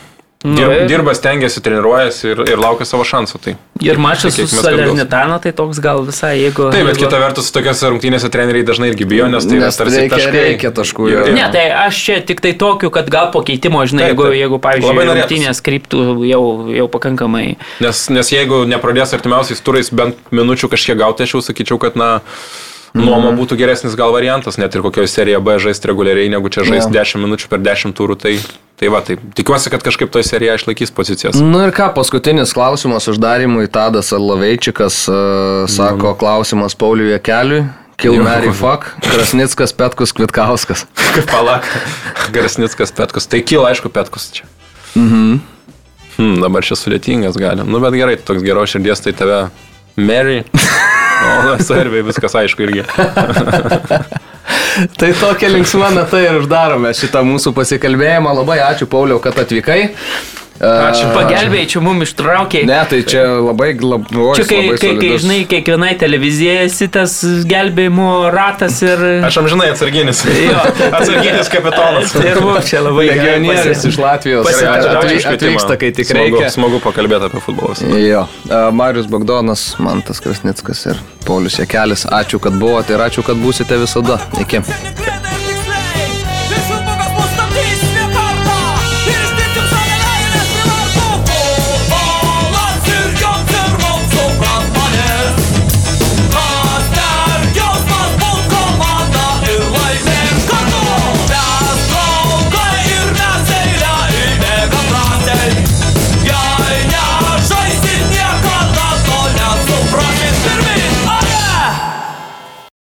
dirba, 0.44 0.74
ir- 0.74 0.86
dirba 0.88 1.14
stengiasi, 1.18 1.60
treniruojasi 1.64 2.28
ir, 2.30 2.42
ir 2.52 2.60
laukia 2.62 2.86
savo 2.86 3.02
šansų. 3.08 3.40
Tai. 3.42 3.54
Ir 3.82 3.98
mačas 3.98 4.34
su. 4.38 4.44
Salernitana, 4.50 5.36
tai 5.42 5.50
toks 5.54 5.78
gal 5.82 6.04
visai, 6.06 6.36
jeigu... 6.40 6.68
Taip, 6.70 6.84
bet 6.86 6.94
jeigu... 6.96 7.04
kita 7.06 7.18
vertus, 7.22 7.50
tokiuose 7.54 7.90
rungtynėse 7.92 8.30
treneriai 8.34 8.66
dažnai 8.66 8.88
irgi 8.92 9.06
bijo, 9.10 9.26
nes 9.30 9.46
tai 9.46 9.58
yra 9.58 9.68
Nes 9.70 9.78
tarsi 9.80 10.00
reikia- 10.02 10.14
taškai. 10.16 10.44
reikia 10.48 10.72
taškų, 10.78 11.08
jo. 11.12 11.24
Ne, 11.34 11.44
tai 11.54 11.64
aš 11.86 12.00
čia 12.06 12.16
tik 12.26 12.42
tai 12.44 12.54
tokiu, 12.58 12.90
kad 12.94 13.10
gal 13.10 13.30
po 13.34 13.42
keitimo, 13.46 13.82
žinai, 13.86 14.08
Taip, 14.08 14.14
jeigu, 14.14 14.26
taip. 14.30 14.38
jeigu 14.42 14.60
pavyzdžiui, 14.66 15.06
rungtynės 15.10 15.62
kryptų 15.68 16.04
jau, 16.30 16.42
jau 16.78 16.88
pakankamai. 16.94 17.44
Nes, 17.82 18.04
nes 18.14 18.32
jeigu 18.34 18.62
nepradės 18.70 19.14
artimiausiais 19.18 19.62
turais 19.66 19.90
bent 19.90 20.18
minučių 20.34 20.70
kažkiek 20.74 20.98
gauti, 21.02 21.26
aš 21.26 21.36
jau 21.38 21.44
sakyčiau, 21.50 21.78
kad 21.82 21.98
na, 21.98 22.16
nuoma 22.96 23.32
būtų 23.36 23.58
geresnis 23.60 23.96
gal 23.98 24.12
variantas, 24.14 24.58
net 24.60 24.74
ir 24.74 24.84
kokioje 24.84 25.10
serijoje 25.12 25.42
B 25.44 25.56
žaisti 25.62 25.90
reguliariai, 25.90 26.30
negu 26.32 26.48
čia 26.52 26.64
žaisti 26.68 26.92
Jo. 26.94 27.02
10 27.04 27.24
minučių 27.24 27.50
per 27.52 27.60
10 27.64 27.96
turų. 27.98 28.16
Tai, 28.20 28.32
tai 28.80 28.92
va, 28.92 29.02
tai 29.04 29.18
tikiuosi, 29.18 29.72
kad 29.74 29.84
kažkaip 29.84 30.12
toje 30.14 30.28
serijoje 30.28 30.62
išlaikys 30.62 30.94
pozicijas. 30.94 31.40
Nu 31.42 31.60
ir 31.66 31.74
ką, 31.76 31.90
paskutinis 31.96 32.54
klausimas 32.56 33.08
uždarimui 33.10 33.68
Tadas 33.72 34.12
Alaveičikas 34.16 35.02
uh, 35.10 35.66
sako 35.70 36.14
klausimas 36.20 36.78
Pauliui 36.78 37.12
Jekeliui. 37.16 37.66
Mary 38.22 38.52
Fuck, 38.54 38.92
Krasnickas, 39.02 39.72
Petkus, 39.74 40.12
Kvitkauskas. 40.14 40.84
Palak, 41.32 41.66
Garsnickas, 42.30 42.92
Petkus. 42.94 43.26
Tai 43.26 43.42
kyla, 43.42 43.72
aišku, 43.72 43.90
Petkus 43.90 44.30
čia. 44.36 44.46
Mhm. 44.94 45.40
Hmm, 46.18 46.38
dabar 46.42 46.62
čia 46.66 46.74
sudėtingas 46.78 47.36
galim. 47.38 47.66
Nu, 47.70 47.78
bet 47.82 47.94
gerai, 47.94 48.16
toks 48.18 48.42
geros 48.42 48.70
širdies, 48.70 49.02
tai 49.02 49.12
tave 49.18 49.40
Mary. 49.98 50.44
O, 51.18 51.56
serbiai 51.58 52.04
viskas 52.06 52.36
aišku 52.38 52.62
irgi. 52.68 52.84
Tai 54.98 55.08
tokia 55.18 55.48
linksma 55.50 55.90
nata 55.90 56.20
ir 56.22 56.36
uždarome 56.38 56.92
šitą 56.94 57.24
mūsų 57.26 57.50
pasikalbėjimą. 57.56 58.30
Labai 58.40 58.60
ačiū 58.62 58.86
Pauliau, 58.90 59.18
kad 59.22 59.38
atvykai. 59.42 59.80
Ačiū. 60.58 61.04
Uh, 61.06 61.14
Pagelbėjai, 61.14 61.66
čia 61.70 61.80
mums 61.84 62.08
ištraukė. 62.08 62.64
Ne, 62.66 62.78
tai 62.90 62.98
čia 63.06 63.22
labai, 63.38 63.68
lab, 63.78 64.08
oi, 64.10 64.34
Čia 64.38 64.46
kai, 64.48 64.58
labai 64.64 64.78
kai, 64.82 64.90
kai, 64.98 65.10
žinai, 65.22 65.36
kiekvienai 65.50 65.92
televizijai 66.00 66.64
esi 66.66 66.88
tas 66.90 67.14
gelbėjimo 67.46 68.08
ratas 68.34 68.80
ir... 68.82 69.04
Aš 69.28 69.38
amžinai 69.44 69.68
atsarginis. 69.74 70.24
Jo. 70.48 70.58
atsarginis 70.90 71.50
kapitonas. 71.52 72.14
Ir 72.18 72.40
mums 72.42 72.66
čia 72.70 72.82
labai 72.82 73.06
Legionierius 73.12 73.86
iš 73.86 74.00
Latvijos 74.02 74.48
Gerai, 74.48 74.58
Gerai, 74.58 74.74
ačiū, 74.74 74.90
atvyk- 74.90 74.98
ačiū 74.98 75.16
už 75.16 75.26
kvietimą. 75.28 75.38
atvyksta, 75.38 75.78
kai 75.84 75.92
tik 76.00 76.10
smagu, 76.10 76.24
reikia. 76.26 76.50
Smagu 76.58 76.82
pakalbėti 76.82 77.30
apie 77.30 77.44
futbolus. 77.46 77.84
Jo, 78.02 78.26
Marius 78.74 79.06
Bagdonas, 79.10 79.68
Mantas 79.78 80.22
Krasnickas 80.24 80.84
ir 80.90 80.98
Paulius 81.26 81.60
Jekelis. 81.62 82.06
Ačiū, 82.10 82.42
kad 82.42 82.58
buvote 82.58 82.98
ir 82.98 83.06
ačiū, 83.06 83.22
kad 83.26 83.38
būsite 83.38 83.78
visada. 83.78 84.18
Iki. 84.42 84.64